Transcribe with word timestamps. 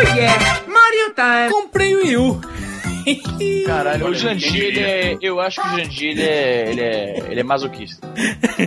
Oh 0.00 0.16
yeah, 0.16 0.62
Mario 0.66 1.12
Time. 1.14 1.50
Comprei 1.50 1.94
o 1.94 1.98
Wii 1.98 2.16
U. 2.16 2.40
Caralho, 3.66 4.08
o 4.08 4.14
Jandir, 4.14 4.62
ele 4.62 4.80
é. 4.80 5.18
Eu 5.20 5.38
acho 5.38 5.60
que 5.60 5.68
o 5.68 5.70
Jandir, 5.76 6.10
ele 6.12 6.22
é. 6.22 6.70
Ele 6.70 6.80
é, 6.80 7.18
ele 7.30 7.40
é 7.40 7.42
masoquista. 7.42 8.08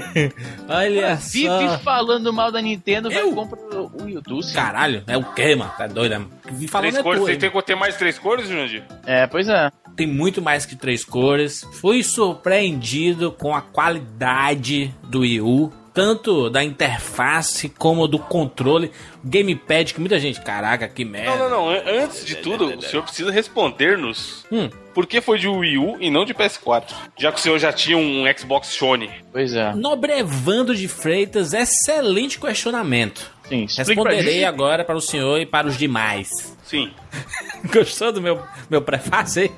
Olha 0.69 1.15
Vive 1.15 1.47
só. 1.47 1.79
falando 1.79 2.31
mal 2.31 2.51
da 2.51 2.61
Nintendo, 2.61 3.09
vai 3.09 3.23
Eu? 3.23 3.33
comprar 3.33 3.59
o 3.59 4.07
YouTube. 4.07 4.45
Caralho, 4.53 5.03
é 5.07 5.17
o 5.17 5.23
quê, 5.33 5.55
mano? 5.55 5.71
Tá 5.75 5.87
doido, 5.87 6.19
né? 6.19 6.25
Vi 6.51 6.67
falando 6.67 6.91
Três 6.91 6.99
é 6.99 7.03
cores, 7.03 7.19
tua, 7.19 7.35
tem, 7.35 7.49
que 7.49 7.61
ter 7.63 7.75
mais 7.75 7.97
três 7.97 8.19
cores, 8.19 8.47
Jurandir? 8.47 8.83
É, 9.03 9.25
pois 9.25 9.49
é. 9.49 9.71
Tem 9.95 10.05
muito 10.05 10.39
mais 10.39 10.67
que 10.67 10.75
três 10.75 11.03
cores. 11.03 11.67
Fui 11.81 12.03
surpreendido 12.03 13.31
com 13.31 13.55
a 13.55 13.61
qualidade 13.61 14.93
do 15.03 15.21
Wii 15.21 15.41
U. 15.41 15.71
Tanto 15.93 16.49
da 16.49 16.63
interface 16.63 17.69
como 17.69 18.07
do 18.07 18.17
controle. 18.17 18.91
Gamepad, 19.23 19.93
que 19.93 19.99
muita 19.99 20.19
gente, 20.19 20.41
caraca, 20.41 20.87
que 20.87 21.05
merda. 21.05 21.29
Não, 21.37 21.37
não, 21.37 21.49
não. 21.49 21.69
An- 21.69 22.03
Antes 22.03 22.25
de 22.25 22.35
tudo, 22.37 22.65
o 22.77 22.81
senhor 22.81 23.03
precisa 23.03 23.31
responder-nos 23.31 24.43
Hum. 24.51 24.69
por 24.93 25.05
que 25.05 25.21
foi 25.21 25.37
de 25.37 25.47
Wii 25.47 25.77
U 25.77 25.97
e 25.99 26.09
não 26.09 26.25
de 26.25 26.33
PS4. 26.33 26.93
Já 27.17 27.31
que 27.31 27.39
o 27.39 27.41
senhor 27.41 27.59
já 27.59 27.71
tinha 27.71 27.95
um 27.97 28.23
Xbox 28.37 28.69
Sony. 28.69 29.09
Pois 29.31 29.53
é. 29.53 29.73
Nobrevando 29.75 30.75
de 30.75 30.87
Freitas, 30.87 31.53
excelente 31.53 32.39
questionamento. 32.39 33.31
Sim, 33.47 33.67
pra 33.67 33.83
Responderei 33.83 34.33
gente. 34.35 34.45
agora 34.45 34.83
para 34.83 34.95
o 34.95 35.01
senhor 35.01 35.39
e 35.39 35.45
para 35.45 35.67
os 35.67 35.77
demais. 35.77 36.29
Sim. 36.63 36.91
Gostou 37.71 38.11
do 38.11 38.21
meu, 38.21 38.41
meu 38.69 38.81
prefácio 38.81 39.43
aí? 39.43 39.51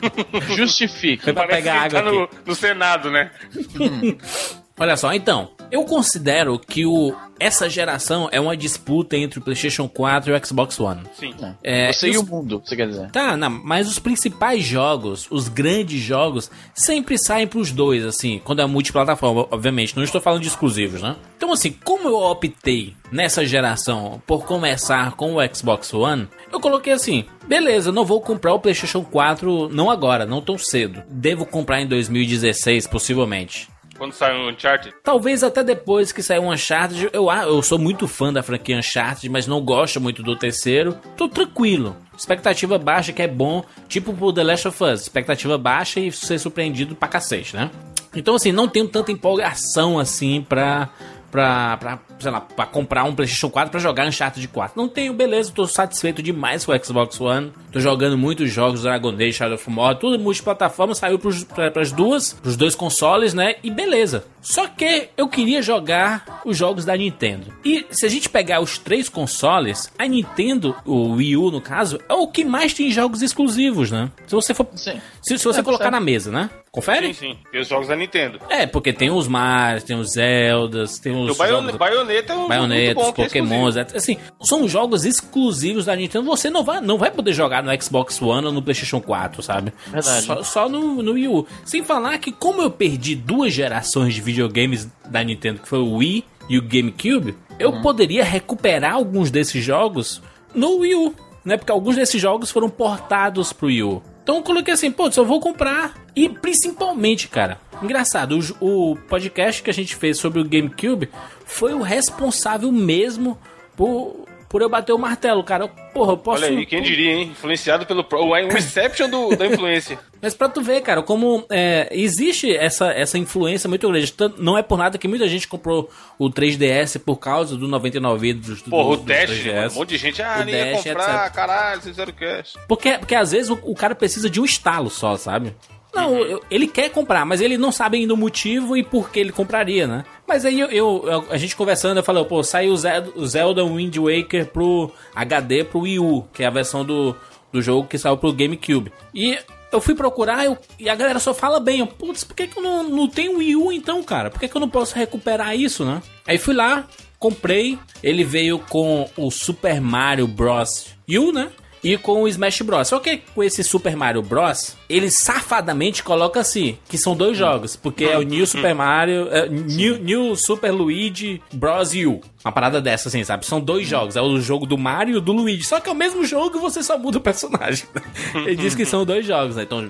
Justifique. 0.56 1.24
Foi 1.24 1.34
pra 1.34 1.44
Parece 1.44 1.62
pegar 1.64 1.82
água 1.82 2.02
tá 2.02 2.08
aqui. 2.10 2.18
no, 2.18 2.30
no 2.46 2.56
Senado, 2.56 3.10
né? 3.10 3.32
Olha 4.78 4.98
só, 4.98 5.14
então, 5.14 5.50
eu 5.72 5.86
considero 5.86 6.60
que 6.60 6.86
o, 6.86 7.16
essa 7.40 7.70
geração 7.70 8.28
é 8.30 8.42
uma 8.42 8.58
disputa 8.58 9.16
entre 9.16 9.40
o 9.40 9.42
PlayStation 9.42 9.88
4 9.88 10.32
e 10.32 10.38
o 10.38 10.46
Xbox 10.46 10.78
One. 10.80 11.02
Sim. 11.18 11.34
É, 11.64 11.94
Você 11.94 12.08
e 12.10 12.18
os- 12.18 12.18
o 12.18 12.26
mundo, 12.26 12.62
você 12.64 12.76
quer 12.76 12.88
dizer. 12.88 13.10
Tá, 13.10 13.38
não, 13.38 13.50
mas 13.50 13.88
os 13.88 14.00
principais 14.00 14.64
jogos, 14.66 15.28
os 15.32 15.48
grandes 15.48 16.02
jogos, 16.02 16.52
sempre 16.74 17.18
saem 17.18 17.48
pros 17.48 17.72
dois, 17.72 18.04
assim, 18.06 18.42
quando 18.44 18.62
é 18.62 18.66
multiplataforma, 18.66 19.48
obviamente. 19.50 19.96
Não 19.96 20.04
estou 20.04 20.20
falando 20.20 20.42
de 20.42 20.50
exclusivos, 20.50 21.02
né? 21.02 21.16
Então, 21.38 21.54
assim, 21.54 21.72
como 21.84 22.10
eu 22.10 22.18
optei 22.18 22.94
nessa 23.12 23.46
geração 23.46 24.22
por 24.28 24.44
começar 24.46 25.16
com 25.16 25.36
o 25.36 25.56
Xbox 25.56 25.94
One, 25.94 26.28
eu 26.52 26.60
coloquei 26.60 26.92
assim: 26.92 27.24
beleza, 27.48 27.92
não 27.94 28.04
vou 28.04 28.20
comprar 28.20 28.54
o 28.54 28.60
PlayStation 28.60 29.04
4 29.04 29.70
não 29.70 29.90
agora, 29.90 30.26
não 30.26 30.42
tão 30.42 30.58
cedo. 30.58 31.02
Devo 31.10 31.46
comprar 31.46 31.80
em 31.82 31.88
2016, 31.88 32.88
possivelmente. 32.88 33.70
Quando 33.98 34.14
sai 34.14 34.36
um 34.36 34.50
Uncharted. 34.50 34.94
Talvez 35.04 35.44
até 35.44 35.64
depois 35.64 36.12
que 36.12 36.22
sair 36.22 36.40
um 36.40 36.52
Uncharted, 36.52 37.10
eu, 37.14 37.32
eu 37.32 37.62
sou 37.62 37.80
muito 37.80 38.08
fã 38.08 38.32
da 38.32 38.44
franquia 38.44 38.78
Uncharted, 38.78 39.30
mas 39.30 39.48
não 39.48 39.62
gosto 39.62 40.02
muito 40.02 40.22
do 40.22 40.36
terceiro. 40.36 40.98
Tô 41.16 41.30
tranquilo. 41.30 41.96
Expectativa 42.18 42.78
baixa, 42.78 43.14
que 43.14 43.22
é 43.22 43.28
bom, 43.28 43.64
tipo 43.88 44.14
pro 44.14 44.34
The 44.34 44.44
Last 44.44 44.68
of 44.68 44.84
Us. 44.84 45.02
Expectativa 45.02 45.58
baixa 45.58 46.00
e 46.00 46.12
ser 46.12 46.40
surpreendido 46.40 46.96
pra 46.96 47.08
cacete, 47.08 47.56
né? 47.56 47.72
Então, 48.14 48.36
assim, 48.36 48.52
não 48.52 48.68
tenho 48.68 48.88
tanta 48.88 49.12
empolgação 49.12 50.00
assim 50.00 50.42
pra. 50.42 50.90
Pra, 51.32 51.76
pra, 51.78 52.00
sei 52.20 52.32
lá, 52.32 52.42
pra 52.42 52.66
comprar 52.66 53.04
um 53.04 53.14
PlayStation 53.14 53.50
4 53.50 53.72
pra 53.72 53.80
jogar 53.80 54.08
Uncharted 54.08 54.48
4. 54.48 54.74
Não 54.80 54.88
tenho, 54.88 55.14
beleza, 55.14 55.52
tô 55.54 55.68
satisfeito 55.68 56.22
demais 56.24 56.66
com 56.66 56.72
o 56.72 56.84
Xbox 56.86 57.20
One. 57.20 57.52
Tô 57.72 57.80
jogando 57.80 58.18
muitos 58.18 58.50
jogos 58.52 58.84
Dragon 58.84 59.10
Age, 59.14 59.34
Shadow 59.34 59.56
of 59.56 59.70
Mordor, 59.70 60.00
tudo 60.00 60.20
multiplataforma, 60.20 60.96
saiu 60.96 61.20
pros, 61.20 61.44
pra, 61.44 61.70
pras 61.72 61.92
duas, 61.92 62.34
pros 62.34 62.56
dois 62.56 62.74
consoles, 62.76 63.34
né? 63.34 63.56
E 63.64 63.70
beleza. 63.70 64.26
Só 64.42 64.68
que 64.68 65.10
eu 65.18 65.28
queria 65.28 65.62
jogar 65.62 66.42
os 66.46 66.56
jogos 66.56 66.86
da 66.86 66.96
Nintendo. 66.96 67.48
E 67.66 67.86
se 67.92 68.06
a 68.06 68.10
gente 68.10 68.30
pegar 68.30 68.60
os 68.62 68.78
três 68.78 69.10
consoles, 69.10 69.92
a 69.98 70.08
Nintendo, 70.08 70.76
o 70.86 71.14
Wii 71.14 71.38
U 71.38 71.52
no 71.52 71.60
caso, 71.62 72.00
é 72.08 72.14
o 72.14 72.28
que 72.28 72.46
mais 72.46 72.74
tem 72.74 72.92
jogos 72.92 73.22
exclusivos, 73.22 73.92
né? 73.92 74.10
Se 74.28 74.36
você 74.36 74.54
for. 74.54 74.68
Sim. 74.76 75.02
Se, 75.22 75.38
se 75.38 75.44
você 75.44 75.60
É, 75.60 75.64
colocar 75.64 75.86
certo. 75.86 75.94
na 75.96 76.00
mesa, 76.00 76.32
né? 76.32 76.50
Confere? 76.76 77.14
Sim, 77.14 77.32
sim. 77.32 77.38
Tem 77.50 77.62
os 77.62 77.68
jogos 77.70 77.88
da 77.88 77.96
Nintendo. 77.96 78.38
É, 78.50 78.66
porque 78.66 78.92
tem 78.92 79.10
os 79.10 79.30
Mario, 79.30 79.82
tem 79.82 79.96
os 79.98 80.12
Zeldas, 80.12 81.00
tem 81.00 81.14
os. 81.14 81.32
o 81.32 81.34
jogos- 81.34 81.78
Bayonetta 81.78 82.34
é 82.34 82.36
um 82.36 82.40
jogo 82.52 82.74
é 82.74 82.94
Pokémons, 83.14 83.78
é- 83.78 83.88
assim, 83.96 84.18
são 84.42 84.68
jogos 84.68 85.06
exclusivos 85.06 85.86
da 85.86 85.96
Nintendo. 85.96 86.26
Você 86.26 86.50
não 86.50 86.64
vai, 86.66 86.82
não 86.82 86.98
vai 86.98 87.10
poder 87.12 87.32
jogar 87.32 87.64
no 87.64 87.72
Xbox 87.82 88.22
One 88.22 88.48
ou 88.48 88.52
no 88.52 88.62
PlayStation 88.62 89.00
4, 89.00 89.42
sabe? 89.42 89.74
Verdade. 89.88 90.26
Só, 90.26 90.44
só 90.44 90.70
no, 90.70 91.02
no 91.02 91.14
Wii 91.14 91.28
U. 91.30 91.48
Sem 91.64 91.82
falar 91.82 92.18
que, 92.18 92.32
como 92.32 92.62
eu 92.62 92.70
perdi 92.70 93.16
duas 93.16 93.54
gerações 93.54 94.14
de 94.14 94.20
videogames 94.20 94.88
da 95.06 95.24
Nintendo, 95.24 95.62
que 95.62 95.68
foi 95.70 95.80
o 95.80 95.94
Wii 95.96 96.26
e 96.50 96.58
o 96.58 96.62
GameCube, 96.62 97.36
eu 97.58 97.70
Uhum. 97.72 97.82
poderia 97.82 98.24
recuperar 98.26 98.96
alguns 98.96 99.32
desses 99.32 99.64
jogos 99.64 100.22
no 100.54 100.80
Wii 100.80 100.96
U, 100.96 101.16
né? 101.46 101.56
Porque 101.56 101.72
alguns 101.72 101.96
desses 101.96 102.22
jogos 102.22 102.52
foram 102.52 102.70
portados 102.70 103.54
pro 103.54 103.68
Wii 103.68 103.84
U. 103.84 104.04
Então 104.26 104.38
eu 104.38 104.42
coloquei 104.42 104.74
assim, 104.74 104.90
pô, 104.90 105.08
eu 105.16 105.24
vou 105.24 105.40
comprar. 105.40 105.94
E 106.16 106.28
principalmente, 106.28 107.28
cara, 107.28 107.60
engraçado, 107.80 108.40
o, 108.60 108.92
o 108.92 108.96
podcast 108.96 109.62
que 109.62 109.70
a 109.70 109.74
gente 109.74 109.96
fez 109.96 110.18
sobre 110.18 110.42
o 110.42 110.44
GameCube 110.44 111.12
foi 111.46 111.76
o 111.76 111.84
responsável 111.84 112.72
mesmo 112.72 113.38
por, 113.78 114.26
por 114.50 114.62
eu 114.62 114.70
bater 114.70 114.94
o 114.94 114.98
martelo, 114.98 115.44
cara. 115.44 115.66
Eu, 115.66 115.70
Porra, 115.94 116.14
eu 116.14 116.18
posso. 116.18 116.44
Olha 116.44 116.58
aí, 116.58 116.66
quem 116.66 116.82
diria, 116.82 117.12
hein? 117.14 117.30
Influenciado 117.32 117.86
pelo 117.86 118.04
pro- 118.04 118.24
o 118.26 118.38
Inception 118.38 119.10
do, 119.10 119.36
da 119.36 119.46
influência. 119.48 119.98
Mas 120.22 120.34
pra 120.34 120.50
tu 120.50 120.62
ver, 120.62 120.82
cara, 120.82 121.02
como 121.04 121.46
é, 121.52 121.88
existe 121.92 122.56
essa, 122.56 122.88
essa 122.92 123.18
influência 123.18 123.68
muito 123.70 123.88
grande. 123.88 124.14
Não 124.38 124.58
é 124.58 124.64
por 124.64 124.78
nada 124.78 124.98
que 124.98 125.08
muita 125.08 125.28
gente 125.28 125.48
comprou 125.48 125.90
o 126.18 126.30
3DS 126.30 127.00
por 127.00 127.18
causa 127.18 127.56
do 127.56 127.68
99 127.68 128.34
dos, 128.34 128.62
do, 128.62 128.72
Porra, 128.72 128.90
o 128.90 128.98
Dash, 128.98 129.30
3DS. 129.30 129.54
mano, 129.56 129.72
um 129.72 129.76
monte 129.76 129.90
de 129.90 129.98
gente, 129.98 130.22
ah, 130.22 130.40
O 130.42 130.44
nem 130.46 130.56
ia 130.56 130.66
Dash, 130.72 130.84
comprar, 130.84 131.22
etc. 131.26 131.36
caralho, 131.36 131.82
fizeram 131.82 132.14
cash. 132.14 132.54
Porque, 132.68 132.98
porque 132.98 133.16
às 133.16 133.32
vezes 133.32 133.50
o, 133.52 133.60
o 133.64 133.76
cara 133.76 133.94
precisa 133.94 134.30
de 134.30 134.42
um 134.42 134.46
estalo 134.46 134.90
só, 134.90 135.16
sabe? 135.16 135.54
Não, 135.96 136.12
Uhum. 136.14 136.20
eu- 136.26 136.42
ele 136.52 136.68
quer 136.68 136.90
comprar, 136.90 137.26
mas 137.26 137.40
ele 137.42 137.58
não 137.58 137.72
sabe 137.72 137.98
ainda 137.98 138.14
o 138.14 138.18
motivo 138.18 138.76
e 138.76 138.84
por 138.84 139.10
que 139.10 139.20
ele 139.20 139.32
compraria, 139.32 139.88
né? 139.88 140.04
Mas 140.28 140.46
aí 140.46 140.60
eu, 140.60 140.70
eu- 140.70 141.26
a 141.30 141.38
gente 141.38 141.56
conversando, 141.56 141.98
eu 141.98 142.04
falei, 142.04 142.24
pô, 142.26 142.44
saiu 142.44 142.74
o 142.74 142.78
Zelda, 142.78 143.12
o 143.16 143.26
Zelda 143.26 143.64
Wind 143.64 143.96
Waker 143.98 144.48
pro 144.48 144.92
HD 145.16 145.64
pro 145.64 145.80
Wii 145.82 146.00
U, 146.00 146.26
que 146.34 146.44
é 146.44 146.48
a 146.48 146.52
versão 146.52 146.84
do, 146.84 147.16
do 147.52 147.62
jogo 147.62 147.88
que 147.88 147.98
saiu 147.98 148.18
pro 148.18 148.34
GameCube. 148.34 148.92
E 149.14 149.38
eu 149.72 149.80
fui 149.82 149.96
procurar 149.96 150.46
eu- 150.46 150.58
e 150.80 150.90
a 150.90 150.96
galera 150.96 151.20
só 151.20 151.34
fala 151.34 151.60
bem, 151.60 151.80
eu, 151.80 151.88
putz, 151.88 152.24
por 152.24 152.36
que, 152.36 152.48
que 152.48 152.58
eu 152.60 152.64
não, 152.64 152.84
não 152.84 153.08
tenho 153.08 153.38
Wii 153.38 153.56
U 153.56 153.72
então, 153.72 154.04
cara? 154.04 154.30
Por 154.30 154.40
que, 154.40 154.48
que 154.48 154.56
eu 154.56 154.62
não 154.62 154.70
posso 154.70 154.96
recuperar 154.96 155.56
isso, 155.56 155.86
né? 155.86 156.02
Aí 156.28 156.38
fui 156.38 156.54
lá, 156.54 156.88
comprei, 157.20 157.78
ele 158.04 158.24
veio 158.24 158.60
com 158.60 159.10
o 159.18 159.32
Super 159.32 159.80
Mario 159.82 160.28
Bros. 160.28 160.88
U, 161.10 161.32
né? 161.32 161.50
E 161.86 161.98
com 161.98 162.24
o 162.24 162.28
Smash 162.28 162.62
Bros. 162.62 162.88
Só 162.88 162.98
que 162.98 163.22
com 163.36 163.44
esse 163.44 163.64
Super 163.64 163.96
Mario 163.96 164.24
Bros, 164.24 164.76
ele 164.90 165.12
safadamente 165.12 166.02
coloca 166.02 166.40
assim, 166.40 166.80
que 166.90 166.98
são 166.98 167.16
dois 167.16 167.38
jogos, 167.38 167.76
porque 167.76 168.06
é 168.06 168.18
o 168.18 168.24
New 168.24 168.48
Super 168.48 168.74
Mario, 168.74 169.28
é, 169.30 169.48
New, 169.48 170.00
New 170.00 170.36
Super 170.36 170.72
Luigi 170.72 171.40
Bros. 171.54 171.94
U. 171.94 172.22
Uma 172.44 172.52
parada 172.52 172.82
dessa, 172.82 173.08
assim, 173.10 173.24
sabe? 173.24 173.46
São 173.46 173.60
dois 173.60 173.88
jogos, 173.88 174.16
é 174.16 174.22
o 174.22 174.40
jogo 174.40 174.66
do 174.66 174.78
Mario 174.78 175.18
e 175.18 175.22
do 175.22 175.32
Luigi. 175.32 175.64
Só 175.64 175.80
que 175.80 175.88
é 175.88 175.92
o 175.92 175.96
mesmo 175.96 176.26
jogo 176.26 176.58
e 176.58 176.60
você 176.60 176.82
só 176.82 176.98
muda 176.98 177.20
o 177.20 177.22
personagem. 177.22 177.86
ele 178.34 178.56
diz 178.56 178.74
que 178.74 178.86
são 178.86 179.06
dois 179.06 179.26
jogos, 179.26 179.56
né? 179.56 179.64
Então, 179.64 179.88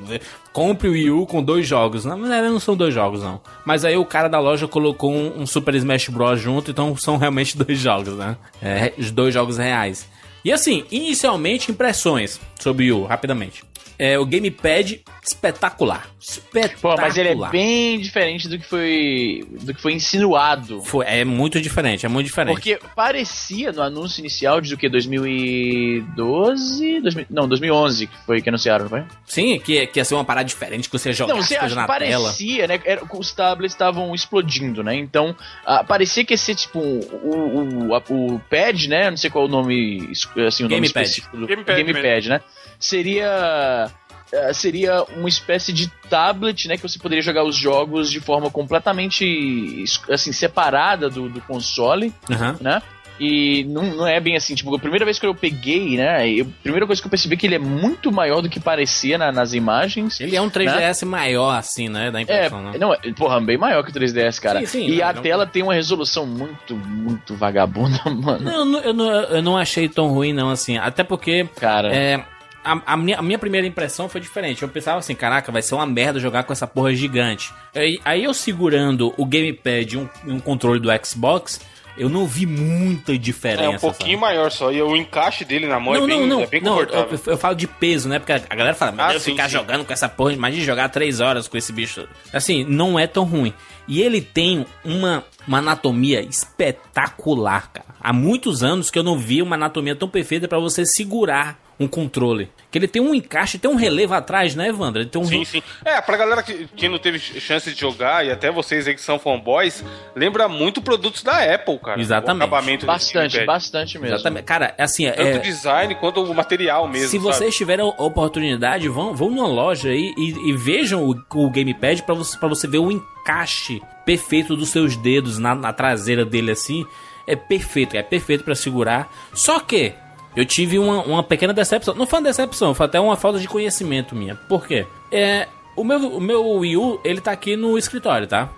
compre 0.51 0.89
o 0.89 0.91
Wii 0.91 1.11
U 1.11 1.25
com 1.25 1.41
dois 1.41 1.65
jogos. 1.65 2.03
Na 2.03 2.15
verdade, 2.15 2.47
não 2.47 2.59
são 2.59 2.75
dois 2.75 2.93
jogos, 2.93 3.23
não. 3.23 3.41
Mas 3.65 3.85
aí 3.85 3.95
o 3.95 4.05
cara 4.05 4.27
da 4.27 4.39
loja 4.39 4.67
colocou 4.67 5.13
um, 5.13 5.41
um 5.41 5.45
Super 5.45 5.75
Smash 5.75 6.09
Bros. 6.09 6.39
junto, 6.39 6.71
então 6.71 6.95
são 6.97 7.17
realmente 7.17 7.55
dois 7.59 7.79
jogos, 7.79 8.15
né? 8.15 8.37
É, 8.61 8.93
dois 9.11 9.33
jogos 9.33 9.57
reais. 9.57 10.07
E 10.45 10.53
assim, 10.53 10.85
inicialmente, 10.91 11.71
impressões 11.71 12.39
sobre 12.59 12.91
o, 12.91 13.03
rapidamente. 13.03 13.63
É 13.97 14.19
o 14.19 14.25
gamepad 14.25 15.01
espetacular. 15.23 16.09
Espetacular. 16.19 16.95
Pô, 16.97 17.01
mas 17.01 17.17
ele 17.17 17.29
é 17.29 17.35
bem 17.49 17.97
diferente 17.97 18.49
do 18.49 18.59
que 18.59 18.65
foi 18.67 19.47
do 19.61 19.73
que 19.73 19.81
foi 19.81 19.93
insinuado. 19.93 20.81
Foi, 20.81 21.05
é 21.07 21.23
muito 21.23 21.61
diferente, 21.61 22.05
é 22.05 22.09
muito 22.09 22.27
diferente. 22.27 22.55
Porque 22.55 22.77
parecia 22.93 23.71
no 23.71 23.81
anúncio 23.81 24.19
inicial 24.19 24.59
de 24.59 24.73
o 24.73 24.77
que 24.77 24.89
2012, 24.89 27.01
2000, 27.01 27.25
não, 27.29 27.47
2011 27.47 28.07
que 28.07 28.17
foi 28.25 28.41
que 28.41 28.49
anunciaram, 28.49 28.83
não 28.83 28.89
foi? 28.89 29.03
Sim, 29.25 29.59
que, 29.59 29.87
que 29.87 29.99
ia 29.99 30.05
ser 30.05 30.15
uma 30.15 30.25
parada 30.25 30.47
diferente, 30.47 30.89
que 30.89 30.97
você 30.97 31.13
coisa 31.13 31.25
acha, 31.61 31.75
na 31.75 31.87
tela. 31.87 32.23
parecia, 32.25 32.67
né? 32.67 32.79
Era, 32.83 33.01
os 33.11 33.31
tablets 33.31 33.73
estavam 33.73 34.13
explodindo, 34.13 34.83
né? 34.83 34.95
Então, 34.95 35.35
ah, 35.65 35.83
parecia 35.83 36.25
que 36.25 36.33
ia 36.33 36.37
ser 36.37 36.55
tipo 36.55 36.79
o, 36.79 37.87
o, 37.89 37.95
a- 37.95 38.03
o 38.09 38.39
pad, 38.49 38.87
né? 38.89 39.09
Não 39.09 39.17
sei 39.17 39.29
qual 39.29 39.45
é 39.45 39.47
o 39.47 39.51
nome, 39.51 40.09
assim, 40.47 40.65
o 40.65 40.69
nome 40.69 40.85
específico 40.85 41.37
do 41.37 41.47
Gamepad 41.47 41.83
gamepad, 41.83 42.29
né? 42.29 42.41
Seria 42.79 43.91
ah, 44.33 44.53
seria 44.53 45.03
uma 45.15 45.29
espécie 45.29 45.71
de 45.71 45.87
tablet, 46.09 46.67
né, 46.67 46.75
que 46.75 46.83
você 46.83 46.99
poderia 46.99 47.21
jogar 47.21 47.43
os 47.43 47.55
jogos 47.55 48.11
de 48.11 48.19
forma 48.19 48.49
completamente 48.49 49.83
assim 50.09 50.31
separada 50.31 51.09
do, 51.09 51.29
do 51.29 51.41
console, 51.41 52.13
Aham. 52.29 52.57
né? 52.59 52.81
E 53.19 53.63
não, 53.69 53.83
não 53.95 54.07
é 54.07 54.19
bem 54.19 54.35
assim, 54.35 54.55
tipo, 54.55 54.75
a 54.75 54.79
primeira 54.79 55.05
vez 55.05 55.17
que 55.17 55.25
eu 55.25 55.33
peguei, 55.33 55.95
né? 55.95 56.27
Eu, 56.29 56.45
a 56.45 56.61
primeira 56.63 56.85
coisa 56.85 57.01
que 57.01 57.07
eu 57.07 57.09
percebi 57.09 57.35
é 57.35 57.37
que 57.37 57.47
ele 57.47 57.55
é 57.55 57.59
muito 57.59 58.11
maior 58.11 58.41
do 58.41 58.49
que 58.49 58.59
parecia 58.59 59.17
na- 59.17 59.31
nas 59.31 59.53
imagens. 59.53 60.19
Ele 60.19 60.35
é 60.35 60.41
um 60.41 60.49
3DS 60.49 61.03
maior, 61.05 61.55
assim, 61.57 61.87
né? 61.87 62.11
Da 62.11 62.19
É, 62.19 62.23
impressão, 62.23 62.61
né? 62.71 62.77
não, 62.77 62.93
é- 62.93 62.97
porra, 63.15 63.39
bem 63.39 63.57
maior 63.57 63.83
que 63.83 63.89
o 63.89 63.93
3DS, 63.93 64.39
cara. 64.41 64.59
Sim, 64.61 64.65
sim, 64.65 64.87
e 64.89 64.97
não, 64.97 65.07
a 65.07 65.13
não- 65.13 65.21
tela 65.21 65.47
tem 65.47 65.63
uma 65.63 65.73
resolução 65.73 66.25
muito, 66.25 66.75
muito 66.75 67.35
vagabunda, 67.35 68.01
mano. 68.11 68.43
Não, 68.43 68.53
eu 68.59 68.65
não, 68.65 68.79
eu, 68.81 68.93
não, 68.93 69.05
eu 69.11 69.41
não 69.41 69.57
achei 69.57 69.87
tão 69.87 70.09
ruim, 70.09 70.33
não, 70.33 70.49
assim. 70.49 70.77
Até 70.77 71.01
porque. 71.03 71.47
Cara, 71.57 71.95
É, 71.95 72.21
a, 72.65 72.81
a 72.93 72.97
minha, 72.97 73.17
a 73.19 73.21
minha 73.21 73.39
primeira 73.39 73.65
impressão 73.65 74.09
foi 74.09 74.19
diferente. 74.19 74.61
Eu 74.61 74.67
pensava 74.67 74.97
assim, 74.99 75.15
caraca, 75.15 75.51
vai 75.53 75.61
ser 75.61 75.75
uma 75.75 75.85
merda 75.85 76.19
jogar 76.19 76.43
com 76.43 76.51
essa 76.51 76.67
porra 76.67 76.93
gigante. 76.93 77.53
Aí, 77.73 77.97
aí 78.03 78.23
eu 78.25 78.33
segurando 78.33 79.13
o 79.17 79.25
gamepad 79.25 79.93
e 79.93 79.97
um, 79.97 80.09
um 80.27 80.39
controle 80.39 80.79
do 80.81 80.89
Xbox, 81.05 81.61
eu 81.97 82.09
não 82.09 82.25
vi 82.25 82.45
muita 82.45 83.17
diferença. 83.17 83.63
É 83.63 83.69
um 83.69 83.77
pouquinho 83.79 84.19
sabe? 84.19 84.33
maior 84.33 84.51
só. 84.51 84.71
E 84.71 84.81
o 84.81 84.95
encaixe 84.95 85.45
dele 85.45 85.67
na 85.67 85.79
mão 85.79 85.93
Não, 85.93 86.03
é 86.03 86.07
bem, 86.07 86.19
não, 86.21 86.27
não, 86.27 86.41
é 86.41 86.47
bem 86.47 86.61
não 86.61 86.79
eu, 86.81 87.19
eu- 87.27 87.37
falo 87.37 87.55
de 87.55 87.67
peso, 87.67 88.07
né? 88.09 88.19
Porque 88.19 88.33
a, 88.33 88.39
galera 88.39 88.75
fala, 88.75 88.91
meu 88.91 89.05
Ah, 89.05 89.09
Deus, 89.11 89.23
sim, 89.23 89.31
ficar 89.31 89.45
sim. 89.45 89.53
jogando 89.53 89.85
com 89.85 89.93
essa 89.93 90.09
porra, 90.09 90.33
imagina 90.33 90.63
jogar 90.63 90.89
três 90.89 91.19
horas 91.19 91.47
com 91.47 91.57
esse 91.57 91.71
bicho. 91.73 92.07
Assim, 92.33 92.63
não 92.63 92.97
é 92.99 93.07
tão 93.07 93.23
ruim. 93.23 93.53
E 93.87 94.01
ele 94.01 94.19
tem 94.21 94.65
uma, 94.83 95.23
uma 95.47 95.59
anatomia 95.59 96.21
espetacular, 96.21 97.71
cara. 97.71 97.85
Há 97.99 98.11
muitos 98.13 98.63
anos 98.63 98.89
que 98.91 98.97
eu 98.99 99.03
não 99.03 99.17
vi 99.17 99.41
uma 99.41 99.55
anatomia 99.55 99.95
tão 99.95 100.07
perfeita 100.09 100.47
pra 100.47 100.59
você 100.59 100.85
segurar 100.85 101.59
um 101.79 101.87
controle. 101.87 102.49
Que 102.71 102.77
ele 102.77 102.87
tem 102.87 103.01
um 103.01 103.13
encaixe, 103.13 103.57
tem 103.57 103.69
um 103.69 103.75
relevo 103.75 104.13
atrás, 104.13 104.55
né, 104.55 104.69
Evandro? 104.69 105.01
Ele 105.01 105.09
tem 105.09 105.21
um 105.21 105.25
Sim, 105.25 105.45
sim. 105.45 105.61
É, 105.83 105.99
pra 106.01 106.17
galera 106.17 106.43
que, 106.43 106.67
que 106.75 106.87
não 106.87 106.97
teve 106.97 107.19
chance 107.19 107.71
de 107.71 107.79
jogar, 107.79 108.25
e 108.25 108.31
até 108.31 108.51
vocês 108.51 108.87
aí 108.87 108.95
que 108.95 109.01
são 109.01 109.19
fanboys, 109.19 109.83
lembra 110.15 110.47
muito 110.47 110.81
produtos 110.81 111.23
da 111.23 111.53
Apple, 111.53 111.79
cara. 111.79 111.99
Exatamente. 111.99 112.41
O 112.41 112.45
acabamento 112.45 112.85
bastante, 112.85 113.45
bastante 113.45 113.99
mesmo. 113.99 114.15
Exatamente. 114.15 114.43
Cara, 114.45 114.73
assim, 114.77 115.05
Tanto 115.09 115.21
é, 115.21 115.37
o 115.37 115.41
design 115.41 115.95
quanto 115.95 116.23
o 116.23 116.33
material 116.33 116.87
mesmo. 116.87 117.07
Se 117.09 117.17
sabe? 117.17 117.23
vocês 117.23 117.55
tiverem 117.55 117.85
a 117.85 118.03
oportunidade, 118.03 118.87
vão, 118.87 119.13
vão 119.13 119.29
numa 119.29 119.47
loja 119.47 119.89
aí 119.89 120.13
e, 120.17 120.49
e 120.49 120.53
vejam 120.53 121.03
o, 121.03 121.15
o 121.35 121.49
gamepad 121.49 122.03
pra 122.03 122.15
você, 122.15 122.37
pra 122.37 122.47
você 122.47 122.67
ver 122.67 122.79
o 122.79 122.91
encaixe 122.91 123.81
perfeito 124.05 124.55
dos 124.55 124.69
seus 124.69 124.95
dedos 124.95 125.39
na, 125.39 125.55
na 125.55 125.73
traseira 125.73 126.23
dele 126.23 126.51
assim. 126.51 126.85
É 127.27 127.35
perfeito, 127.35 127.97
é 127.97 128.03
perfeito 128.03 128.43
pra 128.43 128.53
segurar. 128.53 129.11
Só 129.33 129.59
que 129.59 129.93
eu 130.35 130.45
tive 130.45 130.77
uma, 130.77 131.01
uma 131.03 131.23
pequena 131.23 131.53
decepção. 131.53 131.95
Não 131.95 132.05
foi 132.05 132.19
uma 132.19 132.25
decepção, 132.25 132.73
foi 132.73 132.85
até 132.85 132.99
uma 132.99 133.15
falta 133.15 133.39
de 133.39 133.47
conhecimento 133.47 134.15
minha. 134.15 134.35
Por 134.35 134.67
quê? 134.67 134.85
É, 135.11 135.47
o, 135.75 135.83
meu, 135.83 135.99
o 135.99 136.21
meu 136.21 136.47
Wii 136.47 136.77
U, 136.77 136.99
ele 137.03 137.21
tá 137.21 137.31
aqui 137.31 137.55
no 137.55 137.77
escritório, 137.77 138.27
tá? 138.27 138.49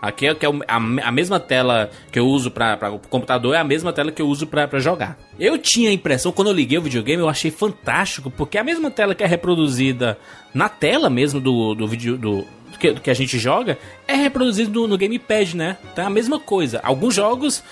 Aqui 0.00 0.26
é, 0.26 0.34
que 0.34 0.44
é 0.44 0.48
a, 0.68 0.76
a 0.76 1.10
mesma 1.10 1.40
tela 1.40 1.90
que 2.12 2.18
eu 2.18 2.26
uso 2.26 2.50
pra 2.50 2.92
o 2.92 2.98
computador, 2.98 3.54
é 3.54 3.58
a 3.58 3.64
mesma 3.64 3.90
tela 3.90 4.12
que 4.12 4.20
eu 4.20 4.28
uso 4.28 4.46
pra 4.46 4.68
jogar. 4.78 5.18
Eu 5.40 5.56
tinha 5.56 5.88
a 5.88 5.92
impressão, 5.94 6.30
quando 6.30 6.48
eu 6.48 6.54
liguei 6.54 6.76
o 6.76 6.82
videogame, 6.82 7.22
eu 7.22 7.28
achei 7.28 7.50
fantástico, 7.50 8.30
porque 8.30 8.58
a 8.58 8.64
mesma 8.64 8.90
tela 8.90 9.14
que 9.14 9.24
é 9.24 9.26
reproduzida 9.26 10.18
na 10.52 10.68
tela 10.68 11.08
mesmo 11.08 11.40
do, 11.40 11.74
do 11.74 11.88
vídeo 11.88 12.18
do, 12.18 12.44
do 12.74 12.78
que, 12.78 12.94
que 12.94 13.10
a 13.10 13.14
gente 13.14 13.38
joga, 13.38 13.78
é 14.06 14.14
reproduzido 14.14 14.80
no, 14.80 14.88
no 14.88 14.98
gamepad, 14.98 15.56
né? 15.56 15.76
Então 15.92 16.04
é 16.04 16.06
a 16.06 16.10
mesma 16.10 16.38
coisa. 16.38 16.80
Alguns 16.82 17.14
jogos, 17.14 17.62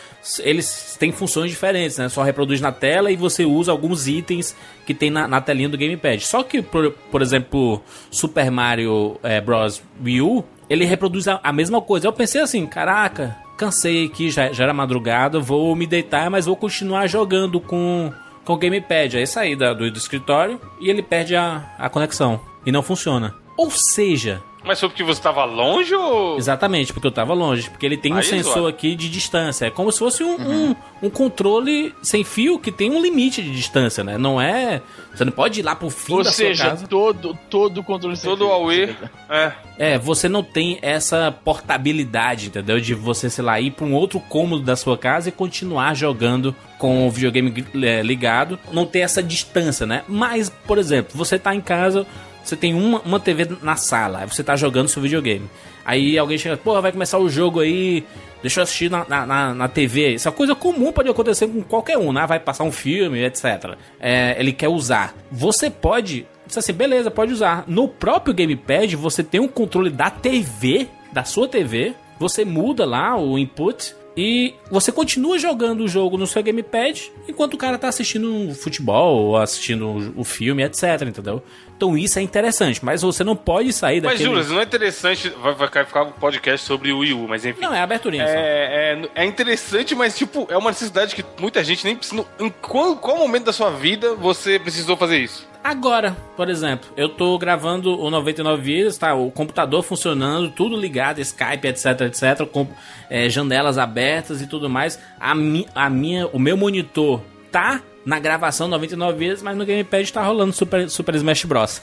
eles 0.40 0.96
têm 0.98 1.12
funções 1.12 1.50
diferentes, 1.50 1.98
né? 1.98 2.08
Só 2.08 2.22
reproduz 2.22 2.60
na 2.60 2.72
tela 2.72 3.10
e 3.10 3.16
você 3.16 3.44
usa 3.44 3.70
alguns 3.70 4.08
itens 4.08 4.56
que 4.86 4.94
tem 4.94 5.10
na, 5.10 5.28
na 5.28 5.40
telinha 5.40 5.68
do 5.68 5.76
gamepad. 5.76 6.24
Só 6.24 6.42
que, 6.42 6.62
por, 6.62 6.92
por 7.10 7.20
exemplo, 7.20 7.82
Super 8.10 8.50
Mario 8.50 9.18
eh, 9.22 9.40
Bros. 9.40 9.82
Wii 10.02 10.22
U, 10.22 10.44
ele 10.70 10.84
reproduz 10.84 11.28
a, 11.28 11.40
a 11.42 11.52
mesma 11.52 11.80
coisa. 11.82 12.06
Eu 12.06 12.12
pensei 12.12 12.40
assim, 12.40 12.66
caraca, 12.66 13.36
cansei 13.56 14.06
aqui, 14.06 14.30
já, 14.30 14.52
já 14.52 14.64
era 14.64 14.72
madrugada, 14.72 15.38
vou 15.38 15.74
me 15.76 15.86
deitar, 15.86 16.30
mas 16.30 16.46
vou 16.46 16.56
continuar 16.56 17.06
jogando 17.06 17.60
com, 17.60 18.12
com 18.44 18.52
o 18.52 18.56
gamepad. 18.56 19.16
Aí 19.16 19.26
saí 19.26 19.54
do, 19.54 19.74
do 19.74 19.98
escritório 19.98 20.60
e 20.80 20.88
ele 20.88 21.02
perde 21.02 21.36
a, 21.36 21.74
a 21.78 21.88
conexão 21.88 22.40
e 22.64 22.72
não 22.72 22.82
funciona. 22.82 23.34
Ou 23.56 23.70
seja, 23.70 24.42
Mas 24.64 24.78
foi 24.78 24.88
porque 24.88 25.02
você 25.02 25.20
tava 25.20 25.44
longe 25.44 25.94
ou. 25.94 26.36
Exatamente, 26.38 26.92
porque 26.92 27.06
eu 27.06 27.12
tava 27.12 27.34
longe. 27.34 27.68
Porque 27.68 27.84
ele 27.84 27.96
tem 27.96 28.12
um 28.12 28.18
Aí, 28.18 28.22
sensor 28.24 28.52
zoado. 28.52 28.66
aqui 28.68 28.94
de 28.94 29.08
distância. 29.08 29.66
É 29.66 29.70
como 29.70 29.90
se 29.90 29.98
fosse 29.98 30.22
um, 30.22 30.36
um, 30.36 30.76
um 31.02 31.10
controle 31.10 31.94
sem 32.02 32.22
fio 32.22 32.58
que 32.58 32.70
tem 32.70 32.90
um 32.90 33.02
limite 33.02 33.42
de 33.42 33.50
distância, 33.50 34.04
né? 34.04 34.16
Não 34.16 34.40
é. 34.40 34.80
Você 35.14 35.24
não 35.24 35.32
pode 35.32 35.60
ir 35.60 35.62
lá 35.62 35.74
pro 35.74 35.90
fim 35.90 36.14
Ou 36.14 36.18
da 36.22 36.30
sua 36.30 36.46
seja, 36.46 36.70
casa. 36.70 36.86
todo, 36.86 37.36
todo 37.50 37.78
o 37.78 37.84
controle 37.84 38.16
sem 38.16 38.30
Todo 38.30 38.44
fio. 38.44 38.48
o 38.48 38.52
Aue. 38.52 38.96
É. 39.28 39.52
É, 39.78 39.98
você 39.98 40.28
não 40.28 40.42
tem 40.44 40.78
essa 40.80 41.32
portabilidade, 41.44 42.46
entendeu? 42.46 42.80
De 42.80 42.94
você, 42.94 43.28
sei 43.28 43.44
lá, 43.44 43.60
ir 43.60 43.72
pra 43.72 43.84
um 43.84 43.94
outro 43.94 44.20
cômodo 44.20 44.62
da 44.62 44.76
sua 44.76 44.96
casa 44.96 45.28
e 45.28 45.32
continuar 45.32 45.94
jogando 45.94 46.54
com 46.78 47.06
o 47.06 47.10
videogame 47.10 47.64
é, 47.82 48.02
ligado. 48.02 48.58
Não 48.72 48.86
ter 48.86 49.00
essa 49.00 49.22
distância, 49.22 49.86
né? 49.86 50.02
Mas, 50.06 50.48
por 50.48 50.78
exemplo, 50.78 51.12
você 51.14 51.38
tá 51.38 51.54
em 51.54 51.60
casa, 51.60 52.06
você 52.42 52.56
tem 52.56 52.74
uma, 52.74 53.00
uma 53.00 53.20
TV 53.20 53.48
na 53.62 53.76
sala, 53.76 54.20
aí 54.20 54.26
você 54.26 54.42
tá 54.42 54.56
jogando 54.56 54.88
seu 54.88 55.02
videogame. 55.02 55.48
Aí 55.84 56.18
alguém 56.18 56.38
chega, 56.38 56.56
pô, 56.56 56.80
vai 56.80 56.92
começar 56.92 57.18
o 57.18 57.28
jogo 57.28 57.60
aí, 57.60 58.04
deixa 58.40 58.60
eu 58.60 58.64
assistir 58.64 58.90
na, 58.90 59.04
na, 59.08 59.26
na, 59.26 59.54
na 59.54 59.68
TV. 59.68 60.14
Isso 60.14 60.28
é 60.28 60.32
coisa 60.32 60.54
comum, 60.54 60.92
pode 60.92 61.08
acontecer 61.08 61.46
com 61.46 61.62
qualquer 61.62 61.98
um, 61.98 62.12
né? 62.12 62.26
Vai 62.26 62.38
passar 62.38 62.64
um 62.64 62.72
filme, 62.72 63.24
etc. 63.24 63.76
É, 64.00 64.36
ele 64.38 64.52
quer 64.52 64.68
usar. 64.68 65.14
Você 65.30 65.70
pode 65.70 66.26
Disse 66.46 66.58
assim, 66.58 66.72
beleza, 66.74 67.10
pode 67.10 67.32
usar. 67.32 67.64
No 67.66 67.88
próprio 67.88 68.34
gamepad, 68.34 68.94
você 68.94 69.22
tem 69.22 69.40
um 69.40 69.48
controle 69.48 69.88
da 69.88 70.10
TV, 70.10 70.86
da 71.10 71.24
sua 71.24 71.48
TV. 71.48 71.94
Você 72.18 72.44
muda 72.44 72.84
lá 72.84 73.16
o 73.16 73.38
input 73.38 73.94
e 74.16 74.54
você 74.70 74.92
continua 74.92 75.38
jogando 75.38 75.82
o 75.82 75.88
jogo 75.88 76.16
no 76.16 76.26
seu 76.26 76.42
gamepad 76.42 77.10
enquanto 77.28 77.54
o 77.54 77.58
cara 77.58 77.78
tá 77.78 77.88
assistindo 77.88 78.32
um 78.32 78.54
futebol 78.54 79.16
ou 79.16 79.36
assistindo 79.36 80.12
o 80.16 80.24
filme, 80.24 80.62
etc, 80.62 81.02
entendeu? 81.06 81.42
Então 81.76 81.96
isso 81.98 82.18
é 82.18 82.22
interessante, 82.22 82.84
mas 82.84 83.02
você 83.02 83.24
não 83.24 83.34
pode 83.34 83.72
sair 83.72 84.00
Mas, 84.00 84.12
daquele... 84.12 84.30
Juras, 84.30 84.50
não 84.50 84.60
é 84.60 84.62
interessante. 84.62 85.30
Vai, 85.30 85.54
vai 85.54 85.84
ficar 85.84 86.04
um 86.04 86.12
podcast 86.12 86.64
sobre 86.64 86.92
o 86.92 86.98
Wii 86.98 87.12
U, 87.12 87.26
mas 87.26 87.44
enfim. 87.44 87.60
Não, 87.60 87.74
é 87.74 87.80
aberturinha. 87.80 88.24
É, 88.24 89.00
é, 89.16 89.22
é 89.22 89.24
interessante, 89.24 89.94
mas 89.94 90.16
tipo, 90.16 90.46
é 90.48 90.56
uma 90.56 90.70
necessidade 90.70 91.14
que 91.14 91.24
muita 91.40 91.64
gente 91.64 91.84
nem 91.84 91.96
precisa. 91.96 92.24
Em 92.38 92.50
qual, 92.50 92.96
qual 92.96 93.16
momento 93.16 93.44
da 93.44 93.52
sua 93.52 93.70
vida 93.70 94.14
você 94.14 94.58
precisou 94.58 94.96
fazer 94.96 95.18
isso? 95.18 95.51
Agora, 95.64 96.16
por 96.36 96.48
exemplo, 96.48 96.90
eu 96.96 97.08
tô 97.08 97.38
gravando 97.38 97.96
o 98.00 98.10
99 98.10 98.60
Vidas, 98.62 98.98
tá? 98.98 99.14
O 99.14 99.30
computador 99.30 99.82
funcionando, 99.84 100.50
tudo 100.50 100.76
ligado, 100.76 101.20
Skype, 101.20 101.68
etc, 101.68 102.00
etc, 102.02 102.46
com 102.50 102.66
é, 103.08 103.28
janelas 103.28 103.78
abertas 103.78 104.42
e 104.42 104.46
tudo 104.48 104.68
mais. 104.68 104.98
A, 105.20 105.34
mi, 105.34 105.66
a 105.74 105.88
minha, 105.88 106.26
o 106.28 106.38
meu 106.38 106.56
monitor 106.56 107.22
tá 107.52 107.80
na 108.04 108.18
gravação 108.18 108.68
99 108.68 109.18
Vidas, 109.18 109.42
mas 109.42 109.56
no 109.56 109.64
gamepad 109.64 110.12
tá 110.12 110.22
rolando 110.22 110.52
Super, 110.52 110.88
Super 110.90 111.14
Smash 111.14 111.44
Bros. 111.44 111.80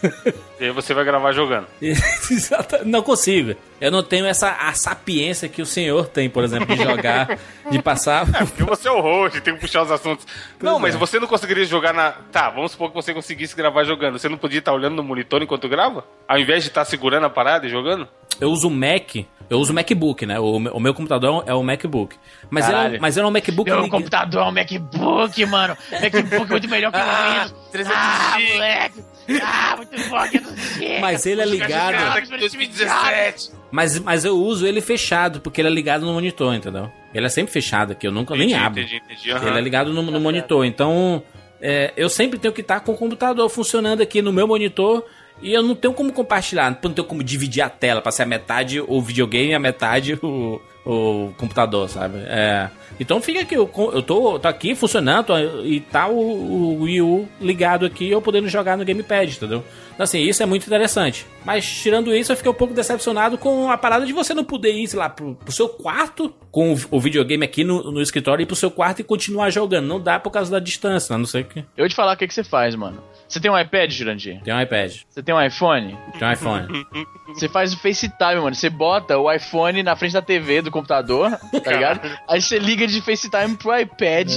E 0.60 0.66
aí 0.66 0.72
você 0.72 0.94
vai 0.94 1.06
gravar 1.06 1.32
jogando. 1.32 1.68
Não 2.86 3.02
consigo. 3.02 3.56
Eu 3.80 3.92
não 3.92 4.04
tenho 4.04 4.26
essa 4.26 4.50
a 4.52 4.74
sapiência 4.74 5.48
que 5.48 5.62
o 5.62 5.66
senhor 5.66 6.08
tem, 6.08 6.30
por 6.30 6.44
exemplo, 6.44 6.76
de 6.76 6.84
jogar, 6.84 7.40
de 7.72 7.82
passar. 7.82 8.26
Porque 8.48 8.64
você 8.64 8.90
é 8.90 8.92
o 8.92 9.00
host, 9.00 9.40
tem 9.40 9.54
que 9.56 9.62
puxar 9.62 9.84
os 9.84 9.92
assuntos. 9.92 10.26
não, 10.62 10.74
Pois 10.74 10.82
mas 10.82 10.96
é. 10.96 10.98
você 10.98 11.18
não 11.18 11.28
conseguiria 11.28 11.64
jogar 11.64 11.94
na. 11.94 12.12
Tá, 12.30 12.50
vamos 12.50 12.72
supor 12.74 12.90
que 12.90 12.96
você 12.96 13.14
conseguisse 13.14 13.56
gravar 13.56 13.86
jogando. 13.86 14.20
Você 14.20 14.28
não 14.28 14.38
podia 14.38 14.60
estar 14.60 14.74
olhando 14.74 14.96
no 14.96 15.04
monitor 15.04 15.42
enquanto 15.42 15.70
grava? 15.70 16.04
Ao 16.28 16.38
invés 16.38 16.64
de 16.64 16.70
estar 16.70 16.84
segurando 16.84 17.26
a 17.26 17.30
parada 17.30 17.68
e 17.68 17.70
jogando? 17.70 18.06
Eu 18.40 18.50
uso 18.52 18.68
o 18.68 18.72
Mac, 18.72 19.16
eu 19.50 19.60
uso 19.60 19.72
o 19.72 19.76
MacBook, 19.76 20.26
né? 20.26 20.40
O, 20.40 20.60
meu- 20.60 20.74
o 20.74 20.80
meu 20.80 20.94
computador 20.94 21.44
é 21.48 21.54
o 21.54 21.62
MacBook. 21.64 22.16
Mas 22.50 22.68
ele 22.70 22.78
é, 22.78 22.82
um- 22.98 23.02
mas 23.02 23.18
ele 23.18 23.26
é 23.26 23.28
um 23.28 23.32
MacBook 23.32 23.70
Meu 23.70 23.80
liga- 23.82 23.92
computador 23.98 24.42
é 24.44 24.46
um 24.46 24.52
MacBook, 24.52 25.46
mano. 25.46 25.78
MacBook 25.92 26.50
muito 26.52 26.68
melhor 26.70 26.92
que 26.92 26.98
o 26.98 27.02
Ah, 27.02 27.48
Windows. 27.74 27.88
Ah, 27.94 28.38
moleque. 28.54 29.04
Ah, 29.44 29.76
muito 29.78 30.10
bom. 30.10 30.28
que 30.30 30.40
não 30.40 30.58
sei. 30.58 31.00
Mas 31.00 31.26
ele 31.26 31.42
é 31.42 31.46
ligado. 31.46 31.94
Cara, 31.94 32.22
que 32.22 32.38
2017. 32.38 33.52
Mas, 33.72 34.00
mas 34.00 34.26
eu 34.26 34.36
uso 34.38 34.66
ele 34.66 34.82
fechado, 34.82 35.40
porque 35.42 35.62
ele 35.62 35.68
é 35.68 35.72
ligado 35.72 36.06
no 36.06 36.14
monitor, 36.14 36.54
entendeu? 36.56 36.92
Ele 37.14 37.26
é 37.26 37.30
sempre 37.30 37.52
fechado 37.52 37.92
aqui, 37.92 38.08
eu 38.08 38.12
nunca 38.12 38.36
nem 38.36 38.48
Entendi, 38.50 38.64
abro. 38.64 38.80
entendi, 38.82 38.96
entendi, 39.04 39.32
aham. 39.32 39.48
Ele 39.48 39.58
é 39.58 39.62
ligado 39.62 39.94
no, 39.94 40.02
no 40.02 40.20
monitor. 40.20 40.66
Então, 40.66 41.22
é, 41.62 41.94
eu 41.96 42.10
sempre 42.10 42.40
tenho 42.40 42.54
que 42.54 42.62
estar 42.62 42.80
com 42.80 42.94
o 42.94 42.98
computador 42.98 43.48
funcionando 43.50 44.02
aqui 44.02 44.22
no 44.22 44.32
meu 44.34 44.48
monitor. 44.48 45.04
E 45.42 45.54
eu 45.54 45.64
não 45.64 45.76
tenho 45.76 45.94
como 45.94 46.12
compartilhar, 46.12 46.70
não 46.84 46.94
tenho 46.94 47.08
como 47.08 47.24
dividir 47.24 47.62
a 47.62 47.70
tela 47.70 48.02
pra 48.02 48.12
ser 48.12 48.24
a 48.24 48.26
metade 48.26 48.82
o 48.82 49.02
videogame 49.02 49.52
e 49.52 49.54
a 49.54 49.60
metade 49.60 50.20
o, 50.22 50.62
o 50.86 51.32
computador, 51.38 51.88
sabe? 51.90 52.20
É, 52.26 52.70
então 53.00 53.22
fica 53.22 53.42
aqui, 53.42 53.56
eu, 53.56 53.70
eu 53.94 54.02
tô, 54.02 54.40
tô 54.40 54.48
aqui 54.48 54.74
funcionando 54.76 55.26
tô- 55.28 55.38
e 55.64 55.80
tá 55.82 56.08
o, 56.08 56.18
o 56.20 56.82
Wii 56.84 57.02
U 57.02 57.28
ligado 57.40 57.86
aqui 57.86 58.06
e 58.06 58.12
eu 58.12 58.22
podendo 58.22 58.48
jogar 58.48 58.78
no 58.78 58.86
gamepad, 58.86 59.32
entendeu? 59.36 59.64
Então, 59.94 60.04
assim, 60.06 60.20
isso 60.22 60.42
é 60.42 60.46
muito 60.46 60.66
interessante. 60.66 61.26
Mas 61.46 61.66
tirando 61.70 62.16
isso, 62.16 62.32
eu 62.32 62.38
fiquei 62.38 62.50
um 62.52 62.56
pouco 62.56 62.74
decepcionado 62.74 63.38
com 63.38 63.70
a 63.70 63.78
parada 63.78 64.06
de 64.06 64.14
você 64.14 64.34
não 64.34 64.44
poder 64.46 64.72
ir, 64.72 64.88
sei 64.88 64.98
lá, 64.98 65.10
pro, 65.10 65.36
pro 65.36 65.52
seu 65.52 65.68
quarto 65.68 66.34
com 66.52 66.74
o, 66.74 66.78
o 66.92 67.00
videogame 67.02 67.44
aqui 67.44 67.64
no, 67.66 67.92
no 67.92 68.02
escritório, 68.02 68.42
ir 68.44 68.46
pro 68.46 68.56
seu 68.56 68.72
quarto 68.72 69.02
e 69.02 69.04
continuar 69.04 69.50
jogando. 69.50 69.86
Não 69.88 70.00
dá 70.00 70.18
por 70.20 70.32
causa 70.32 70.50
da 70.50 70.60
distância, 70.60 71.14
a 71.14 71.18
não 71.18 71.26
sei 71.26 71.44
que. 71.44 71.60
Eu 71.60 71.66
vou 71.80 71.90
te 71.90 71.96
falar 71.96 72.14
o 72.14 72.18
que, 72.18 72.28
que 72.28 72.34
você 72.34 72.44
faz, 72.46 72.76
mano. 72.76 73.04
Você 73.28 73.40
tem 73.40 73.52
um 73.52 73.60
iPad, 73.60 73.92
Jurandir? 73.92 74.42
Tem 74.42 74.54
um 74.54 74.60
iPad, 74.62 74.92
Você 75.10 75.22
tem 75.22 75.36
um 75.36 75.42
iPhone? 75.46 75.96
tem 76.18 76.28
um 76.28 76.32
iPhone. 76.32 76.86
Você 77.34 77.48
faz 77.48 77.74
o 77.74 77.78
FaceTime, 77.78 78.42
mano. 78.42 78.56
Você 78.56 78.70
bota 78.72 79.18
o 79.20 79.32
iPhone 79.32 79.84
na 79.84 79.96
frente 79.96 80.14
da 80.14 80.22
TV 80.22 80.62
do 80.64 80.69
computador, 80.72 81.32
tá 81.64 81.72
ligado? 81.72 82.02
Aí 82.28 82.42
você 82.42 82.60
liga 82.60 82.88
de 82.88 83.02
FaceTime 83.02 83.56
pro 83.58 83.78
iPad, 83.78 84.30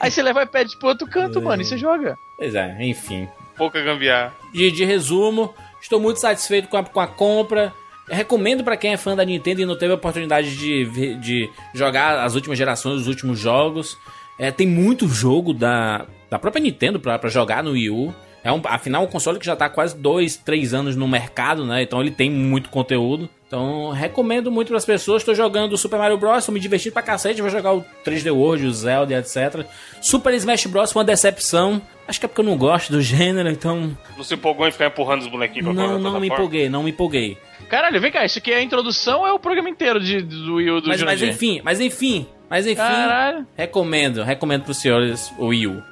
aí 0.00 0.10
você 0.10 0.22
leva 0.22 0.40
o 0.40 0.42
iPad 0.42 0.72
pro 0.78 0.88
outro 0.88 1.06
canto, 1.06 1.40
mano, 1.40 1.62
e 1.62 1.64
você 1.64 1.76
joga. 1.78 2.18
pois 2.36 2.54
é, 2.54 2.76
enfim. 2.80 3.28
Pouca 3.56 3.80
gambiarra. 3.82 4.32
De, 4.52 4.70
de 4.70 4.84
resumo, 4.84 5.54
estou 5.80 6.00
muito 6.00 6.18
satisfeito 6.18 6.68
com 6.68 6.76
a, 6.76 6.84
com 6.84 7.00
a 7.00 7.06
compra. 7.06 7.72
Recomendo 8.08 8.62
pra 8.62 8.76
quem 8.76 8.92
é 8.92 8.96
fã 8.96 9.16
da 9.16 9.24
Nintendo 9.24 9.62
e 9.62 9.64
não 9.66 9.78
teve 9.78 9.92
a 9.92 9.96
oportunidade 9.96 10.56
de, 10.56 11.16
de 11.16 11.50
jogar 11.72 12.22
as 12.24 12.34
últimas 12.34 12.58
gerações, 12.58 13.00
os 13.00 13.06
últimos 13.06 13.38
jogos. 13.38 13.96
É, 14.38 14.50
tem 14.50 14.66
muito 14.66 15.08
jogo 15.08 15.54
da, 15.54 16.06
da 16.28 16.38
própria 16.38 16.62
Nintendo 16.62 16.98
pra, 16.98 17.18
pra 17.18 17.30
jogar 17.30 17.62
no 17.62 17.70
Wii 17.70 17.90
U. 17.90 18.14
É 18.44 18.52
um, 18.52 18.60
afinal, 18.64 19.02
um 19.02 19.06
console 19.06 19.38
que 19.38 19.46
já 19.46 19.56
tá 19.56 19.64
há 19.64 19.70
quase 19.70 19.96
2, 19.96 20.36
3 20.36 20.74
anos 20.74 20.94
no 20.94 21.08
mercado, 21.08 21.64
né? 21.64 21.82
Então 21.82 21.98
ele 22.00 22.10
tem 22.10 22.30
muito 22.30 22.68
conteúdo. 22.68 23.28
Então 23.46 23.90
recomendo 23.90 24.50
muito 24.50 24.68
pras 24.68 24.84
pessoas. 24.84 25.22
Estou 25.22 25.34
jogando 25.34 25.72
o 25.72 25.78
Super 25.78 25.98
Mario 25.98 26.18
Bros. 26.18 26.46
Me 26.50 26.60
divertindo 26.60 26.92
pra 26.92 27.00
cacete. 27.02 27.40
Vou 27.40 27.50
jogar 27.50 27.72
o 27.72 27.82
3D 28.04 28.30
World, 28.30 28.66
o 28.66 28.72
Zelda, 28.72 29.18
etc. 29.18 29.64
Super 30.02 30.34
Smash 30.34 30.66
Bros. 30.66 30.94
uma 30.94 31.02
decepção. 31.04 31.80
Acho 32.06 32.20
que 32.20 32.26
é 32.26 32.28
porque 32.28 32.42
eu 32.42 32.44
não 32.44 32.58
gosto 32.58 32.92
do 32.92 33.00
gênero, 33.00 33.48
então. 33.48 33.96
Não 34.14 34.22
se 34.22 34.34
empolgou 34.34 34.68
em 34.68 34.70
ficar 34.72 34.88
empurrando 34.88 35.22
os 35.22 35.28
bonequinhos 35.28 35.64
pra 35.64 35.72
Não, 35.72 35.82
não 35.82 35.94
me 35.94 36.02
plataforma? 36.02 36.26
empolguei, 36.26 36.68
não 36.68 36.82
me 36.82 36.90
empolguei. 36.90 37.38
Caralho, 37.70 37.98
vem 37.98 38.12
cá, 38.12 38.26
isso 38.26 38.38
aqui 38.38 38.52
é 38.52 38.56
a 38.56 38.62
introdução 38.62 39.20
ou 39.20 39.26
é 39.26 39.32
o 39.32 39.38
programa 39.38 39.70
inteiro 39.70 39.98
de, 39.98 40.20
do 40.20 40.56
Wii 40.56 40.70
U 40.70 40.80
do 40.82 40.88
Mas, 40.88 41.02
mas 41.02 41.22
enfim, 41.22 41.62
mas 41.64 41.80
enfim, 41.80 42.26
mas 42.50 42.66
enfim. 42.66 42.76
Caralho. 42.76 43.46
Recomendo, 43.56 44.22
recomendo 44.22 44.64
pros 44.64 44.76
senhores 44.76 45.32
o 45.38 45.46
Wii 45.46 45.66
U. 45.68 45.82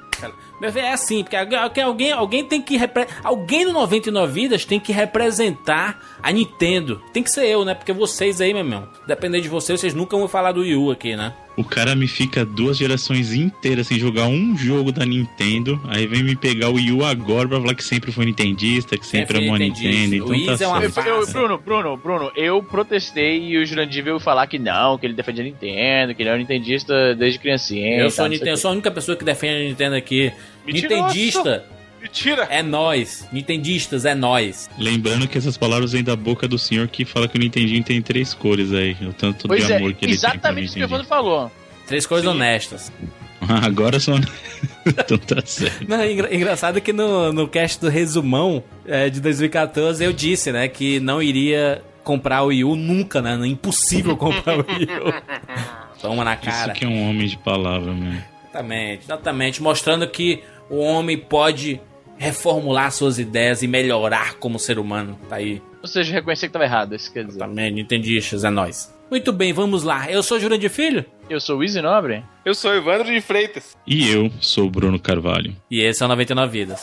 É 0.63 0.91
assim, 0.93 1.23
porque 1.23 1.35
alguém, 1.81 2.11
alguém, 2.11 2.43
tem 2.45 2.61
que. 2.61 2.77
repre- 2.77 3.07
Alguém 3.23 3.65
no 3.65 3.73
99 3.73 4.31
Vidas 4.31 4.63
tem 4.65 4.79
que 4.79 4.91
representar 4.93 5.99
a 6.21 6.31
Nintendo. 6.31 7.01
Tem 7.11 7.21
que 7.23 7.29
ser 7.31 7.45
eu, 7.47 7.65
né? 7.65 7.73
Porque 7.73 7.91
vocês 7.91 8.39
aí, 8.39 8.53
meu 8.53 8.63
irmão, 8.63 8.87
depender 9.07 9.41
de 9.41 9.49
vocês, 9.49 9.79
vocês 9.79 9.93
nunca 9.93 10.17
vão 10.17 10.27
falar 10.27 10.51
do 10.53 10.61
Wii 10.61 10.75
U 10.75 10.91
aqui, 10.91 11.15
né? 11.15 11.33
O 11.55 11.63
cara 11.63 11.95
me 11.95 12.07
fica 12.07 12.43
duas 12.43 12.77
gerações 12.77 13.33
inteiras 13.33 13.87
sem 13.87 13.99
jogar 13.99 14.25
um 14.25 14.57
jogo 14.57 14.91
da 14.91 15.05
Nintendo, 15.05 15.79
aí 15.87 16.07
vem 16.07 16.23
me 16.23 16.35
pegar 16.35 16.69
o 16.69 16.73
Wii 16.73 16.91
U 16.91 17.05
agora 17.05 17.47
pra 17.47 17.59
falar 17.59 17.75
que 17.75 17.83
sempre 17.83 18.11
foi 18.11 18.25
nintendista, 18.25 18.97
que 18.97 19.05
sempre, 19.05 19.37
Sempre 19.37 19.45
amou 19.45 19.55
a. 19.55 19.59
Nintendo, 19.59 20.15
então 20.15 20.29
Wii 20.29 20.45
tá 20.45 20.63
é 20.63 20.67
uma. 20.67 20.83
Eu-. 20.83 21.27
Bruno, 21.27 21.57
Bruno, 21.57 21.97
Bruno, 21.97 22.31
eu 22.35 22.63
protestei 22.63 23.49
e 23.49 23.57
o 23.57 23.65
Jurandir 23.65 24.03
veio 24.03 24.19
falar 24.19 24.47
que 24.47 24.57
não, 24.57 24.97
que 24.97 25.05
ele 25.05 25.13
defende 25.13 25.41
a 25.41 25.43
Nintendo, 25.43 26.15
que 26.15 26.23
ele 26.23 26.29
é 26.29 26.33
um 26.33 26.37
nintendista 26.37 27.15
desde 27.15 27.39
criancinha. 27.39 27.99
eu 27.99 28.09
sou 28.09 28.27
Nintendo, 28.27 28.57
sou 28.57 28.69
a 28.69 28.73
única 28.73 28.89
pessoa 28.89 29.15
que 29.15 29.23
defende 29.23 29.65
a 29.65 29.69
Nintendo 29.69 29.95
aqui. 29.95 30.31
Mentiroso. 30.65 30.95
Nintendista 30.95 31.63
Mentira! 32.03 32.47
é 32.49 32.61
nós. 32.61 33.27
Nintendistas 33.31 34.03
é 34.05 34.13
nós. 34.13 34.69
Lembrando 34.77 35.27
que 35.27 35.37
essas 35.37 35.57
palavras 35.57 35.93
vêm 35.93 36.03
da 36.03 36.15
boca 36.15 36.47
do 36.47 36.59
senhor 36.59 36.87
que 36.89 37.05
fala 37.05 37.27
que 37.29 37.37
o 37.37 37.39
Nintendinho 37.39 37.83
tem 37.83 38.01
três 38.01 38.33
cores 38.33 38.73
aí, 38.73 38.95
o 39.01 39.13
tanto 39.13 39.47
Pois 39.47 39.65
de 39.65 39.71
é, 39.71 39.77
amor 39.77 39.93
que 39.93 40.05
ele 40.05 40.11
tem 40.11 40.29
exatamente 40.29 40.65
isso 40.65 40.75
que 40.75 40.81
o 40.81 40.83
Evandro 40.83 41.07
falou. 41.07 41.49
Três 41.87 42.05
coisas 42.05 42.27
honestas. 42.29 42.91
Agora 43.47 43.99
só... 43.99 44.13
então 44.85 45.17
tá 45.17 45.41
certo. 45.45 45.85
Não, 45.87 46.03
engra- 46.05 46.33
engraçado 46.33 46.81
que 46.81 46.91
no, 46.91 47.31
no 47.31 47.47
cast 47.47 47.79
do 47.79 47.89
resumão 47.89 48.63
é, 48.85 49.09
de 49.09 49.21
2014 49.21 50.03
eu 50.03 50.11
disse, 50.13 50.51
né, 50.51 50.67
que 50.67 50.99
não 50.99 51.21
iria 51.21 51.81
comprar 52.03 52.43
o 52.43 52.47
Wii 52.47 52.63
U 52.65 52.75
nunca, 52.75 53.21
né? 53.21 53.39
É 53.41 53.47
impossível 53.47 54.17
comprar 54.17 54.59
o 54.59 54.65
Wii 54.67 54.87
U. 54.99 55.13
Toma 56.01 56.23
na 56.25 56.35
cara. 56.35 56.73
Isso 56.73 56.79
que 56.79 56.83
é 56.85 56.87
um 56.87 57.09
homem 57.09 57.27
de 57.27 57.37
palavra, 57.37 57.93
mesmo. 57.93 58.21
Exatamente, 58.49 59.03
exatamente. 59.05 59.63
Mostrando 59.63 60.07
que 60.07 60.43
o 60.69 60.79
homem 60.79 61.17
pode 61.17 61.79
reformular 62.23 62.89
suas 62.91 63.19
ideias 63.19 63.61
e 63.61 63.67
melhorar 63.67 64.35
como 64.35 64.57
ser 64.57 64.79
humano. 64.79 65.19
Tá 65.29 65.35
aí. 65.35 65.61
Ou 65.81 65.87
seja, 65.87 66.13
reconhecer 66.13 66.47
que 66.47 66.53
tava 66.53 66.63
errado, 66.65 66.95
isso 66.95 67.11
quer 67.11 67.25
dizer. 67.25 67.39
Também, 67.39 67.71
Nintendistas, 67.71 68.43
é 68.45 68.49
nóis. 68.49 68.93
Muito 69.11 69.33
bem, 69.33 69.51
vamos 69.51 69.83
lá. 69.83 70.09
Eu 70.09 70.23
sou 70.23 70.39
Jurandir 70.39 70.69
Filho 70.71 71.05
Eu 71.29 71.39
sou 71.39 71.59
o 71.59 71.63
Easy 71.63 71.81
Nobre. 71.81 72.23
Eu 72.45 72.55
sou 72.55 72.73
Evandro 72.73 73.11
de 73.11 73.19
Freitas. 73.21 73.75
E 73.85 74.09
eu 74.09 74.31
sou 74.39 74.65
o 74.65 74.69
Bruno 74.69 74.99
Carvalho. 74.99 75.55
e 75.69 75.81
esse 75.81 76.01
é 76.01 76.05
o 76.05 76.09
99 76.09 76.51
Vidas. 76.51 76.81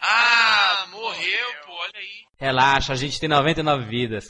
Ah, 0.00 0.86
morreu, 0.90 1.48
pô, 1.66 1.72
olha 1.72 1.92
aí. 1.96 2.24
Relaxa, 2.38 2.92
a 2.92 2.96
gente 2.96 3.18
tem 3.18 3.28
99 3.28 3.84
vidas. 3.84 4.28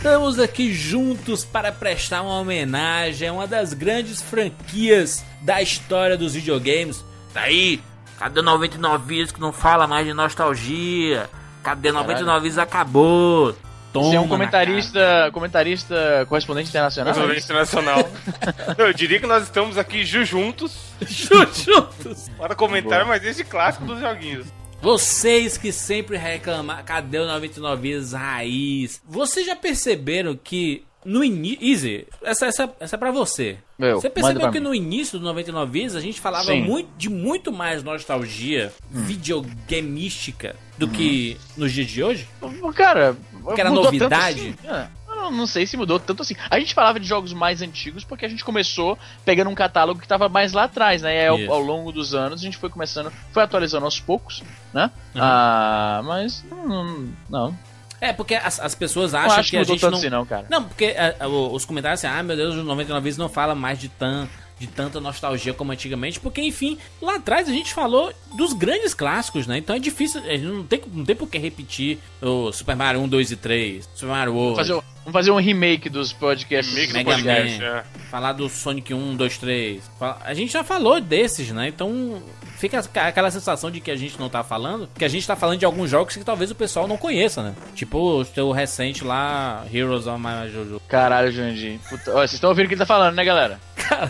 Estamos 0.00 0.38
aqui 0.38 0.72
juntos 0.72 1.44
para 1.44 1.70
prestar 1.70 2.22
uma 2.22 2.38
homenagem 2.38 3.28
a 3.28 3.32
uma 3.34 3.46
das 3.46 3.74
grandes 3.74 4.22
franquias 4.22 5.22
da 5.42 5.60
história 5.60 6.16
dos 6.16 6.32
videogames. 6.32 7.04
Tá 7.34 7.42
aí, 7.42 7.82
cadê 8.18 8.40
99 8.40 9.04
Vidas 9.06 9.30
que 9.30 9.38
não 9.38 9.52
fala 9.52 9.86
mais 9.86 10.06
de 10.06 10.14
nostalgia? 10.14 11.28
Cadê 11.62 11.92
99 11.92 12.40
Vidas 12.40 12.56
acabou? 12.56 13.54
Toma 13.92 14.08
Você 14.08 14.16
é 14.16 14.20
um 14.20 14.26
comentarista, 14.28 15.30
comentarista 15.34 16.24
correspondente 16.30 16.70
internacional? 16.70 17.12
Resolvente 17.12 17.44
internacional. 17.44 18.08
Eu 18.78 18.94
diria 18.94 19.20
que 19.20 19.26
nós 19.26 19.42
estamos 19.42 19.76
aqui 19.76 20.02
ju- 20.02 20.24
juntos. 20.24 20.72
Juntos. 21.06 22.30
para 22.38 22.54
comentar 22.54 23.04
mais 23.04 23.22
esse 23.22 23.44
clássico 23.44 23.84
dos 23.84 24.00
joguinhos. 24.00 24.46
Vocês 24.82 25.58
que 25.58 25.70
sempre 25.72 26.16
reclamam, 26.16 26.82
cadê 26.84 27.18
o 27.18 27.26
99 27.26 27.82
Vidas 27.82 28.12
raiz? 28.12 29.00
Vocês 29.06 29.44
já 29.46 29.54
perceberam 29.54 30.34
que 30.42 30.84
no 31.04 31.22
início. 31.22 31.58
Easy, 31.62 32.06
essa, 32.22 32.46
essa, 32.46 32.74
essa 32.80 32.96
é 32.96 32.98
pra 32.98 33.10
você. 33.10 33.58
Você 33.78 34.10
percebeu 34.10 34.50
que 34.50 34.60
no 34.60 34.74
início 34.74 35.18
do 35.18 35.24
99 35.24 35.70
Vidas 35.70 35.96
a 35.96 36.00
gente 36.00 36.20
falava 36.20 36.54
muito, 36.54 36.88
de 36.96 37.08
muito 37.08 37.52
mais 37.52 37.82
nostalgia 37.82 38.72
Hum. 38.92 39.02
videogameística 39.04 40.56
do 40.76 40.88
que 40.88 41.36
nos 41.56 41.72
dias 41.72 41.86
de 41.88 42.02
hoje? 42.02 42.28
Cara, 42.74 43.16
Porque 43.42 43.60
era 43.60 43.70
novidade? 43.70 44.54
tanto 44.58 44.70
assim? 44.70 44.82
É, 44.82 44.88
não, 45.30 45.38
não 45.38 45.46
sei 45.46 45.66
se 45.66 45.76
mudou 45.76 45.98
tanto 46.00 46.22
assim. 46.22 46.34
A 46.50 46.58
gente 46.58 46.74
falava 46.74 46.98
de 47.00 47.06
jogos 47.06 47.32
mais 47.32 47.62
antigos 47.62 48.04
porque 48.04 48.24
a 48.26 48.28
gente 48.28 48.44
começou 48.44 48.98
pegando 49.24 49.50
um 49.50 49.54
catálogo 49.54 50.00
que 50.00 50.08
tava 50.08 50.28
mais 50.28 50.52
lá 50.52 50.64
atrás, 50.64 51.02
né? 51.02 51.14
E 51.14 51.20
aí, 51.20 51.26
ao, 51.48 51.54
ao 51.54 51.60
longo 51.60 51.92
dos 51.92 52.14
anos 52.14 52.40
a 52.40 52.44
gente 52.44 52.56
foi 52.56 52.68
começando, 52.70 53.12
foi 53.32 53.42
atualizando 53.42 53.84
aos 53.84 53.98
poucos, 54.00 54.42
né? 54.72 54.90
Uhum. 55.14 55.20
Ah, 55.22 56.02
mas 56.04 56.44
não, 56.50 57.08
não, 57.28 57.58
É, 58.00 58.12
porque 58.12 58.34
as, 58.34 58.58
as 58.60 58.74
pessoas 58.74 59.14
acham 59.14 59.38
acho 59.38 59.44
que 59.44 59.50
que 59.50 59.56
a 59.56 59.60
mudou 59.60 59.74
gente 59.74 59.80
tanto 59.82 59.90
não. 59.92 59.98
assim 59.98 60.10
não, 60.10 60.26
cara. 60.26 60.46
Não, 60.50 60.64
porque 60.64 60.84
é, 60.86 61.16
é, 61.20 61.26
o- 61.26 61.52
os 61.52 61.64
comentários 61.64 62.02
assim, 62.04 62.14
ah, 62.18 62.22
meu 62.22 62.36
Deus, 62.36 62.54
o 62.54 62.62
99 62.62 63.04
vezes 63.04 63.18
não 63.18 63.28
fala 63.28 63.54
mais 63.54 63.78
de, 63.78 63.88
tan, 63.90 64.26
de 64.58 64.66
tanta 64.66 65.00
nostalgia 65.00 65.52
como 65.52 65.70
antigamente, 65.72 66.18
porque, 66.18 66.40
enfim, 66.40 66.78
lá 67.00 67.16
atrás 67.16 67.46
a 67.48 67.52
gente 67.52 67.74
falou 67.74 68.12
dos 68.34 68.52
grandes 68.54 68.94
clássicos, 68.94 69.46
né? 69.46 69.58
Então 69.58 69.76
é 69.76 69.78
difícil, 69.78 70.20
a 70.22 70.28
gente 70.32 70.44
não 70.44 70.64
tem, 70.64 70.80
não 70.92 71.04
tem 71.04 71.14
por 71.16 71.28
que 71.28 71.36
repetir 71.38 71.98
o 72.22 72.50
Super 72.52 72.74
Mario 72.76 73.00
1, 73.02 73.08
2 73.08 73.32
e 73.32 73.36
3, 73.36 73.88
Super 73.94 74.10
Mario 74.12 74.34
World, 74.34 74.56
fazer, 74.56 74.74
um- 74.74 74.82
vamos 75.10 75.12
fazer 75.12 75.30
um 75.30 75.40
remake 75.40 75.88
dos 75.88 76.12
podcasts. 76.12 76.72
Do 76.88 76.92
Mega 76.94 77.10
podcast. 77.12 77.58
Man. 77.58 77.64
é. 77.66 77.84
falar 78.10 78.32
do 78.32 78.48
Sonic 78.48 78.92
1, 78.94 79.16
2, 79.16 79.38
3. 79.38 79.90
Fala- 79.98 80.18
A 80.24 80.34
gente 80.34 80.52
já 80.52 80.64
falou 80.64 81.00
desses, 81.00 81.50
né? 81.50 81.68
Então 81.68 82.22
fica 82.58 82.78
aqu- 82.80 82.98
aquela 82.98 83.30
sensação 83.30 83.70
de 83.70 83.80
que 83.80 83.90
a 83.90 83.96
gente 83.96 84.18
não 84.18 84.28
tá 84.28 84.42
falando, 84.42 84.88
que 84.98 85.04
a 85.04 85.08
gente 85.08 85.26
tá 85.26 85.36
falando 85.36 85.58
de 85.58 85.64
alguns 85.64 85.90
jogos 85.90 86.16
que 86.16 86.24
talvez 86.24 86.50
o 86.50 86.54
pessoal 86.54 86.86
não 86.88 86.96
conheça, 86.96 87.42
né? 87.42 87.54
Tipo 87.74 88.20
o 88.20 88.24
teu 88.24 88.50
recente 88.50 89.04
lá, 89.04 89.64
Heroes 89.72 90.06
of 90.06 90.18
My 90.20 90.50
Jojo. 90.52 90.80
Caralho, 90.88 91.28
ó, 91.28 92.12
vocês 92.12 92.32
estão 92.34 92.50
ouvindo 92.50 92.66
o 92.66 92.68
que 92.68 92.74
ele 92.74 92.80
tá 92.80 92.86
falando, 92.86 93.14
né, 93.14 93.24
galera? 93.24 93.60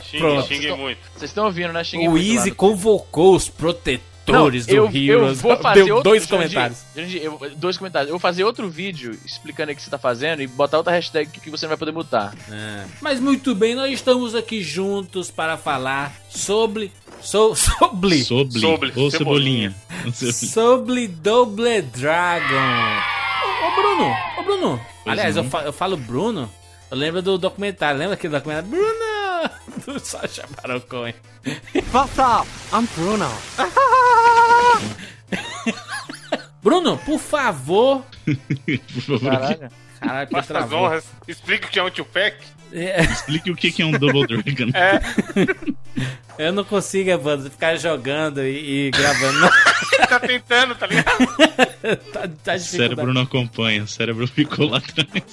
Xingue, 0.02 0.18
Pronto. 0.18 0.46
xingue 0.48 0.72
muito. 0.72 0.98
Vocês 1.16 1.30
estão 1.30 1.44
ouvindo, 1.46 1.72
né? 1.72 1.82
Xinguei 1.84 2.08
O 2.08 2.12
muito 2.12 2.26
lá 2.28 2.34
Easy 2.34 2.50
convocou 2.52 3.34
os 3.34 3.48
protetores 3.48 4.10
Não, 4.32 4.46
eu, 4.46 4.88
do 4.88 4.96
eu 4.96 5.14
Heroes. 5.20 5.40
vou 5.40 5.56
fazer 5.56 5.84
Deu 5.84 5.96
outro, 5.96 6.10
dois 6.10 6.26
comentários. 6.26 6.78
Jurandir, 6.94 7.22
eu- 7.22 7.40
dois 7.56 7.76
comentários. 7.78 8.08
Eu 8.08 8.12
vou 8.14 8.20
fazer 8.20 8.44
outro 8.44 8.68
vídeo 8.68 9.18
explicando 9.24 9.72
o 9.72 9.74
que 9.74 9.82
você 9.82 9.90
tá 9.90 9.98
fazendo 9.98 10.42
e 10.42 10.46
botar 10.46 10.78
outra 10.78 10.92
hashtag 10.92 11.30
que 11.40 11.50
você 11.50 11.66
não 11.66 11.70
vai 11.70 11.76
poder 11.78 11.92
mutar. 11.92 12.34
É. 12.50 12.84
Mas 13.00 13.20
muito 13.20 13.54
bem, 13.54 13.74
nós 13.74 13.92
estamos 13.92 14.34
aqui 14.34 14.62
juntos 14.62 15.30
para 15.30 15.56
falar 15.56 16.14
sobre. 16.28 16.92
So, 17.20 17.54
sobre. 17.56 18.24
Sobre. 18.24 18.60
Sobre, 18.60 18.92
Ou 18.96 19.10
cebolinha. 19.10 19.74
Sobre 20.32 21.06
Double 21.08 21.82
Dragon. 21.82 22.54
Ô, 23.44 23.66
ô, 23.66 23.74
Bruno, 23.74 24.16
ô 24.38 24.42
Bruno. 24.42 24.80
Pois 25.04 25.12
Aliás, 25.18 25.36
eu, 25.36 25.44
fa- 25.44 25.62
eu 25.62 25.72
falo 25.72 25.96
Bruno. 25.96 26.50
Eu 26.90 26.96
lembro 26.96 27.22
do 27.22 27.38
documentário. 27.38 27.98
Lembra 27.98 28.14
aquele 28.14 28.32
documentário? 28.32 28.68
Bruno! 28.68 29.09
Do 29.86 29.98
Sacha 29.98 30.44
Baron 30.56 30.80
Cohen. 30.80 31.14
What's 31.92 32.18
up? 32.18 32.46
I'm 32.72 32.86
Bruno. 32.96 33.30
Bruno, 36.62 36.98
por 36.98 37.18
favor. 37.18 38.04
Por 38.24 39.02
favor, 39.02 39.20
Caralho. 39.20 39.70
Caralho, 40.00 40.28
que 40.28 40.42
travou. 40.42 40.78
honras. 40.80 41.04
Explique 41.26 41.66
o 41.66 41.70
que 41.70 41.78
é 41.78 41.82
um 41.82 41.90
two-pack. 41.90 42.36
É, 42.72 43.02
explique 43.02 43.50
o 43.50 43.56
que 43.56 43.72
que 43.72 43.82
é 43.82 43.86
um 43.86 43.92
Double 43.92 44.26
Dragon. 44.26 44.70
eu 46.38 46.52
não 46.52 46.64
consigo, 46.64 47.10
Evandro, 47.10 47.50
ficar 47.50 47.76
jogando 47.76 48.42
e, 48.42 48.86
e 48.86 48.90
gravando. 48.90 49.38
Ele 49.92 50.06
tá 50.06 50.20
tentando, 50.20 50.74
tá 50.74 50.86
ligado? 50.86 51.26
tá, 52.12 52.28
tá 52.44 52.54
O 52.54 52.58
cérebro 52.60 53.12
não 53.12 53.22
acompanha, 53.22 53.82
o 53.82 53.88
cérebro 53.88 54.26
ficou 54.26 54.68
lá 54.68 54.78
atrás. 54.78 55.24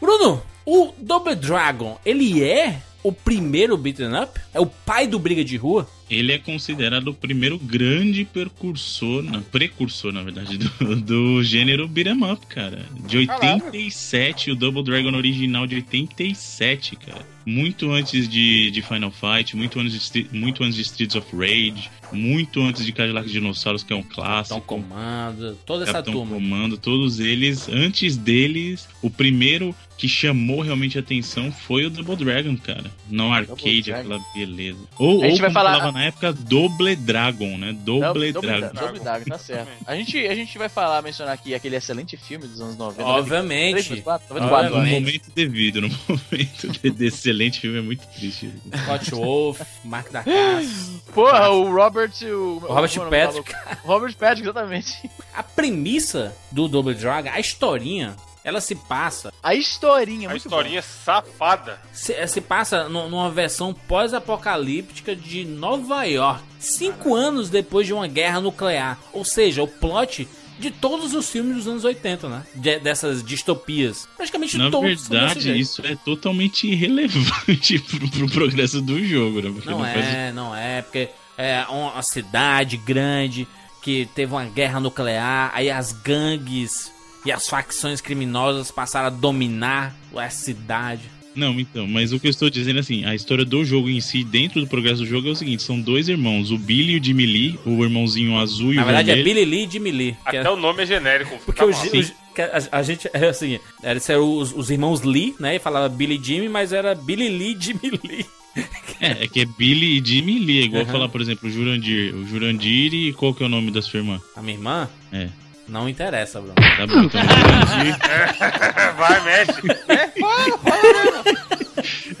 Bruno, 0.00 0.42
o 0.64 0.92
Double 0.98 1.34
Dragon, 1.34 1.98
ele 2.04 2.44
é 2.44 2.78
o 3.06 3.12
primeiro 3.12 3.76
beaten 3.76 4.20
up? 4.20 4.40
É 4.52 4.60
o 4.60 4.66
pai 4.66 5.06
do 5.06 5.18
briga 5.18 5.44
de 5.44 5.56
rua? 5.56 5.86
Ele 6.08 6.32
é 6.32 6.38
considerado 6.38 7.08
o 7.08 7.14
primeiro 7.14 7.58
grande 7.58 8.24
percursor, 8.24 9.22
não, 9.22 9.42
precursor, 9.42 10.12
na 10.12 10.22
verdade, 10.22 10.56
do, 10.58 10.96
do 10.96 11.42
gênero 11.42 11.88
beat'em 11.88 12.22
up, 12.30 12.46
cara. 12.46 12.84
De 13.08 13.18
87, 13.18 14.52
o 14.52 14.54
Double 14.56 14.82
Dragon 14.82 15.14
original 15.16 15.66
de 15.66 15.76
87, 15.76 16.96
cara. 16.96 17.26
Muito 17.44 17.92
antes 17.92 18.28
de, 18.28 18.70
de 18.72 18.82
Final 18.82 19.10
Fight, 19.12 19.56
muito 19.56 19.78
antes 19.78 20.10
de, 20.10 20.26
muito 20.32 20.64
antes 20.64 20.74
de 20.74 20.82
Streets 20.82 21.14
of 21.14 21.28
Rage, 21.36 21.88
muito 22.12 22.60
antes 22.60 22.84
de 22.84 22.90
Cadillac 22.92 23.28
Dinossauros, 23.28 23.84
que 23.84 23.92
é 23.92 23.96
um 23.96 24.02
clássico. 24.02 24.60
comando, 24.62 25.56
toda 25.64 25.84
essa 25.84 25.92
Capitão 25.94 26.14
turma. 26.14 26.34
Comando, 26.34 26.76
todos 26.76 27.20
eles. 27.20 27.68
Antes 27.68 28.16
deles, 28.16 28.88
o 29.00 29.08
primeiro 29.08 29.74
que 29.96 30.08
chamou 30.08 30.60
realmente 30.60 30.98
a 30.98 31.00
atenção 31.00 31.50
foi 31.52 31.86
o 31.86 31.90
Double 31.90 32.16
Dragon, 32.16 32.56
cara. 32.56 32.90
No 33.08 33.32
arcade, 33.32 33.92
aquela 33.92 34.20
beleza. 34.34 34.80
Ou, 34.98 35.22
A 35.22 35.26
gente 35.28 35.34
ou 35.34 35.40
vai 35.40 35.50
falar- 35.52 35.78
na 35.96 36.04
época, 36.04 36.32
Double 36.32 36.94
Dragon, 36.96 37.56
né? 37.58 37.72
Double, 37.72 38.32
Double 38.32 38.48
Dragon. 38.50 38.72
Dra- 38.74 38.82
Double 38.82 39.00
Dragon, 39.00 39.24
tá 39.24 39.38
certo. 39.38 39.68
A 39.86 39.94
gente, 39.96 40.18
a 40.26 40.34
gente 40.34 40.58
vai 40.58 40.68
falar, 40.68 41.00
mencionar 41.02 41.34
aqui 41.34 41.54
aquele 41.54 41.76
excelente 41.76 42.16
filme 42.16 42.46
dos 42.46 42.60
anos 42.60 42.76
90. 42.76 43.02
Obviamente. 43.08 43.72
94, 43.90 44.28
94, 44.34 44.70
No 44.70 44.76
Obviamente. 44.76 45.00
momento 45.06 45.30
devido, 45.34 45.80
no 45.80 45.88
momento 46.08 46.68
de- 46.68 46.90
desse 46.90 47.16
excelente 47.18 47.60
filme 47.60 47.78
é 47.78 47.82
muito 47.82 48.06
triste. 48.08 48.52
Scott 48.84 49.10
Wolf, 49.12 49.60
Mark 49.84 50.10
da 50.10 50.22
Casa. 50.22 50.68
Porra, 51.14 51.50
o 51.50 51.74
Robert. 51.74 52.12
O, 52.22 52.56
O 52.56 52.58
Robert 52.74 52.90
o- 52.98 53.02
o- 53.06 53.10
Patrick. 53.10 53.52
o 53.84 53.86
Robert 53.86 54.14
Patrick, 54.16 54.42
exatamente. 54.42 55.10
A 55.34 55.42
premissa 55.42 56.34
do 56.52 56.68
Double 56.68 56.94
Dragon, 56.94 57.30
a 57.30 57.40
historinha, 57.40 58.14
ela 58.46 58.60
se 58.60 58.74
passa. 58.76 59.32
A 59.42 59.54
historinha, 59.54 60.28
A 60.28 60.30
muito 60.30 60.44
historinha 60.46 60.80
safada. 60.80 61.80
Se, 61.92 62.26
se 62.28 62.40
passa 62.40 62.88
nu- 62.88 63.08
numa 63.10 63.28
versão 63.30 63.74
pós-apocalíptica 63.74 65.14
de 65.14 65.44
Nova 65.44 66.04
York, 66.04 66.42
cinco 66.58 67.14
anos 67.14 67.50
depois 67.50 67.86
de 67.86 67.92
uma 67.92 68.06
guerra 68.06 68.40
nuclear. 68.40 68.98
Ou 69.12 69.24
seja, 69.24 69.62
o 69.62 69.68
plot 69.68 70.28
de 70.58 70.70
todos 70.70 71.12
os 71.12 71.28
filmes 71.28 71.56
dos 71.56 71.68
anos 71.68 71.84
80, 71.84 72.28
né? 72.28 72.42
De- 72.54 72.78
dessas 72.78 73.22
distopias. 73.22 74.08
Praticamente 74.16 74.56
Na 74.56 74.70
todos. 74.70 74.90
desse 74.90 75.08
verdade, 75.10 75.58
isso 75.58 75.82
é 75.86 75.94
totalmente 75.96 76.66
irrelevante 76.66 77.78
pro, 77.90 78.08
pro 78.08 78.30
progresso 78.30 78.80
do 78.80 79.02
jogo, 79.04 79.42
né? 79.42 79.50
Porque 79.52 79.68
Não 79.70 79.80
faz- 79.80 80.06
é, 80.06 80.32
não 80.32 80.54
é, 80.56 80.82
porque 80.82 81.08
é 81.36 81.64
uma 81.68 82.02
cidade 82.02 82.76
grande 82.78 83.46
que 83.82 84.08
teve 84.14 84.32
uma 84.32 84.44
guerra 84.46 84.80
nuclear, 84.80 85.50
aí 85.54 85.70
as 85.70 85.92
gangues 85.92 86.90
e 87.26 87.32
as 87.32 87.48
facções 87.48 88.00
criminosas 88.00 88.70
passaram 88.70 89.08
a 89.08 89.10
dominar 89.10 89.94
a 90.16 90.30
cidade. 90.30 91.02
Não, 91.34 91.60
então, 91.60 91.86
mas 91.86 92.14
o 92.14 92.18
que 92.18 92.26
eu 92.26 92.30
estou 92.30 92.48
dizendo 92.48 92.78
é 92.78 92.80
assim, 92.80 93.04
a 93.04 93.14
história 93.14 93.44
do 93.44 93.62
jogo 93.62 93.90
em 93.90 94.00
si, 94.00 94.24
dentro 94.24 94.58
do 94.58 94.66
progresso 94.66 95.00
do 95.02 95.06
jogo, 95.06 95.28
é 95.28 95.32
o 95.32 95.36
seguinte: 95.36 95.62
são 95.62 95.78
dois 95.78 96.08
irmãos, 96.08 96.50
o 96.50 96.56
Billy 96.56 96.94
e 96.94 96.98
o 96.98 97.04
Jimmy 97.04 97.26
Lee, 97.26 97.58
o 97.66 97.84
irmãozinho 97.84 98.38
azul 98.38 98.72
e 98.72 98.76
Na 98.76 98.82
o 98.82 98.84
verdade 98.86 99.10
é 99.10 99.14
vermelho. 99.16 99.34
Billy 99.40 99.50
Lee 99.50 99.66
e 99.66 99.70
Jimmy 99.70 99.90
Lee. 99.92 100.12
que 100.30 100.36
Até 100.38 100.48
é- 100.48 100.50
o 100.50 100.56
nome 100.56 100.82
é 100.82 100.86
genérico. 100.86 101.36
Porque 101.44 101.60
tá 101.60 101.66
o, 101.66 101.70
a, 101.70 102.78
a 102.78 102.82
gente, 102.82 103.08
é 103.12 103.26
assim, 103.26 103.58
era, 103.82 104.00
eram 104.08 104.38
os, 104.38 104.52
os 104.54 104.70
irmãos 104.70 105.02
Lee, 105.02 105.34
né? 105.38 105.56
E 105.56 105.58
falava 105.58 105.88
Billy 105.90 106.18
e 106.18 106.24
Jimmy, 106.24 106.48
mas 106.48 106.72
era 106.72 106.94
Billy 106.94 107.28
Lee 107.28 107.54
e 107.54 107.62
Jimmy 107.62 108.00
Lee. 108.02 108.26
É, 108.98 109.24
é 109.24 109.28
que 109.28 109.40
é 109.42 109.44
Billy 109.44 109.98
e 110.00 110.02
Jimmy 110.02 110.38
Lee, 110.38 110.60
é 110.62 110.64
igual 110.64 110.82
Aham. 110.84 110.90
falar, 110.92 111.08
por 111.10 111.20
exemplo, 111.20 111.46
o 111.46 111.52
Jurandir. 111.52 112.14
O 112.14 112.26
Jurandir 112.26 112.94
e 112.94 113.12
qual 113.12 113.34
que 113.34 113.42
é 113.42 113.46
o 113.46 113.48
nome 113.50 113.70
da 113.70 113.82
sua 113.82 113.98
irmã? 113.98 114.18
A 114.34 114.40
minha 114.40 114.56
irmã? 114.56 114.88
É. 115.12 115.28
Não 115.68 115.88
interessa, 115.88 116.40
Bruno. 116.40 116.54
Tá 116.54 116.86
bom, 116.86 117.02
então 117.04 117.20
Jurandir, 117.20 117.98
Vai, 118.96 119.20
mexe. 119.24 119.52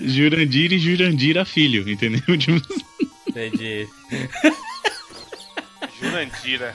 Jurandir 0.00 0.72
e 0.72 0.78
Jurandira 0.78 1.44
filho, 1.44 1.88
entendeu? 1.88 2.20
Tipo, 2.38 2.60
Entendi. 3.28 3.88
Jurandira. 6.00 6.74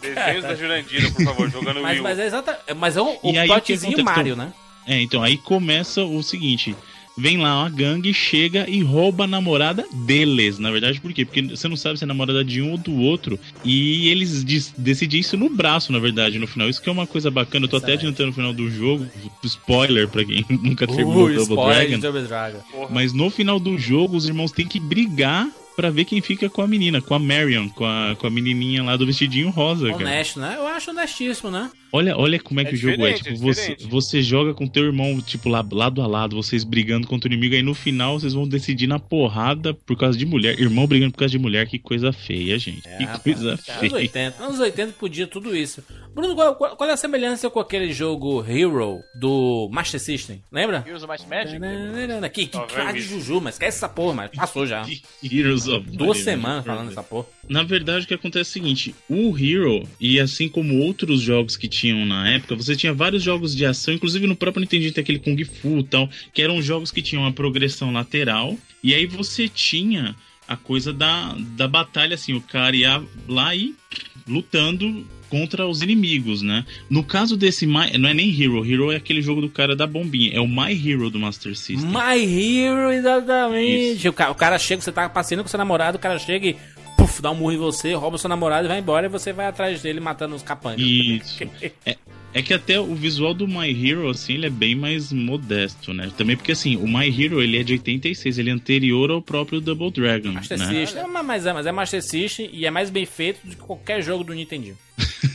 Desenhos 0.00 0.42
da 0.44 0.54
Jurandira, 0.54 1.10
por 1.10 1.24
favor, 1.24 1.50
jogando 1.50 1.80
Mas, 1.82 1.92
Wii 1.92 2.00
U. 2.00 2.02
mas 2.04 2.18
é 2.18 2.26
exata, 2.26 2.58
mas 2.76 2.96
é 2.96 3.00
o, 3.00 3.18
o 3.22 3.32
E 3.32 3.38
aí, 3.38 3.48
o 3.50 3.54
que 3.60 3.72
plotzinho 3.74 3.92
acontece? 3.94 4.02
Mario, 4.16 4.36
né? 4.36 4.52
É, 4.86 5.00
então 5.02 5.22
aí 5.22 5.36
começa 5.36 6.02
o 6.02 6.22
seguinte: 6.22 6.74
vem 7.18 7.36
lá 7.38 7.62
uma 7.62 7.68
gangue, 7.68 8.14
chega 8.14 8.68
e 8.68 8.80
rouba 8.80 9.24
a 9.24 9.26
namorada 9.26 9.84
deles. 9.92 10.58
Na 10.58 10.70
verdade, 10.70 11.00
por 11.00 11.12
quê? 11.12 11.24
Porque 11.24 11.42
você 11.42 11.68
não 11.68 11.76
sabe 11.76 11.98
se 11.98 12.04
é 12.04 12.06
namorada 12.06 12.44
de 12.44 12.62
um 12.62 12.72
ou 12.72 12.78
do 12.78 12.96
outro. 12.96 13.38
E 13.64 14.08
eles 14.08 14.44
decidem 14.76 15.20
isso 15.20 15.36
no 15.36 15.50
braço, 15.50 15.92
na 15.92 15.98
verdade, 15.98 16.38
no 16.38 16.46
final. 16.46 16.68
Isso 16.68 16.80
que 16.80 16.88
é 16.88 16.92
uma 16.92 17.06
coisa 17.06 17.30
bacana. 17.30 17.66
Eu 17.66 17.70
tô 17.70 17.76
até 17.76 17.94
Excelente. 17.94 18.06
adiantando 18.06 18.30
o 18.30 18.34
final 18.34 18.52
do 18.52 18.70
jogo. 18.70 19.06
Spoiler 19.44 20.08
pra 20.08 20.24
quem 20.24 20.44
nunca 20.48 20.86
terminou 20.86 21.24
Ui, 21.24 21.34
Double 21.34 21.56
Dragon. 21.56 21.98
Double 21.98 22.22
Dragon. 22.22 22.58
Mas 22.90 23.12
no 23.12 23.30
final 23.30 23.58
do 23.58 23.76
jogo, 23.76 24.16
os 24.16 24.26
irmãos 24.26 24.52
têm 24.52 24.66
que 24.66 24.78
brigar 24.80 25.48
pra 25.78 25.90
ver 25.90 26.04
quem 26.06 26.20
fica 26.20 26.50
com 26.50 26.60
a 26.60 26.66
menina, 26.66 27.00
com 27.00 27.14
a 27.14 27.20
Marion, 27.20 27.68
com 27.68 27.84
a, 27.86 28.16
com 28.18 28.26
a 28.26 28.30
menininha 28.30 28.82
lá 28.82 28.96
do 28.96 29.06
vestidinho 29.06 29.48
rosa, 29.48 29.86
cara. 29.92 30.02
Honesto, 30.02 30.40
né? 30.40 30.56
Eu 30.58 30.66
acho 30.66 30.90
honestíssimo, 30.90 31.52
né? 31.52 31.70
Olha, 31.92 32.16
olha 32.18 32.38
como 32.40 32.58
é 32.58 32.64
que 32.64 32.72
É 32.72 32.74
o 32.74 32.76
jogo 32.76 33.06
é. 33.06 33.12
Tipo, 33.12 33.30
é 33.30 33.36
você, 33.36 33.76
você 33.88 34.20
joga 34.20 34.52
com 34.52 34.66
teu 34.66 34.84
irmão, 34.84 35.20
tipo, 35.20 35.48
lá, 35.48 35.64
lado 35.70 36.02
a 36.02 36.06
lado, 36.06 36.34
vocês 36.36 36.64
brigando 36.64 37.06
contra 37.06 37.30
o 37.30 37.32
inimigo, 37.32 37.54
aí 37.54 37.62
no 37.62 37.74
final 37.74 38.18
vocês 38.18 38.34
vão 38.34 38.46
decidir 38.46 38.88
na 38.88 38.98
porrada 38.98 39.72
por 39.72 39.96
causa 39.96 40.18
de 40.18 40.26
mulher. 40.26 40.58
Irmão 40.58 40.86
brigando 40.86 41.12
por 41.12 41.18
causa 41.20 41.32
de 41.32 41.38
mulher, 41.38 41.66
que 41.68 41.78
coisa 41.78 42.12
feia, 42.12 42.58
gente. 42.58 42.82
que 42.82 43.04
rapaz, 43.04 43.22
coisa 43.22 43.50
Anos 43.50 43.64
feia. 43.64 43.94
80, 43.94 44.42
anos 44.42 44.60
80 44.60 44.92
podia 44.98 45.26
tudo 45.28 45.56
isso. 45.56 45.82
Bruno, 46.14 46.34
qual, 46.34 46.56
qual- 46.56 46.90
é 46.90 46.92
a 46.92 46.96
semelhança 46.96 47.48
com 47.48 47.60
aquele 47.60 47.92
jogo 47.92 48.44
Hero 48.46 48.98
do 49.18 49.68
Master 49.70 50.00
System? 50.00 50.42
Lembra? 50.50 50.84
Heroes 50.86 51.04
of 51.04 51.12
Might 51.12 51.28
Magic. 51.28 52.30
Que, 52.32 52.46
que 52.46 52.66
cara 52.74 52.92
de 52.92 52.98
isso. 52.98 53.08
Juju, 53.10 53.40
mas 53.40 53.54
esquece 53.54 53.78
essa 53.78 53.88
porra, 53.88 54.14
mas 54.14 54.30
passou 54.32 54.66
já. 54.66 54.84
Heroes 55.22 55.67
Might 55.68 56.02
and 56.02 56.14
semanas 56.14 56.64
falando 56.64 56.90
essa 56.90 57.02
porra. 57.02 57.26
Na 57.48 57.62
verdade, 57.62 58.04
o 58.04 58.08
que 58.08 58.14
acontece 58.14 58.38
é 58.38 58.50
o 58.50 58.52
seguinte: 58.52 58.94
o 59.08 59.36
Hero, 59.36 59.86
e 60.00 60.20
assim 60.20 60.48
como 60.48 60.78
outros 60.80 61.20
jogos 61.20 61.56
que 61.56 61.68
tinham 61.68 62.04
na 62.04 62.28
época, 62.30 62.56
você 62.56 62.76
tinha 62.76 62.92
vários 62.92 63.22
jogos 63.22 63.54
de 63.54 63.64
ação, 63.64 63.94
inclusive 63.94 64.26
no 64.26 64.36
próprio 64.36 64.60
Nintendo 64.60 64.92
tem 64.92 65.02
aquele 65.02 65.18
Kung 65.18 65.42
Fu 65.44 65.78
e 65.78 65.84
tal, 65.84 66.08
que 66.32 66.42
eram 66.42 66.60
jogos 66.60 66.90
que 66.90 67.02
tinham 67.02 67.22
uma 67.22 67.32
progressão 67.32 67.92
lateral, 67.92 68.56
e 68.82 68.94
aí 68.94 69.06
você 69.06 69.48
tinha 69.48 70.14
a 70.46 70.56
coisa 70.56 70.92
da, 70.92 71.36
da 71.56 71.68
batalha, 71.68 72.14
assim, 72.14 72.32
o 72.32 72.40
cara 72.40 72.74
ia 72.74 73.02
lá 73.28 73.54
e 73.54 73.74
lutando 74.26 75.06
contra 75.28 75.66
os 75.66 75.82
inimigos, 75.82 76.42
né? 76.42 76.64
No 76.88 77.02
caso 77.02 77.36
desse 77.36 77.66
My, 77.66 77.96
não 77.98 78.08
é 78.08 78.14
nem 78.14 78.30
Hero, 78.30 78.64
Hero 78.64 78.92
é 78.92 78.96
aquele 78.96 79.22
jogo 79.22 79.40
do 79.40 79.48
cara 79.48 79.74
da 79.76 79.86
bombinha, 79.86 80.34
é 80.34 80.40
o 80.40 80.48
My 80.48 80.72
Hero 80.72 81.10
do 81.10 81.18
Master 81.18 81.56
System. 81.56 81.90
My 81.90 82.22
Hero, 82.22 82.90
exatamente. 82.90 84.08
O 84.08 84.12
cara, 84.12 84.30
o 84.30 84.34
cara 84.34 84.58
chega, 84.58 84.82
você 84.82 84.92
tá 84.92 85.08
passeando 85.08 85.42
com 85.42 85.48
seu 85.48 85.58
namorado, 85.58 85.96
o 85.96 86.00
cara 86.00 86.18
chega 86.18 86.48
e 86.48 86.56
puf, 86.96 87.22
dá 87.22 87.30
um 87.30 87.34
murro 87.34 87.52
em 87.52 87.56
você, 87.56 87.94
rouba 87.94 88.18
seu 88.18 88.28
namorado 88.28 88.66
e 88.66 88.68
vai 88.68 88.78
embora 88.78 89.06
e 89.06 89.08
você 89.08 89.32
vai 89.32 89.46
atrás 89.46 89.80
dele 89.80 90.00
matando 90.00 90.34
os 90.34 90.42
capangas. 90.42 90.80
Isso. 90.80 91.38
É, 91.86 91.96
é 92.34 92.42
que 92.42 92.52
até 92.52 92.78
o 92.78 92.94
visual 92.94 93.32
do 93.32 93.48
My 93.48 93.70
Hero, 93.70 94.08
assim, 94.08 94.34
ele 94.34 94.46
é 94.46 94.50
bem 94.50 94.74
mais 94.74 95.12
modesto, 95.12 95.94
né? 95.94 96.10
Também 96.16 96.36
porque, 96.36 96.52
assim, 96.52 96.76
o 96.76 96.86
My 96.86 97.08
Hero, 97.08 97.40
ele 97.40 97.58
é 97.58 97.62
de 97.62 97.72
86, 97.72 98.38
ele 98.38 98.50
é 98.50 98.52
anterior 98.52 99.10
ao 99.10 99.22
próprio 99.22 99.60
Double 99.60 99.90
Dragon, 99.90 100.32
Master 100.32 100.58
né? 100.58 100.66
System, 100.66 101.02
é, 101.02 101.06
mas 101.06 101.46
é, 101.46 101.52
mas 101.52 101.66
é 101.66 101.72
Master 101.72 102.02
System 102.02 102.50
e 102.52 102.66
é 102.66 102.70
mais 102.70 102.90
bem 102.90 103.06
feito 103.06 103.46
do 103.46 103.56
que 103.56 103.62
qualquer 103.62 104.02
jogo 104.02 104.24
do 104.24 104.34
Nintendo. 104.34 104.76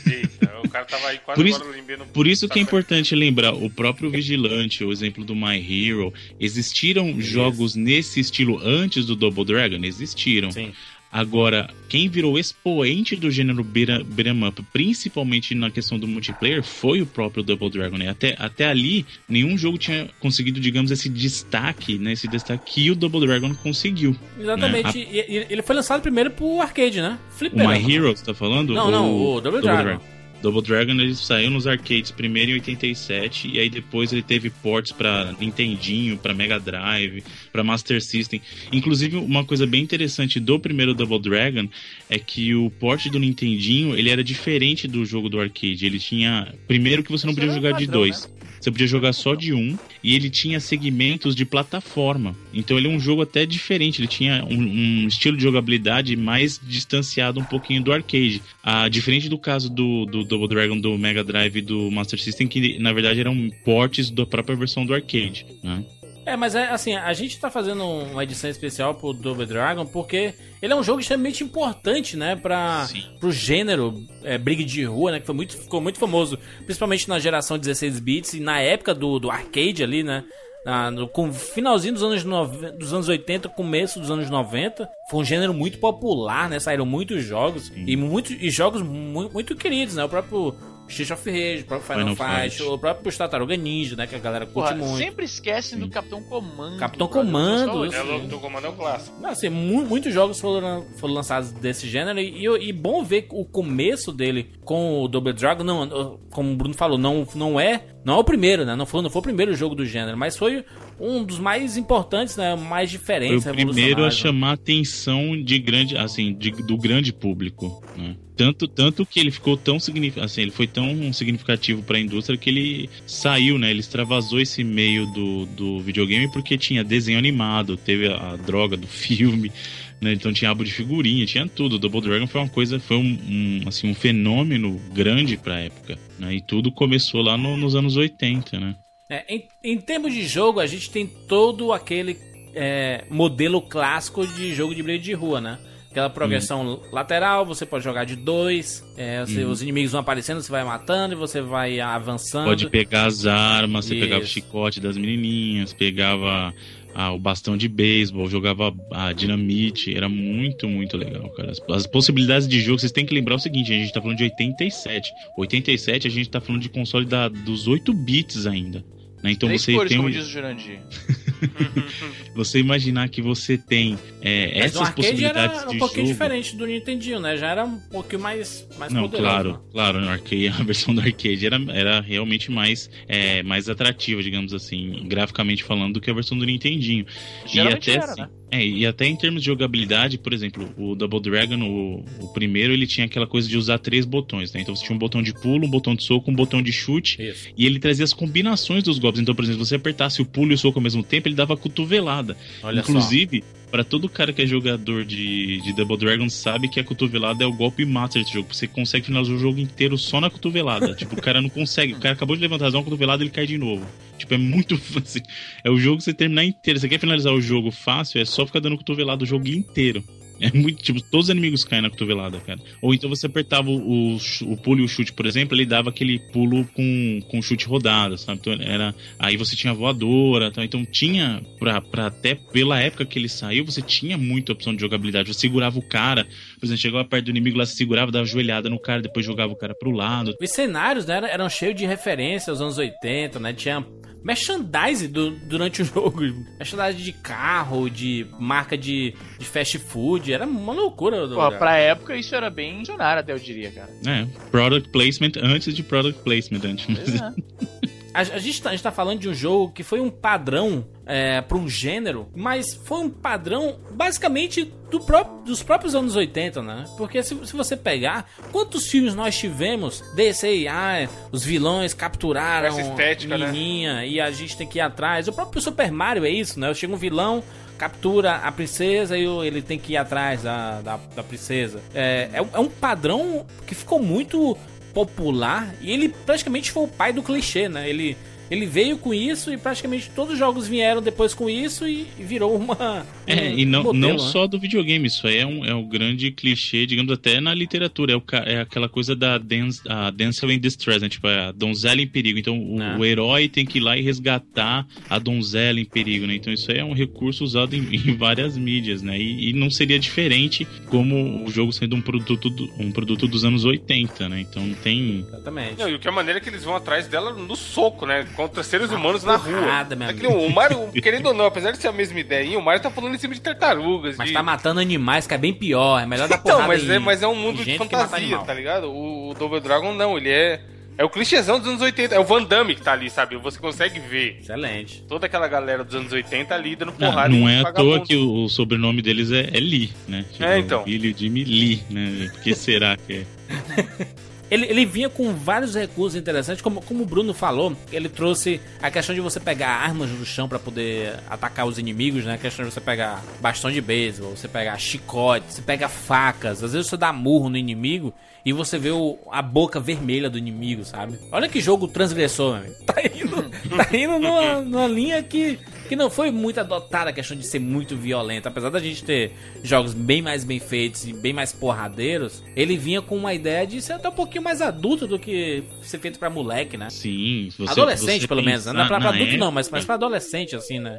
Eita, 0.06 0.60
o 0.64 0.68
cara 0.68 0.84
tava 0.84 1.08
aí 1.08 1.18
quase 1.18 1.40
Por 1.40 1.46
isso- 1.46 1.60
agora 1.62 2.06
Por 2.12 2.26
isso 2.26 2.48
que 2.48 2.58
é 2.58 2.62
importante 2.62 3.14
lembrar, 3.14 3.54
o 3.54 3.70
próprio 3.70 4.10
Vigilante, 4.10 4.84
o 4.84 4.92
exemplo 4.92 5.24
do 5.24 5.34
My 5.34 5.56
Hero, 5.58 6.12
existiram 6.38 7.20
jogos 7.20 7.74
nesse 7.74 8.20
estilo 8.20 8.60
antes 8.62 9.06
do 9.06 9.16
Double 9.16 9.44
Dragon? 9.44 9.84
Existiram. 9.84 10.50
Sim. 10.52 10.72
Agora, 11.16 11.70
quem 11.88 12.08
virou 12.08 12.36
expoente 12.36 13.14
do 13.14 13.30
gênero 13.30 13.62
beat'em 13.62 14.44
up, 14.48 14.60
principalmente 14.72 15.54
na 15.54 15.70
questão 15.70 15.96
do 15.96 16.08
multiplayer, 16.08 16.60
foi 16.64 17.00
o 17.00 17.06
próprio 17.06 17.44
Double 17.44 17.70
Dragon. 17.70 17.96
né? 17.96 18.08
Até, 18.08 18.34
até 18.36 18.66
ali, 18.66 19.06
nenhum 19.28 19.56
jogo 19.56 19.78
tinha 19.78 20.10
conseguido, 20.18 20.58
digamos, 20.58 20.90
esse 20.90 21.08
destaque, 21.08 21.98
né? 21.98 22.10
Esse 22.14 22.26
destaque 22.26 22.72
que 22.72 22.90
o 22.90 22.96
Double 22.96 23.20
Dragon 23.24 23.54
conseguiu. 23.54 24.16
Exatamente. 24.36 24.98
E- 24.98 25.18
e- 25.20 25.46
ele 25.48 25.62
foi 25.62 25.76
lançado 25.76 26.02
primeiro 26.02 26.32
pro 26.32 26.60
arcade, 26.60 27.00
né? 27.00 27.16
O 27.32 27.38
Flipper. 27.38 27.68
My 27.68 27.94
Hero, 27.94 28.16
você 28.16 28.24
tá 28.24 28.34
falando? 28.34 28.74
Não, 28.74 28.90
não, 28.90 29.16
o 29.36 29.40
Double 29.40 29.60
Dragon. 29.62 30.00
Double 30.44 30.60
Dragon 30.60 30.92
ele 30.92 31.14
saiu 31.14 31.50
nos 31.50 31.66
arcades 31.66 32.10
primeiro 32.10 32.50
em 32.50 32.54
87 32.54 33.48
e 33.48 33.58
aí 33.58 33.70
depois 33.70 34.12
ele 34.12 34.22
teve 34.22 34.50
ports 34.50 34.92
pra 34.92 35.34
Nintendinho, 35.40 36.18
pra 36.18 36.34
Mega 36.34 36.60
Drive, 36.60 37.24
pra 37.50 37.64
Master 37.64 38.02
System. 38.02 38.42
Inclusive 38.70 39.16
uma 39.16 39.42
coisa 39.42 39.66
bem 39.66 39.82
interessante 39.82 40.38
do 40.38 40.60
primeiro 40.60 40.92
Double 40.92 41.18
Dragon 41.18 41.66
é 42.10 42.18
que 42.18 42.54
o 42.54 42.68
port 42.68 43.08
do 43.08 43.18
Nintendinho 43.18 43.96
ele 43.96 44.10
era 44.10 44.22
diferente 44.22 44.86
do 44.86 45.06
jogo 45.06 45.30
do 45.30 45.40
arcade. 45.40 45.86
Ele 45.86 45.98
tinha 45.98 46.54
primeiro 46.68 47.02
que 47.02 47.10
você 47.10 47.26
não 47.26 47.34
podia 47.34 47.50
jogar 47.50 47.72
de 47.72 47.86
dois. 47.86 48.28
Você 48.64 48.70
podia 48.70 48.86
jogar 48.86 49.12
só 49.12 49.34
de 49.34 49.52
um 49.52 49.76
e 50.02 50.14
ele 50.14 50.30
tinha 50.30 50.58
segmentos 50.58 51.36
de 51.36 51.44
plataforma. 51.44 52.34
Então 52.50 52.78
ele 52.78 52.88
é 52.88 52.90
um 52.90 52.98
jogo 52.98 53.20
até 53.20 53.44
diferente. 53.44 54.00
Ele 54.00 54.08
tinha 54.08 54.42
um, 54.42 54.56
um 54.56 55.06
estilo 55.06 55.36
de 55.36 55.42
jogabilidade 55.42 56.16
mais 56.16 56.58
distanciado 56.66 57.38
um 57.38 57.44
pouquinho 57.44 57.82
do 57.82 57.92
arcade. 57.92 58.40
Ah, 58.62 58.88
diferente 58.88 59.28
do 59.28 59.36
caso 59.36 59.68
do, 59.68 60.06
do 60.06 60.24
Double 60.24 60.48
Dragon 60.48 60.80
do 60.80 60.96
Mega 60.96 61.22
Drive 61.22 61.56
e 61.56 61.60
do 61.60 61.90
Master 61.90 62.18
System, 62.18 62.48
que 62.48 62.78
na 62.78 62.94
verdade 62.94 63.20
eram 63.20 63.50
portes 63.62 64.08
da 64.08 64.24
própria 64.24 64.56
versão 64.56 64.86
do 64.86 64.94
arcade. 64.94 65.44
Né? 65.62 65.84
É, 66.26 66.36
mas 66.36 66.54
é 66.54 66.68
assim, 66.70 66.94
a 66.94 67.12
gente 67.12 67.38
tá 67.38 67.50
fazendo 67.50 67.84
uma 67.84 68.22
edição 68.24 68.48
especial 68.48 68.94
pro 68.94 69.12
Double 69.12 69.44
Dragon 69.44 69.84
porque 69.84 70.32
ele 70.62 70.72
é 70.72 70.76
um 70.76 70.82
jogo 70.82 71.00
extremamente 71.00 71.44
importante, 71.44 72.16
né, 72.16 72.34
para 72.34 72.86
Sim. 72.86 73.02
pro 73.20 73.30
gênero 73.30 73.94
é, 74.22 74.38
briga 74.38 74.64
de 74.64 74.84
rua, 74.84 75.12
né, 75.12 75.20
que 75.20 75.26
foi 75.26 75.34
muito, 75.34 75.56
ficou 75.56 75.80
muito 75.82 75.98
famoso, 75.98 76.38
principalmente 76.64 77.08
na 77.08 77.18
geração 77.18 77.58
16 77.58 78.00
bits 78.00 78.32
e 78.34 78.40
na 78.40 78.58
época 78.60 78.94
do, 78.94 79.18
do 79.18 79.30
arcade 79.30 79.82
ali, 79.82 80.02
né, 80.02 80.24
na- 80.64 80.90
no 80.90 81.06
com 81.06 81.30
finalzinho 81.30 81.92
dos 81.92 82.02
anos, 82.02 82.24
nove- 82.24 82.72
dos 82.72 82.94
anos 82.94 83.06
80, 83.06 83.50
começo 83.50 84.00
dos 84.00 84.10
anos 84.10 84.30
90, 84.30 84.88
foi 85.10 85.20
um 85.20 85.24
gênero 85.24 85.52
muito 85.52 85.78
popular, 85.78 86.48
né, 86.48 86.58
saíram 86.58 86.86
muitos 86.86 87.22
jogos 87.22 87.70
e 87.76 87.94
muitos 87.96 88.30
e 88.40 88.48
jogos 88.48 88.80
mu- 88.80 89.28
muito 89.30 89.54
queridos, 89.54 89.94
né, 89.96 90.04
o 90.04 90.08
próprio 90.08 90.54
Street 90.88 91.10
of 91.10 91.30
Rage, 91.30 91.62
o 91.62 91.66
próprio 91.66 91.94
Final, 91.96 92.14
Final 92.14 92.34
Fight, 92.40 92.56
Fight. 92.56 92.62
o 92.70 92.78
próprio 92.78 93.16
Tartaruga 93.18 93.56
Ninja, 93.56 93.96
né, 93.96 94.06
que 94.06 94.14
a 94.14 94.18
galera 94.18 94.44
curte 94.46 94.74
Porra, 94.74 94.86
muito. 94.86 94.98
sempre 94.98 95.24
esquecem 95.24 95.78
do 95.78 95.88
Capitão 95.88 96.22
Comando. 96.22 96.78
Capitão 96.78 97.06
brother. 97.08 97.24
Comando, 97.32 97.86
isso. 97.86 97.96
É 97.96 98.02
louco, 98.02 98.26
do 98.26 98.38
comando 98.38 98.66
é 98.66 98.70
o 98.70 98.72
clássico. 98.74 99.16
Não, 99.20 99.30
assim, 99.30 99.48
mu- 99.48 99.84
muitos 99.86 100.12
jogos 100.12 100.38
foram, 100.40 100.84
foram 100.98 101.14
lançados 101.14 101.52
desse 101.52 101.88
gênero 101.88 102.18
e, 102.20 102.46
e, 102.46 102.68
e 102.68 102.72
bom 102.72 103.02
ver 103.02 103.26
o 103.30 103.44
começo 103.44 104.12
dele 104.12 104.50
com 104.64 105.00
o 105.02 105.08
Double 105.08 105.32
Dragon. 105.32 105.64
Não, 105.64 106.18
como 106.30 106.52
o 106.52 106.56
Bruno 106.56 106.74
falou, 106.74 106.98
não, 106.98 107.26
não 107.34 107.58
é 107.58 107.86
não 108.04 108.16
é 108.16 108.18
o 108.18 108.24
primeiro, 108.24 108.66
né? 108.66 108.76
Não 108.76 108.84
foi, 108.84 109.00
não 109.00 109.08
foi 109.08 109.20
o 109.20 109.22
primeiro 109.22 109.54
jogo 109.54 109.74
do 109.74 109.86
gênero, 109.86 110.14
mas 110.18 110.36
foi 110.36 110.62
um 110.98 111.24
dos 111.24 111.38
mais 111.38 111.76
importantes, 111.76 112.36
né? 112.36 112.54
Mais 112.54 112.90
Foi 112.90 112.98
diferentes, 112.98 113.46
o 113.46 113.52
primeiro 113.52 114.02
a 114.02 114.06
né? 114.06 114.10
chamar 114.10 114.50
a 114.50 114.52
atenção 114.54 115.40
de 115.42 115.58
grande, 115.58 115.96
assim, 115.96 116.34
de- 116.34 116.50
do 116.50 116.76
grande 116.76 117.12
público, 117.12 117.82
né? 117.96 118.16
Tanto, 118.36 118.66
tanto 118.66 119.06
que 119.06 119.20
ele 119.20 119.30
ficou 119.30 119.56
tão 119.56 119.78
significativo, 119.78 120.24
assim, 120.24 120.42
ele 120.42 120.50
foi 120.50 120.66
tão 120.66 121.12
significativo 121.12 121.82
para 121.84 121.98
a 121.98 122.00
indústria 122.00 122.36
que 122.36 122.50
ele 122.50 122.90
saiu, 123.06 123.58
né? 123.58 123.70
Ele 123.70 123.78
extravasou 123.80 124.40
esse 124.40 124.64
meio 124.64 125.06
do, 125.12 125.46
do 125.46 125.80
videogame 125.80 126.30
porque 126.32 126.58
tinha 126.58 126.82
desenho 126.82 127.16
animado, 127.18 127.76
teve 127.76 128.08
a, 128.08 128.32
a 128.32 128.36
droga 128.36 128.76
do 128.76 128.86
filme, 128.88 129.52
né? 130.00 130.12
Então 130.12 130.32
tinha 130.32 130.50
abo 130.50 130.64
de 130.64 130.72
figurinha, 130.72 131.24
tinha 131.26 131.46
tudo. 131.46 131.76
O 131.76 131.78
Double 131.78 132.00
Dragon 132.00 132.26
foi 132.26 132.40
uma 132.40 132.48
coisa, 132.50 132.80
foi 132.80 132.96
um, 132.96 133.02
um, 133.28 133.60
assim, 133.68 133.88
um 133.88 133.94
fenômeno 133.94 134.80
grande 134.92 135.36
pra 135.36 135.60
época, 135.60 135.96
né? 136.18 136.34
E 136.34 136.40
tudo 136.44 136.72
começou 136.72 137.22
lá 137.22 137.36
no- 137.36 137.56
nos 137.56 137.76
anos 137.76 137.96
80, 137.96 138.58
né? 138.58 138.74
É, 139.10 139.24
em, 139.34 139.48
em 139.62 139.78
termos 139.78 140.12
de 140.12 140.26
jogo, 140.26 140.60
a 140.60 140.66
gente 140.66 140.90
tem 140.90 141.06
todo 141.06 141.72
aquele 141.72 142.16
é, 142.54 143.04
modelo 143.10 143.60
clássico 143.60 144.26
de 144.26 144.54
jogo 144.54 144.74
de 144.74 144.82
briga 144.82 145.02
de 145.02 145.12
rua, 145.12 145.40
né? 145.40 145.58
Aquela 145.90 146.10
progressão 146.10 146.80
lateral, 146.90 147.46
você 147.46 147.64
pode 147.64 147.84
jogar 147.84 148.04
de 148.04 148.16
dois, 148.16 148.82
é, 148.96 149.20
você- 149.24 149.44
os 149.44 149.62
inimigos 149.62 149.92
vão 149.92 150.00
aparecendo, 150.00 150.42
você 150.42 150.50
vai 150.50 150.64
matando 150.64 151.14
e 151.14 151.16
você 151.16 151.40
vai 151.40 151.78
avançando. 151.80 152.46
Pode 152.46 152.68
pegar 152.68 153.06
as 153.06 153.26
armas, 153.26 153.84
você 153.84 153.94
pegava 153.94 154.22
o 154.22 154.24
Isso. 154.24 154.32
chicote 154.32 154.80
das 154.80 154.96
menininhas, 154.96 155.72
pegava 155.72 156.52
ah, 156.94 157.12
o 157.12 157.18
bastão 157.18 157.56
de 157.56 157.68
beisebol, 157.68 158.28
jogava 158.28 158.72
a 158.90 159.12
dinamite, 159.12 159.94
era 159.94 160.08
muito, 160.08 160.68
muito 160.68 160.96
legal, 160.96 161.28
cara. 161.30 161.50
As, 161.50 161.60
as 161.68 161.86
possibilidades 161.86 162.46
de 162.46 162.60
jogo, 162.60 162.78
vocês 162.78 162.92
têm 162.92 163.04
que 163.04 163.12
lembrar 163.12 163.34
o 163.34 163.38
seguinte, 163.38 163.72
a 163.72 163.76
gente 163.76 163.92
tá 163.92 164.00
falando 164.00 164.16
de 164.16 164.24
87. 164.24 165.14
87 165.36 166.06
a 166.06 166.10
gente 166.10 166.30
tá 166.30 166.40
falando 166.40 166.62
de 166.62 166.68
console 166.68 167.04
da, 167.04 167.28
dos 167.28 167.66
8 167.66 167.92
bits 167.92 168.46
ainda. 168.46 168.84
Né? 169.24 169.32
Então 169.32 169.48
Três 169.48 169.62
você 169.62 169.72
cores, 169.72 169.88
tem 169.88 169.98
como 169.98 170.10
diz 170.10 170.26
o 170.26 170.30
Jurandir. 170.30 170.80
você 172.34 172.58
imaginar 172.58 173.08
que 173.08 173.20
você 173.22 173.56
tem 173.56 173.98
é, 174.20 174.58
essas 174.60 174.80
arcade 174.80 174.96
possibilidades 174.96 175.58
era 175.58 175.68
um 175.68 175.72
de 175.72 175.78
pouquinho 175.78 176.06
jogo. 176.06 176.12
diferente 176.12 176.56
do 176.56 176.66
Nintendinho, 176.66 177.20
né? 177.20 177.36
Já 177.36 177.48
era 177.50 177.64
um 177.64 177.78
pouquinho 177.78 178.22
mais, 178.22 178.66
mais 178.78 178.92
Não, 178.92 179.02
poderoso. 179.02 179.28
claro, 179.28 179.52
né? 179.52 179.58
claro, 179.72 180.00
no 180.00 180.08
arcade, 180.08 180.48
a 180.58 180.62
versão 180.62 180.94
do 180.94 181.00
arcade 181.00 181.46
era, 181.46 181.58
era 181.68 182.00
realmente 182.00 182.50
mais, 182.50 182.90
é, 183.08 183.42
mais 183.42 183.68
atrativa, 183.68 184.22
digamos 184.22 184.52
assim, 184.54 185.04
graficamente 185.06 185.62
falando, 185.64 185.94
do 185.94 186.00
que 186.00 186.10
a 186.10 186.14
versão 186.14 186.36
do 186.36 186.44
Nintendinho. 186.44 187.06
Geralmente 187.46 187.90
e 187.90 187.96
até 187.96 188.02
era, 188.02 188.12
assim, 188.12 188.20
né? 188.22 188.28
É, 188.54 188.64
e 188.64 188.86
até 188.86 189.04
em 189.04 189.16
termos 189.16 189.42
de 189.42 189.46
jogabilidade, 189.46 190.16
por 190.16 190.32
exemplo, 190.32 190.72
o 190.78 190.94
Double 190.94 191.20
Dragon, 191.20 191.60
o, 191.60 192.04
o 192.20 192.28
primeiro, 192.28 192.72
ele 192.72 192.86
tinha 192.86 193.06
aquela 193.06 193.26
coisa 193.26 193.48
de 193.48 193.58
usar 193.58 193.78
três 193.78 194.04
botões, 194.04 194.52
né? 194.52 194.60
Então 194.60 194.76
você 194.76 194.84
tinha 194.84 194.94
um 194.94 194.98
botão 194.98 195.20
de 195.20 195.34
pulo, 195.34 195.66
um 195.66 195.70
botão 195.70 195.92
de 195.92 196.04
soco, 196.04 196.30
um 196.30 196.34
botão 196.34 196.62
de 196.62 196.72
chute, 196.72 197.20
Isso. 197.20 197.48
e 197.58 197.66
ele 197.66 197.80
trazia 197.80 198.04
as 198.04 198.12
combinações 198.12 198.84
dos 198.84 199.00
golpes. 199.00 199.20
Então, 199.20 199.34
por 199.34 199.44
exemplo, 199.44 199.64
se 199.64 199.70
você 199.70 199.74
apertasse 199.74 200.22
o 200.22 200.24
pulo 200.24 200.52
e 200.52 200.54
o 200.54 200.58
soco 200.58 200.78
ao 200.78 200.82
mesmo 200.82 201.02
tempo, 201.02 201.26
ele 201.26 201.34
dava 201.34 201.56
cotovelada. 201.56 202.36
Olha 202.62 202.80
Inclusive, 202.80 203.42
pra 203.74 203.82
todo 203.82 204.08
cara 204.08 204.32
que 204.32 204.40
é 204.40 204.46
jogador 204.46 205.04
de, 205.04 205.60
de 205.60 205.72
Double 205.72 205.96
Dragon 205.96 206.28
sabe 206.28 206.68
que 206.68 206.78
a 206.78 206.84
cotovelada 206.84 207.42
é 207.42 207.46
o 207.48 207.52
golpe 207.52 207.84
master 207.84 208.22
desse 208.22 208.32
jogo. 208.32 208.54
Você 208.54 208.68
consegue 208.68 209.06
finalizar 209.06 209.34
o 209.34 209.38
jogo 209.40 209.58
inteiro 209.58 209.98
só 209.98 210.20
na 210.20 210.30
cotovelada. 210.30 210.94
tipo, 210.94 211.16
o 211.16 211.20
cara 211.20 211.42
não 211.42 211.48
consegue. 211.48 211.92
O 211.92 211.98
cara 211.98 212.14
acabou 212.14 212.36
de 212.36 212.42
levantar, 212.42 212.70
dá 212.70 212.78
uma 212.78 212.84
cotovelada 212.84 213.24
ele 213.24 213.30
cai 213.30 213.48
de 213.48 213.58
novo. 213.58 213.84
Tipo, 214.16 214.34
é 214.34 214.38
muito 214.38 214.78
fácil. 214.78 215.20
É 215.64 215.70
o 215.70 215.76
jogo 215.76 215.98
que 215.98 216.04
você 216.04 216.14
terminar 216.14 216.44
inteiro. 216.44 216.78
Você 216.78 216.88
quer 216.88 217.00
finalizar 217.00 217.32
o 217.32 217.40
jogo 217.40 217.72
fácil, 217.72 218.20
é 218.20 218.24
só 218.24 218.46
ficar 218.46 218.60
dando 218.60 218.76
cotovelada 218.76 219.24
o 219.24 219.26
jogo 219.26 219.48
inteiro. 219.48 220.04
É 220.40 220.50
muito, 220.52 220.82
tipo, 220.82 221.00
todos 221.00 221.26
os 221.26 221.30
inimigos 221.30 221.64
caem 221.64 221.82
na 221.82 221.90
cotovelada, 221.90 222.40
cara. 222.40 222.58
Ou 222.82 222.92
então 222.92 223.08
você 223.08 223.26
apertava 223.26 223.70
o, 223.70 224.14
o, 224.14 224.18
o 224.42 224.56
pulo 224.56 224.80
e 224.80 224.84
o 224.84 224.88
chute, 224.88 225.12
por 225.12 225.26
exemplo, 225.26 225.56
ele 225.56 225.64
dava 225.64 225.90
aquele 225.90 226.18
pulo 226.18 226.66
com, 226.74 227.20
com 227.28 227.42
chute 227.42 227.66
rodado, 227.66 228.18
sabe? 228.18 228.40
Então 228.40 228.52
era. 228.54 228.94
Aí 229.18 229.36
você 229.36 229.54
tinha 229.54 229.72
voadora, 229.72 230.50
tá? 230.50 230.64
então 230.64 230.84
tinha, 230.84 231.42
pra, 231.58 231.80
pra 231.80 232.06
até 232.06 232.34
pela 232.34 232.80
época 232.80 233.04
que 233.04 233.18
ele 233.18 233.28
saiu, 233.28 233.64
você 233.64 233.80
tinha 233.80 234.18
muita 234.18 234.52
opção 234.52 234.74
de 234.74 234.80
jogabilidade. 234.80 235.32
Você 235.32 235.40
segurava 235.40 235.78
o 235.78 235.82
cara, 235.82 236.26
por 236.64 236.74
exemplo, 236.74 236.80
chegava 236.82 237.04
perto 237.04 237.24
do 237.26 237.30
inimigo 237.30 237.58
lá, 237.58 237.64
você 237.66 237.74
segurava, 237.76 238.10
dava 238.10 238.24
joelhada 238.24 238.68
no 238.68 238.80
cara, 238.80 239.02
depois 239.02 239.24
jogava 239.24 239.52
o 239.52 239.56
cara 239.56 239.74
pro 239.74 239.90
lado. 239.90 240.34
Os 240.40 240.50
cenários 240.50 241.06
né, 241.06 241.20
eram 241.30 241.48
cheios 241.48 241.74
de 241.76 241.86
referências 241.86 242.48
aos 242.48 242.60
anos 242.60 242.78
80, 242.78 243.38
né? 243.40 243.52
Tinha 243.52 243.84
merchandise 244.22 245.06
do- 245.06 245.32
durante 245.32 245.82
o 245.82 245.84
jogo. 245.86 246.20
Merchandise 246.58 247.02
de 247.02 247.12
carro, 247.12 247.88
de 247.90 248.26
marca 248.40 248.76
de, 248.76 249.14
de 249.38 249.44
fast 249.46 249.78
food. 249.78 250.32
Era 250.32 250.46
uma 250.46 250.72
loucura. 250.72 251.28
Pô, 251.28 251.50
pra 251.58 251.76
época 251.76 252.16
isso 252.16 252.34
era 252.34 252.48
bem 252.50 252.78
funcionário 252.78 253.20
até, 253.20 253.32
eu 253.32 253.38
diria, 253.38 253.70
cara. 253.70 253.90
É, 254.06 254.26
product 254.50 254.88
placement 254.90 255.32
antes 255.42 255.74
de 255.74 255.82
product 255.82 256.22
placement 256.22 256.60
antes. 256.64 256.86
Pois 256.86 257.14
é. 257.20 257.94
A, 258.14 258.20
a 258.20 258.38
gente 258.38 258.62
tá, 258.62 258.68
a 258.70 258.72
gente 258.72 258.82
tá 258.82 258.92
falando 258.92 259.18
de 259.18 259.28
um 259.28 259.34
jogo 259.34 259.72
que 259.72 259.82
foi 259.82 260.00
um 260.00 260.08
padrão 260.08 260.86
é, 261.04 261.40
para 261.40 261.58
um 261.58 261.68
gênero, 261.68 262.28
mas 262.34 262.72
foi 262.72 262.98
um 262.98 263.10
padrão 263.10 263.76
basicamente 263.90 264.72
do 264.90 265.00
pró- 265.00 265.24
dos 265.44 265.62
próprios 265.62 265.94
anos 265.94 266.14
80, 266.14 266.62
né? 266.62 266.84
Porque 266.96 267.22
se, 267.22 267.34
se 267.46 267.52
você 267.56 267.76
pegar, 267.76 268.30
quantos 268.52 268.86
filmes 268.86 269.14
nós 269.14 269.36
tivemos 269.36 270.00
desse 270.14 270.46
aí, 270.46 270.68
ah, 270.68 271.08
os 271.32 271.44
vilões 271.44 271.92
capturaram 271.92 272.68
Essa 272.68 272.82
estética, 272.82 273.36
né? 273.36 273.46
menininha 273.46 274.06
e 274.06 274.20
a 274.20 274.30
gente 274.30 274.56
tem 274.56 274.66
que 274.66 274.78
ir 274.78 274.82
atrás. 274.82 275.26
O 275.26 275.32
próprio 275.32 275.60
Super 275.60 275.90
Mario 275.90 276.24
é 276.24 276.30
isso, 276.30 276.60
né? 276.60 276.72
Chega 276.72 276.94
um 276.94 276.96
vilão, 276.96 277.42
captura 277.76 278.36
a 278.36 278.52
princesa 278.52 279.18
e 279.18 279.24
ele 279.24 279.60
tem 279.60 279.78
que 279.78 279.94
ir 279.94 279.96
atrás 279.96 280.42
da, 280.42 280.80
da, 280.80 281.00
da 281.16 281.22
princesa. 281.24 281.80
É, 281.92 282.30
é, 282.32 282.36
é 282.52 282.60
um 282.60 282.68
padrão 282.68 283.44
que 283.66 283.74
ficou 283.74 284.00
muito 284.00 284.56
popular 284.94 285.74
e 285.80 285.90
ele 285.90 286.08
praticamente 286.08 286.70
foi 286.70 286.84
o 286.84 286.88
pai 286.88 287.12
do 287.12 287.22
clichê, 287.22 287.68
né? 287.68 287.88
Ele 287.88 288.16
Ele 288.50 288.66
veio 288.66 288.98
com 288.98 289.12
isso 289.14 289.52
e 289.52 289.56
praticamente 289.56 290.10
todos 290.14 290.34
os 290.34 290.38
jogos 290.38 290.66
vieram 290.68 291.00
depois 291.02 291.32
com 291.34 291.48
isso 291.48 291.86
e 291.88 292.06
virou 292.18 292.54
uma. 292.56 293.06
É, 293.26 293.48
um 293.50 293.58
e 293.58 293.64
não, 293.64 293.82
modelo, 293.84 293.98
não 293.98 294.12
né? 294.24 294.30
só 294.30 294.46
do 294.46 294.58
videogame, 294.58 295.06
isso 295.06 295.26
aí 295.26 295.38
é 295.38 295.46
um, 295.46 295.64
é 295.64 295.74
um 295.74 295.88
grande 295.88 296.30
clichê, 296.30 296.84
digamos, 296.86 297.12
até 297.12 297.40
na 297.40 297.54
literatura. 297.54 298.12
É, 298.12 298.16
o, 298.16 298.22
é 298.44 298.60
aquela 298.60 298.88
coisa 298.88 299.16
da 299.16 299.38
dance, 299.38 299.80
a 299.88 300.10
damsel 300.10 300.50
in 300.50 300.58
distress, 300.58 301.00
né? 301.00 301.08
Tipo, 301.08 301.28
é 301.28 301.46
a 301.48 301.52
donzela 301.52 302.00
em 302.00 302.06
perigo. 302.06 302.38
Então, 302.38 302.58
o, 302.58 302.82
É. 302.82 302.96
o 302.98 303.04
herói 303.04 303.48
tem 303.48 303.64
que 303.64 303.78
ir 303.78 303.80
lá 303.80 303.96
e 303.96 304.02
resgatar 304.02 304.86
a 305.08 305.18
donzela 305.18 305.80
em 305.80 305.84
perigo, 305.84 306.26
né? 306.26 306.34
Então, 306.34 306.52
isso 306.52 306.70
aí 306.70 306.78
é 306.78 306.84
um 306.84 306.92
recurso 306.92 307.42
usado 307.44 307.74
em, 307.74 307.80
em 307.94 308.14
várias 308.16 308.56
mídias, 308.58 309.02
né? 309.02 309.18
E, 309.18 309.50
e 309.50 309.52
não 309.52 309.70
seria 309.70 309.98
diferente 309.98 310.66
como 310.86 311.44
o 311.44 311.50
jogo 311.50 311.72
sendo 311.72 311.96
um 311.96 312.00
produto, 312.02 312.50
do- 312.50 312.70
um 312.78 312.92
produto 312.92 313.26
dos 313.26 313.44
anos 313.44 313.64
80, 313.64 314.28
né? 314.28 314.40
Então, 314.40 314.64
não 314.66 314.74
tem... 314.74 315.24
Exatamente. 315.26 315.78
Não, 315.78 315.88
e 315.88 315.94
o 315.94 315.98
que 315.98 316.06
é 316.06 316.10
maneira 316.10 316.38
é 316.38 316.42
que 316.42 316.48
eles 316.48 316.62
vão 316.64 316.76
atrás 316.76 317.06
dela 317.08 317.32
no 317.32 317.56
soco, 317.56 318.04
né? 318.06 318.26
Contra 318.36 318.62
seres 318.62 318.90
humanos 318.90 319.22
na 319.22 319.36
rua. 319.36 319.60
porrada, 319.60 319.94
meu 319.94 320.08
É 320.08 320.10
amigo. 320.10 320.28
o 320.32 320.50
Mario, 320.52 320.90
querendo 320.92 321.26
ou 321.26 321.34
não, 321.34 321.44
apesar 321.46 321.70
de 321.70 321.78
ser 321.78 321.88
a 321.88 321.92
mesma 321.92 322.18
ideia, 322.18 322.58
o 322.58 322.62
Mario 322.62 322.82
tá 322.82 322.90
falando 322.90 323.14
em 323.14 323.18
cima 323.18 323.34
de 323.34 323.40
tartarugas. 323.40 324.16
Mas 324.16 324.28
de... 324.28 324.34
tá 324.34 324.42
matando 324.42 324.80
animais, 324.80 325.26
que 325.26 325.34
é 325.34 325.38
bem 325.38 325.54
pior. 325.54 326.00
É 326.02 326.06
melhor 326.06 326.28
dar 326.28 326.36
Então, 326.36 326.52
porrada 326.56 326.68
mas 326.68 326.82
em- 326.84 326.92
é, 326.92 326.98
mas 326.98 327.22
é 327.22 327.28
um 327.28 327.34
mundo 327.36 327.64
de 327.64 327.78
fantasia, 327.78 328.38
tá 328.38 328.52
ligado? 328.54 328.90
O, 328.90 329.30
o 329.30 329.34
Double 329.34 329.60
Dragon 329.60 329.92
não, 329.94 330.16
ele 330.18 330.30
é. 330.30 330.60
É 330.96 331.04
o 331.04 331.10
clichêzão 331.10 331.58
dos 331.58 331.66
anos 331.68 331.80
80. 331.82 332.14
É 332.14 332.20
o 332.20 332.24
Van 332.24 332.44
Damme 332.44 332.72
que 332.76 332.80
tá 332.80 332.92
ali, 332.92 333.10
sabe? 333.10 333.36
Você 333.38 333.58
consegue 333.58 333.98
ver 333.98 334.38
Excelente. 334.40 335.02
toda 335.08 335.26
aquela 335.26 335.48
galera 335.48 335.82
dos 335.82 335.92
anos 335.96 336.12
80 336.12 336.54
ali 336.54 336.76
dando 336.76 336.94
Não, 336.96 337.10
porrada. 337.10 337.28
não 337.30 337.48
em 337.50 337.52
é 337.56 337.60
à 337.62 337.72
toa 337.72 338.00
que 338.00 338.14
o, 338.14 338.44
o 338.44 338.48
sobrenome 338.48 339.02
deles 339.02 339.32
é, 339.32 339.48
é 339.52 339.58
Lee, 339.58 339.90
né? 340.06 340.24
Tipo, 340.30 340.44
É, 340.44 340.58
então. 340.60 340.84
Billy 340.84 341.12
Jimmy 341.18 341.42
Lee, 341.42 341.82
né? 341.90 342.30
Por 342.32 342.40
que 342.42 342.54
será 342.54 342.96
que 342.96 343.12
é? 343.12 343.24
Ele, 344.54 344.66
ele 344.66 344.86
vinha 344.86 345.08
com 345.08 345.32
vários 345.34 345.74
recursos 345.74 346.14
interessantes, 346.18 346.62
como, 346.62 346.80
como 346.80 347.02
o 347.02 347.06
Bruno 347.06 347.34
falou, 347.34 347.76
ele 347.90 348.08
trouxe 348.08 348.60
a 348.80 348.90
questão 348.90 349.14
de 349.14 349.20
você 349.20 349.40
pegar 349.40 349.70
armas 349.70 350.08
no 350.10 350.24
chão 350.24 350.48
pra 350.48 350.58
poder 350.58 351.18
atacar 351.28 351.66
os 351.66 351.78
inimigos, 351.78 352.24
né? 352.24 352.34
A 352.34 352.38
questão 352.38 352.64
de 352.64 352.70
você 352.72 352.80
pegar 352.80 353.22
bastão 353.40 353.70
de 353.70 353.80
beisebol, 353.80 354.36
você 354.36 354.46
pegar 354.46 354.78
chicote, 354.78 355.46
você 355.52 355.60
pega 355.62 355.88
facas, 355.88 356.62
às 356.62 356.72
vezes 356.72 356.86
você 356.88 356.96
dá 356.96 357.12
murro 357.12 357.48
no 357.50 357.56
inimigo 357.56 358.14
e 358.44 358.52
você 358.52 358.78
vê 358.78 358.90
o- 358.90 359.18
a 359.32 359.40
boca 359.42 359.80
vermelha 359.80 360.28
do 360.30 360.38
inimigo, 360.38 360.84
sabe? 360.84 361.18
Olha 361.32 361.48
que 361.48 361.60
jogo 361.60 361.88
transgressor, 361.88 362.52
meu 362.54 362.60
amigo. 362.64 362.74
Tá 362.84 362.94
indo, 363.02 363.50
tá 363.76 363.96
indo 363.96 364.18
numa, 364.18 364.60
numa 364.60 364.86
linha 364.86 365.22
que, 365.22 365.58
que 365.88 365.96
não 365.96 366.08
foi 366.10 366.30
muito 366.30 366.58
adotada 366.60 367.10
a 367.10 367.12
questão 367.12 367.36
de 367.36 367.46
ser 367.46 367.58
muito 367.58 367.96
violenta. 367.96 368.48
Apesar 368.48 368.70
da 368.70 368.78
gente 368.78 369.04
ter 369.04 369.32
jogos 369.62 369.94
bem 369.94 370.22
mais 370.22 370.44
bem 370.44 370.58
feitos 370.58 371.06
e 371.06 371.12
bem 371.12 371.32
mais 371.32 371.52
porradeiros, 371.52 372.42
ele 372.56 372.76
vinha 372.76 373.02
com 373.02 373.16
uma 373.16 373.34
ideia 373.34 373.66
de 373.66 373.80
ser 373.82 373.94
até 373.94 374.08
um 374.08 374.12
pouquinho 374.12 374.42
mais 374.42 374.60
adulto 374.60 375.06
do 375.06 375.18
que 375.18 375.62
ser 375.82 375.98
feito 375.98 376.18
pra 376.18 376.30
moleque, 376.30 376.76
né? 376.76 376.88
Sim, 376.90 377.48
você, 377.56 377.70
adolescente, 377.72 378.22
você 378.22 378.28
pelo 378.28 378.42
menos. 378.42 378.66
Né? 378.66 378.72
Não 378.72 378.82
é 378.84 378.86
pra, 378.86 379.00
pra 379.00 379.10
adulto 379.10 379.36
não, 379.36 379.50
mas, 379.50 379.66
época- 379.66 379.76
mas 379.78 379.84
pra 379.84 379.94
adolescente, 379.94 380.56
assim, 380.56 380.78
né? 380.78 380.98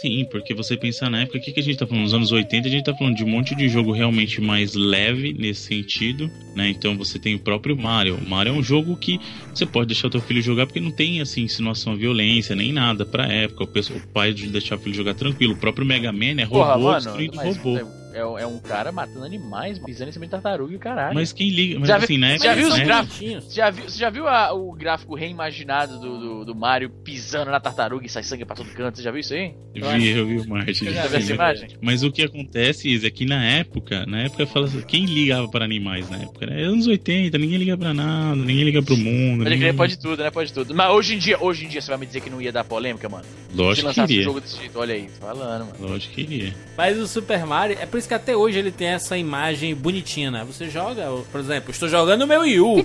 Sim, 0.00 0.24
porque 0.30 0.52
você 0.54 0.76
pensar 0.76 1.08
na 1.10 1.22
época, 1.22 1.38
o 1.38 1.40
que, 1.40 1.52
que 1.52 1.60
a 1.60 1.62
gente 1.62 1.78
tá 1.78 1.86
falando? 1.86 2.02
Nos 2.02 2.14
anos 2.14 2.32
80, 2.32 2.66
a 2.66 2.70
gente 2.70 2.84
tá 2.84 2.94
falando 2.94 3.14
de 3.16 3.24
um 3.24 3.28
monte 3.28 3.54
de 3.54 3.68
jogo 3.68 3.92
realmente 3.92 4.40
mais 4.40 4.74
leve 4.74 5.32
nesse 5.32 5.62
sentido, 5.62 6.28
né? 6.56 6.68
Então 6.70 6.96
você 6.96 7.18
tem 7.18 7.34
o 7.34 7.38
próprio 7.38 7.76
Mario. 7.76 8.16
O 8.16 8.28
Mario 8.28 8.50
é 8.54 8.56
um 8.56 8.62
jogo 8.62 8.96
que 8.96 9.20
você 9.54 9.64
pode 9.64 9.86
deixar 9.88 10.08
o 10.08 10.10
teu 10.10 10.20
filho 10.20 10.42
jogar 10.42 10.66
porque 10.66 10.80
não 10.80 10.90
tem, 10.90 11.20
assim, 11.20 11.42
insinuação 11.42 11.92
à 11.92 11.96
violência, 11.96 12.56
nem 12.56 12.72
nada 12.72 13.04
pra 13.06 13.26
época. 13.26 13.62
O, 13.64 13.66
pessoal, 13.68 14.00
o 14.00 14.08
pai 14.22 14.32
de 14.32 14.48
deixar 14.48 14.76
o 14.76 14.78
filho 14.78 14.94
jogar 14.94 15.14
tranquilo. 15.14 15.54
O 15.54 15.56
próprio 15.56 15.84
Mega 15.84 16.12
Man 16.12 16.40
é 16.40 16.46
Porra, 16.46 16.74
robô 16.74 16.84
mano, 16.84 17.00
destruindo 17.00 17.36
robô. 17.36 18.01
É, 18.14 18.42
é, 18.42 18.46
um 18.46 18.58
cara 18.58 18.90
matando 18.92 19.24
animais, 19.24 19.78
pisando 19.78 20.08
em 20.10 20.12
cima 20.12 20.24
de 20.26 20.30
tartaruga 20.30 20.72
e 20.72 20.76
o 20.76 20.78
caralho. 20.78 21.14
Mas 21.14 21.32
quem 21.32 21.50
liga? 21.50 21.78
Mas 21.78 21.88
Já 21.88 21.96
assim, 21.96 22.18
né? 22.18 22.38
já 22.38 22.54
viu 22.54 22.68
os 22.68 22.76
né? 22.78 22.84
gráficos? 22.84 23.54
Já 23.54 23.70
viu, 23.70 23.84
você 23.84 23.98
já 23.98 24.10
viu 24.10 24.28
a- 24.28 24.52
o 24.52 24.72
gráfico 24.72 25.14
reimaginado 25.14 25.98
do, 25.98 26.18
do, 26.18 26.44
do 26.46 26.54
Mario 26.54 26.90
pisando 26.90 27.50
na 27.50 27.60
tartaruga 27.60 28.04
e 28.06 28.08
sai 28.08 28.22
sangue 28.22 28.44
pra 28.44 28.56
todo 28.56 28.70
canto? 28.70 28.96
Você 28.96 29.02
já 29.02 29.10
viu 29.10 29.20
isso 29.20 29.34
aí? 29.34 29.54
Vi, 29.74 30.08
eu 30.08 30.26
vi 30.26 30.38
o 30.38 30.48
Martin. 30.48 30.86
Eu 30.86 30.92
já 30.94 31.06
viu 31.06 31.18
essa 31.18 31.32
imagem? 31.32 31.68
Mas 31.80 32.02
o 32.02 32.10
que 32.12 32.22
acontece 32.22 32.88
Isa, 32.88 33.06
é 33.06 33.10
que 33.10 33.24
na 33.24 33.42
época, 33.44 34.04
na 34.06 34.22
época 34.22 34.46
fala 34.46 34.66
assim, 34.66 34.82
quem 34.82 35.04
ligava 35.06 35.48
para 35.48 35.64
animais 35.64 36.08
na 36.10 36.18
época? 36.18 36.46
Né? 36.46 36.62
Anos 36.62 36.86
80, 36.86 37.36
ninguém 37.38 37.58
liga 37.58 37.76
pra 37.78 37.94
nada, 37.94 38.36
ninguém 38.36 38.64
liga 38.64 38.82
pro 38.82 38.96
mundo. 38.96 39.38
Pode 39.38 39.50
ninguém... 39.50 39.58
crer, 39.68 39.74
pode 39.76 39.98
tudo, 39.98 40.22
né? 40.22 40.30
Pode 40.30 40.52
tudo. 40.52 40.74
Mas 40.74 40.90
hoje 40.90 41.14
em 41.14 41.18
dia, 41.18 41.38
hoje 41.42 41.64
em 41.64 41.68
dia 41.68 41.80
você 41.80 41.88
vai 41.90 41.98
me 41.98 42.06
dizer 42.06 42.20
que 42.20 42.28
não 42.30 42.40
ia 42.40 42.52
dar 42.52 42.64
polêmica, 42.64 43.08
mano? 43.08 43.24
Se 43.24 43.56
Lógico 43.56 43.80
que 43.80 43.86
lançasse 43.86 44.12
um 44.12 44.14
iria. 44.14 44.24
jogo 44.24 44.40
desse 44.40 44.56
jeito, 44.58 44.78
olha 44.78 44.94
aí, 44.94 45.06
tô 45.06 45.26
falando, 45.26 45.66
mano. 45.66 45.76
Lógico 45.80 46.14
que 46.14 46.20
iria. 46.22 46.54
Mas 46.76 46.98
o 46.98 47.06
Super 47.06 47.44
Mario, 47.46 47.76
é 47.80 47.86
por 47.86 47.98
isso 48.02 48.08
que 48.08 48.14
até 48.14 48.36
hoje 48.36 48.58
ele 48.58 48.72
tem 48.72 48.88
essa 48.88 49.16
imagem 49.16 49.74
bonitinha, 49.74 50.30
né? 50.30 50.44
Você 50.44 50.68
joga, 50.68 51.06
por 51.30 51.40
exemplo, 51.40 51.70
estou 51.70 51.88
jogando 51.88 52.22
o 52.22 52.26
meu 52.26 52.40
Wii 52.40 52.60
U. 52.60 52.76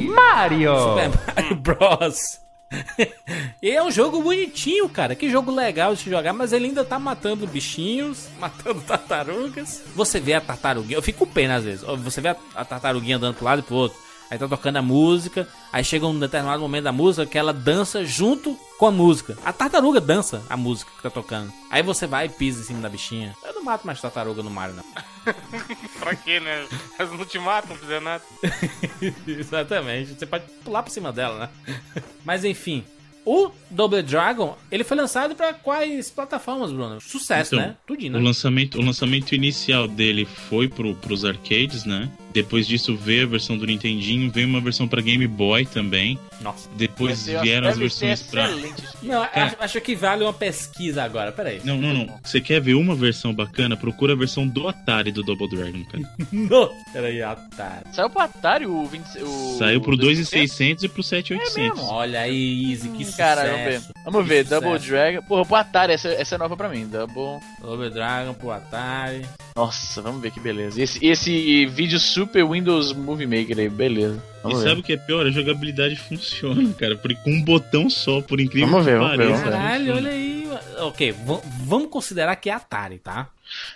Mario! 0.00 0.74
Super 0.78 1.10
Mario 1.10 1.56
Bros. 1.56 2.40
e 3.62 3.70
é 3.70 3.82
um 3.82 3.90
jogo 3.90 4.22
bonitinho, 4.22 4.88
cara. 4.88 5.14
Que 5.14 5.30
jogo 5.30 5.50
legal 5.52 5.94
de 5.94 6.00
se 6.00 6.10
jogar, 6.10 6.32
mas 6.32 6.52
ele 6.52 6.66
ainda 6.66 6.84
tá 6.84 6.98
matando 6.98 7.46
bichinhos, 7.46 8.28
matando 8.40 8.80
tartarugas. 8.80 9.82
Você 9.94 10.18
vê 10.18 10.32
a 10.32 10.40
tartaruguinha, 10.40 10.96
eu 10.96 11.02
fico 11.02 11.26
com 11.26 11.32
pena 11.32 11.56
às 11.56 11.64
vezes. 11.64 11.82
Você 11.82 12.20
vê 12.20 12.28
a, 12.28 12.36
a 12.54 12.64
tartaruguinha 12.64 13.18
andando 13.18 13.34
pro 13.34 13.44
lado 13.44 13.58
e 13.60 13.62
pro 13.62 13.74
outro. 13.74 13.98
Aí 14.30 14.38
tá 14.38 14.48
tocando 14.48 14.76
a 14.76 14.82
música, 14.82 15.48
aí 15.72 15.84
chega 15.84 16.06
um 16.06 16.18
determinado 16.18 16.60
momento 16.60 16.84
da 16.84 16.92
música 16.92 17.24
que 17.26 17.38
ela 17.38 17.52
dança 17.52 18.04
junto 18.04 18.58
com 18.78 18.86
a 18.86 18.90
música. 18.90 19.38
A 19.44 19.52
tartaruga 19.52 20.00
dança 20.00 20.42
a 20.50 20.56
música 20.56 20.90
que 20.96 21.02
tá 21.02 21.10
tocando. 21.10 21.52
Aí 21.70 21.82
você 21.82 22.06
vai 22.06 22.26
e 22.26 22.28
pisa 22.28 22.60
em 22.60 22.64
cima 22.64 22.80
da 22.80 22.88
bichinha. 22.88 23.34
Eu 23.44 23.54
não 23.54 23.62
mato 23.64 23.86
mais 23.86 24.00
tartaruga 24.00 24.42
no 24.42 24.50
Mario, 24.50 24.74
não. 24.76 24.84
Pra 26.00 26.14
quê, 26.14 26.40
né? 26.40 26.66
Elas 26.98 27.12
não 27.16 27.24
te 27.24 27.38
matam, 27.38 27.70
não 27.70 27.76
fizer 27.76 28.00
nada. 28.00 28.22
Exatamente. 29.26 30.14
Você 30.18 30.26
pode 30.26 30.44
pular 30.64 30.82
por 30.82 30.90
cima 30.90 31.12
dela, 31.12 31.50
né? 31.66 31.82
Mas 32.24 32.44
enfim. 32.44 32.84
O 33.24 33.50
Double 33.68 34.02
Dragon, 34.04 34.56
ele 34.70 34.84
foi 34.84 34.96
lançado 34.96 35.34
pra 35.34 35.52
quais 35.52 36.08
plataformas, 36.10 36.70
Bruno? 36.70 37.00
Sucesso, 37.00 37.56
Então, 37.56 37.66
né? 37.68 37.76
Tudinho, 37.84 38.14
O 38.14 38.18
né? 38.20 38.24
lançamento, 38.24 38.78
o 38.78 38.82
lançamento 38.82 39.34
inicial 39.34 39.88
dele 39.88 40.24
foi 40.24 40.68
pro, 40.68 40.94
pros 40.94 41.24
arcades, 41.24 41.84
né? 41.84 42.08
Depois 42.36 42.66
disso 42.66 42.94
veio 42.94 43.24
a 43.24 43.26
versão 43.26 43.56
do 43.56 43.64
Nintendinho, 43.66 44.30
veio 44.30 44.46
uma 44.46 44.60
versão 44.60 44.86
pra 44.86 45.00
Game 45.00 45.26
Boy 45.26 45.64
também. 45.64 46.18
Nossa. 46.42 46.68
Depois 46.76 47.18
ser- 47.20 47.40
vieram 47.40 47.66
as 47.68 47.78
versões 47.78 48.22
pra. 48.22 48.44
excelente. 48.44 48.82
Não, 49.02 49.22
acho, 49.22 49.56
acho 49.58 49.80
que 49.80 49.94
vale 49.96 50.22
uma 50.22 50.34
pesquisa 50.34 51.02
agora. 51.02 51.32
Peraí. 51.32 51.62
Não, 51.64 51.78
não, 51.78 51.94
não. 51.94 52.20
Você 52.22 52.38
quer 52.40 52.60
ver 52.60 52.74
uma 52.74 52.94
versão 52.94 53.32
bacana? 53.32 53.74
Procura 53.74 54.12
a 54.12 54.16
versão 54.16 54.46
do 54.46 54.68
Atari 54.68 55.10
do 55.12 55.22
Double 55.22 55.48
Dragon, 55.48 55.82
cara. 55.84 56.04
Não. 56.30 56.70
Peraí, 56.92 57.22
Atari. 57.22 57.84
Saiu 57.92 58.10
pro 58.10 58.20
Atari 58.20 58.66
o 58.66 58.84
20. 58.84 59.04
O, 59.22 59.56
Saiu 59.58 59.80
pro 59.80 59.94
o 59.94 59.96
2600 59.96 60.84
e 60.84 60.88
pro 60.88 61.00
É 61.00 61.04
7800. 61.04 61.80
Olha 61.84 62.20
aí, 62.20 62.70
Easy, 62.72 62.88
que 62.90 62.96
Hum, 63.02 63.06
sucesso. 63.06 63.16
Cara, 63.16 63.42
vamos 63.50 63.64
ver. 63.64 63.82
Vamos 64.04 64.26
ver, 64.28 64.44
Que 64.44 64.50
Double 64.50 64.70
sucesso. 64.72 64.90
Dragon. 64.90 65.22
Porra, 65.22 65.44
pro 65.46 65.54
Atari, 65.56 65.92
essa, 65.94 66.08
essa 66.08 66.34
é 66.34 66.38
nova 66.38 66.54
pra 66.56 66.68
mim. 66.68 66.86
Double. 66.86 67.40
Double 67.62 67.88
Dragon 67.90 68.34
pro 68.34 68.50
Atari. 68.50 69.24
Nossa, 69.56 70.02
vamos 70.02 70.20
ver 70.20 70.30
que 70.32 70.38
beleza. 70.40 70.80
Esse, 70.82 71.04
esse 71.04 71.64
vídeo 71.66 71.98
Super 71.98 72.25
Windows 72.34 72.92
Movie 72.92 73.26
Maker 73.26 73.58
aí, 73.58 73.68
beleza. 73.68 74.22
E 74.38 74.42
Vamos 74.42 74.62
ver. 74.62 74.68
sabe 74.68 74.80
o 74.80 74.84
que 74.84 74.92
é 74.92 74.96
pior? 74.96 75.26
A 75.26 75.30
jogabilidade 75.30 75.96
funciona, 75.96 76.72
cara. 76.74 76.96
Por, 76.96 77.14
com 77.16 77.30
um 77.30 77.42
botão 77.42 77.88
só, 77.90 78.20
por 78.20 78.40
incrível 78.40 78.68
Vamos 78.68 78.84
que 78.86 78.92
ver, 78.92 78.98
vamos 78.98 79.16
ver, 79.16 79.24
pareça. 79.24 79.44
vamos 79.44 79.56
ver. 79.56 79.62
Caralho, 79.62 79.94
olha 79.96 80.10
aí. 80.10 80.48
Ok, 80.78 81.12
v- 81.12 81.40
vamos 81.64 81.90
considerar 81.90 82.36
que 82.36 82.48
é 82.50 82.52
Atari, 82.52 82.98
tá? 82.98 83.28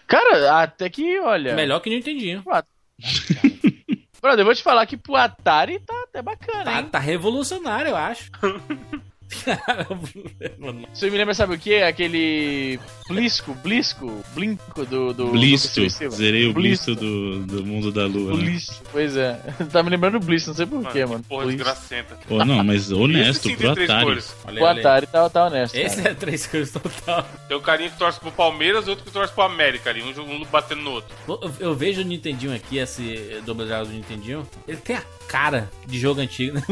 Cara, 0.06 0.62
até 0.62 0.88
que, 0.90 1.18
olha. 1.20 1.54
Melhor 1.54 1.80
que 1.80 1.90
Nintendinho. 1.90 2.42
Brother, 4.22 4.40
eu 4.40 4.44
vou 4.44 4.54
te 4.54 4.62
falar 4.62 4.84
que 4.86 4.96
pro 4.98 5.16
Atari 5.16 5.80
tá 5.80 5.94
até 6.04 6.20
bacana, 6.20 6.64
Tá, 6.64 6.78
hein? 6.80 6.88
tá 6.92 6.98
revolucionário, 6.98 7.88
eu 7.90 7.96
acho. 7.96 8.30
Você 10.92 11.08
me 11.10 11.16
lembra, 11.18 11.34
sabe 11.34 11.54
o 11.54 11.58
que? 11.58 11.76
Aquele. 11.82 12.78
Blisco, 13.08 13.54
Blisco, 13.54 14.24
Blinco 14.34 14.84
do. 14.86 15.12
do 15.12 15.26
Blisto. 15.28 15.80
do. 15.80 16.10
Zerei 16.10 16.48
o 16.48 16.52
Blisto. 16.52 16.94
do, 16.94 17.44
do 17.46 17.64
mundo 17.64 17.90
da 17.90 18.06
lua, 18.06 18.36
né? 18.36 18.44
Blisto, 18.44 18.74
pois 18.92 19.16
é. 19.16 19.34
tá 19.72 19.82
me 19.82 19.90
lembrando 19.90 20.18
do 20.18 20.26
Blisto, 20.26 20.50
não 20.50 20.56
sei 20.56 20.66
porquê, 20.66 21.04
mano. 21.06 21.24
Porra, 21.28 21.44
Blisto. 21.44 21.64
desgracenta. 21.64 22.18
Pô, 22.28 22.44
não, 22.44 22.62
mas 22.64 22.90
honesto, 22.90 23.48
sim 23.48 23.56
pro 23.56 23.70
Atari. 23.70 24.22
olha 24.46 24.62
O. 24.62 24.66
Atari 24.66 25.06
tá, 25.06 25.28
tá 25.30 25.46
honesto. 25.46 25.74
Esse 25.74 25.96
cara. 25.96 26.10
é 26.10 26.14
três 26.14 26.46
cores 26.46 26.70
total. 26.72 27.26
Tem 27.48 27.56
o 27.56 27.60
carinha 27.60 27.90
que 27.90 27.98
torce 27.98 28.20
pro 28.20 28.30
Palmeiras 28.32 28.86
e 28.86 28.90
outro 28.90 29.04
que 29.04 29.10
torce 29.10 29.32
pro 29.32 29.44
América 29.44 29.90
ali. 29.90 30.02
Um, 30.02 30.12
jogo- 30.14 30.30
um 30.30 30.44
batendo 30.44 30.82
no 30.82 30.90
outro. 30.92 31.14
Eu, 31.28 31.52
eu 31.60 31.74
vejo 31.74 32.00
o 32.00 32.04
Nintendinho 32.04 32.54
aqui, 32.54 32.78
esse 32.78 33.40
Double 33.44 33.66
Dragon 33.66 33.84
do 33.86 33.92
Nintendinho. 33.92 34.46
Ele 34.66 34.78
tem 34.78 34.96
a 34.96 35.02
cara 35.28 35.70
de 35.86 35.98
jogo 35.98 36.20
antigo, 36.20 36.54
né? 36.56 36.62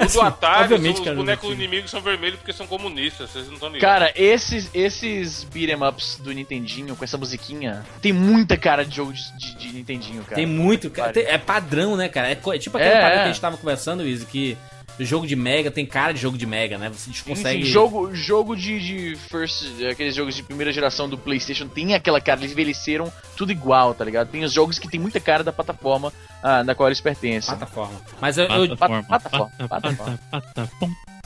O 0.00 0.12
do 0.12 0.20
Atari, 0.20 0.62
obviamente, 0.64 1.00
os 1.00 1.16
bonecos 1.16 1.44
antigo. 1.50 1.60
Inimigos 1.84 1.90
são 1.90 2.00
vermelhos 2.00 2.38
porque 2.38 2.52
são 2.52 2.66
comunistas. 2.66 3.30
Vocês 3.30 3.46
não 3.46 3.54
estão 3.54 3.68
ligados. 3.68 3.80
Cara, 4.00 4.12
esses, 4.16 4.70
esses 4.74 5.44
beat'em 5.44 5.76
ups 5.86 6.18
do 6.22 6.32
Nintendinho, 6.32 6.96
com 6.96 7.04
essa 7.04 7.18
musiquinha, 7.18 7.84
tem 8.00 8.12
muita 8.12 8.56
cara 8.56 8.84
de 8.84 8.96
jogo 8.96 9.12
de, 9.12 9.22
de- 9.38 9.54
de 9.56 9.68
Nintendinho, 9.74 10.22
cara. 10.24 10.36
Tem 10.36 10.46
muito. 10.46 10.90
cara, 10.90 11.12
tem- 11.12 11.24
é 11.24 11.38
padrão, 11.38 11.96
né, 11.96 12.08
cara? 12.08 12.28
É, 12.28 12.32
é 12.32 12.58
tipo 12.58 12.76
aquele 12.76 12.92
É, 12.94 13.00
padrão 13.00 13.16
é. 13.16 13.22
que 13.22 13.24
a 13.24 13.32
gente 13.32 13.40
tava 13.40 13.56
conversando, 13.56 14.06
Izzy, 14.06 14.26
que 14.26 14.56
jogo 15.00 15.26
de 15.26 15.34
Mega 15.34 15.70
tem 15.72 15.84
cara 15.84 16.12
de 16.12 16.20
jogo 16.20 16.38
de 16.38 16.46
Mega, 16.46 16.78
né? 16.78 16.88
Você 16.88 17.10
consegue. 17.28 17.64
sim, 17.64 17.70
jogo, 17.70 18.14
jogo 18.14 18.54
de, 18.56 18.78
de 18.80 19.16
first, 19.28 19.64
aqueles 19.90 20.14
jogos 20.14 20.36
de 20.36 20.42
primeira 20.42 20.72
geração 20.72 21.08
do 21.08 21.18
PlayStation 21.18 21.66
tem 21.66 21.94
aquela 21.94 22.20
cara, 22.20 22.40
eles 22.40 22.52
envelheceram 22.52 23.12
tudo 23.36 23.50
igual, 23.50 23.92
tá 23.92 24.04
ligado? 24.04 24.28
Tem 24.30 24.44
os 24.44 24.52
jogos 24.52 24.78
que 24.78 24.88
tem 24.88 25.00
muita 25.00 25.18
cara 25.18 25.42
da 25.42 25.52
plataforma 25.52 26.12
ah, 26.42 26.62
na 26.62 26.74
qual 26.76 26.88
eles 26.88 27.00
pertencem. 27.00 27.56
Plataforma. 27.56 28.00
Mas 28.20 28.38
eu, 28.38 28.44
eu, 28.46 28.66
Plataforma. 28.76 29.02
plataforma, 29.04 29.50
plataforma. 29.68 30.18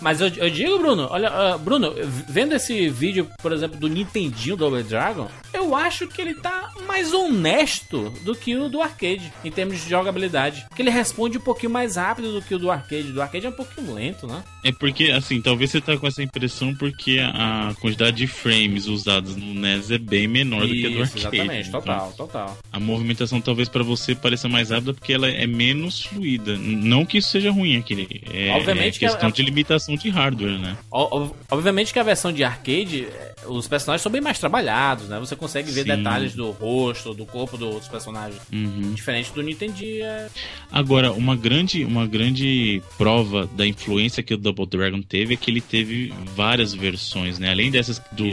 Mas 0.00 0.20
eu, 0.20 0.28
eu 0.28 0.50
digo, 0.50 0.78
Bruno, 0.78 1.08
olha, 1.11 1.28
ah, 1.28 1.58
Bruno, 1.58 1.94
vendo 2.28 2.54
esse 2.54 2.88
vídeo, 2.88 3.28
por 3.42 3.52
exemplo, 3.52 3.78
do 3.78 3.88
Nintendinho 3.88 4.56
Double 4.56 4.82
Dragon, 4.82 5.28
eu 5.52 5.74
acho 5.74 6.06
que 6.08 6.20
ele 6.20 6.34
tá 6.34 6.72
mais 6.87 7.12
honesto 7.12 8.11
do 8.24 8.34
que 8.34 8.56
o 8.56 8.68
do 8.68 8.80
arcade, 8.80 9.32
em 9.44 9.50
termos 9.50 9.82
de 9.82 9.88
jogabilidade. 9.90 10.64
Porque 10.68 10.82
ele 10.82 10.90
responde 10.90 11.38
um 11.38 11.40
pouquinho 11.40 11.70
mais 11.72 11.96
rápido 11.96 12.32
do 12.32 12.42
que 12.42 12.54
o 12.54 12.58
do 12.58 12.70
arcade. 12.70 13.12
Do 13.12 13.22
arcade 13.22 13.46
é 13.46 13.48
um 13.48 13.52
pouquinho 13.52 13.94
lento, 13.94 14.26
né? 14.26 14.42
É 14.64 14.72
porque, 14.72 15.04
assim, 15.11 15.40
talvez 15.40 15.70
você 15.70 15.80
tá 15.80 15.96
com 15.96 16.06
essa 16.06 16.22
impressão 16.22 16.74
porque 16.74 17.18
a 17.20 17.74
quantidade 17.80 18.16
de 18.16 18.26
frames 18.26 18.87
usados 18.87 19.37
no 19.37 19.54
NES 19.54 19.90
é 19.90 19.98
bem 19.98 20.26
menor 20.28 20.66
do 20.66 20.72
que 20.74 20.87
a 20.87 20.90
do 20.90 21.02
Isso, 21.02 21.16
arcade. 21.16 21.37
exatamente, 21.37 21.68
Então, 21.68 21.80
total, 21.80 22.12
total. 22.16 22.58
A 22.72 22.80
movimentação 22.80 23.40
talvez 23.40 23.68
pra 23.68 23.82
você 23.82 24.14
pareça 24.14 24.48
mais 24.48 24.70
rápida 24.70 24.92
porque 24.94 25.12
ela 25.12 25.28
é 25.28 25.46
menos 25.46 26.02
fluida. 26.04 26.56
Não 26.58 27.04
que 27.04 27.18
isso 27.18 27.30
seja 27.30 27.50
ruim 27.50 27.76
aquele. 27.76 28.08
É, 28.32 28.50
Obviamente 28.50 28.88
é 28.88 28.92
que 28.92 28.98
questão 29.00 29.28
ela- 29.28 29.32
de 29.32 29.42
limitação 29.42 29.88
de 29.96 30.11
hardware, 30.11 30.59
né? 30.59 30.77
Obviamente 30.90 31.92
que 31.92 31.98
a 31.98 32.03
versão 32.03 32.33
de 32.33 32.44
arcade, 32.44 33.09
os 33.48 33.66
personagens 33.68 34.02
são 34.02 34.12
bem 34.12 34.20
mais 34.20 34.38
trabalhados, 34.38 35.08
né? 35.08 35.18
Você 35.18 35.34
consegue 35.37 35.70
ver 35.70 35.82
Sim. 35.82 35.96
detalhes 35.96 36.34
do 36.34 36.50
rosto, 36.50 37.14
do 37.14 37.24
corpo 37.26 37.56
dos 37.56 37.88
personagens. 37.88 38.40
Uhum. 38.52 38.92
Diferente 38.94 39.32
do 39.32 39.42
Nintendinho. 39.42 40.04
é- 40.04 40.28
Agora, 40.70 41.12
uma 41.12 41.34
grande, 41.37 41.84
uma 41.84 42.06
grande 42.06 42.82
prova 42.96 43.48
da 43.56 43.66
influência 43.66 44.22
que 44.22 44.34
o 44.34 44.37
Double 44.37 44.66
Dragon 44.66 45.00
teve 45.02 45.34
é 45.34 45.37
que 45.37 45.50
ele 45.50 45.61
teve 45.61 46.12
várias 46.34 46.74
versões, 46.74 47.38
né? 47.38 47.50
Além 47.50 47.70
dessas 47.70 48.00
do, 48.12 48.28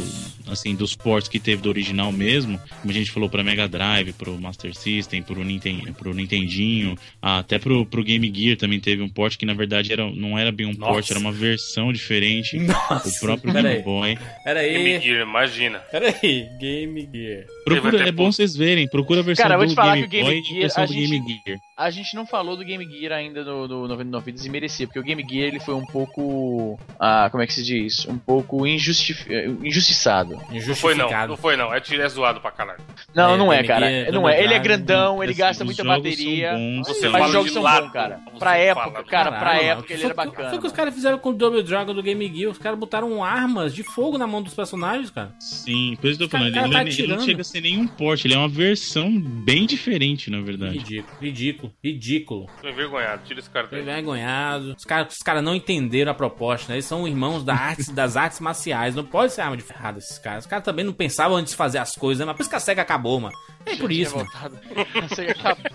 assim, 0.47 0.75
dos 0.75 0.95
ports 0.95 1.29
que 1.29 1.39
teve 1.39 1.61
do 1.61 1.69
original 1.69 2.11
mesmo, 2.11 2.59
como 2.81 2.91
a 2.91 2.93
gente 2.93 3.11
falou 3.11 3.29
para 3.29 3.43
Mega 3.43 3.67
Drive, 3.67 4.13
pro 4.13 4.37
Master 4.39 4.75
System, 4.75 5.21
pro, 5.23 5.43
Ninten, 5.43 5.93
pro 5.93 6.13
Nintendinho, 6.13 6.97
até 7.21 7.57
pro, 7.57 7.85
pro 7.85 8.03
Game 8.03 8.31
Gear 8.33 8.57
também 8.57 8.79
teve 8.79 9.01
um 9.01 9.09
port 9.09 9.37
que 9.37 9.45
na 9.45 9.53
verdade 9.53 9.91
era, 9.93 10.09
não 10.11 10.37
era 10.37 10.51
bem 10.51 10.65
um 10.67 10.73
Nossa. 10.73 10.91
port, 10.93 11.11
era 11.11 11.19
uma 11.19 11.31
versão 11.31 11.91
diferente. 11.93 12.57
Nossa, 12.57 13.07
o 13.09 13.19
próprio 13.19 13.53
pera 13.53 13.63
Game 13.69 13.77
aí. 13.77 13.83
Boy. 13.83 14.17
Pera 14.43 14.61
Game 14.63 14.93
aí. 14.95 14.99
Gear, 15.05 15.21
imagina. 15.21 15.79
Pera 15.79 16.13
aí. 16.21 16.49
Game 16.59 17.09
Gear. 17.13 17.45
Procura, 17.63 18.07
é 18.07 18.11
bom 18.11 18.31
vocês 18.31 18.55
verem, 18.55 18.87
procura 18.87 19.19
a 19.21 19.23
versão 19.23 19.43
Cara, 19.43 19.55
eu 19.55 19.59
vou 19.59 19.67
do 19.67 19.71
te 19.71 19.75
falar 19.75 19.95
Game 19.95 20.07
que 20.07 20.07
o 20.07 20.09
Game 20.09 20.25
Boy 20.29 20.39
e 20.39 20.43
Gear, 20.43 20.71
a 20.75 20.85
gente- 20.85 21.07
Game 21.09 21.41
Gear. 21.45 21.59
A 21.77 21.89
gente 21.89 22.15
não 22.15 22.25
falou 22.25 22.55
do 22.55 22.63
Game 22.63 22.85
Gear 22.89 23.11
ainda 23.11 23.43
no, 23.43 23.67
no 23.67 23.87
99 23.89 24.25
Vidas 24.27 24.45
e 24.45 24.49
merecia, 24.49 24.87
porque 24.87 24.97
o 24.99 25.03
Game 25.03 25.21
Gear 25.29 25.47
ele 25.49 25.59
foi 25.59 25.73
um 25.75 25.85
pouco. 25.85 26.79
Ah, 26.97 27.27
como 27.29 27.43
é 27.43 27.47
que 27.47 27.53
se 27.53 27.61
diz? 27.61 28.05
Um 28.07 28.17
pouco 28.17 28.65
injustif... 28.65 29.27
eh, 29.29 29.47
injustiçado. 29.61 30.35
Não 30.35 30.39
foi 30.39 30.47
não, 30.53 30.55
Injustificado. 30.57 31.27
não 31.31 31.37
foi 31.37 31.57
não. 31.57 31.73
É, 31.73 31.77
é 31.79 32.07
zoado 32.09 32.39
pra 32.39 32.51
caralho. 32.51 32.79
Não, 33.13 33.33
É, 33.33 33.37
não 33.37 33.51
é, 33.51 33.61
cara. 33.61 33.89
Gear, 33.89 34.11
não 34.13 34.27
é. 34.29 34.41
Ele 34.41 34.53
é 34.53 34.59
grandão, 34.59 35.21
ele 35.21 35.33
gasta 35.33 35.65
muita 35.65 35.83
bateria. 35.83 36.53
Você 36.85 37.09
Mas 37.09 37.25
os 37.27 37.31
jogos 37.33 37.51
são 37.51 37.61
bons, 37.61 37.91
cara. 37.91 38.21
Pra 38.39 38.55
época, 38.55 38.91
fala. 38.91 39.03
cara, 39.03 39.31
pra 39.33 39.61
época 39.61 39.93
ele 39.93 40.03
era 40.05 40.13
bacana. 40.13 40.49
Foi 40.49 40.57
o 40.57 40.61
que 40.61 40.67
os 40.67 40.73
caras 40.73 40.93
fizeram 40.93 41.17
com 41.19 41.29
o 41.31 41.33
Double 41.33 41.61
Dragon 41.61 41.93
do 41.93 42.01
Game 42.01 42.25
Gear. 42.33 42.51
Os 42.51 42.57
caras 42.57 42.79
botaram 42.79 43.21
armas 43.21 43.75
de 43.75 43.83
fogo 43.83 44.17
na 44.17 44.25
mão 44.25 44.41
dos 44.41 44.53
personagens, 44.53 45.09
cara. 45.09 45.33
Sim, 45.41 45.97
por 45.99 46.07
isso 46.09 46.17
que 46.19 46.23
eu 46.23 46.29
tô 46.29 46.37
falando, 46.37 46.47
ele, 46.55 46.61
tá 46.61 46.67
não 46.69 46.77
é- 46.79 46.83
ele 46.89 47.07
não 47.07 47.19
chega 47.19 47.41
a 47.41 47.43
ser 47.43 47.59
nenhum 47.59 47.85
porte, 47.85 48.27
ele 48.27 48.33
é 48.33 48.37
uma 48.37 48.47
versão 48.47 49.11
bem 49.19 49.65
diferente, 49.65 50.29
na 50.31 50.39
verdade. 50.39 50.77
Ridículo, 50.77 51.17
ridículo, 51.21 51.64
ridículo. 51.83 52.47
Tô 52.61 52.67
envergonhado. 52.69 53.23
Tira 53.25 53.39
esse 53.39 53.49
cara 53.49 53.67
daí. 53.67 53.81
Envergonhado. 53.81 54.75
Os 54.77 54.83
caras 54.83 55.13
os 55.13 55.19
cara 55.19 55.41
não 55.41 55.55
entenderam 55.55 56.11
a 56.11 56.15
proposta, 56.15 56.69
né? 56.69 56.75
Eles 56.75 56.85
são 56.85 57.07
irmãos 57.07 57.43
da 57.43 57.53
arte, 57.53 57.91
das 57.91 58.17
artes 58.17 58.39
marciais. 58.39 58.95
Não 58.95 59.03
pode 59.03 59.33
ser 59.33 59.41
arma 59.41 59.57
de 59.57 59.63
ferrada 59.63 59.97
esses 59.99 60.17
caras. 60.17 60.45
Os 60.45 60.49
caras 60.49 60.65
também 60.65 60.85
não 60.85 60.93
pensavam 60.93 61.37
antes 61.37 61.51
de 61.51 61.57
fazer 61.57 61.77
as 61.77 61.93
coisas, 61.93 62.19
né? 62.19 62.25
Mas 62.25 62.35
por 62.35 62.41
isso 62.41 62.49
que 62.49 62.55
a 62.55 62.59
SEGA 62.59 62.81
acabou, 62.81 63.19
mano. 63.19 63.35
É 63.65 63.75
por 63.75 63.91
isso. 63.91 64.15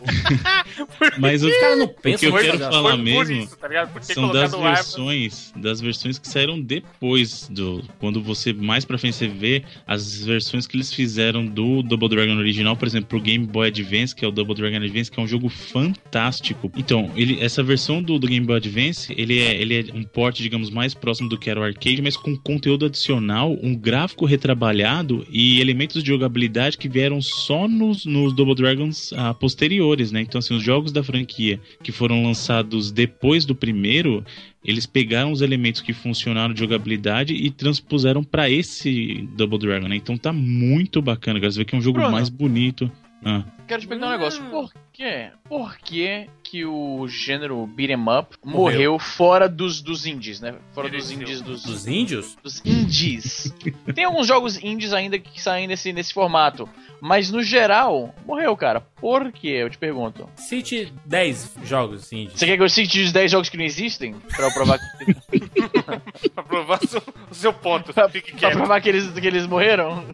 Mas 1.19 1.43
o, 1.43 1.49
Os 1.49 1.57
caras 1.59 1.79
não 1.79 1.87
o 1.87 1.89
que 1.89 2.03
pensam 2.03 2.29
eu 2.29 2.37
quero 2.37 2.59
falar 2.59 2.97
mesmo 2.97 3.37
isso, 3.37 3.57
tá 3.57 3.69
são 4.01 4.33
das 4.33 4.53
versões, 4.53 5.53
das 5.57 5.81
versões 5.81 6.19
que 6.19 6.29
saíram 6.29 6.61
depois 6.61 7.49
do 7.49 7.83
quando 7.99 8.23
você 8.23 8.53
mais 8.53 8.85
pra 8.85 8.99
frente 8.99 9.17
você 9.17 9.29
vê 9.29 9.65
as 9.87 10.25
versões 10.25 10.67
que 10.67 10.77
eles 10.77 10.93
fizeram 10.93 11.47
do 11.47 11.83
Double 11.83 12.09
Dragon 12.09 12.37
original, 12.37 12.77
por 12.77 12.87
exemplo, 12.87 13.09
pro 13.09 13.21
Game 13.21 13.47
Boy 13.47 13.69
Advance, 13.69 14.15
que 14.15 14.25
é 14.25 14.29
o 14.29 14.31
Double 14.31 14.55
Dragon 14.55 14.77
Advance, 14.77 15.11
que 15.11 15.19
é 15.19 15.23
um 15.23 15.27
jogo 15.27 15.49
fantástico. 15.49 16.71
Então, 16.77 17.11
ele 17.17 17.39
essa 17.41 17.63
versão 17.63 18.03
do, 18.03 18.19
do 18.19 18.27
Game 18.27 18.47
Boy 18.47 18.57
Advance, 18.57 19.15
ele 19.17 19.41
é 19.41 19.61
ele 19.61 19.75
é 19.75 19.85
um 19.95 20.05
port, 20.05 20.37
digamos, 20.37 20.71
mais 20.71 20.95
próximo 20.95 21.29
do 21.29 21.39
que 21.39 21.51
era 21.51 21.61
o 21.61 21.63
arcade, 21.63 22.03
mas 22.03 22.17
com 22.17 22.37
conteúdo 22.37 22.87
adicional, 22.87 23.57
um 23.63 23.75
gráfico 23.75 24.25
retrabalhado 24.25 25.27
e 25.31 25.61
elementos 25.61 26.03
de 26.03 26.09
jogabilidade 26.09 26.79
que 26.79 26.89
vieram 26.89 27.21
só 27.21 27.69
nos, 27.81 28.05
nos 28.05 28.33
Double 28.33 28.55
Dragons 28.55 29.13
ah, 29.17 29.35
posteriores, 29.35 30.13
né? 30.13 30.21
Então, 30.21 30.39
assim, 30.39 30.55
os 30.55 30.63
jogos 30.63 30.93
da 30.93 31.03
franquia 31.03 31.61
que 31.83 31.91
foram 31.91 32.23
lançados 32.23 32.93
depois 32.93 33.45
do 33.45 33.55
primeiro, 33.55 34.25
eles 34.65 34.87
pegaram 34.87 35.33
os 35.33 35.41
elementos 35.41 35.81
que 35.81 35.93
funcionaram 35.93 36.55
de 36.55 36.61
jogabilidade 36.61 37.35
e 37.35 37.51
transpuseram 37.51 38.23
pra 38.23 38.49
esse 38.49 39.29
Double 39.37 39.59
Dragon, 39.59 39.89
né? 39.89 39.97
Então 39.97 40.17
tá 40.17 40.33
muito 40.33 41.01
bacana, 41.01 41.41
cara. 41.41 41.51
Você 41.51 41.59
vê 41.59 41.65
que 41.65 41.75
é 41.75 41.79
um 41.79 41.83
jogo 41.83 41.99
Bruno. 41.99 42.13
mais 42.13 42.29
bonito. 42.29 42.91
Ah, 43.25 43.45
Quero 43.71 43.83
te 43.83 43.87
perguntar 43.87 44.09
um 44.09 44.11
negócio. 44.19 44.43
Por 44.51 44.73
quê? 44.93 45.31
Por 45.49 45.79
que 45.79 46.27
que 46.43 46.65
o 46.65 47.07
gênero 47.07 47.65
beat 47.69 47.91
'em 47.91 47.95
up 48.19 48.37
Morreu. 48.45 48.61
morreu, 48.63 48.99
fora 48.99 49.49
dos, 49.49 49.81
dos 49.81 50.05
indies, 50.07 50.41
né? 50.41 50.57
Fora 50.75 50.89
dos 50.89 51.07
Pereceu. 51.07 51.17
indies 51.23 51.41
dos, 51.41 51.63
Dos 51.63 51.87
índios? 51.87 52.37
dos 52.43 52.61
indies. 52.67 53.55
Tem 53.95 54.05
alguns 54.05 54.27
jogos 54.27 54.61
indies 54.61 54.93
ainda 54.93 55.17
que 55.21 55.41
saem 55.41 55.69
nesse, 55.69 55.93
nesse 55.93 56.13
formato. 56.13 56.69
Mas 57.01 57.31
no 57.31 57.43
geral, 57.43 58.13
morreu, 58.27 58.55
cara. 58.57 58.81
Por 58.81 59.33
quê? 59.33 59.49
Eu 59.49 59.71
te 59.71 59.79
pergunto. 59.79 60.29
Cite 60.37 60.93
10 61.07 61.53
jogos 61.65 62.13
índios. 62.13 62.39
Você 62.39 62.45
quer 62.45 62.57
que 62.59 62.63
eu 62.63 62.69
cite 62.69 63.01
os 63.01 63.11
10 63.13 63.31
jogos 63.31 63.49
que 63.49 63.57
não 63.57 63.65
existem? 63.65 64.13
Pra 64.37 64.47
eu 64.49 64.53
provar 64.53 64.79
que, 64.79 65.41
Pra 66.35 66.43
provar 66.43 66.79
o 66.83 66.87
seu, 66.89 67.03
o 67.31 67.35
seu 67.35 67.53
ponto. 67.55 67.95
pra, 67.95 68.09
Fique 68.09 68.33
pra 68.33 68.41
quieto. 68.41 68.53
provar 68.59 68.81
que, 68.83 68.89
eles, 68.91 69.09
que 69.19 69.27
eles 69.27 69.47
morreram? 69.47 70.05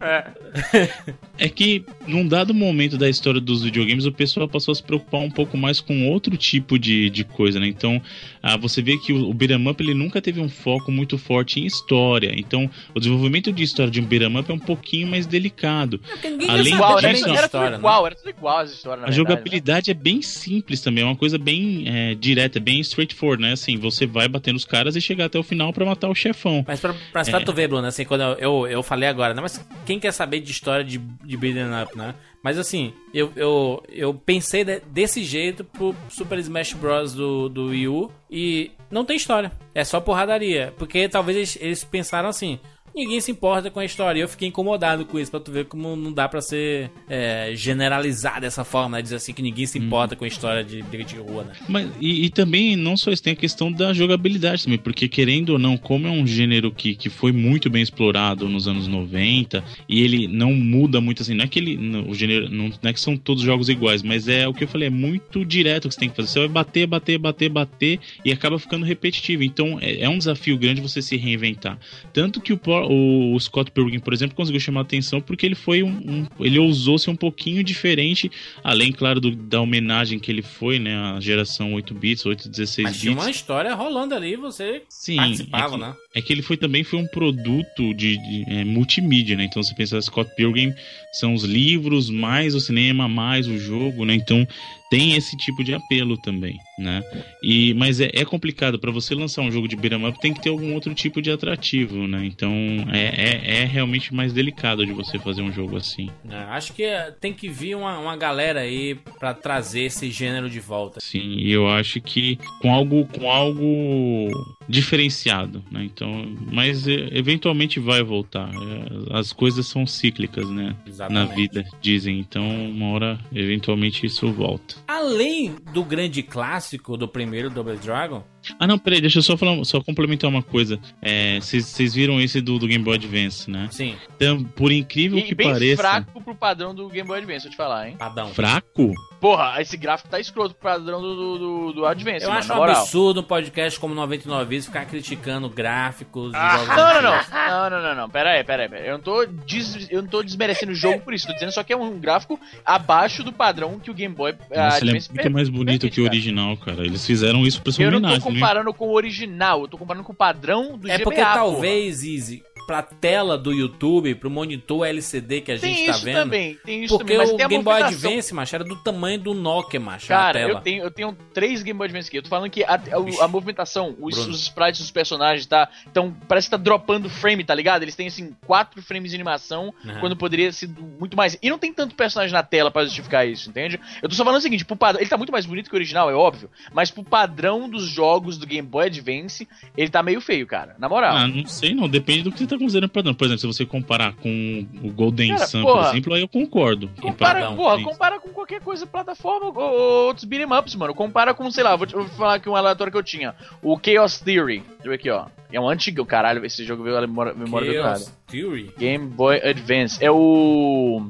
É 1.37 1.49
que, 1.49 1.83
num 2.07 2.25
dado 2.25 2.53
momento 2.53 2.97
da 2.97 3.09
história 3.09 3.41
dos 3.47 3.63
videogames, 3.63 4.05
o 4.05 4.11
pessoal 4.11 4.47
passou 4.47 4.71
a 4.71 4.75
se 4.75 4.83
preocupar 4.83 5.21
um 5.21 5.31
pouco 5.31 5.57
mais 5.57 5.79
com 5.79 6.07
outro 6.09 6.35
tipo 6.37 6.77
de, 6.77 7.09
de 7.09 7.23
coisa, 7.23 7.59
né? 7.59 7.67
Então, 7.67 8.01
ah, 8.43 8.57
você 8.57 8.81
vê 8.81 8.97
que 8.97 9.11
o, 9.13 9.29
o 9.29 9.33
beat'em 9.33 9.67
up 9.67 9.81
ele 9.83 9.93
nunca 9.93 10.21
teve 10.21 10.39
um 10.39 10.49
foco 10.49 10.91
muito 10.91 11.17
forte 11.17 11.59
em 11.59 11.65
história. 11.65 12.33
Então, 12.37 12.69
o 12.93 12.99
desenvolvimento 12.99 13.51
de 13.51 13.63
história 13.63 13.91
de 13.91 13.99
um 13.99 14.05
beat'em 14.05 14.37
up 14.37 14.51
é 14.51 14.53
um 14.53 14.59
pouquinho 14.59 15.07
mais 15.07 15.25
delicado. 15.25 15.99
Além 16.47 16.73
Igual, 16.75 17.01
né? 17.01 17.13
disso, 17.13 17.25
bem 17.25 17.33
Era 17.33 17.47
tudo 17.47 17.57
história, 17.57 17.69
né? 17.71 17.77
igual, 17.77 18.05
era 18.05 18.15
tudo 18.15 18.29
igual 18.29 18.57
as 18.59 18.71
histórias, 18.71 19.01
na 19.01 19.07
a 19.07 19.11
verdade, 19.11 19.29
né? 19.29 19.35
jogabilidade 19.35 19.91
é 19.91 19.93
bem 19.93 20.21
simples 20.21 20.81
também, 20.81 21.03
é 21.03 21.07
uma 21.07 21.15
coisa 21.15 21.37
bem 21.37 21.83
é, 21.87 22.13
direta, 22.15 22.59
bem 22.59 22.79
straightforward, 22.81 23.41
né? 23.41 23.53
Assim, 23.53 23.77
você 23.77 24.05
vai 24.05 24.27
batendo 24.27 24.55
os 24.57 24.65
caras 24.65 24.95
e 24.95 25.01
chegar 25.01 25.25
até 25.25 25.39
o 25.39 25.43
final 25.43 25.71
pra 25.71 25.85
matar 25.85 26.09
o 26.09 26.15
chefão. 26.15 26.63
Mas 26.67 26.79
pra, 26.79 26.93
pra, 27.11 27.23
pra 27.23 27.37
É. 27.37 27.43
tu 27.43 27.53
ver, 27.53 27.67
Bruno, 27.67 27.87
assim, 27.87 28.03
quando 28.05 28.21
eu, 28.21 28.33
eu, 28.37 28.67
eu 28.67 28.83
falei 28.83 29.07
agora, 29.07 29.33
né? 29.33 29.41
Mas 29.41 29.65
quem 29.85 29.99
quer 29.99 30.11
saber 30.11 30.39
de 30.41 30.51
história 30.51 30.83
de, 30.83 30.97
de 30.97 31.37
beat'em 31.37 31.65
up, 31.83 31.97
né? 31.97 32.13
Mas 32.43 32.57
assim, 32.57 32.93
eu, 33.13 33.31
eu, 33.35 33.83
eu 33.89 34.13
pensei 34.13 34.63
de- 34.63 34.79
desse 34.81 35.23
jeito 35.23 35.63
pro 35.63 35.95
Super 36.09 36.37
Smash 36.39 36.73
Bros. 36.73 37.13
do, 37.13 37.49
do 37.49 37.65
Wii 37.67 37.87
U 37.87 38.11
e 38.29 38.71
não 38.89 39.03
tem 39.03 39.17
história. 39.17 39.51
É 39.73 39.83
só 39.83 39.99
porradaria. 39.99 40.73
Porque 40.77 41.09
talvez 41.09 41.35
eles, 41.37 41.57
eles 41.59 41.83
pensaram 41.83 42.29
assim. 42.29 42.59
Ninguém 42.97 43.21
se 43.21 43.29
importa 43.29 43.69
com 43.69 43.79
a 43.79 43.85
história. 43.85 44.19
E 44.19 44.23
eu 44.23 44.27
fiquei 44.27 44.47
incomodado 44.47 45.05
com 45.05 45.19
isso, 45.19 45.29
pra 45.29 45.39
tu 45.39 45.51
ver 45.51 45.65
como 45.65 45.95
não 45.95 46.11
dá 46.11 46.27
pra 46.27 46.41
ser 46.41 46.89
é, 47.07 47.51
generalizado 47.53 48.41
dessa 48.41 48.63
forma, 48.63 48.97
né? 48.97 49.03
Dizer 49.03 49.17
assim 49.17 49.33
que 49.33 49.41
ninguém 49.43 49.67
se 49.67 49.77
importa 49.77 50.15
com 50.15 50.25
a 50.25 50.27
história 50.27 50.63
de 50.63 50.81
briga 50.81 51.03
de 51.03 51.15
rua, 51.17 51.43
né? 51.43 51.53
Mas, 51.69 51.87
e, 52.01 52.25
e 52.25 52.29
também, 52.31 52.75
não 52.75 52.97
só 52.97 53.11
isso, 53.11 53.21
tem 53.21 53.33
a 53.33 53.35
questão 53.35 53.71
da 53.71 53.93
jogabilidade 53.93 54.63
também, 54.63 54.79
porque 54.79 55.07
querendo 55.07 55.49
ou 55.49 55.59
não, 55.59 55.77
como 55.77 56.07
é 56.07 56.09
um 56.09 56.25
gênero 56.25 56.71
que, 56.71 56.95
que 56.95 57.07
foi 57.07 57.31
muito 57.31 57.69
bem 57.69 57.83
explorado 57.83 58.49
nos 58.49 58.67
anos 58.67 58.87
90, 58.87 59.63
e 59.87 60.01
ele 60.01 60.27
não 60.27 60.53
muda 60.53 60.99
muito 60.99 61.21
assim, 61.21 61.35
não 61.35 61.45
é 61.45 61.47
que 61.47 61.59
ele, 61.59 61.77
não, 61.77 62.09
o 62.09 62.15
gênero, 62.15 62.49
não, 62.49 62.69
não 62.81 62.89
é 62.89 62.93
que 62.93 62.99
são 62.99 63.15
todos 63.15 63.43
jogos 63.43 63.69
iguais, 63.69 64.01
mas 64.01 64.27
é 64.27 64.47
o 64.47 64.53
que 64.53 64.63
eu 64.63 64.67
falei, 64.67 64.87
é 64.87 64.91
muito 64.91 65.45
direto 65.45 65.85
o 65.85 65.89
que 65.89 65.93
você 65.93 65.99
tem 65.99 66.09
que 66.09 66.15
fazer. 66.15 66.29
Você 66.29 66.39
vai 66.39 66.47
bater, 66.47 66.87
bater, 66.87 67.19
bater, 67.19 67.49
bater, 67.49 67.99
e 68.25 68.31
acaba 68.31 68.57
ficando 68.57 68.85
repetitivo. 68.85 69.43
Então, 69.43 69.77
é, 69.79 70.01
é 70.01 70.09
um 70.09 70.17
desafio 70.17 70.57
grande 70.57 70.81
você 70.81 71.01
se 71.01 71.15
reinventar. 71.15 71.77
Tanto 72.11 72.41
que 72.41 72.53
o, 72.53 72.59
Por- 72.87 73.33
o 73.33 73.39
Scott 73.39 73.71
Pilgrim, 73.71 73.99
por 73.99 74.13
exemplo, 74.13 74.35
conseguiu 74.35 74.59
chamar 74.59 74.81
a 74.81 74.83
atenção 74.83 75.19
porque 75.21 75.45
ele 75.45 75.55
foi 75.55 75.83
um, 75.83 75.89
um- 75.89 76.27
ele 76.39 76.57
ousou 76.59 76.97
ser 76.97 77.09
um 77.09 77.15
pouquinho 77.15 77.63
diferente, 77.63 78.31
além, 78.63 78.91
claro, 78.91 79.19
do- 79.19 79.35
da 79.35 79.61
homenagem 79.61 80.17
que 80.19 80.31
ele 80.31 80.41
foi, 80.41 80.79
né, 80.79 80.95
à 80.95 81.19
geração 81.19 81.73
8 81.73 81.93
bits, 81.93 82.25
8 82.25 82.49
16 82.49 82.87
Mas 82.87 82.99
tinha 82.99 83.11
uma 83.13 83.29
história 83.29 83.73
rolando 83.75 84.15
ali, 84.15 84.35
você 84.35 84.81
Sim, 84.89 85.17
participava, 85.17 85.75
é 85.75 85.77
que, 85.79 85.85
né? 85.85 85.95
é 86.15 86.21
que 86.21 86.33
ele 86.33 86.41
foi 86.41 86.57
também 86.57 86.83
foi 86.83 86.99
um 86.99 87.07
produto 87.07 87.93
de, 87.93 88.17
de, 88.17 88.45
é, 88.47 88.63
multimídia, 88.63 89.35
né? 89.35 89.43
Então 89.45 89.61
você 89.61 89.73
pensa 89.75 90.01
Scott 90.01 90.29
Pilgrim 90.35 90.73
são 91.13 91.33
os 91.33 91.43
livros 91.43 92.09
mais 92.09 92.55
o 92.55 92.59
cinema 92.59 93.07
mais 93.07 93.47
o 93.47 93.57
jogo, 93.57 94.05
né? 94.05 94.13
Então 94.15 94.47
tem 94.89 95.15
esse 95.15 95.35
tipo 95.35 95.63
de 95.63 95.73
apelo 95.73 96.17
também, 96.17 96.57
né? 96.77 97.03
E, 97.43 97.73
mas 97.73 97.99
é, 97.99 98.09
é 98.13 98.23
complicado, 98.25 98.79
para 98.79 98.91
você 98.91 99.13
lançar 99.13 99.41
um 99.41 99.51
jogo 99.51 99.67
de 99.67 99.75
beat'em 99.75 100.07
up 100.07 100.19
tem 100.19 100.33
que 100.33 100.41
ter 100.41 100.49
algum 100.49 100.73
outro 100.73 100.93
tipo 100.93 101.21
de 101.21 101.31
atrativo, 101.31 102.07
né? 102.07 102.25
Então 102.25 102.51
é, 102.91 103.05
é, 103.07 103.61
é 103.61 103.65
realmente 103.65 104.13
mais 104.13 104.33
delicado 104.33 104.85
de 104.85 104.93
você 104.93 105.19
fazer 105.19 105.41
um 105.41 105.51
jogo 105.51 105.77
assim. 105.77 106.09
É, 106.29 106.35
acho 106.35 106.73
que 106.73 106.83
é, 106.83 107.11
tem 107.11 107.33
que 107.33 107.49
vir 107.49 107.75
uma, 107.75 107.97
uma 107.99 108.15
galera 108.15 108.61
aí 108.61 108.95
pra 109.19 109.33
trazer 109.33 109.81
esse 109.81 110.09
gênero 110.09 110.49
de 110.49 110.59
volta. 110.59 110.99
Sim, 111.01 111.35
e 111.37 111.51
eu 111.51 111.67
acho 111.67 111.99
que 112.01 112.37
com 112.61 112.73
algo, 112.73 113.05
com 113.07 113.29
algo 113.29 114.29
diferenciado, 114.69 115.63
né? 115.71 115.83
Então, 115.83 116.25
mas 116.51 116.87
é, 116.87 117.09
eventualmente 117.11 117.79
vai 117.79 118.03
voltar. 118.03 118.49
É, 118.49 119.17
As 119.17 119.31
coisas 119.33 119.65
são 119.67 119.85
cíclicas, 119.85 120.49
né? 120.49 120.75
Na 120.85 120.89
Exatamente. 120.89 121.35
vida, 121.35 121.65
dizem. 121.81 122.19
Então, 122.19 122.69
uma 122.69 122.87
hora, 122.91 123.19
eventualmente, 123.33 124.05
isso 124.05 124.31
volta. 124.31 124.75
Além 124.87 125.55
do 125.73 125.83
grande 125.83 126.21
clássico 126.23 126.97
do 126.97 127.07
primeiro 127.07 127.49
Double 127.49 127.77
Dragon, 127.77 128.23
Ah, 128.59 128.65
não, 128.67 128.77
peraí, 128.79 129.01
deixa 129.01 129.19
eu 129.19 129.23
só, 129.23 129.35
falar, 129.37 129.63
só 129.65 129.81
complementar 129.81 130.29
uma 130.29 130.41
coisa. 130.43 130.79
É, 131.01 131.39
Vocês 131.39 131.93
viram 131.93 132.19
esse 132.21 132.39
do, 132.41 132.57
do 132.59 132.67
Game 132.67 132.83
Boy 132.83 132.95
Advance, 132.95 133.49
né? 133.49 133.67
sim, 133.71 133.95
Então, 134.15 134.43
por 134.43 134.71
incrível 134.71 135.17
E 135.19 135.23
que 135.23 135.35
bem 135.35 135.51
pareça. 135.51 135.81
fraco 135.81 136.21
pro 136.23 136.33
padrão 136.35 136.73
do 136.73 136.87
Game 136.89 137.07
Boy 137.07 137.17
Advance, 137.19 137.43
vou 137.43 137.51
te 137.51 137.57
falar, 137.57 137.89
hein? 137.89 137.95
padrão. 137.97 138.29
Fraco? 138.29 138.93
Porra, 139.19 139.59
esse 139.61 139.75
gráfico 139.75 140.09
tá 140.09 140.19
escroto 140.19 140.53
pro 140.55 140.69
padrão 140.69 141.01
do, 141.01 141.15
do, 141.15 141.37
do, 141.39 141.73
do 141.73 141.85
Advance, 141.85 142.23
Eu 142.23 142.29
mano, 142.29 142.39
acho 142.39 142.47
na 142.49 142.55
um 142.55 142.57
moral. 142.59 142.75
absurdo 142.81 143.19
um 143.21 143.23
podcast 143.23 143.79
como 143.79 143.93
99 143.95 144.45
vezes 144.49 144.67
ficar 144.67 144.85
criticando 144.85 145.49
gráficos 145.49 146.31
Ah, 146.35 146.57
jogos 146.59 146.67
Não, 146.75 146.93
não, 146.93 147.01
não. 147.01 147.17
Não, 147.47 147.69
não, 147.69 147.81
não, 147.81 147.95
não. 148.03 148.09
Pera 148.09 148.31
aí, 148.31 148.43
pera 148.43 148.63
aí. 148.63 148.69
Pera 148.69 148.81
aí. 148.83 148.87
Eu, 148.89 148.93
não 148.93 149.03
tô 149.03 149.25
des... 149.25 149.89
eu 149.89 150.03
não 150.03 150.09
tô 150.09 150.21
desmerecendo 150.21 150.71
o 150.71 150.75
jogo 150.75 150.99
por 151.01 151.13
isso. 151.15 151.25
Tô 151.27 151.33
dizendo 151.33 151.51
só 151.51 151.63
que 151.63 151.73
é 151.73 151.77
um 151.77 151.97
gráfico 151.99 152.39
abaixo 152.63 153.23
do 153.23 153.33
padrão 153.33 153.79
que 153.79 153.89
o 153.89 153.93
Game 153.93 154.13
Boy 154.13 154.35
ah, 154.51 154.66
Nossa, 154.69 154.83
ele 154.83 154.89
é 154.91 154.93
muito 154.93 155.31
mais 155.31 155.49
bonito 155.49 155.81
permite, 155.81 155.89
que 155.89 156.01
o 156.01 156.05
original, 156.05 156.57
cara. 156.57 156.85
Eles 156.85 157.05
fizeram 157.05 157.45
isso 157.45 157.61
pra 157.61 157.71
sua 157.71 157.83
Eu 157.83 157.91
não 157.91 158.01
tô 158.01 158.07
né? 158.07 158.19
comparando 158.19 158.73
com 158.73 158.87
o 158.87 158.93
original, 158.93 159.61
eu 159.61 159.67
tô 159.67 159.77
comparando 159.77 160.03
com 160.05 160.13
o 160.13 160.15
padrão 160.15 160.77
do 160.77 160.89
É 160.89 160.95
GBA, 160.95 161.03
porque 161.03 161.21
porra. 161.21 161.33
talvez, 161.33 162.03
Easy, 162.03 162.43
pra 162.67 162.81
tela 162.83 163.37
do 163.37 163.51
YouTube, 163.53 164.13
pro 164.15 164.29
monitor 164.29 164.85
LCD 164.85 165.39
que 165.41 165.51
a 165.53 165.55
gente 165.55 165.73
Tem 165.75 165.85
tá 165.85 165.91
isso 165.93 166.03
vendo. 166.05 166.15
também, 166.15 166.55
tem 166.65 166.83
isso 166.83 166.97
Porque 166.97 167.15
também, 167.17 167.33
o 167.33 167.37
Game 167.37 167.63
Boy. 167.63 167.81
Advance, 167.81 168.33
macho, 168.33 168.55
era 168.55 168.63
do 168.65 168.75
tamanho 168.75 169.17
do 169.19 169.33
Nokia, 169.33 169.79
macho, 169.79 170.07
Cara, 170.07 170.29
a 170.39 170.41
tela. 170.47 170.59
eu 170.59 170.61
tenho, 170.61 170.83
eu 170.83 170.91
tenho 170.91 171.17
três 171.33 171.63
Game 171.63 171.77
Boy 171.77 171.85
Advance 171.85 172.09
aqui. 172.09 172.17
Eu 172.17 172.23
tô 172.23 172.29
falando 172.29 172.49
que 172.51 172.63
a, 172.63 172.73
a- 172.75 173.23
a 173.23 173.27
movimentação, 173.27 173.95
os, 174.01 174.15
Bruno. 174.15 174.31
os 174.31 174.41
sprites 174.41 174.81
dos 174.81 174.91
personagens, 174.91 175.45
tá? 175.45 175.69
Então, 175.89 176.13
parece 176.27 176.47
que 176.47 176.51
tá 176.51 176.57
dropando 176.57 177.09
frame, 177.09 177.43
tá 177.45 177.55
ligado? 177.55 177.83
Eles 177.83 177.95
têm, 177.95 178.07
assim, 178.07 178.35
quatro 178.45 178.81
frames 178.81 179.11
de 179.11 179.15
animação, 179.15 179.73
Aham. 179.85 179.99
quando 180.01 180.17
poderia 180.17 180.51
ser 180.51 180.69
muito 180.99 181.15
mais. 181.15 181.37
E 181.41 181.49
não 181.49 181.57
tem 181.57 181.71
tanto 181.71 181.95
personagem 181.95 182.33
na 182.33 182.43
tela 182.43 182.69
pra 182.69 182.83
justificar 182.83 183.25
isso, 183.25 183.49
entende? 183.49 183.79
Eu 184.01 184.09
tô 184.09 184.15
só 184.15 184.25
falando 184.25 184.39
o 184.39 184.43
seguinte: 184.43 184.65
pro 184.65 184.75
padrão, 184.75 184.99
ele 185.01 185.09
tá 185.09 185.15
muito 185.17 185.31
mais 185.31 185.45
bonito 185.45 185.69
que 185.69 185.75
o 185.75 185.77
original, 185.77 186.09
é 186.09 186.13
óbvio, 186.13 186.49
mas 186.73 186.91
pro 186.91 187.03
padrão 187.03 187.69
dos 187.69 187.85
jogos 187.87 188.37
do 188.37 188.45
Game 188.45 188.67
Boy 188.67 188.87
Advance, 188.87 189.47
ele 189.77 189.89
tá 189.89 190.03
meio 190.03 190.19
feio, 190.19 190.45
cara. 190.45 190.75
Na 190.77 190.89
moral. 190.89 191.15
Ah, 191.15 191.27
não 191.27 191.45
sei 191.45 191.73
não, 191.73 191.87
depende 191.87 192.23
do 192.23 192.31
que 192.31 192.39
você 192.39 192.47
tá 192.47 192.56
considerando 192.59 192.89
padrão. 192.89 193.13
Por 193.13 193.25
exemplo, 193.25 193.41
se 193.41 193.47
você 193.47 193.65
comparar 193.65 194.13
com 194.15 194.65
o 194.83 194.91
Golden 194.91 195.29
Cara, 195.33 195.47
Sun, 195.47 195.61
porra. 195.63 195.83
por 195.83 195.89
exemplo, 195.89 196.13
aí 196.13 196.21
eu 196.21 196.27
concordo. 196.27 196.89
Compara, 197.01 197.39
padrão, 197.41 197.55
porra, 197.55 197.83
compara 197.83 198.19
com 198.19 198.29
qualquer 198.29 198.61
coisa 198.61 198.85
plataforma 198.85 199.47
ou 199.47 199.57
ou 199.57 200.07
outros 200.07 200.25
beat'em 200.25 200.51
ups, 200.57 200.75
mano. 200.75 200.93
Compara 200.93 201.33
com, 201.33 201.49
sei 201.51 201.63
lá, 201.63 201.75
vou, 201.75 201.85
te, 201.87 201.93
vou 201.93 202.05
falar 202.09 202.35
aqui 202.35 202.49
um 202.49 202.55
aleatório 202.55 202.91
que 202.91 202.97
eu 202.97 203.03
tinha. 203.03 203.35
O 203.61 203.79
Chaos 203.83 204.19
Theory. 204.19 204.59
Deixa 204.59 204.73
eu 204.85 204.89
ver 204.89 204.95
aqui, 204.95 205.09
ó. 205.09 205.25
É 205.51 205.59
um 205.59 205.69
antigo, 205.69 206.05
caralho, 206.05 206.45
esse 206.45 206.65
jogo 206.65 206.83
veio 206.83 206.97
a 206.97 207.01
memória, 207.01 207.33
memória 207.33 207.71
do. 207.71 207.81
Chaos 207.81 208.13
Theory. 208.27 208.71
Game 208.77 209.07
Boy 209.07 209.37
Advance. 209.37 210.03
É 210.03 210.11
o. 210.11 211.07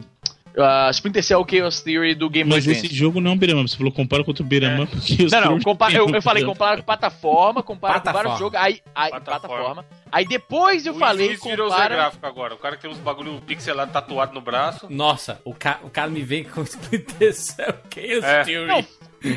Uh, 0.58 0.90
Splinter 0.90 1.22
Cell 1.24 1.46
Chaos 1.48 1.82
Theory 1.82 2.16
do 2.16 2.28
Game 2.32 2.50
Boy 2.50 2.58
Mas 2.58 2.68
Advance. 2.68 2.88
esse 2.88 2.96
jogo 2.96 3.22
não 3.22 3.30
é 3.30 3.34
um 3.36 3.38
beat'em 3.38 3.60
up. 3.62 3.70
Você 3.70 3.78
falou 3.78 3.92
compara 3.92 4.24
com 4.24 4.32
outro 4.32 4.44
beat'em 4.44 4.82
up. 4.82 4.96
os 4.98 5.08
Não, 5.32 5.40
não, 5.40 5.48
filmes 5.50 5.64
compa- 5.64 5.88
têm 5.88 5.98
eu, 5.98 6.10
eu 6.10 6.22
falei 6.22 6.44
compara 6.44 6.78
com 6.78 6.84
plataforma, 6.84 7.62
compara 7.62 8.00
com 8.00 8.12
vários 8.12 8.40
jogos, 8.40 8.60
aí, 8.60 8.82
aí 8.96 9.12
Plataforma. 9.12 9.40
plataforma. 9.50 9.86
Aí 10.12 10.26
depois 10.26 10.86
eu 10.88 10.96
o 10.96 10.98
falei 11.00 11.28
Luiz 11.28 11.44
virou 11.44 11.70
Zé 11.70 11.76
compara... 11.76 11.96
gráfico 11.96 12.26
agora. 12.26 12.54
O 12.56 12.58
cara 12.58 12.76
que 12.76 12.82
tem 12.82 12.90
uns 12.90 12.98
bagulho 12.98 13.40
pixelado 13.46 13.92
tatuado 13.92 14.34
no 14.34 14.42
braço. 14.42 14.88
Nossa, 14.90 15.40
o, 15.46 15.54
ca 15.54 15.80
o 15.84 15.90
cara 15.92 16.10
me 16.10 16.22
vem 16.24 16.44
com 16.44 16.64
Splinter 16.66 17.34
Cell 17.36 17.76
Chaos 17.94 18.24
É. 18.24 18.44
Theory. 18.44 18.68
Não, 18.68 18.86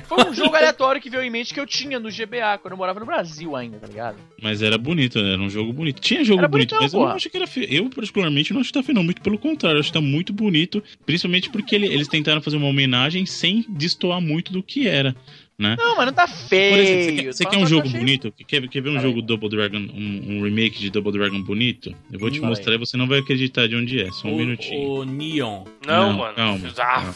foi 0.07 0.25
um 0.29 0.35
jogo 0.35 0.55
aleatório 0.55 1.01
que 1.01 1.09
veio 1.11 1.23
em 1.23 1.31
mente 1.31 1.53
que 1.55 1.61
eu 1.61 1.67
tinha 1.67 1.99
no 1.99 2.09
GBA, 2.11 2.59
quando 2.61 2.73
eu 2.73 2.77
morava 2.77 3.01
no 3.01 3.07
Brasil 3.07 3.57
ainda, 3.57 3.79
tá 3.79 3.87
ligado? 3.87 4.17
Mas 4.43 4.63
era 4.63 4.77
bonito, 4.77 5.21
né? 5.23 5.33
era 5.33 5.43
um 5.43 5.51
jogo 5.51 5.73
bonito. 5.73 6.01
Tinha 6.01 6.23
jogo 6.25 6.41
Era 6.41 6.49
bonito, 6.49 6.71
bonitão, 6.71 6.83
mas 6.83 6.93
eu 6.93 6.99
não 7.01 7.07
porra. 7.07 7.17
acho 7.17 7.31
que 7.31 7.37
era 7.37 7.47
feio. 7.47 7.67
Eu, 7.71 7.91
particularmente, 7.91 8.53
não 8.53 8.61
acho 8.61 8.69
que 8.73 8.79
tá 8.79 8.83
feio, 8.83 8.95
não. 8.97 9.05
Muito 9.05 9.21
pelo 9.23 9.39
contrário, 9.39 9.77
eu 9.77 9.81
acho 9.81 9.89
que 9.91 9.95
tá 9.95 10.01
muito 10.01 10.33
bonito. 10.33 10.83
Principalmente 11.07 11.51
porque 11.51 11.75
ele- 11.75 11.87
eles 11.87 12.09
tentaram 12.09 12.41
fazer 12.43 12.57
uma 12.57 12.67
homenagem 12.69 13.25
sem 13.27 13.65
destoar 13.69 14.21
muito 14.21 14.53
do 14.53 14.63
que 14.63 14.87
era, 14.87 15.15
né? 15.61 15.77
Não, 15.79 15.97
mas 15.97 16.07
não 16.07 16.13
tá 16.13 16.27
feio. 16.27 16.71
Por 16.73 16.79
exemplo, 16.81 17.05
você 17.05 17.13
quer, 17.23 17.33
você 17.35 17.45
Só 17.45 17.51
quer 17.51 17.57
um 17.59 17.67
jogo 17.67 17.87
achei- 17.87 18.01
bonito? 18.01 18.33
Quer, 18.47 18.67
quer 18.69 18.81
ver 18.81 18.89
um 18.89 18.95
Fala 18.95 19.07
jogo. 19.07 19.23
Double 19.23 19.49
Dragon, 19.51 19.77
um, 19.79 20.25
um 20.39 20.43
remake 20.45 20.79
de 20.81 20.91
Double 20.91 21.13
Dragon 21.13 21.41
bonito? 21.43 21.95
Eu 22.11 22.19
vou 22.19 22.31
te 22.31 22.41
mostrar 22.41 22.75
e 22.75 22.79
você 22.79 22.97
não 22.97 23.07
vai 23.07 23.19
acreditar 23.19 23.69
de 23.69 23.77
onde 23.77 24.01
é. 24.01 24.11
Só 24.11 24.29
um 24.29 24.35
o, 24.35 24.37
minutinho. 24.39 24.91
o 24.91 25.05
Neon. 25.05 25.65
Não, 25.87 26.13
Não, 26.13 26.19
mano. 26.19 26.35
calma, 26.35 26.69
Ah, 26.79 27.13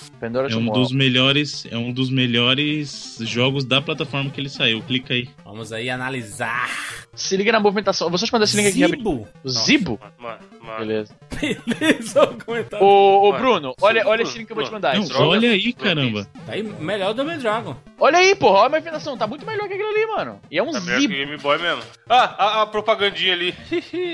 É 0.50 0.56
um 0.56 0.70
dos 0.70 0.92
melhores, 0.92 1.66
é 1.70 1.76
um 1.78 1.90
dos 1.92 2.10
melhores 2.10 3.18
jogos 3.22 3.64
da 3.64 3.80
plataforma 3.80 4.30
que 4.30 4.40
ele 4.40 4.48
saiu. 4.50 4.82
Clica 4.82 5.14
aí. 5.14 5.28
Vamos 5.44 5.72
aí 5.72 5.88
analisar. 5.88 6.68
Se 7.14 7.36
liga 7.36 7.52
na 7.52 7.60
movimentação. 7.60 8.08
Vou 8.08 8.18
só 8.18 8.26
te 8.26 8.32
mandar 8.32 8.44
esse 8.44 8.56
link 8.56 8.66
aqui. 8.66 8.78
Zibo. 8.96 9.28
Zibo? 9.48 10.00
Mano, 10.18 10.38
mano. 10.64 10.78
Beleza. 10.80 11.14
Beleza, 11.66 12.24
o 12.24 12.44
comentário. 12.44 12.84
Ô, 12.84 13.28
ô 13.28 13.32
Mano, 13.32 13.38
Bruno, 13.44 13.74
olha, 13.80 14.06
olha 14.06 14.22
esse 14.22 14.36
link 14.38 14.46
que 14.46 14.52
eu 14.52 14.56
vou 14.56 14.64
te 14.64 14.72
mandar. 14.72 14.96
Não, 14.96 15.04
droga. 15.04 15.24
olha 15.26 15.50
aí, 15.50 15.72
caramba. 15.72 16.24
Tá 16.46 16.52
aí, 16.52 16.62
melhor 16.62 17.12
do 17.14 17.22
Double 17.22 17.38
Dragon. 17.38 17.76
Olha 17.98 18.18
aí, 18.18 18.34
porra, 18.34 18.58
olha 18.60 18.66
a 18.66 18.70
movimentação. 18.70 19.16
Tá 19.16 19.26
muito 19.26 19.44
melhor 19.46 19.68
que 19.68 19.74
aquilo 19.74 19.88
ali, 19.88 20.06
mano. 20.06 20.40
E 20.50 20.58
é 20.58 20.62
um 20.62 20.72
Tá 20.72 20.80
melhor 20.80 20.96
que 20.96 21.00
Zibo. 21.02 21.14
o 21.14 21.16
Game 21.16 21.36
Boy 21.38 21.58
mesmo. 21.58 21.82
Ah, 22.08 22.34
a, 22.38 22.62
a 22.62 22.66
propagandinha 22.66 23.32
ali. 23.34 23.54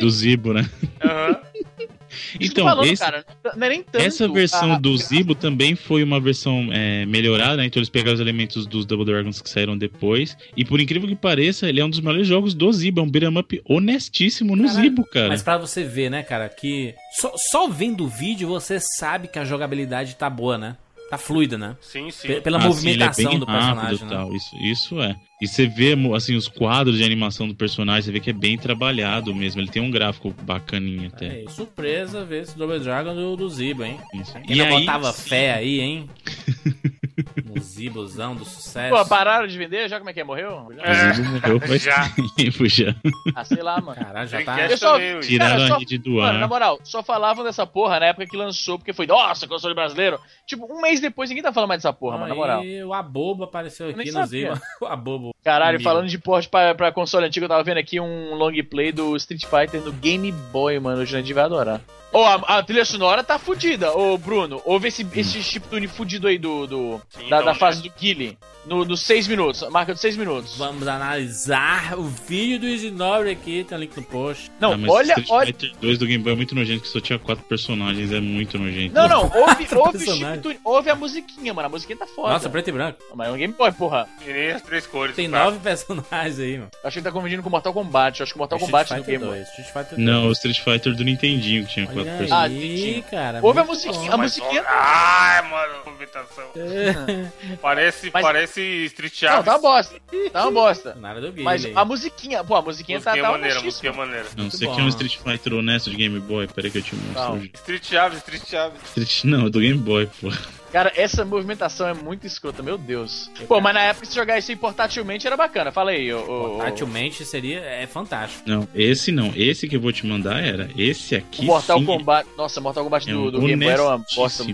Do 0.00 0.10
Zibo, 0.10 0.52
né? 0.52 0.68
Aham. 1.02 1.40
Que 1.78 1.86
tô 1.86 1.99
Então, 2.40 2.64
falando, 2.64 2.86
esse- 2.86 3.02
cara, 3.02 3.24
não 3.56 3.66
é 3.66 3.70
nem 3.70 3.82
tanto. 3.82 4.04
Essa 4.04 4.28
versão 4.28 4.72
a- 4.72 4.78
do 4.78 4.96
Zibo 4.96 5.34
também 5.34 5.74
foi 5.74 6.02
uma 6.02 6.20
versão 6.20 6.68
é, 6.72 7.04
melhorada, 7.06 7.56
né? 7.58 7.66
Então 7.66 7.78
eles 7.80 7.88
pegaram 7.88 8.14
os 8.14 8.20
elementos 8.20 8.66
dos 8.66 8.84
Double 8.86 9.04
Dragons 9.06 9.40
que 9.40 9.48
saíram 9.50 9.76
depois. 9.76 10.36
E 10.56 10.64
por 10.64 10.80
incrível 10.80 11.08
que 11.08 11.16
pareça, 11.16 11.68
ele 11.68 11.80
é 11.80 11.84
um 11.84 11.90
dos 11.90 12.00
melhores 12.00 12.26
jogos 12.26 12.54
do 12.54 12.72
Zibo. 12.72 13.00
É 13.00 13.02
um 13.04 13.10
beat'em 13.10 13.36
up 13.38 13.60
honestíssimo 13.64 14.54
no 14.56 14.64
Caralho. 14.64 14.82
Zibo, 14.82 15.04
cara. 15.04 15.28
Mas 15.28 15.42
pra 15.42 15.58
você 15.58 15.84
ver, 15.84 16.10
né, 16.10 16.22
cara, 16.22 16.48
que 16.48 16.94
só, 17.20 17.32
só 17.50 17.68
vendo 17.68 18.04
o 18.04 18.08
vídeo 18.08 18.48
você 18.48 18.78
sabe 18.98 19.28
que 19.28 19.38
a 19.38 19.44
jogabilidade 19.44 20.16
tá 20.16 20.28
boa, 20.30 20.56
né? 20.58 20.76
Tá 21.10 21.18
fluida, 21.18 21.58
né? 21.58 21.76
Sim, 21.80 22.08
sim. 22.12 22.28
P- 22.28 22.40
Pela 22.40 22.58
Ah, 22.58 22.60
sim, 22.62 22.68
movimentação 22.68 23.24
ele 23.24 23.26
é 23.26 23.30
bem 23.30 23.40
do 23.40 23.46
personagem, 23.46 23.96
e 24.06 24.10
né? 24.10 24.16
tal. 24.16 24.32
Isso, 24.32 24.56
isso 24.56 25.02
é. 25.02 25.16
E 25.42 25.48
você 25.48 25.66
vê, 25.66 25.96
assim, 26.14 26.36
os 26.36 26.46
quadros 26.46 26.96
de 26.98 27.02
animação 27.04 27.48
do 27.48 27.54
personagem, 27.54 28.02
você 28.02 28.12
vê 28.12 28.20
que 28.20 28.30
é 28.30 28.32
bem 28.32 28.56
trabalhado 28.56 29.34
mesmo. 29.34 29.60
Ele 29.60 29.68
tem 29.68 29.82
um 29.82 29.90
gráfico 29.90 30.32
bacaninha 30.42 31.08
até. 31.08 31.30
Aí, 31.30 31.48
surpresa 31.48 32.24
ver 32.24 32.42
esse 32.42 32.56
Double 32.56 32.78
Dragon 32.78 33.12
do, 33.14 33.34
do 33.36 33.48
Zibo, 33.50 33.82
hein? 33.84 33.98
Isso. 34.14 34.32
Quem 34.46 34.54
não 34.56 34.68
botava 34.68 35.12
fé 35.12 35.52
aí, 35.54 35.80
hein? 35.80 36.08
no 37.44 37.60
Zibozão 37.60 38.34
do 38.34 38.44
sucesso. 38.44 38.94
Pô, 38.94 39.04
pararam 39.06 39.46
de 39.46 39.56
vender? 39.58 39.88
Já 39.88 39.98
como 39.98 40.10
é 40.10 40.12
que 40.12 40.20
é? 40.20 40.24
Morreu? 40.24 40.68
É, 40.78 41.10
O 41.10 41.14
Zibo 41.14 41.30
morreu 41.32 41.60
faz 41.60 41.82
já. 41.82 42.10
tempo 42.36 42.68
já. 42.68 42.94
Ah, 43.34 43.44
sei 43.44 43.62
lá, 43.62 43.80
mano. 43.80 44.00
Caralho, 44.00 44.28
já 44.28 44.42
tá. 44.44 44.56
Luiz. 44.56 45.26
Tiraram 45.26 45.56
Cara, 45.56 45.68
só- 45.68 45.74
a 45.74 45.78
rede 45.78 45.98
do 45.98 46.10
Mano, 46.12 46.38
na 46.38 46.48
moral, 46.48 46.78
só 46.84 47.02
falavam 47.02 47.44
dessa 47.44 47.66
porra 47.66 48.00
na 48.00 48.06
época 48.06 48.26
que 48.26 48.36
lançou, 48.36 48.78
porque 48.78 48.92
foi, 48.92 49.06
nossa, 49.06 49.46
console 49.46 49.74
brasileiro. 49.74 50.18
Tipo, 50.46 50.66
um 50.72 50.80
mês 50.80 51.00
depois 51.00 51.28
ninguém 51.30 51.42
tá 51.42 51.52
falando 51.52 51.68
mais 51.68 51.82
dessa 51.82 51.92
porra, 51.92 52.16
mano, 52.18 52.28
na 52.28 52.34
moral. 52.34 52.60
Aí 52.60 52.82
o 52.84 52.92
Abobo 52.92 53.44
apareceu 53.44 53.86
Eu 53.90 53.98
aqui 53.98 54.10
no. 54.10 54.26
Zibo. 54.26 54.60
O 54.80 54.86
Abobo. 54.86 55.34
Caralho, 55.44 55.76
Amigo. 55.76 55.84
falando 55.88 56.08
de 56.08 56.18
porte 56.18 56.48
pra, 56.48 56.74
pra 56.74 56.92
console 56.92 57.26
antigo, 57.26 57.44
eu 57.44 57.48
tava 57.48 57.62
vendo 57.62 57.78
aqui 57.78 57.98
um 58.00 58.34
long 58.34 58.52
play 58.68 58.92
do 58.92 59.16
Street 59.16 59.44
Fighter 59.46 59.80
no 59.82 59.92
Game 59.92 60.30
Boy, 60.52 60.78
mano. 60.78 61.02
O 61.02 61.06
Jurandir 61.06 61.34
vai 61.34 61.44
adorar. 61.44 61.80
Ô, 62.12 62.24
a, 62.24 62.34
a 62.58 62.62
trilha 62.62 62.84
sonora 62.84 63.22
tá 63.22 63.38
fudida. 63.38 63.92
Ô, 63.96 64.18
Bruno, 64.18 64.60
ouve 64.64 64.88
esse, 64.88 65.06
esse 65.14 65.42
chiptune 65.42 65.86
fudido 65.86 66.26
aí 66.26 66.38
do, 66.38 66.66
do 66.66 66.99
da, 67.28 67.38
não, 67.38 67.44
da 67.44 67.54
fase 67.54 67.82
do 67.82 67.90
Guile. 67.90 68.38
No, 68.66 68.84
nos 68.84 69.00
6 69.00 69.26
minutos, 69.26 69.66
marca 69.70 69.94
de 69.94 70.00
6 70.00 70.16
minutos. 70.18 70.56
Vamos 70.56 70.86
analisar 70.86 71.98
o 71.98 72.02
vídeo 72.04 72.58
do 72.60 72.66
Easy 72.68 72.90
Nobre 72.90 73.30
aqui, 73.30 73.64
tem 73.64 73.78
link 73.78 73.96
no 73.96 74.02
post. 74.02 74.50
Não, 74.60 74.72
Ah, 74.72 74.76
mas 74.78 74.90
olha, 74.90 75.06
Street 75.12 75.30
olha. 75.30 75.46
Fighter 75.46 75.72
2 75.80 75.98
do 75.98 76.06
Game 76.06 76.22
Boy 76.22 76.32
é 76.34 76.36
muito 76.36 76.54
nojento, 76.54 76.82
que 76.82 76.88
só 76.88 77.00
tinha 77.00 77.18
quatro 77.18 77.42
personagens, 77.44 78.12
é 78.12 78.20
muito 78.20 78.58
nojento. 78.58 78.94
Não, 78.94 79.08
não, 79.08 79.22
ouve, 79.34 79.38
ouve 79.74 79.88
o 79.88 79.92
personagem. 79.92 80.34
chiptune, 80.34 80.60
ouve 80.62 80.90
a 80.90 80.94
musiquinha, 80.94 81.54
mano. 81.54 81.66
A 81.66 81.70
musiquinha 81.70 81.96
tá 81.98 82.06
foda. 82.06 82.34
Nossa, 82.34 82.50
preto 82.50 82.68
e 82.68 82.72
branco. 82.72 82.98
Mas 83.14 83.28
é 83.28 83.32
um 83.32 83.36
Game 83.36 83.54
Boy, 83.54 83.72
porra. 83.72 84.06
Nem 84.26 84.50
as 84.50 84.62
três 84.62 84.86
cores. 84.86 85.16
Tem 85.16 85.26
nove 85.26 85.58
personagens 85.60 86.38
aí, 86.38 86.58
mano. 86.58 86.70
Eu 86.82 86.86
acho 86.88 86.92
que 86.94 86.98
ele 86.98 87.04
tá 87.04 87.12
confundindo 87.12 87.42
com 87.42 87.48
Mortal 87.50 87.72
Kombat. 87.72 88.20
Eu 88.20 88.24
acho 88.24 88.32
que 88.32 88.38
Mortal 88.38 88.58
Street 88.58 88.70
Kombat 88.70 88.90
no 88.92 88.96
Fighter 88.98 89.18
Game 89.20 89.24
Boy. 89.30 89.38
2, 89.38 89.48
Street 89.48 89.68
Fighter 89.68 89.96
2. 89.96 89.98
Não, 90.06 90.26
o 90.28 90.32
Street 90.32 90.60
Fighter 90.60 90.94
do 90.94 91.02
Nintendinho, 91.04 91.64
que 91.66 91.72
tinha 91.72 91.86
quatro 91.86 92.02
Olha 92.02 92.18
personagens. 92.18 92.60
Ah, 92.62 92.84
aí, 92.96 93.02
cara. 93.10 93.40
Ouve 93.42 93.58
a 93.60 93.64
musiquinha, 93.64 94.10
bom. 94.10 94.12
a 94.12 94.16
musiquinha. 94.18 94.64
Ai, 94.68 95.48
mano, 95.50 95.74
movimentação. 95.86 96.44
Parece, 97.62 98.10
Mas- 98.12 98.22
parece 98.22 98.49
Street 98.58 99.12
Não, 99.22 99.28
Chaves. 99.28 99.44
tá 99.44 99.52
uma 99.52 99.58
bosta. 99.60 100.00
Tá 100.32 100.42
uma 100.42 100.50
bosta. 100.52 100.94
Nada 101.00 101.20
do 101.20 101.32
game. 101.32 101.42
Mas 101.42 101.64
a 101.74 101.84
musiquinha, 101.84 102.42
pô, 102.44 102.56
a 102.56 102.62
musiquinha 102.62 103.00
tá, 103.00 103.10
Musiquinha 103.10 103.24
tá 103.24 103.32
maneira, 103.32 103.60
honestíssima. 103.60 103.92
musiquinha 103.92 104.06
maneira. 104.06 104.28
Não, 104.36 104.42
Muito 104.44 104.56
você 104.56 104.66
bom, 104.66 104.74
quer 104.74 104.80
um 104.80 104.84
né? 104.84 104.90
Street 104.90 105.16
Fighter 105.18 105.52
honesto 105.54 105.90
de 105.90 105.96
Game 105.96 106.20
Boy? 106.20 106.46
Peraí 106.48 106.70
que 106.70 106.78
eu 106.78 106.82
te 106.82 106.94
mostro. 106.94 107.14
Não. 107.14 107.44
Street 107.44 107.84
Chaves, 107.84 108.18
Street 108.18 108.42
Chaves. 108.46 108.80
Street... 108.96 109.24
Não, 109.24 109.46
é 109.46 109.50
do 109.50 109.60
Game 109.60 109.78
Boy, 109.78 110.08
pô. 110.20 110.30
Cara, 110.72 110.92
essa 110.94 111.24
movimentação 111.24 111.88
é 111.88 111.94
muito 111.94 112.26
escrota, 112.28 112.62
meu 112.62 112.78
Deus. 112.78 113.28
Pô, 113.48 113.60
mas 113.60 113.74
na 113.74 113.82
época 113.82 114.06
se 114.06 114.14
jogar 114.14 114.38
isso 114.38 114.52
aí 114.52 114.56
portátilmente 114.56 115.26
era 115.26 115.36
bacana. 115.36 115.72
Fala 115.72 115.90
aí, 115.90 116.12
ô. 116.14 116.22
Portátilmente 116.22 117.24
seria. 117.24 117.58
É 117.58 117.86
fantástico. 117.88 118.42
Não, 118.48 118.68
esse 118.72 119.10
não. 119.10 119.32
Esse 119.34 119.66
que 119.66 119.74
eu 119.74 119.80
vou 119.80 119.92
te 119.92 120.06
mandar 120.06 120.40
era. 120.44 120.70
Esse 120.76 121.16
aqui. 121.16 121.42
O 121.42 121.46
Mortal 121.46 121.78
sim 121.80 121.84
Kombat. 121.86 122.28
Nossa, 122.36 122.60
Mortal 122.60 122.84
Kombat 122.84 123.10
é 123.10 123.12
do, 123.12 123.32
do 123.32 123.40
Game 123.40 123.64
Boy 123.64 123.72
era 123.72 123.82
uma 123.82 124.04
bosta. 124.14 124.44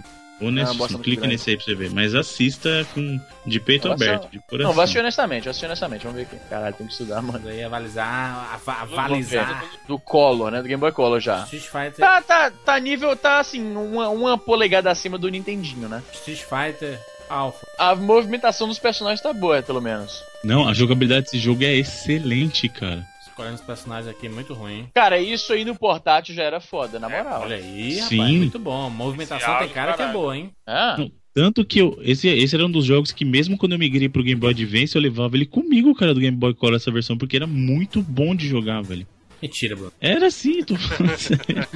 Bosta 0.40 0.92
muito 0.94 0.98
Clique 1.04 1.16
grande. 1.20 1.34
nesse 1.34 1.50
aí 1.50 1.56
pra 1.56 1.64
você 1.64 1.74
ver. 1.74 1.90
Mas 1.90 2.14
assista 2.14 2.86
com 2.94 3.20
de 3.46 3.58
peito 3.60 3.90
aberto, 3.90 4.30
de 4.30 4.38
coração. 4.40 4.66
Não, 4.68 4.72
vou 4.74 4.82
assistir 4.82 4.98
honestamente, 5.00 5.44
vou 5.44 5.50
assistir 5.50 5.66
honestamente. 5.66 6.02
Vamos 6.02 6.16
ver 6.16 6.22
aqui. 6.24 6.36
Caralho, 6.50 6.74
tem 6.74 6.86
que 6.86 6.92
estudar, 6.92 7.22
mano. 7.22 7.38
Daí 7.38 7.62
avalizar. 7.64 8.50
ava- 8.54 8.84
Vamos 8.84 9.26
ver. 9.28 9.38
Avalizar. 9.38 9.64
Do 9.88 9.98
Color, 9.98 10.50
né? 10.50 10.62
Do 10.62 10.68
Game 10.68 10.80
Boy 10.80 10.92
Color 10.92 11.20
já. 11.20 11.42
Street 11.44 11.62
Fighter. 11.64 11.96
Tá, 11.96 12.20
tá, 12.22 12.50
tá 12.50 12.78
nível, 12.78 13.16
tá 13.16 13.38
assim, 13.40 13.62
uma, 13.76 14.08
uma 14.08 14.36
polegada 14.38 14.90
acima 14.90 15.16
do 15.18 15.28
Nintendinho, 15.28 15.88
né? 15.88 16.02
Street 16.12 16.40
Fighter 16.42 17.00
Alpha. 17.28 17.66
A 17.78 17.94
movimentação 17.94 18.68
dos 18.68 18.78
personagens 18.78 19.20
tá 19.20 19.32
boa, 19.32 19.62
pelo 19.62 19.80
menos. 19.80 20.22
Não, 20.44 20.68
a 20.68 20.72
jogabilidade 20.74 21.24
desse 21.24 21.38
jogo 21.38 21.64
é 21.64 21.74
excelente, 21.74 22.68
cara. 22.68 23.04
Escolhendo 23.36 23.56
os 23.56 23.60
personagens 23.60 24.08
aqui, 24.08 24.30
muito 24.30 24.54
ruim. 24.54 24.88
Cara, 24.94 25.20
isso 25.20 25.52
aí 25.52 25.62
no 25.62 25.74
portátil 25.74 26.34
já 26.34 26.42
era 26.42 26.58
foda, 26.58 26.98
na 26.98 27.06
moral. 27.06 27.42
Olha 27.42 27.56
aí, 27.56 27.92
Sim. 27.92 28.16
rapaz. 28.16 28.34
Muito 28.34 28.58
bom. 28.58 28.88
Movimentação 28.88 29.56
Esse 29.56 29.64
tem 29.64 29.74
cara 29.74 29.92
que 29.92 30.00
é 30.00 30.10
boa, 30.10 30.34
hein? 30.34 30.50
Ah, 30.66 30.96
Não, 30.98 31.12
Tanto 31.34 31.62
que 31.62 31.78
eu, 31.78 31.98
esse, 32.00 32.26
esse 32.28 32.54
era 32.54 32.64
um 32.64 32.70
dos 32.70 32.86
jogos 32.86 33.12
que, 33.12 33.26
mesmo 33.26 33.58
quando 33.58 33.72
eu 33.72 33.78
migrei 33.78 34.08
pro 34.08 34.22
Game 34.22 34.40
Boy 34.40 34.52
Advance, 34.52 34.96
eu 34.96 35.02
levava 35.02 35.36
ele 35.36 35.44
comigo, 35.44 35.94
cara, 35.94 36.14
do 36.14 36.20
Game 36.20 36.34
Boy 36.34 36.54
Color, 36.54 36.76
essa 36.76 36.90
versão, 36.90 37.18
porque 37.18 37.36
era 37.36 37.46
muito 37.46 38.00
bom 38.00 38.34
de 38.34 38.48
jogar, 38.48 38.80
velho. 38.80 39.06
Mentira, 39.42 39.76
Bruno. 39.76 39.92
Era 40.00 40.28
assim, 40.28 40.64
tô 40.64 40.74
falando 40.76 41.18
sério. 41.18 41.68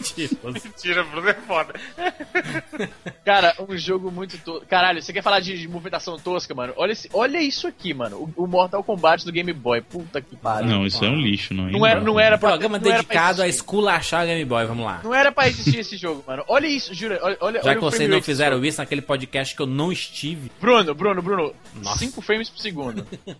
Mentira. 0.00 0.30
Mentira, 0.64 1.04
Bruno 1.04 1.28
é 1.28 1.34
foda. 1.34 1.74
cara, 3.24 3.54
um 3.68 3.76
jogo 3.76 4.10
muito 4.10 4.38
tosco. 4.38 4.66
Caralho, 4.66 5.02
você 5.02 5.12
quer 5.12 5.22
falar 5.22 5.40
de, 5.40 5.58
de 5.58 5.68
movimentação 5.68 6.18
tosca, 6.18 6.54
mano? 6.54 6.72
Olha, 6.76 6.92
esse, 6.92 7.08
olha 7.12 7.40
isso 7.40 7.66
aqui, 7.66 7.92
mano. 7.92 8.32
O, 8.36 8.44
o 8.44 8.46
Mortal 8.46 8.82
Kombat 8.82 9.24
do 9.24 9.32
Game 9.32 9.52
Boy. 9.52 9.80
Puta 9.82 10.20
que 10.20 10.36
pariu. 10.36 10.68
Não, 10.68 10.86
isso 10.86 11.04
é 11.04 11.08
um 11.08 11.20
lixo, 11.20 11.52
não. 11.54 11.70
Não 11.70 11.86
era, 11.86 12.00
não 12.00 12.18
era 12.18 12.38
pra, 12.38 12.50
Programa 12.50 12.78
não 12.78 12.86
era 12.86 13.02
pra 13.02 13.14
dedicado 13.14 13.42
a 13.42 13.46
existir. 13.46 13.62
esculachar 13.64 14.26
Game 14.26 14.44
Boy, 14.44 14.64
vamos 14.66 14.84
lá. 14.84 15.00
Não 15.04 15.14
era 15.14 15.30
pra 15.30 15.48
existir 15.48 15.78
esse 15.80 15.96
jogo, 15.96 16.24
mano. 16.26 16.44
Olha 16.48 16.66
isso, 16.66 16.94
jura. 16.94 17.18
Olha, 17.22 17.36
olha, 17.40 17.62
Já 17.62 17.70
olha 17.70 17.78
que 17.78 17.84
o 17.84 17.90
vocês 17.90 18.08
não 18.08 18.22
fizeram 18.22 18.64
isso 18.64 18.80
naquele 18.80 19.02
podcast 19.02 19.54
que 19.54 19.62
eu 19.62 19.66
não 19.66 19.92
estive. 19.92 20.50
Bruno, 20.60 20.94
Bruno, 20.94 21.20
Bruno. 21.22 21.54
Nossa. 21.74 21.98
5 21.98 22.20
frames 22.22 22.48
por 22.48 22.60
segundo. 22.60 23.06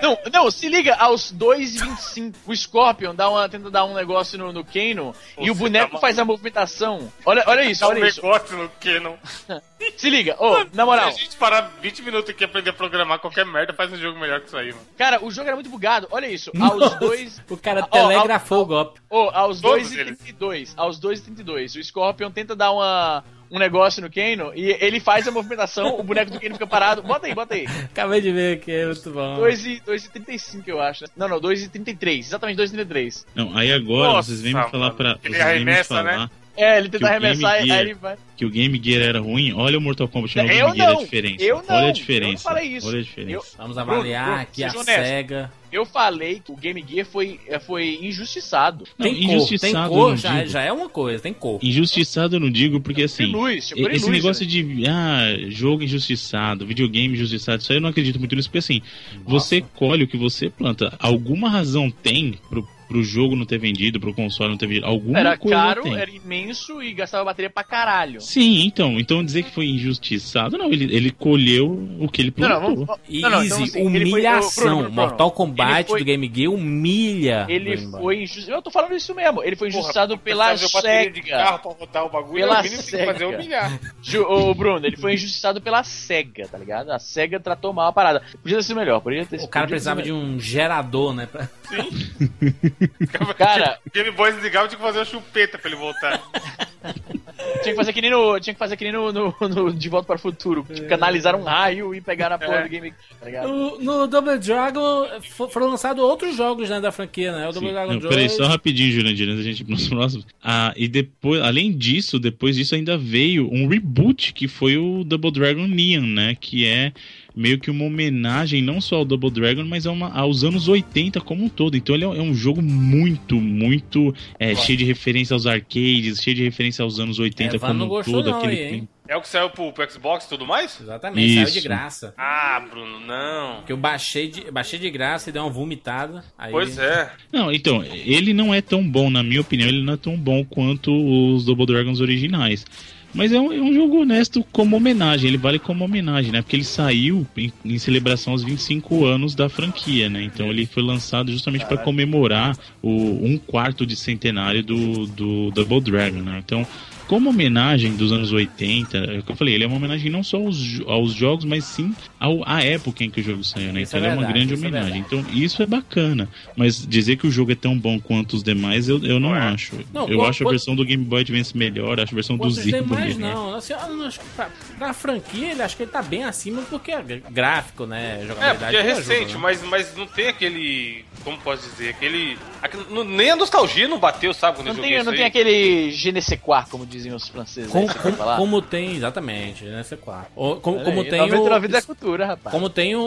Não, 0.00 0.16
não, 0.32 0.50
se 0.50 0.68
liga 0.68 0.94
aos 0.94 1.32
2,25. 1.32 2.34
O 2.46 2.54
Scorpion 2.54 3.14
dá 3.14 3.28
uma, 3.28 3.48
tenta 3.48 3.68
dar 3.68 3.84
um 3.84 3.94
negócio 3.94 4.38
no, 4.38 4.52
no 4.52 4.64
Kano 4.64 4.97
e 5.38 5.50
o 5.50 5.54
boneco 5.54 5.92
tá 5.92 5.98
faz 5.98 6.18
a 6.18 6.24
movimentação. 6.24 7.12
Olha, 7.24 7.44
olha 7.46 7.64
isso, 7.64 7.84
um 7.84 7.88
olha 7.88 8.06
isso. 8.06 8.22
negócio 8.22 8.56
no 8.56 8.68
Canon. 8.80 9.16
Se 9.96 10.10
liga, 10.10 10.36
ô, 10.38 10.64
na 10.72 10.84
moral. 10.84 11.12
Se 11.12 11.18
a 11.18 11.24
gente 11.24 11.36
parar 11.36 11.72
20 11.80 12.02
minutos 12.02 12.30
aqui 12.30 12.42
e 12.42 12.46
aprender 12.46 12.70
a 12.70 12.72
programar 12.72 13.18
qualquer 13.18 13.46
merda, 13.46 13.72
faz 13.72 13.92
um 13.92 13.96
jogo 13.96 14.18
melhor 14.18 14.40
que 14.40 14.48
isso 14.48 14.56
aí, 14.56 14.72
mano. 14.72 14.86
Cara, 14.96 15.24
o 15.24 15.30
jogo 15.30 15.46
era 15.46 15.56
muito 15.56 15.70
bugado. 15.70 16.08
Olha 16.10 16.26
isso. 16.26 16.50
Aos 16.60 16.94
dois. 16.96 17.40
O 17.48 17.56
cara 17.56 17.86
Ó, 17.90 18.08
telegrafou 18.08 18.62
o 18.62 18.66
golpe. 18.66 19.00
Ô, 19.08 19.30
aos 19.32 19.60
Todos 19.60 19.90
2,32. 19.90 20.72
Aos 20.76 21.00
2,32. 21.00 21.78
O 21.78 21.84
Scorpion 21.84 22.30
tenta 22.30 22.54
dar 22.56 22.72
uma, 22.72 23.24
um 23.50 23.58
negócio 23.58 24.02
no 24.02 24.10
Kano 24.10 24.52
e 24.54 24.76
ele 24.80 25.00
faz 25.00 25.26
a 25.26 25.30
movimentação, 25.30 25.98
o 25.98 26.02
boneco 26.02 26.30
do 26.30 26.40
Kano 26.40 26.54
fica 26.54 26.66
parado. 26.66 27.02
Bota 27.02 27.26
aí, 27.26 27.34
bota 27.34 27.54
aí. 27.54 27.66
Acabei 27.84 28.20
de 28.20 28.30
ver 28.32 28.56
aqui, 28.58 28.72
é 28.72 28.86
muito 28.86 29.10
bom. 29.10 29.36
2,35 29.38 30.62
eu 30.66 30.80
acho. 30.80 31.04
né? 31.04 31.10
Não, 31.16 31.28
não, 31.28 31.40
2,33. 31.40 32.18
Exatamente 32.18 32.58
2,33. 32.60 33.24
Não, 33.34 33.56
aí 33.56 33.72
agora 33.72 34.12
Nossa, 34.12 34.28
vocês 34.28 34.40
vêm 34.42 34.54
me 34.54 34.70
falar 34.70 34.90
pra. 34.92 35.18
Ele 35.22 35.34
Vocês 35.34 35.36
vêm 35.36 35.44
me 35.44 35.50
arremessa, 35.72 35.84
falar 35.96 36.18
né? 36.18 36.30
É, 36.60 36.76
ele 36.78 36.88
tenta 36.88 37.06
arremessar 37.06 37.54
e 37.54 37.60
aí 37.60 37.66
Gear- 37.68 37.80
ele 37.82 37.94
vai. 37.94 38.16
que 38.36 38.44
o 38.44 38.50
Game 38.50 38.80
Gear 38.82 39.00
era 39.02 39.20
ruim. 39.20 39.52
Olha 39.52 39.78
o 39.78 39.80
Mortal 39.80 40.08
Kombat 40.08 40.36
no 40.36 40.42
Eu 40.42 40.48
Game 40.48 40.76
Gear, 40.76 40.90
não, 40.92 40.98
a 40.98 41.02
diferença. 41.04 41.44
eu 41.44 41.56
não, 41.56 41.62
Olha 41.62 41.70
eu 41.70 41.78
a 41.78 41.82
não 41.86 41.92
diferença. 41.92 42.42
falei 42.42 42.64
isso. 42.76 42.88
Olha 42.88 42.98
a 42.98 43.02
diferença. 43.02 43.32
Eu- 43.32 43.44
Vamos 43.58 43.78
avaliar 43.78 44.24
Bruno, 44.26 44.40
aqui 44.42 44.64
a 44.64 44.68
honesto. 44.70 44.84
SEGA. 45.04 45.52
Eu 45.70 45.84
falei 45.84 46.40
que 46.42 46.50
o 46.50 46.56
Game 46.56 46.82
Gear 46.88 47.06
foi, 47.06 47.38
é, 47.46 47.58
foi 47.58 47.98
injustiçado. 48.02 48.84
Não, 48.98 49.04
Tem 49.06 49.14
cor, 49.14 49.20
tem 49.26 49.34
injustiçado, 49.36 49.88
cor, 49.90 50.10
eu 50.12 50.16
já, 50.16 50.32
não 50.34 50.46
já 50.46 50.62
é 50.62 50.72
uma 50.72 50.88
coisa, 50.88 51.22
tem 51.22 51.32
cor. 51.34 51.58
Injustiçado 51.62 52.36
eu 52.36 52.40
não 52.40 52.50
digo, 52.50 52.80
porque 52.80 53.02
assim. 53.02 53.24
Tem 53.24 53.32
luz, 53.32 53.70
e 53.76 53.80
Esse 53.82 54.06
luz, 54.06 54.06
negócio 54.08 54.44
né? 54.44 54.50
de 54.50 54.86
ah, 54.88 55.50
jogo 55.50 55.82
injustiçado, 55.82 56.66
videogame 56.66 57.14
injustiçado, 57.14 57.62
isso 57.62 57.70
aí 57.70 57.76
eu 57.78 57.82
não 57.82 57.90
acredito 57.90 58.18
muito 58.18 58.34
nisso, 58.34 58.48
porque 58.48 58.58
assim, 58.58 58.80
você 59.24 59.62
colhe 59.74 60.04
o 60.04 60.08
que 60.08 60.16
você 60.16 60.48
planta. 60.48 60.94
Alguma 60.98 61.50
razão 61.50 61.90
tem 61.90 62.38
pro, 62.48 62.66
pro 62.88 63.02
jogo 63.02 63.36
não 63.36 63.44
ter 63.44 63.58
vendido, 63.58 64.00
pro 64.00 64.14
console 64.14 64.50
não 64.50 64.56
ter 64.56 64.66
vendido. 64.66 64.86
Alguma 64.86 65.18
Era 65.18 65.36
coisa 65.36 65.56
caro, 65.56 65.82
tem. 65.82 65.96
era 65.98 66.10
imenso 66.10 66.82
e 66.82 66.92
gastava 66.94 67.24
bateria 67.24 67.50
pra 67.50 67.62
caralho. 67.62 68.20
Sim, 68.20 68.64
então, 68.64 68.98
então 68.98 69.22
dizer 69.24 69.42
que 69.44 69.50
foi 69.50 69.66
injustiçado, 69.66 70.56
não, 70.56 70.72
ele, 70.72 70.84
ele 70.94 71.10
colheu 71.10 71.70
o 72.00 72.08
que 72.08 72.22
ele 72.22 72.32
Não, 72.36 72.48
plantou. 72.48 72.68
não, 72.76 72.84
vamos. 72.86 73.00
Easy, 73.08 73.20
não, 73.22 73.30
não, 73.30 73.44
então, 73.44 73.62
assim, 73.62 73.72
foi- 73.72 73.82
humilhação. 73.82 74.78
Bruno, 74.78 74.90
Mortal 74.90 75.30
Kombat 75.30 75.88
foi- 75.90 75.98
do 76.00 76.04
Game 76.04 76.30
Gear 76.34 76.52
humilha. 76.52 77.46
Ele 77.48 77.76
foi 77.76 78.22
injustiçado. 78.22 78.52
Eu 78.58 78.62
tô 78.62 78.70
falando 78.70 78.94
isso 78.96 79.14
mesmo. 79.14 79.42
Ele 79.44 79.56
foi 79.56 79.68
injustiçado 79.68 80.14
Porra, 80.14 80.22
pela 80.24 80.44
bateria 80.56 81.10
de 81.10 81.20
SEGA. 81.20 81.36
carro 81.36 81.58
pra 81.58 81.72
rodar 81.72 82.04
o 82.06 82.08
bagulho, 82.10 82.34
Pela 82.40 82.56
é 82.56 82.60
o 82.60 82.62
mínimo 82.62 82.82
que 82.82 82.90
fazer 82.90 83.18
SEGA. 83.18 83.28
humilhar. 83.28 83.80
Ô, 84.28 84.54
Bruno, 84.54 84.86
ele 84.86 84.96
foi 84.96 85.14
injustiçado 85.14 85.60
pela 85.60 85.82
SEGA, 85.84 86.48
tá 86.48 86.56
ligado? 86.58 86.90
A 86.90 86.98
SEGA 86.98 87.38
tratou 87.38 87.72
mal 87.72 87.88
a 87.88 87.92
parada. 87.92 88.22
Podia 88.42 88.56
ter 88.56 88.62
sido 88.62 88.76
melhor, 88.76 89.00
podia 89.00 89.26
ter 89.26 89.40
O 89.40 89.48
cara 89.48 89.66
precisava 89.66 90.02
de 90.02 90.12
um 90.12 90.38
gerador, 90.40 91.14
né? 91.14 91.26
pra- 91.26 91.48
Cara, 93.36 93.78
O 93.86 93.90
Game 93.90 94.10
Boy 94.12 94.32
desligava, 94.32 94.68
tinha 94.68 94.78
que 94.78 94.84
fazer 94.84 94.98
uma 94.98 95.04
chupeta 95.04 95.58
pra 95.58 95.70
ele 95.70 95.78
voltar. 95.80 96.20
tinha 97.62 97.72
que 97.72 97.74
fazer 97.74 97.92
que 97.92 98.00
nem 98.00 98.10
no. 98.10 98.38
Tinha 98.40 98.54
que 98.54 98.58
fazer 98.58 98.76
que 98.76 98.84
nem 98.84 98.92
no, 98.92 99.12
no- 99.12 99.34
no 99.48 99.72
De 99.72 99.88
Volta 99.88 100.06
para 100.06 100.16
o 100.16 100.18
Futuro. 100.18 100.66
Canalizar 100.88 101.34
um 101.36 101.42
raio 101.42 101.94
e 101.94 102.00
pegar 102.00 102.30
na 102.30 102.38
porra 102.38 102.56
É. 102.58 102.62
do 102.64 102.68
game. 102.68 102.92
Tá? 103.20 103.42
No, 103.42 103.78
no 103.80 104.06
Double 104.06 104.38
Dragon 104.38 105.06
fo- 105.22 105.48
foram 105.48 105.68
lançados 105.70 106.02
outros 106.02 106.36
jogos 106.36 106.68
né, 106.70 106.80
da 106.80 106.92
franquia, 106.92 107.32
né? 107.32 107.48
O 107.48 107.52
Double 107.52 107.68
Sim. 107.68 107.74
Dragon 107.74 107.92
Não, 107.94 108.00
2. 108.00 108.14
peraí, 108.14 108.28
só 108.30 108.46
rapidinho, 108.46 108.92
Jurandir, 108.92 109.26
antes 109.28 109.38
da 109.38 109.42
gente 109.50 109.60
ir 109.60 109.64
pros 109.64 109.88
próximos. 109.88 110.26
Ah, 110.42 110.72
e 110.76 110.88
depois, 110.88 111.42
além 111.42 111.72
disso, 111.76 112.18
depois 112.18 112.56
disso 112.56 112.74
ainda 112.74 112.96
veio 112.96 113.48
um 113.52 113.66
reboot 113.68 114.32
que 114.32 114.46
foi 114.48 114.76
o 114.76 115.04
Double 115.04 115.30
Dragon 115.30 115.66
Neon, 115.66 116.02
né? 116.06 116.36
Que 116.40 116.66
é 116.66 116.92
meio 117.38 117.58
que 117.58 117.70
uma 117.70 117.84
homenagem 117.84 118.60
não 118.60 118.80
só 118.80 118.96
ao 118.96 119.04
Double 119.04 119.30
Dragon, 119.30 119.64
mas 119.64 119.86
a 119.86 119.92
uma- 119.92 120.12
aos 120.12 120.42
anos 120.44 120.68
80 120.68 121.20
como 121.20 121.44
um 121.44 121.48
todo. 121.48 121.76
Então 121.76 121.94
ele 121.94 122.04
é, 122.04 122.08
é 122.08 122.22
um 122.22 122.34
jogo 122.34 122.60
muito, 122.60 123.36
muito 123.40 124.14
é, 124.38 124.54
cheio 124.54 124.76
de 124.76 124.84
referência 124.84 125.34
aos 125.34 125.46
arcades, 125.46 126.22
cheio 126.22 126.36
de 126.36 126.42
referência 126.42 126.82
aos 126.82 126.98
anos 126.98 127.18
80 127.18 127.56
É, 127.56 127.58
como 127.58 127.84
um 127.98 128.02
todo. 128.02 128.30
não 128.30 128.38
aquele 128.38 128.52
aí. 128.60 128.88
É 129.10 129.16
o 129.16 129.22
que 129.22 129.28
saiu 129.28 129.48
pro, 129.48 129.72
pro 129.72 129.90
Xbox 129.90 130.26
e 130.26 130.28
tudo 130.28 130.46
mais? 130.46 130.78
Exatamente, 130.82 131.34
saiu 131.34 131.44
de 131.46 131.58
Isso. 131.58 131.62
graça. 131.66 132.14
Ah, 132.18 132.62
Bruno, 132.70 133.00
não. 133.00 133.62
Que 133.62 133.72
eu 133.72 133.76
baixei 133.78 134.28
de, 134.28 134.50
baixei 134.50 134.78
de 134.78 134.90
graça 134.90 135.30
e 135.30 135.32
dei 135.32 135.40
uma 135.40 135.48
vomitada. 135.48 136.22
Aí... 136.36 136.52
Pois 136.52 136.76
é. 136.76 137.10
Não, 137.32 137.50
então, 137.50 137.82
ele 137.82 138.34
não 138.34 138.52
é 138.52 138.60
tão 138.60 138.86
bom, 138.86 139.08
na 139.08 139.22
minha 139.22 139.40
opinião, 139.40 139.66
ele 139.66 139.82
não 139.82 139.94
é 139.94 139.96
tão 139.96 140.14
bom 140.14 140.44
quanto 140.44 140.92
os 140.92 141.46
Double 141.46 141.64
Dragons 141.64 142.00
originais. 142.02 142.66
Mas 143.14 143.32
é 143.32 143.40
um, 143.40 143.52
é 143.52 143.60
um 143.60 143.72
jogo 143.72 144.02
honesto 144.02 144.44
como 144.52 144.76
homenagem, 144.76 145.28
ele 145.28 145.38
vale 145.38 145.58
como 145.58 145.84
homenagem, 145.84 146.30
né? 146.30 146.42
Porque 146.42 146.56
ele 146.56 146.64
saiu 146.64 147.26
em, 147.36 147.52
em 147.64 147.78
celebração 147.78 148.32
aos 148.32 148.42
25 148.42 149.04
anos 149.06 149.34
da 149.34 149.48
franquia, 149.48 150.10
né? 150.10 150.22
Então 150.22 150.48
ele 150.48 150.66
foi 150.66 150.82
lançado 150.82 151.32
justamente 151.32 151.64
para 151.64 151.78
comemorar 151.78 152.56
o 152.82 152.90
um 152.90 153.38
quarto 153.38 153.86
de 153.86 153.96
centenário 153.96 154.62
do, 154.62 155.06
do 155.06 155.50
Double 155.50 155.80
Dragon, 155.80 156.20
né? 156.20 156.42
Então, 156.44 156.66
como 157.08 157.30
homenagem 157.30 157.96
dos 157.96 158.12
anos 158.12 158.30
80, 158.32 158.96
é 158.98 159.18
o 159.18 159.22
que 159.24 159.32
eu 159.32 159.36
falei, 159.36 159.54
ele 159.54 159.64
é 159.64 159.66
uma 159.66 159.76
homenagem 159.76 160.10
não 160.10 160.22
só 160.22 160.36
aos, 160.36 160.80
aos 160.86 161.12
jogos, 161.12 161.44
mas 161.44 161.64
sim 161.64 161.92
ao, 162.20 162.46
à 162.48 162.62
época 162.62 163.02
em 163.02 163.10
que 163.10 163.20
o 163.20 163.24
jogo 163.24 163.42
saiu, 163.42 163.72
né? 163.72 163.82
Isso 163.82 163.96
Então 163.96 164.06
é 164.08 164.12
ele 164.12 164.20
é 164.20 164.24
uma 164.24 164.32
grande 164.32 164.52
é 164.54 164.56
homenagem. 164.56 164.98
então 165.00 165.24
isso 165.32 165.62
é 165.62 165.66
bacana. 165.66 166.28
Mas 166.56 166.86
dizer 166.86 167.16
que 167.16 167.26
o 167.26 167.30
jogo 167.30 167.50
é 167.50 167.54
tão 167.54 167.76
bom 167.76 167.98
quanto 167.98 168.34
os 168.34 168.42
demais, 168.42 168.88
eu, 168.88 169.02
eu 169.04 169.18
não 169.18 169.30
Ué. 169.30 169.38
acho. 169.40 169.74
Não, 169.92 170.08
eu 170.08 170.18
qual- 170.18 170.28
acho 170.30 170.42
a 170.42 170.46
qual- 170.46 170.50
versão 170.52 170.76
do 170.76 170.84
Game 170.84 171.04
Boy 171.04 171.22
Advance 171.22 171.56
melhor, 171.56 171.98
acho 171.98 172.12
a 172.12 172.14
versão 172.14 172.36
do 172.36 172.48
demais 172.52 173.16
melhor. 173.16 173.34
não. 173.34 173.54
Assim, 173.54 173.72
acho 173.72 174.20
que 174.20 174.26
pra, 174.36 174.50
pra 174.78 174.92
franquia, 174.92 175.50
ele 175.52 175.62
acho 175.62 175.76
que 175.76 175.82
ele 175.84 175.90
tá 175.90 176.02
bem 176.02 176.24
acima 176.24 176.62
porque 176.68 176.92
é 176.92 177.02
gráfico, 177.30 177.86
né? 177.86 178.26
É, 178.40 178.54
porque 178.54 178.76
é 178.76 178.82
tudo 178.82 178.94
recente, 178.96 179.12
ajuda, 179.12 179.32
né? 179.34 179.38
mas, 179.40 179.62
mas 179.64 179.96
não 179.96 180.06
tem 180.06 180.28
aquele. 180.28 181.04
Como 181.24 181.36
posso 181.38 181.62
dizer? 181.68 181.90
Aquele. 181.90 182.38
aquele 182.62 182.84
não- 182.90 183.04
nem 183.04 183.30
a 183.30 183.36
nostalgia 183.36 183.86
não 183.88 183.98
bateu, 183.98 184.32
sabe? 184.32 184.56
Quando 184.58 184.66
Não 184.68 184.72
eu 184.74 184.80
tem, 184.80 184.84
joguei 184.84 184.96
não 185.04 185.12
isso 185.12 185.12
tem 185.12 185.22
aí. 185.22 185.28
aquele 185.28 185.90
je 185.90 186.12
ne 186.12 186.22
sais 186.22 186.40
quoi, 186.40 186.62
como 186.70 186.86
diziam 186.86 187.16
os 187.16 187.28
franceses. 187.28 187.74
aí, 187.74 187.82
Como, 187.82 187.86
você 187.88 187.94
vai 187.94 188.02
como, 188.02 188.16
falar? 188.16 188.36
como 188.36 188.62
tem, 188.62 188.96
exatamente, 188.96 189.64
né? 189.64 189.82
C4. 189.82 190.24
Ou, 190.36 190.56
como, 190.60 190.78
como 190.84 191.00
aí, 191.02 191.08
tem 191.08 191.18
99 191.20 191.68
da 191.68 191.78
o. 191.78 191.82
cultura, 191.82 192.26
rapaz. 192.26 192.52
Como 192.54 192.68
tem 192.70 192.94
o, 192.96 193.02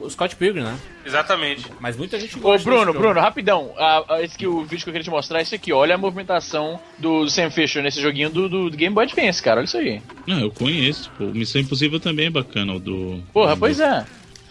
o, 0.00 0.10
Scott 0.10 0.34
Pilgrim, 0.36 0.62
né? 0.64 0.76
Exatamente. 1.04 1.66
Mas 1.80 1.96
muita 1.96 2.18
gente 2.18 2.36
Ô, 2.38 2.40
gosta. 2.40 2.64
Bruno, 2.64 2.78
desse 2.80 2.92
jogo. 2.94 2.98
Bruno, 3.00 3.20
rapidão. 3.20 3.72
Ah, 3.78 4.04
ah, 4.08 4.22
esse 4.22 4.36
que 4.36 4.46
o 4.46 4.62
vídeo 4.64 4.82
que 4.84 4.90
eu 4.90 4.92
queria 4.92 5.04
te 5.04 5.10
mostrar 5.10 5.38
é 5.38 5.42
esse 5.42 5.54
aqui. 5.54 5.72
Olha 5.72 5.94
a 5.94 5.98
movimentação 5.98 6.80
do 6.98 7.28
Sam 7.28 7.50
Fisher 7.50 7.82
nesse 7.82 8.00
joguinho 8.00 8.30
do, 8.30 8.48
do- 8.48 8.70
do 8.70 8.76
Game 8.76 8.94
Boy 8.94 9.04
Advance, 9.04 9.42
cara. 9.42 9.58
Olha 9.60 9.64
isso 9.66 9.76
aí. 9.78 10.02
Não, 10.26 10.40
eu 10.40 10.50
conheço. 10.50 11.10
Pô. 11.16 11.24
Missão 11.26 11.60
Impossível 11.60 12.00
também 12.00 12.26
é 12.26 12.30
bacana, 12.30 12.74
o 12.74 12.80
do. 12.80 13.22
Porra, 13.32 13.54
do- 13.54 13.60
pois 13.60 13.78
é. 13.80 14.04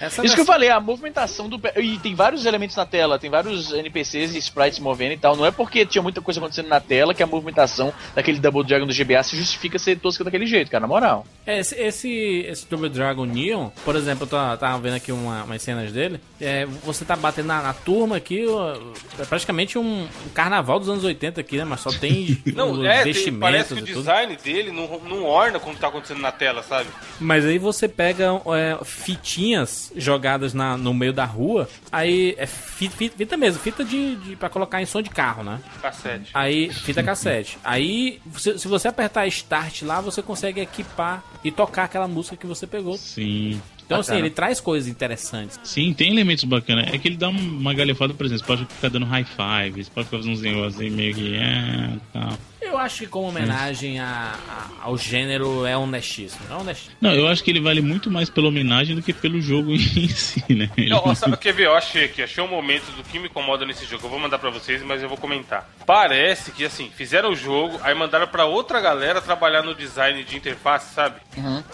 Essa 0.06 0.24
Isso 0.26 0.36
que 0.36 0.42
eu 0.42 0.46
falei, 0.46 0.70
a 0.70 0.80
movimentação 0.80 1.50
do. 1.50 1.60
E 1.78 1.98
tem 2.00 2.16
vários 2.16 2.46
elementos 2.46 2.76
na 2.76 2.86
tela, 2.86 3.20
tem 3.20 3.30
vários 3.30 3.72
NPCs 3.74 4.36
e 4.36 4.38
sprites 4.40 4.80
movendo 4.80 5.14
e 5.14 5.18
tal. 5.18 5.36
Não 5.36 5.46
é 5.46 5.52
porque 5.52 5.86
tinha 5.86 6.02
muita 6.02 6.22
coisa 6.22 6.40
acontecendo 6.40 6.68
na 6.68 6.80
tela 6.80 7.14
que 7.14 7.24
a 7.24 7.28
movimentação 7.28 7.94
daquele 8.14 8.40
Double 8.40 8.64
Dragon 8.64 8.86
do 8.86 8.94
GBA 8.94 9.24
se 9.24 9.38
justifica 9.38 9.80
ser 9.80 9.98
tosca 10.00 10.24
daquele 10.24 10.46
jeito, 10.46 10.70
cara, 10.72 10.82
na 10.82 10.88
moral. 10.88 11.26
É, 11.46 11.60
esse, 11.60 11.76
esse, 11.76 12.46
esse 12.48 12.68
Double 12.68 12.90
Dragon 12.90 13.26
Neon, 13.26 13.70
por 13.84 13.96
exemplo, 13.96 14.24
eu 14.24 14.28
tava, 14.28 14.58
tava 14.58 14.78
vendo 14.80 14.96
aqui 14.96 15.12
uma, 15.12 15.44
umas 15.44 15.62
cenas 15.62 15.92
dele. 15.92 16.20
É, 16.40 16.66
você 16.66 17.06
tá 17.06 17.16
batendo 17.16 17.48
na, 17.48 17.62
na 17.62 17.74
turma 17.74 18.18
aqui, 18.18 18.46
ó, 18.48 18.76
é 19.20 19.26
praticamente 19.26 19.78
um, 19.78 20.04
um 20.04 20.30
carnaval 20.34 20.80
dos 20.80 20.90
anos 20.90 21.04
80 21.04 21.42
aqui, 21.42 21.58
né? 21.58 21.66
Mas 21.66 21.82
só 21.82 21.92
tem 21.92 22.42
Não, 22.54 22.72
os 22.72 22.86
é, 22.86 23.04
tem, 23.04 23.34
parece 23.40 23.74
que 23.74 23.82
o 23.82 23.84
e 23.84 23.88
tudo. 23.88 24.00
design 24.00 24.38
dele 24.38 24.72
não, 24.72 25.00
não 25.00 25.24
orna 25.24 25.60
com 25.60 25.72
o 25.72 25.74
que 25.74 25.80
tá 25.80 25.88
acontecendo 25.88 26.20
na 26.22 26.32
tela, 26.32 26.64
sabe? 26.64 26.90
Mas 27.20 27.46
aí 27.46 27.58
você 27.58 27.88
pega 27.88 28.42
é, 28.56 28.84
fitinhas 28.84 29.92
jogadas 29.96 30.54
na, 30.54 30.78
no 30.78 30.94
meio 30.94 31.14
da 31.14 31.26
rua, 31.26 31.68
aí 31.92 32.36
é 32.38 32.46
fi- 32.46 32.90
fi- 32.90 33.10
fita, 33.10 33.38
mesmo, 33.38 33.60
fita 33.60 33.84
de, 33.84 34.16
de 34.18 34.36
para 34.36 34.50
colocar 34.50 34.82
em 34.82 34.86
som 34.86 35.02
de 35.02 35.10
carro, 35.10 35.44
né? 35.44 35.60
Cassete. 35.82 36.30
Aí, 36.34 36.72
fita 36.72 37.02
cassete. 37.04 37.58
Aí, 37.64 38.20
você- 38.26 38.58
se 38.58 38.68
você 38.68 38.88
apertar 38.88 39.28
Start 39.28 39.82
lá, 39.84 40.02
você 40.02 40.22
consegue 40.22 40.62
equipar 40.62 41.24
e 41.44 41.52
tocar 41.52 41.84
aquela 41.86 42.08
música 42.08 42.36
que 42.38 42.46
você 42.48 42.66
pegou. 42.68 42.98
Sim. 42.98 43.62
Então, 43.86 44.00
assim, 44.00 44.18
ele 44.18 44.32
traz 44.32 44.60
coisas 44.60 44.90
interessantes. 44.90 45.60
Sim, 45.64 45.94
tem 45.94 46.12
elementos 46.12 46.44
bacanas. 46.44 46.92
É 46.92 46.98
que 46.98 47.08
ele 47.08 47.18
dá 47.18 47.30
uma 47.30 47.72
galhofada, 47.72 48.16
por 48.16 48.26
exemplo, 48.26 48.44
você 48.44 48.48
pode 48.48 48.66
ficar 48.66 48.90
dando 48.90 49.06
high 49.06 49.24
five, 49.26 49.84
você 49.84 49.92
pode 49.94 50.08
fazer 50.10 50.28
uns 50.28 50.42
negócios 50.42 50.82
aí 50.82 50.90
meio 50.90 51.14
que. 51.14 51.36
É, 51.36 51.92
tal. 52.12 52.34
Eu 52.66 52.78
acho 52.78 53.00
que 53.00 53.08
como 53.08 53.30
homenagem 53.30 54.00
a- 54.00 54.34
a- 54.50 54.68
ao 54.82 54.98
gênero 54.98 55.66
é 55.66 55.78
honestíssimo. 55.78 56.42
É 56.50 56.54
honestíssimo. 56.56 56.96
Não, 57.00 57.14
eu 57.14 57.28
acho 57.28 57.44
que 57.44 57.50
ele 57.52 57.62
vale 57.62 57.82
muito 57.82 58.10
mais 58.12 58.30
pela 58.30 58.48
homenagem 58.48 58.96
do 58.96 59.02
que 59.02 59.14
pelo 59.14 59.40
jogo 59.42 59.72
em 59.72 59.78
si, 60.10 60.44
né? 60.54 60.70
Ele- 60.76 60.90
Não, 60.90 61.14
sabe, 61.16 61.38
quer 61.38 61.54
ver? 61.54 61.68
Eu 61.68 61.76
achei 61.76 62.06
aqui, 62.06 62.22
achei 62.22 62.44
um 62.44 62.48
momento 62.48 62.92
do 62.96 63.04
que 63.04 63.18
me 63.20 63.28
incomoda 63.28 63.66
nesse 63.66 63.86
jogo. 63.86 64.06
Eu 64.06 64.10
vou 64.10 64.20
mandar 64.20 64.40
pra 64.40 64.50
vocês, 64.50 64.82
mas 64.84 65.02
eu 65.02 65.08
vou 65.10 65.18
comentar. 65.18 65.70
Parece 65.86 66.52
que, 66.52 66.66
assim, 66.66 66.90
fizeram 66.96 67.32
o 67.32 67.36
jogo, 67.36 67.80
aí 67.84 67.94
mandaram 67.96 68.28
pra 68.28 68.46
outra 68.46 68.82
galera 68.82 69.22
trabalhar 69.22 69.62
no 69.64 69.74
design 69.76 70.24
de 70.24 70.36
interface, 70.36 70.94
sabe? 70.94 71.16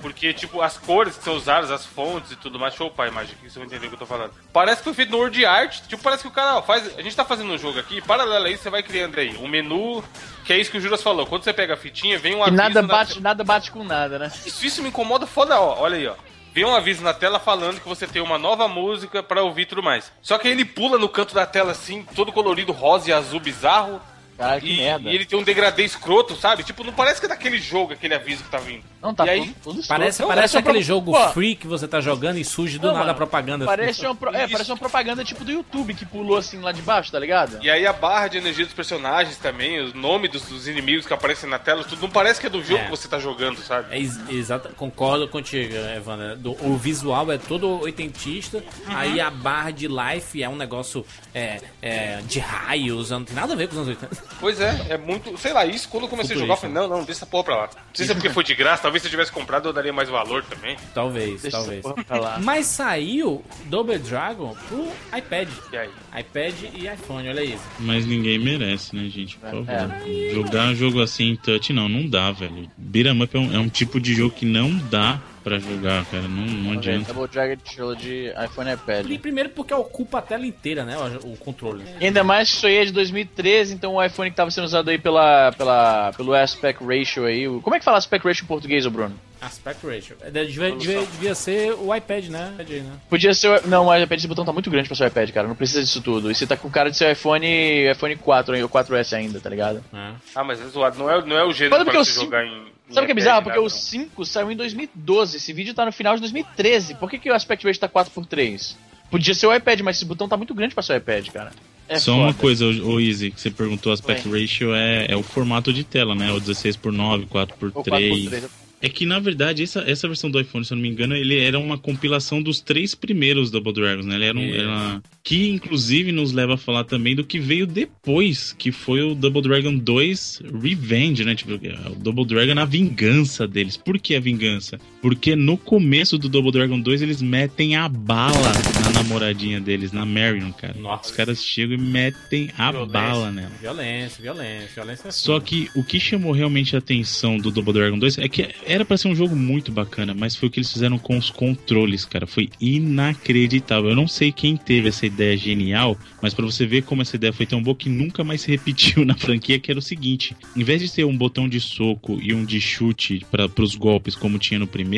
Porque, 0.02 0.34
tipo, 0.34 0.62
as 0.62 0.78
cores 0.78 1.18
que 1.18 1.24
são 1.24 1.36
usadas, 1.36 1.72
as 1.72 1.86
fontes 1.86 2.32
e 2.32 2.36
tudo 2.36 2.60
mais. 2.60 2.74
Deixa 2.74 2.84
eu 2.84 2.88
upar 2.88 3.08
a 3.08 3.10
imagem 3.10 3.36
aqui, 3.38 3.50
você 3.50 3.60
vai 3.60 3.68
entender 3.68 3.86
o 3.86 3.90
que 3.90 3.96
eu 3.96 4.00
tô 4.00 4.06
falando. 4.06 4.32
Parece 4.54 4.78
que 4.78 4.84
foi 4.86 4.94
feito 4.94 5.12
no 5.12 5.18
Word 5.18 5.46
Art. 5.46 5.80
Tipo, 5.88 6.02
parece 6.04 6.22
que 6.24 6.28
o 6.30 6.32
cara, 6.32 6.58
ó, 6.58 6.62
faz. 6.62 6.98
A 6.98 7.02
gente 7.02 7.16
tá 7.16 7.26
fazendo 7.26 7.52
um 7.52 7.58
jogo 7.58 7.80
aqui, 7.80 8.02
paralelo 8.02 8.46
a 8.46 8.50
isso, 8.50 8.64
você 8.64 8.70
vai 8.70 8.84
criando 8.84 9.20
aí 9.20 9.36
um 9.38 9.48
menu. 9.48 10.04
Que 10.46 10.54
é 10.54 10.58
isso 10.58 10.72
que 10.72 10.78
o 10.78 10.82
Juras 10.82 11.04
falou. 11.04 11.26
Quando 11.28 11.44
você 11.44 11.54
pega 11.54 11.74
a 11.76 11.78
fitinha, 11.78 12.18
vem 12.18 12.34
um 12.36 12.40
E 12.40 12.42
aviso. 12.42 12.56
nada 12.58 12.82
na- 12.82 12.88
bate, 12.88 13.20
nada 13.22 13.44
bate 13.44 13.72
com 13.72 13.84
nada, 13.84 14.18
né? 14.20 14.32
isso, 14.46 14.66
isso 14.66 14.82
me 14.82 14.90
incomoda 14.90 15.28
foda, 15.28 15.60
ó. 15.60 15.80
Olha 15.80 15.98
aí, 15.98 16.08
ó. 16.08 16.16
Vem 16.54 16.66
um 16.66 16.76
aviso 16.76 17.02
na 17.04 17.14
tela 17.14 17.40
falando 17.40 17.80
que 17.80 17.88
você 17.88 18.06
tem 18.06 18.22
uma 18.22 18.38
nova 18.38 18.68
música 18.68 19.24
pra 19.24 19.42
ouvir 19.42 19.62
e 19.62 19.66
tudo 19.68 19.82
mais. 19.82 20.12
Só 20.22 20.38
que 20.38 20.48
aí 20.48 20.54
ele 20.54 20.66
pula 20.66 20.98
no 20.98 21.08
canto 21.08 21.34
da 21.34 21.46
tela 21.46 21.72
assim, 21.72 22.04
todo 22.16 22.32
colorido 22.32 22.74
rosa 22.74 23.10
e 23.10 23.14
azul 23.14 23.40
bizarro. 23.40 24.02
Caralho, 24.42 24.62
que 24.62 24.72
e, 24.74 24.78
merda. 24.78 25.10
e 25.10 25.16
ele 25.16 25.26
tem 25.26 25.38
um 25.40 25.44
degradê 25.44 25.84
escroto, 25.84 26.36
sabe? 26.36 26.64
Tipo, 26.64 26.84
não 26.84 26.94
parece 26.94 27.20
que 27.20 27.26
é 27.26 27.30
daquele 27.30 27.58
jogo 27.60 27.94
aquele 27.94 28.14
aviso 28.14 28.44
que 28.44 28.50
tá 28.50 28.58
vindo. 28.58 28.84
Não, 29.02 29.14
tá 29.14 29.26
e 29.26 29.30
aí, 29.30 29.56
tudo, 29.64 29.76
tudo. 29.76 29.88
Parece, 29.88 30.22
Não, 30.22 30.28
parece 30.30 30.56
uma 30.56 30.60
aquele 30.60 30.78
pro- 30.80 30.86
jogo 30.88 31.12
Pô, 31.12 31.30
free 31.30 31.56
que 31.56 31.66
você 31.68 31.88
tá 31.88 32.00
jogando 32.00 32.38
e 32.38 32.46
surge 32.46 32.78
do 32.78 32.88
não, 32.88 32.94
nada 32.94 33.00
mano, 33.06 33.12
a 33.12 33.16
propaganda. 33.16 33.66
Parece 33.66 34.06
uma, 34.06 34.16
pro- 34.16 34.36
é, 34.36 34.44
Isso. 34.44 34.52
parece 34.52 34.72
uma 34.72 34.78
propaganda 34.78 35.24
tipo 35.24 35.44
do 35.44 35.52
YouTube 35.52 35.94
que 35.96 36.06
pulou 36.06 36.38
assim 36.38 36.60
lá 36.60 36.72
de 36.72 36.82
baixo, 36.82 37.12
tá 37.12 37.18
ligado? 37.20 37.58
E 37.64 37.70
aí 37.70 37.86
a 37.88 37.94
barra 37.94 38.28
de 38.28 38.38
energia 38.38 38.66
dos 38.66 38.74
personagens 38.74 39.38
também, 39.38 39.80
os 39.82 39.94
nomes 39.94 40.30
dos, 40.32 40.44
dos 40.44 40.68
inimigos 40.68 41.06
que 41.08 41.14
aparecem 41.14 41.50
na 41.50 41.58
tela, 41.58 41.84
tudo 41.84 42.02
não 42.02 42.10
parece 42.10 42.40
que 42.40 42.48
é 42.48 42.50
do 42.50 42.64
jogo 42.64 42.82
É. 42.82 42.84
que 42.86 42.90
você 42.92 43.08
tá 43.08 43.18
jogando, 43.20 43.58
sabe? 43.62 43.88
É 43.96 43.98
ex 44.00 44.20
exato, 44.30 44.70
concordo 44.76 45.28
contigo, 45.28 45.74
Evandro. 45.96 46.38
Do- 46.38 46.58
o 46.66 46.78
visual 46.78 47.32
é 47.32 47.38
todo 47.38 47.82
oitentista, 47.82 48.58
Uhum. 48.58 48.96
aí 48.98 49.20
a 49.20 49.30
barra 49.32 49.72
de 49.72 49.88
life 49.88 50.42
é 50.44 50.48
um 50.50 50.56
negócio 50.56 51.06
é, 51.34 51.60
é, 51.82 52.20
de 52.28 52.40
raios, 52.40 53.10
não 53.10 53.24
tem 53.24 53.36
nada 53.36 53.54
a 53.54 53.56
ver 53.56 53.68
com 53.68 53.74
os 53.74 53.88
anos 53.88 53.90
80. 53.90 54.24
Pois 54.40 54.60
é, 54.60 54.88
é 54.90 54.98
muito. 54.98 55.38
Sei 55.38 55.54
lá, 55.54 55.66
isso 55.66 55.88
quando 55.90 56.04
eu 56.04 56.10
comecei 56.10 56.36
a 56.36 56.40
jogar, 56.40 56.54
eu 56.54 56.58
falei, 56.58 56.76
não, 56.76 56.88
não, 56.88 56.98
deixa 56.98 57.12
essa 57.12 57.26
porra 57.26 57.44
pra 57.44 57.56
lá. 57.56 57.70
Não 57.74 57.82
sei 57.94 58.06
se 58.06 58.12
é 58.12 58.16
porque 58.16 58.30
foi 58.30 58.44
de 58.44 58.56
graça, 58.56 58.84
talvez 58.84 59.02
se 59.02 59.08
eu 59.08 59.12
tivesse 59.12 59.32
comprado 59.32 59.68
eu 59.68 59.74
daria 59.74 59.94
mais 59.94 60.10
valor 60.10 60.44
também. 60.44 60.78
Talvez, 60.94 61.42
Deixa 61.42 61.58
talvez. 61.58 61.80
essa 61.80 61.90
porra 61.90 62.04
pra 62.04 62.20
lá. 62.20 62.40
Mas 62.42 62.66
saiu 62.66 63.44
Double 63.66 63.98
Dragon 64.00 64.56
pro 64.68 64.88
iPad. 65.18 65.50
E 65.72 65.78
aí? 65.78 65.90
iPad 66.20 66.54
e 66.74 66.88
iPhone, 66.88 67.30
olha 67.30 67.44
isso. 67.44 67.64
Mas 67.80 68.06
ninguém 68.06 68.40
merece, 68.40 68.96
né, 68.96 69.10
gente? 69.10 69.38
Por 69.38 69.50
favor. 69.50 69.70
É. 69.70 70.34
Jogar 70.34 70.68
um 70.68 70.76
jogo 70.76 71.02
assim 71.02 71.30
em 71.32 71.36
touch, 71.36 71.72
não, 71.74 71.88
não 71.88 72.08
dá, 72.08 72.32
velho. 72.32 72.70
Beat'em 72.78 73.22
up 73.22 73.36
é 73.36 73.40
um, 73.40 73.56
é 73.56 73.60
um 73.60 73.70
tipo 73.70 74.00
de 74.00 74.14
jogo 74.14 74.34
que 74.36 74.46
não 74.46 74.76
dá 74.90 75.20
pra 75.44 75.60
jogar, 75.60 76.06
cara. 76.06 76.24
Não, 76.24 76.46
não 76.46 76.72
adianta. 76.74 77.14
Double 77.14 77.30
Dragon 77.32 77.56
Trilogy 77.58 78.32
iPhone 78.46 78.70
e 78.70 78.74
iPad. 78.74 79.10
E 79.10 79.18
primeiro 79.18 79.50
porque 79.50 79.74
ocupa 79.74 80.20
a 80.20 80.22
tela 80.22 80.46
inteira, 80.46 80.84
né? 80.84 80.96
O, 81.24 81.34
o 81.34 81.38
controle. 81.38 81.84
E 82.00 82.06
ainda 82.06 82.24
mais 82.24 82.50
que 82.50 82.58
isso 82.58 82.68
aí 82.68 82.76
é 82.78 82.86
de 82.86 82.92
2013, 82.92 83.74
então 83.74 83.96
o 83.96 84.04
iPhone 84.04 84.30
que 84.30 84.36
tava 84.36 84.52
sendo 84.52 84.66
usado 84.66 84.90
aí 84.90 84.98
pela, 84.98 85.52
pela, 85.54 86.12
pelo 86.16 86.34
aspect 86.34 86.84
ratio 86.84 87.26
aí. 87.26 87.48
o- 87.48 87.62
Como 87.62 87.76
é 87.76 87.80
que 87.80 87.86
fala 87.86 87.98
aspect 87.98 88.26
ratio 88.26 88.44
em 88.44 88.48
português, 88.48 88.86
ô 88.86 88.90
Bruno? 88.90 89.16
Aspect 89.42 89.88
ratio. 89.88 90.16
É, 90.22 90.30
Devia, 90.30 90.72
devia, 90.76 91.00
devia 91.04 91.34
ser 91.34 91.74
o 91.74 91.96
iPad, 91.96 92.26
né? 92.28 92.54
né? 92.60 92.84
Podia 93.10 93.34
ser. 93.34 93.48
o- 93.48 93.68
Não, 93.68 93.88
o 93.88 93.98
iPad 93.98 94.20
esse 94.20 94.28
botão 94.28 94.46
tá 94.46 94.54
muito 94.54 94.70
grande 94.70 94.88
pra 94.88 94.96
ser 94.96 95.06
o 95.06 95.08
iPad, 95.08 95.32
cara. 95.32 95.48
Não 95.48 95.56
precisa 95.56 95.82
disso 95.82 96.00
tudo. 96.02 96.30
E 96.30 96.36
você 96.36 96.46
tá 96.46 96.56
com 96.56 96.70
cara 96.70 96.92
de 96.92 96.98
ser 96.98 97.12
iPhone, 97.12 97.90
iPhone 97.92 98.16
4 98.18 98.54
aí, 98.54 98.62
ou 98.62 98.70
4S 98.70 99.14
ainda, 99.18 99.40
tá 99.40 99.50
ligado? 99.50 99.84
É. 99.92 100.12
Ah, 100.36 100.44
mas 100.44 100.62
é 100.62 100.68
zoado, 100.68 101.00
não 101.00 101.10
é, 101.10 101.26
não 101.26 101.36
é 101.36 101.44
o 101.44 101.48
porque 101.48 101.70
pra 101.70 101.84
você 102.04 102.12
jogar 102.14 102.46
em. 102.46 102.71
Sabe 102.94 103.06
o 103.06 103.06
que 103.06 103.12
é 103.12 103.14
iPad, 103.14 103.16
bizarro? 103.16 103.44
Porque 103.44 103.60
o 103.60 103.64
não. 103.64 103.70
5 103.70 104.26
saiu 104.26 104.52
em 104.52 104.56
2012. 104.56 105.38
Esse 105.38 105.54
vídeo 105.54 105.74
tá 105.74 105.86
no 105.86 105.92
final 105.92 106.16
de 106.16 106.22
2013. 106.22 106.96
Por 106.96 107.10
que, 107.10 107.18
que 107.18 107.30
o 107.30 107.34
aspect 107.34 107.66
ratio 107.66 107.80
tá 107.80 107.90
4x3? 107.90 108.76
Podia 109.10 109.34
ser 109.34 109.48
o 109.48 109.54
iPad, 109.54 109.82
mas 109.82 109.98
esse 109.98 110.06
botão 110.06 110.28
tá 110.28 110.38
muito 110.38 110.54
grande 110.54 110.74
pra 110.74 110.82
ser 110.84 110.94
o 110.94 110.98
iPad, 110.98 111.28
cara. 111.30 111.52
É 111.90 112.00
Só 112.00 112.14
foda. 112.14 112.24
uma 112.24 112.34
coisa, 112.34 112.66
ô 112.66 112.94
ô, 112.94 113.00
Easy, 113.02 113.32
que 113.32 113.42
você 113.42 113.52
perguntou, 113.52 113.92
aspect 113.92 114.30
ratio 114.30 114.74
é, 114.74 115.08
é 115.10 115.16
o 115.18 115.22
formato 115.22 115.74
de 115.74 115.84
tela, 115.84 116.16
né? 116.16 116.32
O 116.32 116.40
16 116.40 116.78
por 116.78 116.94
9, 116.94 117.26
4 117.26 117.58
por 117.58 117.72
Ou 117.76 117.84
3. 117.84 118.46
4x3. 118.82 118.86
É 118.86 118.90
que, 118.90 119.06
na 119.06 119.20
verdade, 119.20 119.64
essa, 119.64 119.82
essa 119.82 120.08
versão 120.08 120.30
do 120.30 120.40
iPhone, 120.40 120.66
se 120.66 120.74
eu 120.74 120.76
não 120.76 120.82
me 120.82 120.90
engano, 120.90 121.16
ele 121.16 121.38
era 121.38 121.58
uma 121.60 121.78
compilação 121.78 122.42
dos 122.42 122.60
três 122.60 122.96
primeiros 122.96 123.52
Double 123.52 123.74
Dragons, 123.74 124.06
né? 124.06 124.16
Ele 124.16 124.26
era 124.26 124.38
um, 124.38 124.42
era- 124.54 125.02
Que, 125.24 125.50
inclusive, 125.50 126.12
nos 126.12 126.32
leva 126.32 126.56
a 126.56 126.58
falar 126.58 126.84
também 126.84 127.16
do 127.16 127.24
que 127.24 127.40
veio 127.40 127.68
depois, 127.68 128.54
que 128.54 128.72
foi 128.72 129.02
o 129.04 129.14
Double 129.14 129.42
Dragon 129.42 129.76
2 129.78 130.42
Revenge, 130.62 131.24
né? 131.24 131.36
Tipo, 131.36 131.54
o 131.54 131.96
Double 131.96 132.26
Dragon, 132.26 132.60
a 132.60 132.66
vingança 132.66 133.48
deles. 133.48 133.78
Por 133.78 134.00
que 134.00 134.16
a 134.16 134.20
vingança? 134.20 134.80
Porque 135.02 135.36
no 135.36 135.58
começo 135.58 136.18
do 136.18 136.30
Double 136.30 136.52
Dragon 136.52 136.80
2, 136.80 137.02
eles 137.02 137.22
metem 137.22 137.76
a 137.76 137.90
bala 137.90 138.52
na 138.84 139.02
namoradinha 139.02 139.60
deles, 139.60 139.92
na 139.92 140.06
Marion, 140.06 140.52
cara. 140.52 140.76
Nossa. 140.80 141.10
Os 141.10 141.16
caras 141.16 141.44
chegam 141.44 141.76
e 141.76 141.82
metem 141.82 142.50
a 142.58 142.72
Violência. 142.72 142.94
bala 142.94 143.32
nela. 143.32 143.52
Violência, 143.60 144.22
violência, 144.22 144.70
violência. 144.76 145.08
é 145.08 145.12
Só 145.12 145.40
que 145.40 145.70
o 145.76 145.84
que 145.84 146.00
chamou 146.00 146.32
realmente 146.32 146.76
a 146.76 146.80
atenção 146.80 147.38
do 147.38 147.52
Double 147.52 147.74
Dragon 147.74 147.98
2 147.98 148.20
é 148.20 148.28
que 148.28 148.50
era 148.66 148.86
pra 148.86 148.98
ser 148.98 149.08
um 149.08 149.16
jogo 149.16 149.36
muito 149.36 149.72
bacana, 149.72 150.14
mas 150.14 150.36
foi 150.36 150.50
o 150.50 150.52
que 150.52 150.60
eles 150.60 150.72
fizeram 150.72 150.98
com 150.98 151.18
os 151.18 151.30
controles, 151.30 152.06
cara. 152.06 152.28
Foi 152.28 152.50
inacreditável. 152.60 153.90
Eu 153.90 153.96
não 153.96 154.08
sei 154.08 154.32
quem 154.32 154.56
teve 154.56 154.90
essa 154.90 155.06
ideia 155.06 155.36
genial, 155.36 155.98
mas 156.22 156.34
pra 156.34 156.46
você 156.46 156.66
ver 156.66 156.84
como 156.84 157.02
essa 157.02 157.16
ideia 157.16 157.34
foi 157.34 157.46
tão 157.46 157.62
boa 157.62 157.76
que 157.76 157.90
nunca 157.90 158.24
mais 158.24 158.42
se 158.42 158.52
repetiu 158.52 159.04
na 159.06 159.16
franquia, 159.16 159.60
que 159.60 159.72
era 159.72 159.80
o 159.80 159.84
seguinte: 159.84 160.36
em 160.56 160.64
vez 160.64 160.82
de 160.82 160.92
ter 160.92 161.06
um 161.06 161.18
botão 161.18 161.50
de 161.50 161.60
soco 161.60 162.20
e 162.22 162.34
um 162.34 162.46
de 162.46 162.62
chute 162.62 163.26
para 163.32 163.50
os 163.60 163.76
golpes 163.76 164.16
como 164.16 164.38
tinha 164.38 164.60
no 164.60 164.68
primeiro, 164.68 164.91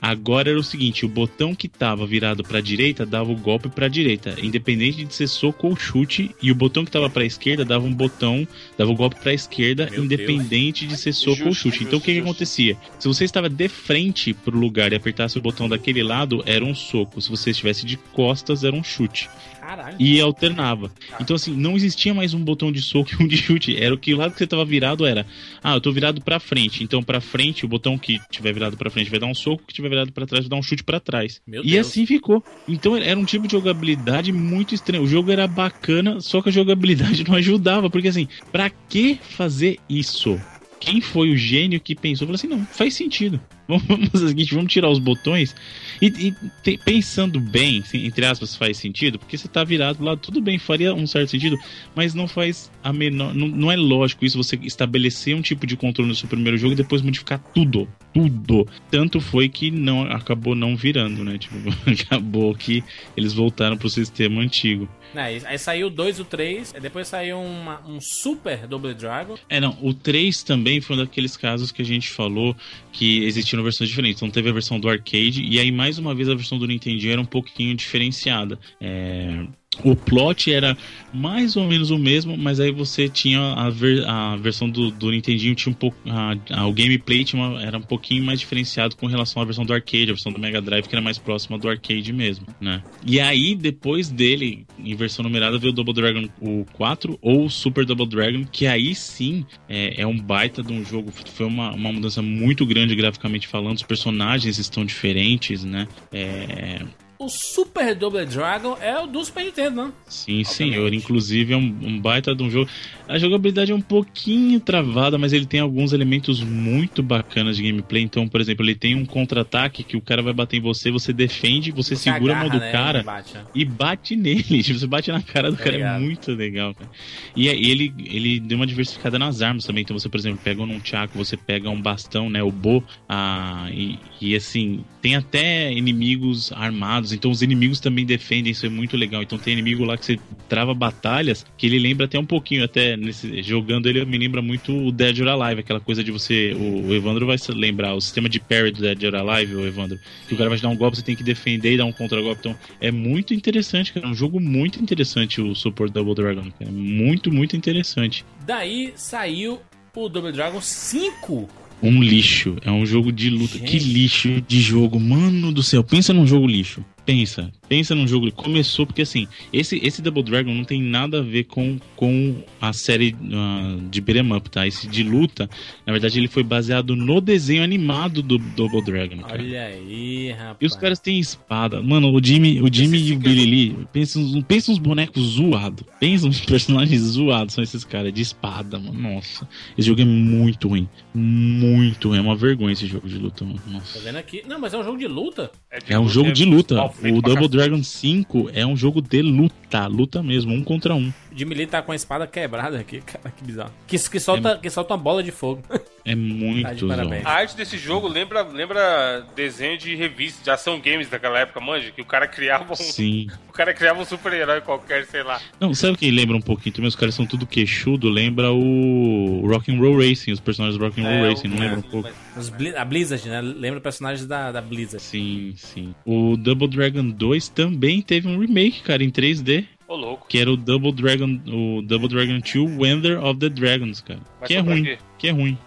agora 0.00 0.50
era 0.50 0.58
o 0.58 0.62
seguinte: 0.62 1.04
o 1.04 1.08
botão 1.08 1.54
que 1.54 1.68
tava 1.68 2.06
virado 2.06 2.42
pra 2.42 2.60
direita 2.60 3.06
dava 3.06 3.30
o 3.30 3.36
golpe 3.36 3.68
pra 3.68 3.88
direita, 3.88 4.36
independente 4.42 5.04
de 5.04 5.14
ser 5.14 5.26
soco 5.26 5.68
ou 5.68 5.76
chute, 5.76 6.30
e 6.42 6.50
o 6.50 6.54
botão 6.54 6.84
que 6.84 6.90
tava 6.90 7.08
pra 7.08 7.24
esquerda 7.24 7.64
dava 7.64 7.86
um 7.86 7.92
botão, 7.92 8.46
dava 8.76 8.90
o 8.90 8.94
golpe 8.94 9.16
pra 9.20 9.32
esquerda, 9.32 9.88
Meu 9.90 10.04
independente 10.04 10.86
de 10.86 10.96
ser 10.96 11.12
soco 11.12 11.44
ou 11.44 11.52
Justo, 11.52 11.70
chute. 11.70 11.84
Então 11.84 11.98
o 11.98 12.02
que, 12.02 12.12
que 12.12 12.20
acontecia? 12.20 12.76
Se 12.98 13.08
você 13.08 13.24
estava 13.24 13.48
de 13.48 13.68
frente 13.68 14.32
pro 14.32 14.58
lugar 14.58 14.92
e 14.92 14.96
apertasse 14.96 15.38
o 15.38 15.42
botão 15.42 15.68
daquele 15.68 16.02
lado, 16.02 16.42
era 16.46 16.64
um 16.64 16.74
soco. 16.74 17.20
Se 17.20 17.30
você 17.30 17.50
estivesse 17.50 17.84
de 17.84 17.96
costas, 17.96 18.64
era 18.64 18.74
um 18.74 18.82
chute. 18.82 19.28
Caralho. 19.66 19.96
E 19.98 20.20
alternava. 20.20 20.92
Então, 21.20 21.34
assim, 21.34 21.52
não 21.52 21.74
existia 21.74 22.14
mais 22.14 22.32
um 22.32 22.38
botão 22.38 22.70
de 22.70 22.80
soco 22.80 23.10
e 23.12 23.24
um 23.24 23.26
de 23.26 23.36
chute. 23.36 23.76
Era 23.76 23.92
o 23.92 23.98
que 23.98 24.14
o 24.14 24.16
lado 24.16 24.32
que 24.32 24.38
você 24.38 24.46
tava 24.46 24.64
virado 24.64 25.04
era. 25.04 25.26
Ah, 25.60 25.74
eu 25.74 25.80
tô 25.80 25.90
virado 25.90 26.20
pra 26.20 26.38
frente. 26.38 26.84
Então, 26.84 27.02
pra 27.02 27.20
frente, 27.20 27.64
o 27.64 27.68
botão 27.68 27.98
que 27.98 28.20
tiver 28.30 28.52
virado 28.52 28.76
pra 28.76 28.90
frente 28.90 29.10
vai 29.10 29.18
dar 29.18 29.26
um 29.26 29.34
soco, 29.36 29.62
que 29.66 29.74
tiver 29.74 29.88
virado 29.88 30.12
pra 30.12 30.26
trás 30.26 30.48
dar 30.48 30.56
um 30.56 30.62
chute 30.62 30.82
pra 30.84 30.98
trás. 31.00 31.40
Meu 31.46 31.64
e 31.64 31.72
Deus. 31.72 31.86
assim 31.86 32.06
ficou. 32.06 32.42
Então, 32.66 32.96
era 32.96 33.18
um 33.18 33.24
tipo 33.24 33.46
de 33.46 33.52
jogabilidade 33.52 34.32
muito 34.32 34.74
estranho. 34.74 35.04
O 35.04 35.08
jogo 35.08 35.30
era 35.30 35.46
bacana, 35.46 36.20
só 36.20 36.40
que 36.42 36.48
a 36.48 36.52
jogabilidade 36.52 37.24
não 37.28 37.34
ajudava. 37.36 37.88
Porque, 37.90 38.08
assim, 38.08 38.28
pra 38.50 38.70
que 38.70 39.18
fazer 39.22 39.78
isso? 39.88 40.40
Quem 40.78 41.00
foi 41.00 41.30
o 41.30 41.36
gênio 41.36 41.80
que 41.80 41.94
pensou? 41.94 42.26
Falou 42.26 42.34
assim: 42.36 42.46
não, 42.48 42.64
faz 42.66 42.94
sentido. 42.94 43.40
Vamos 43.68 43.84
vamos 43.88 44.08
fazer 44.10 44.26
o 44.26 44.28
seguinte, 44.28 44.54
vamos 44.54 44.72
tirar 44.72 44.88
os 44.88 45.00
botões 45.00 45.52
E, 46.00 46.06
e 46.06 46.34
te- 46.62 46.78
pensando 46.84 47.40
bem, 47.40 47.82
entre 47.94 48.24
aspas, 48.24 48.54
faz 48.54 48.76
sentido, 48.76 49.18
porque 49.18 49.36
você 49.36 49.48
tá 49.48 49.64
virado 49.64 49.98
do 49.98 50.04
lado, 50.04 50.20
tudo 50.20 50.40
bem, 50.40 50.56
faria 50.56 50.94
um 50.94 51.04
certo 51.04 51.30
sentido, 51.30 51.58
mas 51.92 52.14
não 52.14 52.28
faz 52.28 52.70
a 52.84 52.92
menor. 52.92 53.34
Não, 53.34 53.48
não 53.48 53.72
é 53.72 53.74
lógico 53.74 54.24
isso 54.24 54.38
você 54.40 54.54
estabelecer 54.62 55.34
um 55.34 55.42
tipo 55.42 55.66
de 55.66 55.76
controle 55.76 56.08
no 56.08 56.14
seu 56.14 56.28
primeiro 56.28 56.56
jogo 56.56 56.74
e 56.74 56.76
depois 56.76 57.02
modificar 57.02 57.40
tudo. 57.52 57.88
Tudo. 58.16 58.66
Tanto 58.90 59.20
foi 59.20 59.46
que 59.46 59.70
não 59.70 60.02
acabou 60.02 60.54
não 60.54 60.74
virando, 60.74 61.22
né? 61.22 61.36
Tipo, 61.36 61.54
acabou 61.90 62.54
que 62.54 62.82
eles 63.14 63.34
voltaram 63.34 63.76
pro 63.76 63.90
sistema 63.90 64.40
antigo. 64.40 64.88
Aí, 65.14 65.40
aí 65.44 65.58
saiu 65.58 65.86
o 65.86 65.90
2, 65.90 66.20
o 66.20 66.24
3, 66.24 66.74
aí 66.74 66.80
depois 66.80 67.08
saiu 67.08 67.38
uma- 67.40 67.80
um 67.86 68.00
Super 68.00 68.66
Double 68.66 68.94
Dragon. 68.94 69.36
É, 69.48 69.60
não, 69.60 69.76
o 69.82 69.92
3 69.94 70.42
também 70.42 70.80
foi 70.80 70.96
um 70.96 70.98
daqueles 71.00 71.36
casos 71.36 71.70
que 71.70 71.82
a 71.82 71.84
gente 71.84 72.08
falou 72.08 72.56
que 72.92 73.22
existiam 73.24 73.62
versões 73.62 73.88
diferentes. 73.90 74.16
Então 74.18 74.30
teve 74.30 74.48
a 74.48 74.52
versão 74.52 74.80
do 74.80 74.88
arcade 74.88 75.42
e 75.42 75.58
aí 75.58 75.70
mais 75.70 75.98
uma 75.98 76.14
vez 76.14 76.28
a 76.28 76.34
versão 76.34 76.58
do 76.58 76.66
Nintendo 76.66 77.06
era 77.08 77.20
um 77.20 77.24
pouquinho 77.26 77.74
diferenciada. 77.74 78.58
É, 78.80 79.46
O 79.82 79.94
plot 79.94 80.52
era 80.52 80.76
mais 81.12 81.56
ou 81.56 81.66
menos 81.66 81.90
o 81.90 81.98
mesmo, 81.98 82.36
mas 82.36 82.60
aí 82.60 82.70
você 82.70 83.08
tinha 83.08 83.40
a, 83.54 83.70
ver- 83.70 84.04
a 84.06 84.36
versão 84.36 84.68
do, 84.68 84.90
do 84.90 85.10
Nintendinho 85.10 85.54
tinha 85.54 85.70
um 85.72 85.76
pouco 85.76 85.96
a- 86.06 86.36
a- 86.50 86.66
o 86.66 86.72
gameplay 86.72 87.24
uma- 87.34 87.62
era 87.62 87.78
um 87.78 87.82
pouquinho 87.82 88.24
mais 88.24 88.40
diferenciado 88.40 88.96
com 88.96 89.06
relação 89.06 89.40
à 89.42 89.44
versão 89.44 89.64
do 89.64 89.72
arcade, 89.72 90.04
a 90.04 90.14
versão 90.14 90.32
do 90.32 90.38
Mega 90.38 90.60
Drive 90.60 90.86
que 90.86 90.94
era 90.94 91.02
mais 91.02 91.18
próxima 91.18 91.58
do 91.58 91.68
arcade 91.68 92.12
mesmo, 92.12 92.46
né? 92.60 92.82
E 93.04 93.20
aí 93.20 93.54
depois 93.54 94.08
dele, 94.08 94.66
em 94.78 94.94
versão 94.94 95.22
numerada, 95.22 95.58
veio 95.58 95.72
o 95.72 95.74
Double 95.74 95.94
Dragon 95.94 96.28
o 96.40 96.64
4 96.72 97.18
ou 97.22 97.46
o 97.46 97.50
Super 97.50 97.84
Double 97.84 98.06
Dragon, 98.06 98.44
que 98.50 98.66
aí 98.66 98.94
sim 98.94 99.44
é, 99.68 100.02
é 100.02 100.06
um 100.06 100.18
baita 100.18 100.62
de 100.62 100.72
um 100.72 100.84
jogo. 100.84 101.12
Foi 101.32 101.46
uma, 101.46 101.72
uma 101.72 101.92
mudança 101.92 102.20
muito 102.22 102.64
grande 102.66 102.94
graficamente 102.94 103.46
falando. 103.46 103.76
Os 103.76 103.82
personagens 103.82 104.58
estão 104.58 104.84
diferentes, 104.84 105.64
né? 105.64 105.88
É, 106.12 106.82
O 107.18 107.28
Super 107.28 107.94
Double 107.94 108.26
Dragon 108.26 108.76
é 108.80 108.98
o 109.00 109.06
do 109.06 109.24
Super 109.24 109.44
Nintendo, 109.44 109.76
não? 109.76 109.92
Sim, 110.06 110.44
senhor. 110.44 110.92
Inclusive 110.92 111.54
é 111.54 111.56
um, 111.56 111.74
um 111.82 112.00
baita 112.00 112.34
de 112.34 112.42
um 112.42 112.50
jogo. 112.50 112.68
A 113.08 113.18
jogabilidade 113.18 113.72
é 113.72 113.74
um 113.74 113.80
pouquinho 113.80 114.60
travada, 114.60 115.16
mas 115.16 115.32
ele 115.32 115.46
tem 115.46 115.60
alguns 115.60 115.92
elementos 115.92 116.42
muito 116.42 117.02
bacanas 117.02 117.56
de 117.56 117.62
gameplay. 117.62 118.02
Então, 118.02 118.28
por 118.28 118.40
exemplo, 118.40 118.64
ele 118.66 118.74
tem 118.74 118.94
um 118.94 119.06
contra-ataque 119.06 119.82
que 119.82 119.96
o 119.96 120.00
cara 120.00 120.22
vai 120.22 120.32
bater 120.32 120.58
em 120.58 120.60
você, 120.60 120.90
você 120.90 121.12
defende, 121.12 121.70
você, 121.70 121.96
segura 121.96 122.34
a 122.34 122.40
mão 122.40 122.48
do 122.50 122.56
agarra, 122.56 122.66
né, 122.66 122.72
cara 122.72 123.00
e 123.00 123.04
bate, 123.04 123.34
né? 123.34 123.44
e 123.54 123.64
bate 123.64 124.16
nele. 124.16 124.62
Tipo, 124.66 124.78
Você 124.78 124.86
bate 124.86 125.10
na 125.12 125.22
cara 125.22 125.50
do 125.50 125.56
Tá 125.56 125.64
cara, 125.64 125.74
é 125.76 125.78
ligado. 125.78 126.02
muito 126.02 126.32
legal. 126.32 126.74
Cara. 126.74 126.90
E 127.34 127.48
aí 127.48 127.70
ele, 127.70 127.94
ele 128.04 128.40
deu 128.40 128.58
uma 128.58 128.66
diversificada 128.66 129.18
nas 129.18 129.40
armas 129.40 129.64
também. 129.64 129.82
Então 129.82 129.98
você, 129.98 130.08
por 130.08 130.18
exemplo, 130.18 130.40
pega 130.42 130.60
um 130.60 130.66
nunchaku, 130.66 131.16
você 131.16 131.36
pega 131.36 131.70
um 131.70 131.80
bastão, 131.80 132.28
né? 132.28 132.42
O 132.42 132.50
bo. 132.50 132.82
Ah, 133.08 133.68
e, 133.72 133.98
e 134.20 134.34
assim, 134.34 134.84
tem 135.06 135.14
até 135.14 135.72
inimigos 135.72 136.50
armados. 136.52 137.12
Então 137.12 137.30
os 137.30 137.40
inimigos 137.40 137.78
também 137.78 138.04
defendem, 138.04 138.50
isso 138.50 138.66
é 138.66 138.68
muito 138.68 138.96
legal. 138.96 139.22
Então 139.22 139.38
tem 139.38 139.52
inimigo 139.52 139.84
lá 139.84 139.96
que 139.96 140.04
você 140.04 140.18
trava 140.48 140.74
batalhas, 140.74 141.46
que 141.56 141.64
ele 141.64 141.78
lembra 141.78 142.06
até 142.06 142.18
um 142.18 142.26
pouquinho, 142.26 142.64
até 142.64 142.96
nesse, 142.96 143.40
jogando 143.40 143.88
ele 143.88 144.04
me 144.04 144.18
lembra 144.18 144.42
muito 144.42 144.72
o 144.72 144.90
Dead 144.90 145.20
or 145.20 145.28
Alive, 145.28 145.60
aquela 145.60 145.78
coisa 145.78 146.02
de 146.02 146.10
você. 146.10 146.52
O, 146.54 146.88
o 146.88 146.94
Evandro 146.94 147.24
vai 147.24 147.38
se 147.38 147.52
lembrar, 147.52 147.94
o 147.94 148.00
sistema 148.00 148.28
de 148.28 148.40
parry 148.40 148.72
do 148.72 148.80
Dead 148.80 149.00
or 149.04 149.14
Alive, 149.14 149.54
o 149.54 149.64
Evandro. 149.64 149.96
Que 150.26 150.34
o 150.34 150.36
cara 150.36 150.50
vai 150.50 150.58
te 150.58 150.62
dar 150.62 150.70
um 150.70 150.76
golpe, 150.76 150.96
você 150.96 151.04
tem 151.04 151.14
que 151.14 151.22
defender 151.22 151.74
e 151.74 151.76
dar 151.76 151.84
um 151.84 151.92
contra-golpe. 151.92 152.40
Então 152.40 152.56
é 152.80 152.90
muito 152.90 153.32
interessante, 153.32 153.92
cara. 153.92 154.06
É 154.06 154.10
um 154.10 154.14
jogo 154.14 154.40
muito 154.40 154.82
interessante 154.82 155.40
o 155.40 155.54
Super 155.54 155.88
Double 155.88 156.16
Dragon, 156.16 156.50
cara. 156.58 156.72
Muito, 156.72 157.30
muito 157.30 157.56
interessante. 157.56 158.24
Daí 158.44 158.92
saiu 158.96 159.60
o 159.94 160.08
Double 160.08 160.32
Dragon 160.32 160.60
5. 160.60 161.65
Um 161.82 162.02
lixo. 162.02 162.56
É 162.62 162.70
um 162.70 162.86
jogo 162.86 163.12
de 163.12 163.30
luta. 163.30 163.58
Gente. 163.58 163.70
Que 163.70 163.78
lixo 163.78 164.40
de 164.46 164.60
jogo. 164.60 164.98
Mano 164.98 165.52
do 165.52 165.62
céu. 165.62 165.84
Pensa 165.84 166.12
num 166.12 166.26
jogo 166.26 166.46
lixo. 166.46 166.84
Pensa. 167.06 167.52
Pensa 167.68 167.94
num 167.94 168.06
jogo. 168.06 168.30
Começou 168.32 168.84
porque 168.84 169.02
assim, 169.02 169.28
esse, 169.52 169.80
esse 169.82 170.02
Double 170.02 170.24
Dragon 170.24 170.52
não 170.52 170.64
tem 170.64 170.82
nada 170.82 171.20
a 171.20 171.22
ver 171.22 171.44
com, 171.44 171.78
com 171.94 172.42
a 172.60 172.72
série 172.72 173.16
ah, 173.32 173.76
de 173.88 174.00
beat'em 174.00 174.32
up, 174.32 174.50
tá? 174.50 174.66
Esse 174.66 174.88
de 174.88 175.04
luta, 175.04 175.48
na 175.86 175.92
verdade, 175.92 176.18
ele 176.18 176.26
foi 176.26 176.42
baseado 176.42 176.96
no 176.96 177.20
desenho 177.20 177.62
animado 177.62 178.22
do 178.22 178.38
Double 178.38 178.82
Dragon. 178.82 179.18
Cara. 179.18 179.40
Olha 179.40 179.66
aí, 179.66 180.32
rapaz. 180.32 180.56
E 180.60 180.66
os 180.66 180.74
caras 180.74 180.98
têm 180.98 181.20
espada. 181.20 181.80
Mano, 181.80 182.12
o 182.12 182.22
Jimmy, 182.22 182.60
o 182.60 182.72
Jimmy 182.72 182.98
e 182.98 183.12
o 183.12 183.18
Billy 183.18 183.46
Lee, 183.46 183.76
pensa 183.92 184.18
uns, 184.18 184.42
pensa 184.42 184.72
uns 184.72 184.78
bonecos 184.78 185.22
zoados. 185.22 185.86
Pensa 186.00 186.26
uns 186.26 186.40
personagens 186.44 187.02
zoados, 187.02 187.54
são 187.54 187.62
esses 187.62 187.84
caras 187.84 188.12
de 188.12 188.22
espada, 188.22 188.80
mano. 188.80 188.98
Nossa. 188.98 189.48
Esse 189.78 189.86
jogo 189.86 190.00
é 190.00 190.04
muito 190.04 190.66
ruim. 190.66 190.88
Muito 191.14 192.08
ruim. 192.08 192.18
É 192.18 192.20
uma 192.20 192.34
vergonha 192.34 192.72
esse 192.72 192.86
jogo 192.86 193.08
de 193.08 193.16
luta, 193.16 193.44
mano. 193.44 193.60
Nossa. 193.68 194.00
vendo 194.00 194.16
aqui. 194.16 194.42
Não, 194.48 194.58
mas 194.58 194.74
é 194.74 194.78
um 194.78 194.84
jogo 194.84 194.98
de 194.98 195.06
luta. 195.06 195.52
de 195.86 195.92
É 195.92 195.98
um 195.98 196.08
jogo 196.08 196.32
de 196.32 196.44
luta. 196.44 196.95
O 197.02 197.20
Double. 197.20 197.48
Dragon 197.48 197.82
5 197.82 198.50
é 198.52 198.66
um 198.66 198.76
jogo 198.76 199.02
de 199.02 199.20
luta. 199.20 199.86
Luta 199.86 200.22
mesmo, 200.22 200.52
um 200.52 200.64
contra 200.64 200.94
um. 200.94 201.12
O 201.36 201.38
Jimmy 201.38 201.54
Lee 201.54 201.66
tá 201.66 201.82
com 201.82 201.92
a 201.92 201.94
espada 201.94 202.26
quebrada 202.26 202.78
aqui, 202.80 203.02
cara, 203.04 203.30
que 203.30 203.44
bizarro. 203.44 203.70
Que, 203.86 203.98
que, 203.98 204.18
solta, 204.18 204.56
que 204.56 204.70
solta 204.70 204.94
uma 204.94 204.98
bola 204.98 205.22
de 205.22 205.30
fogo. 205.30 205.62
É 206.02 206.14
muito 206.14 206.62
Tá 206.62 206.72
de 206.72 206.80
zoado. 206.80 206.96
parabéns. 206.96 207.26
A 207.26 207.30
arte 207.30 207.54
desse 207.56 207.76
jogo 207.76 208.08
lembra, 208.08 208.40
lembra 208.42 209.26
desenho 209.34 209.76
de 209.76 209.94
revista, 209.94 210.42
de 210.42 210.50
ação 210.50 210.80
games 210.80 211.10
daquela 211.10 211.38
época, 211.40 211.60
manja? 211.60 211.90
Que 211.90 212.00
o 212.00 212.06
cara 212.06 212.26
criava 212.26 212.72
um, 212.72 212.76
Sim. 212.76 213.26
o 213.50 213.52
cara 213.52 213.74
criava 213.74 214.00
um 214.00 214.04
super-herói 214.06 214.62
qualquer, 214.62 215.04
sei 215.06 215.22
lá. 215.22 215.38
Não, 215.60 215.74
sabe 215.74 215.92
o 215.92 215.96
que 215.98 216.10
lembra 216.10 216.36
um 216.36 216.40
pouquinho 216.40 216.74
também? 216.74 216.88
Os 216.88 216.96
caras 216.96 217.14
são 217.14 217.26
tudo 217.26 217.46
queixudo. 217.46 218.08
Lembra 218.08 218.50
o 218.52 219.46
Rock'n'Roll 219.46 219.98
Racing, 220.08 220.32
os 220.32 220.40
personagens 220.40 220.78
do 220.78 220.84
Rock'n'Roll 220.86 221.26
É, 221.26 221.28
Racing. 221.30 221.48
Não 221.48 221.56
o- 221.58 221.60
lembra 221.60 221.78
um 221.80 221.82
pouco? 221.82 222.08
Bli- 222.56 222.76
a 222.76 222.84
Blizzard, 222.84 223.28
né? 223.28 223.40
Lembra 223.42 223.80
personagens 223.80 224.26
da, 224.26 224.52
da 224.52 224.62
Blizzard. 224.62 225.02
Sim, 225.02 225.52
sim. 225.56 225.94
O 226.04 226.36
Double 226.36 226.68
Dragon 226.68 227.06
2 227.10 227.48
também 227.48 228.00
teve 228.00 228.26
um 228.26 228.38
remake, 228.38 228.82
cara, 228.82 229.02
em 229.04 229.10
3D. 229.10 229.66
Ô, 229.88 229.94
louco. 229.96 230.26
Que 230.28 230.38
era 230.38 230.50
o 230.50 230.56
Double 230.56 230.92
Dragon, 230.92 231.38
o 231.46 231.82
Double 231.82 232.08
Dragon 232.08 232.38
2 232.40 232.54
Wonder 232.78 233.22
of 233.24 233.38
the 233.38 233.48
Dragons, 233.48 234.00
cara. 234.00 234.20
Mas 234.40 234.48
que 234.48 234.54
é 234.54 234.60
ruim, 234.60 234.98
que 235.18 235.28
é 235.28 235.30
ruim. 235.30 235.58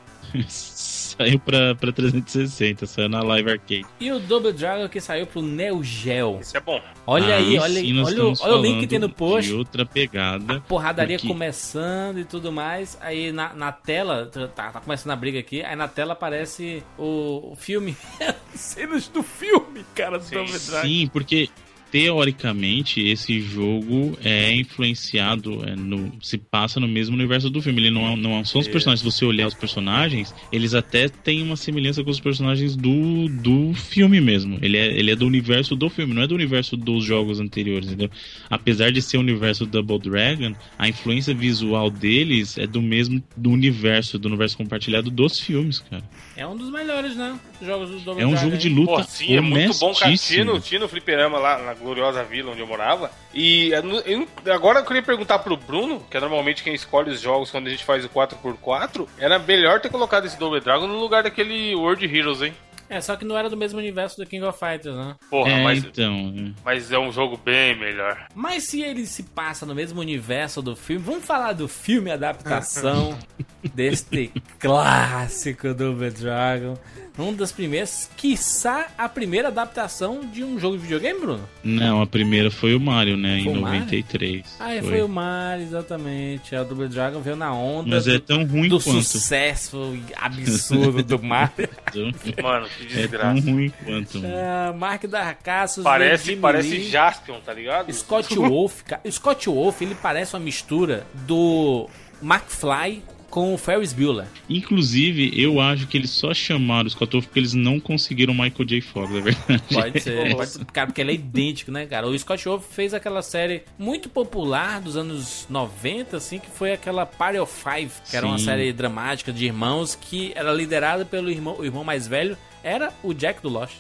saiu 0.48 1.40
pra, 1.40 1.74
pra 1.76 1.92
360, 1.92 2.86
saiu 2.86 3.10
na 3.10 3.22
Live 3.22 3.50
Arcade. 3.52 3.86
E 4.00 4.12
o 4.12 4.20
Double 4.20 4.54
Dragon 4.54 4.88
que 4.88 5.02
saiu 5.02 5.26
pro 5.26 5.42
Neo 5.42 5.84
Geo. 5.84 6.40
Isso 6.40 6.56
é 6.56 6.60
bom. 6.60 6.82
Olha 7.08 7.36
aí, 7.36 7.58
Aí 7.58 7.60
olha 7.60 7.80
sim 7.82 8.00
Olha, 8.02 8.26
o- 8.26 8.34
olha 8.42 8.56
o 8.56 8.62
link 8.62 8.80
que 8.82 8.88
tem 8.88 9.00
no 9.00 9.10
post. 9.10 9.50
De 9.50 9.56
outra 9.58 9.86
pegada. 9.86 10.62
Porradaria 10.68 11.18
porque- 11.18 11.28
começando 11.28 12.20
e 12.20 12.26
tudo 12.26 12.52
mais. 12.52 12.98
Aí 13.02 13.32
na, 13.32 13.54
na 13.54 13.72
tela, 13.72 14.28
tá, 14.28 14.72
tá 14.72 14.80
começando 14.82 15.12
a 15.12 15.16
briga 15.16 15.40
aqui. 15.40 15.64
Aí 15.64 15.76
na 15.76 15.88
tela 15.88 16.14
aparece 16.14 16.84
o, 16.98 17.52
o 17.52 17.56
filme. 17.56 17.98
Cenas 18.54 19.08
do 19.08 19.24
filme, 19.24 19.84
cara, 19.96 20.20
do 20.20 20.30
Double 20.30 20.60
Dragon. 20.60 20.88
Sim, 20.88 21.10
porque 21.12 21.50
teoricamente 21.92 23.02
esse 23.02 23.40
jogo 23.40 24.18
é 24.24 24.54
influenciado, 24.54 25.64
é, 25.68 25.76
no, 25.76 26.12
se 26.22 26.38
passa 26.38 26.80
no 26.80 26.88
mesmo 26.88 27.16
universo 27.16 27.50
do 27.50 27.62
filme. 27.62 27.82
Ele 27.82 27.92
não, 27.92 28.08
é- 28.08 28.16
não 28.16 28.44
são 28.46 28.62
os 28.62 28.68
personagens. 28.68 29.00
Se 29.02 29.06
você 29.18 29.26
olhar 29.26 29.48
os 29.48 29.54
personagens, 29.54 30.34
eles 30.52 30.74
até 30.74 31.08
têm 31.10 31.42
uma 31.42 31.56
semelhança 31.56 32.04
com 32.04 32.10
os 32.10 32.20
personagens 32.20 32.76
do, 32.76 33.28
do 33.30 33.74
filme 33.74 34.20
mesmo. 34.22 34.58
Ele 34.62 34.78
é, 34.78 34.88
ele 34.88 35.12
é 35.12 35.16
do 35.16 35.26
universo 35.26 35.76
do 35.76 35.90
filme, 35.90 36.14
não 36.14 36.22
é 36.22 36.28
do 36.28 36.36
universo 36.36 36.76
dos 36.78 37.04
jogos 37.06 37.40
anteriores, 37.40 37.88
entendeu? 37.88 38.10
Apesar 38.50 38.92
de 38.92 39.02
ser 39.02 39.18
o 39.18 39.22
universo 39.22 39.66
Double 39.66 40.00
Dragon, 40.00 40.54
a 40.78 40.88
influência 40.88 41.34
visual 41.34 41.90
deles 41.90 42.58
é 42.58 42.68
do 42.68 42.82
mesmo 42.82 43.22
do 43.36 43.50
universo, 43.50 44.18
do 44.20 44.28
universo 44.28 44.58
compartilhado 44.58 45.10
dos 45.10 45.40
filmes, 45.40 45.80
cara. 45.80 46.04
É 46.36 46.46
um 46.46 46.56
dos 46.56 46.72
melhores, 46.72 47.16
né? 47.16 47.38
Jogos 47.62 47.90
do 47.90 48.00
Double 48.00 48.24
É 48.24 48.26
um 48.28 48.32
Dragon. 48.32 48.46
jogo 48.46 48.58
de 48.58 48.70
luta 48.70 48.92
Pô, 48.94 49.04
sim, 49.04 49.36
é 49.36 49.42
muito 49.42 49.78
bom, 49.80 49.94
cara. 49.94 50.16
Tinha 50.16 50.46
no, 50.46 50.52
honestíssimo. 50.52 50.60
tinha 50.62 50.80
no 50.80 50.88
fliperama 50.88 51.38
lá 51.38 51.62
na 51.64 51.74
gloriosa 51.80 52.24
vila 52.24 52.52
onde 52.52 52.62
eu 52.62 52.68
morava. 52.68 53.10
E 53.34 53.70
eu 53.72 53.84
não- 53.84 54.00
eu 54.00 54.28
agora 54.54 54.80
eu 54.80 54.86
queria 54.86 55.02
perguntar 55.04 55.40
pro 55.40 55.58
Bruno, 55.58 56.00
que 56.10 56.18
é 56.18 56.20
normalmente 56.20 56.64
quem 56.64 56.74
escolhe 56.74 57.10
os 57.12 57.20
jogos 57.22 57.50
quando 57.52 57.68
a 57.68 57.70
gente 57.70 57.84
faz 57.86 58.04
o 58.06 58.10
4x4, 58.10 59.08
era 59.18 59.40
melhor 59.40 59.80
ter 59.82 59.90
colocado 59.90 60.26
esse 60.26 60.38
Double 60.38 60.60
Dragon 60.62 60.88
no 60.88 61.00
lugar 61.00 61.24
daquele 61.24 61.74
World 61.76 62.06
Heroes, 62.06 62.42
hein? 62.42 62.54
É, 62.92 63.00
só 63.02 63.16
que 63.16 63.24
não 63.24 63.38
era 63.38 63.48
do 63.52 63.56
mesmo 63.56 63.78
universo 63.78 64.18
do 64.18 64.26
King 64.26 64.44
of 64.46 64.58
Fighters, 64.58 64.96
né? 64.96 65.16
Porra, 65.30 65.52
É, 65.52 65.64
mas, 65.64 65.84
então. 65.84 66.34
é. 66.36 66.52
mas 66.66 66.92
é 66.92 66.98
um 66.98 67.12
jogo 67.12 67.38
bem 67.38 67.78
melhor. 67.78 68.26
Mas 68.34 68.64
se 68.64 68.82
ele 68.82 69.06
se 69.06 69.22
passa 69.22 69.64
no 69.64 69.76
mesmo 69.76 70.00
universo 70.02 70.60
do 70.60 70.76
filme, 70.76 71.04
vamos 71.06 71.24
falar 71.24 71.54
do 71.54 71.68
filme 71.68 72.10
adaptação 72.10 73.16
deste 73.76 74.32
clássico 74.58 75.72
Double 75.76 76.10
Dragon. 76.10 76.76
Um 77.20 77.34
das 77.34 77.52
primeiras, 77.52 78.10
quiçá 78.16 78.88
a 78.98 79.10
primeira 79.10 79.50
adaptação 79.50 80.22
de 80.22 80.44
um 80.44 80.58
jogo 80.60 80.78
de 80.78 80.84
videogame, 80.84 81.20
Bruno? 81.20 81.50
Não, 81.64 82.02
a 82.02 82.08
primeira 82.08 82.50
foi 82.50 82.74
o 82.76 82.80
Mario, 82.80 83.18
né? 83.18 83.42
Foi 83.44 83.54
em 83.54 83.58
o 83.58 83.62
Mario? 83.62 83.80
93. 83.82 84.46
Ah, 84.60 84.74
é, 84.74 84.82
foi. 84.82 85.02
o 85.02 85.08
Mario, 85.10 85.64
exatamente. 85.64 86.56
A 86.56 86.64
Double 86.64 86.88
Dragon 86.88 87.20
veio 87.22 87.36
na 87.36 87.54
onda 87.54 87.90
Mas 87.96 88.06
do, 88.06 88.16
é 88.16 88.20
tão 88.20 88.46
ruim 88.46 88.70
do 88.70 88.80
quanto. 88.80 89.04
sucesso 89.04 89.98
absurdo 90.16 91.04
do 91.04 91.22
Mario. 91.22 91.70
Mano, 92.42 92.68
que 92.70 92.84
É 93.00 93.08
tão 93.08 93.34
desgraça. 93.36 93.52
ruim 93.52 93.70
quanto. 93.84 94.20
mano. 94.22 94.34
Ah, 94.36 94.74
Mark 94.78 95.04
da 95.06 95.34
Cassius, 95.34 95.84
Parece, 95.84 96.36
parece 96.38 96.70
Lee. 96.70 96.90
Jaspion, 96.90 97.40
tá 97.46 97.54
ligado? 97.54 97.92
Scott 97.92 98.34
Wolf, 98.36 98.82
cara. 98.84 99.02
Scott 99.12 99.50
Wolf, 99.50 99.82
ele 99.82 99.96
parece 99.96 100.34
uma 100.36 100.40
mistura 100.40 101.06
do 101.28 101.90
McFly 102.22 103.04
com 103.30 103.54
o 103.54 103.58
Ferris 103.58 103.94
Bueller. 103.94 104.26
Inclusive, 104.50 105.32
eu 105.36 105.60
acho 105.60 105.88
que 105.88 105.98
eles 105.98 106.10
só 106.10 106.34
chamaram 106.34 106.88
o 106.88 106.90
Scott 106.90 107.12
Wolf 107.14 107.26
porque 107.26 107.40
eles 107.40 107.54
não 107.54 107.80
conseguiram 107.80 108.34
o 108.34 108.36
Michael 108.38 108.66
J. 108.66 108.82
Fox, 108.82 109.16
é 109.16 109.22
verdade. 109.22 109.64
Pode 109.72 110.00
ser, 110.02 110.36
pode 110.36 110.50
ser. 110.50 110.66
Cara, 110.66 110.88
porque 110.88 111.02
ele 111.02 111.12
é 111.12 111.16
idêntico, 111.16 111.72
né, 111.72 111.86
cara? 111.86 112.08
O 112.08 112.18
Scott 112.18 112.44
Wolf 112.46 112.66
fez 112.70 112.94
aquela 112.94 113.22
série 113.22 113.64
muito 113.78 114.10
popular 114.10 114.82
dos 114.82 114.98
anos 114.98 115.46
90, 115.50 116.18
assim, 116.18 116.40
que 116.40 116.50
foi 116.50 116.74
aquela 116.74 117.06
Party 117.06 117.40
of 117.40 117.54
Five, 117.54 117.92
que 118.10 118.16
era 118.16 118.26
uma 118.26 118.38
Sim. 118.38 118.46
série 118.46 118.74
dramática 118.74 119.32
de 119.32 119.46
irmãos 119.46 119.96
que 119.96 120.32
era 120.36 120.52
liderada 120.52 121.06
pelo 121.06 121.30
irmão, 121.30 121.56
o 121.60 121.66
irmão 121.66 121.84
mais 121.84 122.08
velho, 122.08 122.38
era 122.64 122.92
o 123.04 123.14
Jack 123.14 123.42
do 123.42 123.50
Lost. 123.50 123.76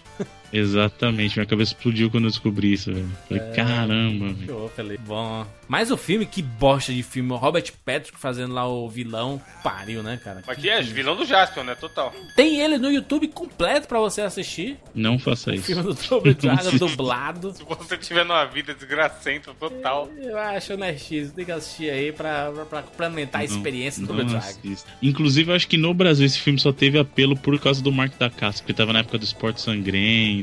Exatamente, 0.52 1.38
minha 1.38 1.46
cabeça 1.46 1.74
explodiu 1.74 2.10
quando 2.10 2.26
eu 2.26 2.30
descobri 2.30 2.74
isso, 2.74 2.92
velho. 2.94 3.10
Falei, 3.28 3.44
É. 3.44 3.52
caramba, 3.52 4.34
velho. 4.34 4.72
Falei. 4.76 4.98
Bom. 4.98 5.46
Mas 5.68 5.92
o 5.92 5.98
filme, 5.98 6.26
que 6.26 6.42
bosta 6.42 6.92
de 6.92 7.04
filme. 7.04 7.32
O 7.32 7.36
Robert 7.36 7.72
Patrick 7.86 8.18
fazendo 8.18 8.54
lá 8.56 8.68
o 8.68 8.90
vilão. 8.90 9.40
Pariu, 9.64 10.02
né, 10.02 10.20
cara? 10.24 10.42
Mas 10.48 10.58
que 10.58 10.68
é 10.68 10.82
vilão 10.82 11.16
do 11.16 11.26
Jaspion, 11.26 11.64
né? 11.64 11.76
Total. 11.76 12.12
Tem 12.36 12.60
ele 12.60 12.80
no 12.80 12.92
YouTube 12.92 13.28
completo 13.28 13.88
pra 13.88 14.00
você 14.00 14.22
assistir. 14.22 14.78
Não 14.96 15.20
faça 15.20 15.52
O 15.52 15.54
isso. 15.54 15.66
filme 15.66 15.84
do 15.84 15.94
Double 16.10 16.34
Dragon 16.34 16.78
dublado. 16.78 17.54
Se 17.54 17.64
você 17.64 17.98
tiver 17.98 18.26
numa 18.26 18.46
vida 18.46 18.74
desgracenta 18.74 19.54
total. 19.54 20.10
Eu 20.18 20.38
acho 20.40 20.74
honestíssimo. 20.74 21.34
Tem 21.36 21.46
que 21.46 21.52
assistir 21.52 21.92
aí 21.92 22.12
pra, 22.12 22.52
pra, 22.52 22.66
pra 22.66 22.82
complementar 22.82 23.42
a 23.42 23.48
Não, 23.48 23.56
experiência 23.56 24.02
do 24.04 24.12
não 24.14 24.26
Double 24.26 24.40
Dragon. 24.40 24.76
Inclusive, 25.04 25.52
eu 25.52 25.56
acho 25.56 25.68
que 25.68 25.78
no 25.78 25.94
Brasil 25.94 26.26
esse 26.26 26.40
filme 26.40 26.60
só 26.60 26.72
teve 26.74 26.98
apelo 26.98 27.38
por 27.38 27.60
causa 27.60 27.82
do 27.84 27.92
Mark 27.92 28.18
da 28.18 28.30
Casca, 28.30 28.62
porque 28.64 28.74
tava 28.74 28.92
na 28.92 29.00
época 29.00 29.20
do 29.20 29.24
Esporte 29.24 29.62
Sangrento. 29.62 30.39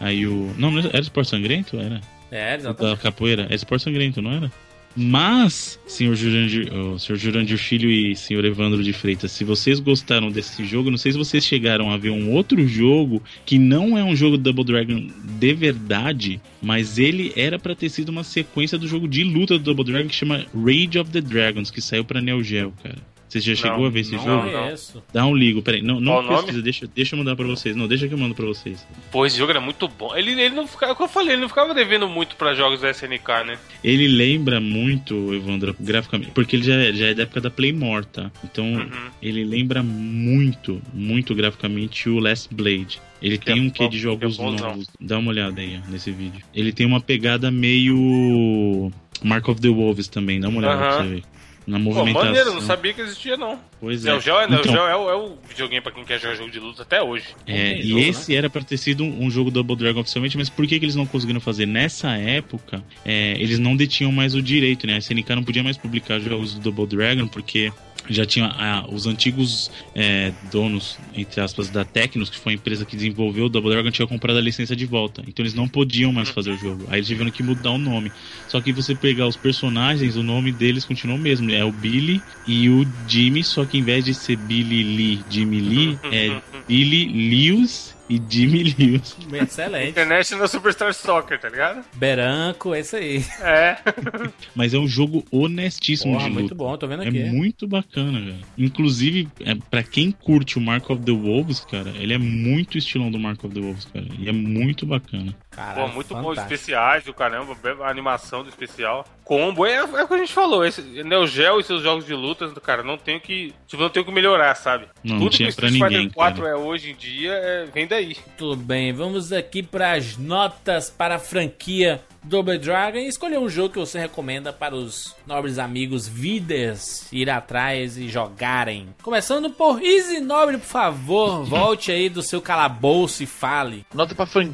Aí 0.00 0.26
o. 0.26 0.52
Não, 0.58 0.70
não 0.70 0.80
era 0.80 1.00
Esporte 1.00 1.30
Sangrento? 1.30 1.78
Era? 1.78 2.00
É, 2.30 2.50
Da 2.52 2.70
exatamente. 2.70 3.00
capoeira? 3.00 3.46
É 3.50 3.54
Esporte 3.54 3.84
Sangrento, 3.84 4.20
não 4.20 4.32
era? 4.32 4.52
Mas, 5.00 5.78
senhor 5.86 6.16
Jurandir, 6.16 6.72
oh, 6.74 6.98
senhor 6.98 7.16
Jurandir 7.16 7.56
Filho 7.56 7.88
e 7.88 8.16
senhor 8.16 8.44
Evandro 8.44 8.82
de 8.82 8.92
Freitas, 8.92 9.30
se 9.30 9.44
vocês 9.44 9.78
gostaram 9.78 10.28
desse 10.28 10.64
jogo, 10.64 10.90
não 10.90 10.98
sei 10.98 11.12
se 11.12 11.18
vocês 11.18 11.44
chegaram 11.44 11.92
a 11.92 11.96
ver 11.96 12.10
um 12.10 12.32
outro 12.32 12.66
jogo 12.66 13.22
que 13.46 13.58
não 13.58 13.96
é 13.96 14.02
um 14.02 14.16
jogo 14.16 14.36
Double 14.36 14.64
Dragon 14.64 15.06
de 15.38 15.54
verdade, 15.54 16.40
mas 16.60 16.98
ele 16.98 17.32
era 17.36 17.60
pra 17.60 17.76
ter 17.76 17.90
sido 17.90 18.08
uma 18.08 18.24
sequência 18.24 18.76
do 18.76 18.88
jogo 18.88 19.06
de 19.06 19.22
luta 19.22 19.56
do 19.56 19.62
Double 19.62 19.84
Dragon 19.84 20.08
que 20.08 20.14
chama 20.16 20.44
Rage 20.52 20.98
of 20.98 21.10
the 21.12 21.20
Dragons, 21.20 21.70
que 21.70 21.80
saiu 21.80 22.04
pra 22.04 22.20
Neo 22.20 22.42
Geo, 22.42 22.72
cara. 22.82 22.98
Você 23.28 23.40
já 23.40 23.54
chegou 23.54 23.84
a 23.86 23.90
ver 23.90 24.00
esse 24.00 24.12
não, 24.16 24.24
jogo? 24.24 24.46
Não 24.50 24.70
não. 24.70 25.02
Dá 25.12 25.26
um 25.26 25.34
ligo, 25.36 25.60
peraí. 25.60 25.82
Não, 25.82 26.00
não 26.00 26.12
Qual 26.14 26.22
nome? 26.22 26.36
pesquisa, 26.38 26.62
deixa, 26.62 26.86
deixa 26.86 27.14
eu 27.14 27.18
mandar 27.18 27.36
pra 27.36 27.46
vocês. 27.46 27.76
Não, 27.76 27.86
deixa 27.86 28.08
que 28.08 28.14
eu 28.14 28.18
mando 28.18 28.34
pra 28.34 28.46
vocês. 28.46 28.86
Pô, 29.12 29.26
esse 29.26 29.36
jogo 29.36 29.50
era 29.50 29.60
muito 29.60 29.86
bom. 29.86 30.16
Ele, 30.16 30.32
ele 30.40 30.54
não 30.54 30.66
ficava, 30.66 30.94
como 30.94 31.08
eu 31.08 31.12
falei, 31.12 31.32
ele 31.34 31.42
não 31.42 31.48
ficava 31.48 31.74
devendo 31.74 32.08
muito 32.08 32.36
pra 32.36 32.54
jogos 32.54 32.80
da 32.80 32.90
SNK, 32.90 33.44
né? 33.46 33.58
Ele 33.84 34.08
lembra 34.08 34.60
muito, 34.60 35.34
Evandro, 35.34 35.76
graficamente, 35.78 36.30
porque 36.32 36.56
ele 36.56 36.62
já 36.64 36.74
é, 36.74 36.92
já 36.94 37.06
é 37.08 37.14
da 37.14 37.24
época 37.24 37.40
da 37.42 37.50
Playmore, 37.50 38.06
tá? 38.06 38.30
Então, 38.42 38.64
Uhum. 38.64 39.10
ele 39.20 39.44
lembra 39.44 39.82
muito, 39.82 40.80
muito 40.94 41.34
graficamente 41.34 42.08
o 42.08 42.18
Last 42.18 42.48
Blade. 42.54 43.00
Ele 43.20 43.36
Que 43.36 43.44
tem 43.46 43.58
é 43.58 43.62
um 43.62 43.68
quê 43.70 43.84
de 43.88 43.96
que 43.96 43.98
jogos 43.98 44.38
é 44.38 44.42
novos. 44.42 44.88
Dá 45.00 45.18
uma 45.18 45.30
olhada 45.30 45.60
aí, 45.60 45.78
ó, 45.84 45.90
nesse 45.90 46.10
vídeo. 46.10 46.40
Ele 46.54 46.72
tem 46.72 46.86
uma 46.86 47.00
pegada 47.00 47.50
meio 47.50 48.90
Mark 49.22 49.48
of 49.48 49.60
the 49.60 49.68
Wolves 49.68 50.08
também, 50.08 50.40
dá 50.40 50.48
uma 50.48 50.58
olhada 50.58 50.76
pra 50.78 50.88
Aham. 50.94 51.02
você 51.04 51.14
ver. 51.16 51.22
Na 51.68 51.76
Pô, 51.78 51.84
movimentação. 51.84 52.24
maneiro, 52.28 52.54
não 52.54 52.62
sabia 52.62 52.94
que 52.94 53.00
existia, 53.02 53.36
não. 53.36 53.60
Pois 53.78 54.02
Neo 54.02 54.16
é. 54.16 54.20
Geo, 54.20 54.38
é, 54.40 54.48
Neo 54.48 54.60
Então, 54.60 54.72
Geo 54.72 54.86
é, 54.86 54.96
o- 54.96 55.10
é 55.10 55.14
o 55.16 55.36
videogame 55.46 55.82
pra 55.82 55.92
quem 55.92 56.02
quer 56.02 56.18
jogar 56.18 56.34
jogo 56.34 56.50
de 56.50 56.58
luta 56.58 56.80
até 56.82 57.02
hoje. 57.02 57.26
É, 57.46 57.78
e 57.78 57.88
jogo, 57.88 58.00
esse 58.00 58.34
era 58.34 58.48
pra 58.48 58.62
ter 58.62 58.78
sido 58.78 59.04
um, 59.04 59.24
um 59.26 59.30
jogo 59.30 59.50
Double 59.50 59.76
Dragon 59.76 60.00
oficialmente, 60.00 60.38
mas 60.38 60.48
por 60.48 60.66
que, 60.66 60.78
que 60.78 60.84
eles 60.86 60.94
não 60.96 61.04
conseguiram 61.04 61.40
fazer? 61.40 61.66
Nessa 61.66 62.12
época, 62.16 62.82
é, 63.04 63.32
eles 63.32 63.58
não 63.58 63.76
detinham 63.76 64.10
mais 64.10 64.34
o 64.34 64.40
direito, 64.40 64.86
né? 64.86 64.94
A 64.94 64.98
SNK 64.98 65.34
não 65.34 65.44
podia 65.44 65.62
mais 65.62 65.76
publicar 65.76 66.18
jogos 66.18 66.54
do 66.54 66.60
Double 66.60 66.86
Dragon 66.86 67.28
porque 67.28 67.70
já 68.14 68.24
tinha 68.24 68.46
ah, 68.46 68.84
os 68.90 69.06
antigos 69.06 69.70
é, 69.94 70.32
donos, 70.50 70.98
entre 71.14 71.40
aspas, 71.40 71.68
da 71.70 71.84
Tecnos, 71.84 72.30
que 72.30 72.38
foi 72.38 72.52
a 72.52 72.56
empresa 72.56 72.84
que 72.84 72.96
desenvolveu 72.96 73.46
o 73.46 73.48
Double 73.48 73.70
Dragon, 73.70 73.90
tinha 73.90 74.06
comprado 74.06 74.38
a 74.38 74.40
licença 74.40 74.74
de 74.74 74.86
volta. 74.86 75.22
Então 75.26 75.42
eles 75.42 75.54
não 75.54 75.68
podiam 75.68 76.12
mais 76.12 76.28
fazer 76.28 76.52
o 76.52 76.56
jogo. 76.56 76.84
Aí 76.88 76.98
eles 76.98 77.06
tiveram 77.06 77.30
que 77.30 77.42
mudar 77.42 77.70
o 77.70 77.78
nome. 77.78 78.12
Só 78.46 78.60
que 78.60 78.72
você 78.72 78.94
pegar 78.94 79.26
os 79.26 79.36
personagens, 79.36 80.16
o 80.16 80.22
nome 80.22 80.52
deles 80.52 80.84
continua 80.84 81.16
o 81.16 81.18
mesmo. 81.18 81.50
É 81.50 81.64
o 81.64 81.72
Billy 81.72 82.22
e 82.46 82.68
o 82.68 82.86
Jimmy, 83.06 83.44
só 83.44 83.64
que 83.64 83.78
em 83.78 83.82
vez 83.82 84.04
de 84.04 84.14
ser 84.14 84.36
Billy 84.36 84.82
Lee, 84.82 85.24
Jimmy 85.28 85.60
Lee, 85.60 85.98
é 86.12 86.40
Billy 86.66 87.50
Lewis 87.50 87.97
e 88.08 88.20
Jimmy 88.28 88.74
Lewis. 88.78 89.16
Excelente. 89.32 89.90
International 89.90 90.48
Superstar 90.48 90.92
Soccer, 90.94 91.38
tá 91.40 91.48
ligado? 91.48 91.84
Beranco, 91.94 92.74
esse 92.74 92.96
aí. 92.96 93.24
É. 93.40 93.76
Mas 94.54 94.74
é 94.74 94.78
um 94.78 94.88
jogo 94.88 95.24
honestíssimo 95.30 96.12
Porra, 96.14 96.24
de 96.24 96.30
luta. 96.30 96.40
muito 96.40 96.54
bom, 96.54 96.76
tô 96.76 96.86
vendo 96.86 97.02
É 97.04 97.08
aqui. 97.08 97.24
muito 97.24 97.66
bacana, 97.66 98.20
velho. 98.20 98.38
Inclusive, 98.56 99.28
é, 99.40 99.54
para 99.70 99.82
quem 99.82 100.10
curte 100.10 100.58
o 100.58 100.60
Mark 100.60 100.88
of 100.90 101.02
the 101.02 101.12
Wolves, 101.12 101.60
cara, 101.60 101.90
ele 101.98 102.12
é 102.14 102.18
muito 102.18 102.78
estilão 102.78 103.10
do 103.10 103.18
Mark 103.18 103.42
of 103.44 103.54
the 103.54 103.60
Wolves, 103.60 103.84
cara. 103.86 104.06
E 104.18 104.28
é 104.28 104.32
muito 104.32 104.86
bacana. 104.86 105.34
Caralho, 105.58 105.88
Pô, 105.88 105.88
muito 105.88 106.14
bom 106.14 106.22
fantástico. 106.22 106.54
especiais 106.54 107.04
do 107.04 107.12
caramba, 107.12 107.56
a 107.82 107.90
animação 107.90 108.44
do 108.44 108.48
especial. 108.48 109.04
Combo, 109.24 109.66
é, 109.66 109.74
é 109.74 109.82
o 109.82 110.06
que 110.06 110.14
a 110.14 110.18
gente 110.18 110.32
falou, 110.32 110.64
esse 110.64 110.80
Neo 111.02 111.26
Geo 111.26 111.58
e 111.58 111.64
seus 111.64 111.82
jogos 111.82 112.06
de 112.06 112.14
lutas, 112.14 112.52
cara, 112.62 112.84
não 112.84 112.96
tem 112.96 113.16
o 113.16 113.20
que. 113.20 113.52
Tipo, 113.66 113.82
não 113.82 113.90
tem 113.90 114.00
o 114.00 114.06
que 114.06 114.12
melhorar, 114.12 114.54
sabe? 114.54 114.86
Não, 115.02 115.18
Tudo 115.18 115.30
tinha 115.30 115.48
que 115.48 115.54
o 115.54 115.56
pra 115.56 115.66
Street 115.66 115.82
Fighter 115.82 115.98
ninguém, 115.98 116.14
4 116.14 116.42
cara. 116.42 116.54
é 116.54 116.56
hoje 116.56 116.92
em 116.92 116.94
dia 116.94 117.32
é, 117.32 117.64
vem 117.66 117.88
daí. 117.88 118.16
Tudo 118.36 118.56
bem, 118.56 118.92
vamos 118.92 119.32
aqui 119.32 119.62
para 119.62 119.92
as 119.92 120.16
notas 120.16 120.90
para 120.90 121.16
a 121.16 121.18
franquia 121.18 122.00
Double 122.22 122.58
Dragon 122.58 122.98
e 122.98 123.08
escolher 123.08 123.38
um 123.38 123.48
jogo 123.48 123.74
que 123.74 123.78
você 123.78 123.98
recomenda 123.98 124.52
para 124.52 124.74
os 124.74 125.14
nobres 125.26 125.58
amigos 125.58 126.06
vidas 126.06 127.06
ir 127.12 127.30
atrás 127.30 127.96
e 127.96 128.08
jogarem. 128.08 128.94
Começando 129.02 129.50
por 129.50 129.82
Easy 129.82 130.20
Nobre, 130.20 130.58
por 130.58 130.66
favor, 130.66 131.44
volte 131.46 131.90
aí 131.90 132.08
do 132.08 132.22
seu 132.22 132.40
calabouço 132.40 133.22
e 133.22 133.26
fale. 133.26 133.86
Nota 133.94 134.14
pra 134.14 134.26
fan... 134.26 134.52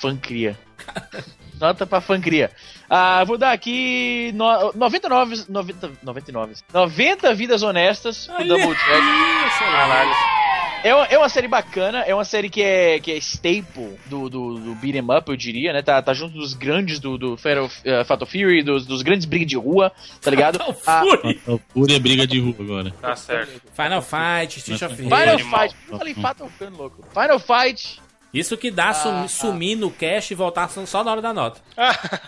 fancria. 0.00 0.58
Nota 1.60 1.84
pra 1.84 2.00
fancria. 2.00 2.50
Ah, 2.88 3.24
vou 3.24 3.36
dar 3.36 3.52
aqui 3.52 4.32
no... 4.34 4.72
99, 4.74 5.44
90, 5.48 5.90
99. 6.02 6.54
90 6.72 7.34
vidas 7.34 7.62
honestas 7.62 8.26
pro 8.28 8.46
Double 8.46 8.74
Dragon. 8.74 9.48
Caralho. 9.58 10.47
É 10.84 10.94
uma, 10.94 11.04
é 11.06 11.18
uma 11.18 11.28
série 11.28 11.48
bacana, 11.48 12.00
é 12.02 12.14
uma 12.14 12.24
série 12.24 12.48
que 12.48 12.62
é, 12.62 13.00
que 13.00 13.10
é 13.10 13.16
staple 13.16 13.98
do, 14.06 14.28
do, 14.28 14.54
do 14.58 14.74
beat'em 14.76 15.02
up, 15.02 15.28
eu 15.28 15.36
diria, 15.36 15.72
né? 15.72 15.82
Tá, 15.82 16.00
tá 16.00 16.14
junto 16.14 16.34
dos 16.34 16.54
grandes 16.54 17.00
do, 17.00 17.18
do 17.18 17.36
Fatal, 17.36 17.66
uh, 17.66 18.04
Fatal 18.04 18.26
Fury, 18.26 18.62
dos, 18.62 18.86
dos 18.86 19.02
grandes 19.02 19.26
brigas 19.26 19.48
de 19.48 19.56
rua, 19.56 19.92
tá 20.20 20.30
ligado? 20.30 20.58
Ah, 20.86 21.00
Fúria. 21.00 21.60
Pura 21.72 21.98
briga 21.98 22.26
de 22.26 22.38
rua 22.40 22.54
agora. 22.60 22.90
Tá 23.00 23.16
certo. 23.16 23.60
Final 23.74 24.02
Fight, 24.02 24.58
Street 24.58 24.82
of 24.82 24.96
Final. 24.96 25.38
Fight, 25.38 25.76
eu 25.90 25.98
falei 25.98 26.14
Fatal 26.14 26.48
ficando 26.48 26.78
louco. 26.78 27.04
Final 27.12 27.38
Fight, 27.38 28.00
Isso 28.32 28.56
que 28.58 28.70
dá 28.70 28.92
sum- 28.92 29.26
sumir 29.26 29.74
no 29.76 29.90
cash 29.90 30.30
e 30.30 30.34
voltar 30.34 30.68
só 30.68 31.02
na 31.02 31.10
hora 31.12 31.22
da 31.22 31.32
nota. 31.32 31.60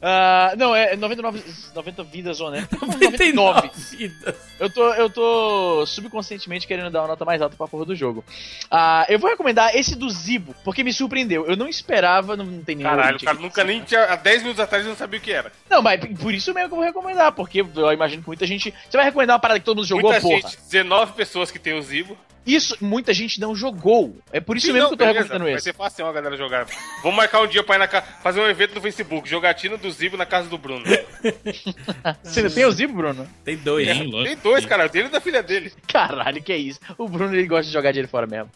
ah, 0.00 0.54
não, 0.56 0.74
é 0.74 0.96
99, 0.96 1.42
90 1.74 2.04
vidas 2.04 2.40
honestas. 2.40 2.78
99 2.80 3.70
vidas. 3.90 4.36
Eu 4.60 4.70
tô, 4.70 4.92
eu 4.94 5.10
tô 5.10 5.84
subconscientemente 5.86 6.66
querendo 6.66 6.90
dar 6.90 7.00
uma 7.02 7.08
nota 7.08 7.24
mais 7.24 7.42
alta 7.42 7.56
pra 7.56 7.66
porra 7.66 7.84
do 7.84 7.94
jogo. 7.96 8.24
Ah, 8.70 9.04
eu 9.08 9.18
vou 9.18 9.28
recomendar 9.30 9.74
esse 9.74 9.96
do 9.96 10.08
Zibo, 10.08 10.54
porque 10.64 10.84
me 10.84 10.92
surpreendeu. 10.92 11.44
Eu 11.46 11.56
não 11.56 11.68
esperava, 11.68 12.36
não, 12.36 12.44
não 12.44 12.62
tem 12.62 12.76
nenhum. 12.76 12.88
Caralho, 12.90 13.16
o 13.16 13.24
cara 13.24 13.38
nunca 13.38 13.64
nem 13.64 13.82
tinha. 13.82 14.04
Há 14.04 14.16
10 14.16 14.42
minutos 14.42 14.60
atrás 14.60 14.84
eu 14.84 14.90
não 14.90 14.96
sabia 14.96 15.18
o 15.18 15.22
que 15.22 15.32
era. 15.32 15.50
Não, 15.68 15.82
mas 15.82 16.00
por 16.20 16.32
isso 16.32 16.54
mesmo 16.54 16.68
que 16.68 16.74
eu 16.74 16.78
vou 16.78 16.86
recomendar, 16.86 17.32
porque 17.32 17.62
eu 17.62 17.92
imagino 17.92 18.22
que 18.22 18.28
muita 18.28 18.46
gente. 18.46 18.72
Você 18.88 18.96
vai 18.96 19.06
recomendar 19.06 19.34
uma 19.34 19.40
parada 19.40 19.58
que 19.58 19.66
todo 19.66 19.78
mundo 19.78 19.86
jogou, 19.88 20.10
Muita 20.10 20.20
porra. 20.20 20.36
gente, 20.50 20.56
19 20.70 21.12
pessoas 21.14 21.50
que 21.50 21.58
tem 21.58 21.74
o 21.76 21.82
Zibo. 21.82 22.16
Isso, 22.46 22.76
muita 22.80 23.12
gente 23.14 23.40
não 23.40 23.54
jogou. 23.54 24.16
É 24.32 24.40
por 24.40 24.56
isso 24.56 24.66
Sim, 24.66 24.72
mesmo 24.72 24.90
não, 24.90 24.96
que 24.96 25.02
eu 25.02 25.06
tô 25.06 25.12
beleza, 25.12 25.22
recomendando 25.24 25.44
Vai 25.50 25.54
esse. 25.54 25.64
ser 25.64 25.74
fácil 25.74 26.06
a 26.06 26.12
galera 26.12 26.36
jogar. 26.36 26.66
Vamos 27.02 27.16
marcar 27.16 27.40
um 27.40 27.46
dia 27.46 27.62
pra 27.62 27.76
ir 27.76 27.78
na 27.78 27.88
ca... 27.88 28.02
fazer 28.02 28.40
um 28.40 28.48
evento 28.48 28.74
no 28.74 28.80
Facebook. 28.80 29.28
Jogatina 29.28 29.76
do 29.76 29.90
Zibo 29.90 30.16
na 30.16 30.26
casa 30.26 30.48
do 30.48 30.58
Bruno. 30.58 30.84
Você 32.22 32.48
tem 32.50 32.64
o 32.64 32.70
Zibo, 32.72 32.94
Bruno? 32.94 33.26
Tem 33.44 33.56
dois. 33.56 33.86
Tem, 33.86 34.10
lógico. 34.10 34.24
Tem 34.24 34.36
dois, 34.42 34.66
cara. 34.66 34.88
Dele 34.88 35.08
e 35.08 35.10
da 35.10 35.20
filha 35.20 35.42
dele. 35.42 35.72
Caralho, 35.86 36.42
que 36.42 36.52
é 36.52 36.56
isso. 36.56 36.80
O 36.98 37.08
Bruno 37.08 37.34
ele 37.34 37.46
gosta 37.46 37.64
de 37.66 37.72
jogar 37.72 37.92
dinheiro 37.92 38.08
fora 38.08 38.26
mesmo. 38.26 38.50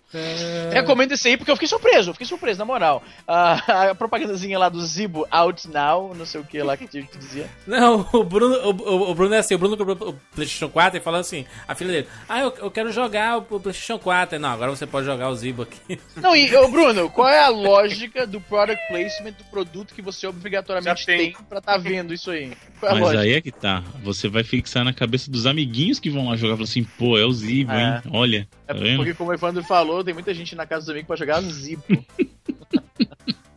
Recomendo 0.73 1.13
esse 1.13 1.29
aí 1.29 1.37
porque 1.37 1.51
eu 1.51 1.57
fiquei 1.57 1.69
surpreso, 1.69 2.11
eu 2.11 2.15
fiquei 2.15 2.27
surpreso, 2.27 2.59
na 2.59 2.65
moral. 2.65 3.03
Ah, 3.27 3.91
a 3.91 3.95
propagandazinha 3.95 4.59
lá 4.59 4.69
do 4.69 4.81
Zibo 4.85 5.27
Out 5.31 5.69
Now, 5.69 6.15
não 6.15 6.27
sei 6.27 6.41
o 6.41 6.45
que 6.45 6.63
lá 6.63 6.77
que, 6.77 6.87
que 6.89 7.19
dizia. 7.19 7.49
Não, 7.67 8.07
o 8.13 8.25
Bruno, 8.25 8.55
o, 8.57 9.11
o- 9.11 9.15
Bruno 9.15 9.35
é 9.35 9.39
assim, 9.39 9.55
o 9.55 9.59
Bruno 9.59 9.77
comprou 9.77 10.11
o 10.11 10.13
PlayStation 10.35 10.69
4 10.69 10.99
e 10.99 11.03
falou 11.03 11.21
assim, 11.21 11.47
a 11.67 11.75
filha 11.75 11.93
dele, 11.93 12.09
ah, 12.29 12.41
eu, 12.41 12.55
eu 12.59 12.71
quero 12.71 12.91
jogar 12.93 13.39
o, 13.39 13.47
o 13.51 13.61
PlayStation 13.77 13.99
4. 13.99 14.39
Não, 14.39 14.49
agora 14.49 14.71
você 14.71 14.87
pode 14.87 15.07
jogar 15.07 15.29
o 15.29 15.35
Zibo 15.37 15.63
aqui. 15.63 15.99
Não, 16.17 16.35
e 16.35 16.55
ô 16.57 16.69
Bruno, 16.69 17.11
qual 17.11 17.29
é 17.29 17.41
a 17.41 17.49
lógica 17.49 18.27
do 18.27 18.41
product 18.41 18.81
placement 18.89 19.33
do 19.33 19.45
produto 19.45 19.95
que 19.95 20.01
você 20.03 20.27
obrigatoriamente 20.27 21.01
Já 21.01 21.07
tem. 21.07 21.33
tem. 21.33 21.37
pra 21.49 21.61
tá 21.61 21.77
vendo 21.77 22.13
isso 22.15 22.31
aí? 22.31 22.53
Qual 22.81 22.91
é 22.91 22.93
a 22.93 22.95
Mas 22.95 23.05
lógica? 23.05 23.23
aí 23.23 23.33
é 23.35 23.41
que 23.41 23.53
tá. 23.53 23.83
Você 24.03 24.29
vai 24.29 24.43
fixar 24.43 24.85
na 24.85 24.93
cabeça 24.93 25.31
dos 25.31 25.47
amiguinhos 25.47 25.99
que 26.01 26.11
vão 26.11 26.29
lá 26.29 26.37
jogar. 26.37 26.55
Falar 26.57 26.65
assim, 26.65 26.85
pô, 26.85 27.19
é 27.19 27.25
o 27.25 27.33
Zibo, 27.33 27.73
É. 27.73 27.83
hein? 28.05 28.11
Olha. 28.13 28.49
É 28.67 28.75
Tá 28.75 28.81
porque, 28.97 29.15
como 29.15 29.31
o 29.31 29.35
Evandro 29.35 29.63
falou, 29.63 30.03
tem 30.03 30.15
muita 30.15 30.33
gente 30.35 30.55
na 30.57 30.67
casa 30.67 30.87
do 30.87 30.93
amigo 30.93 31.07
pra 31.07 31.17
jogar 31.17 31.41
Zibo. 31.43 31.85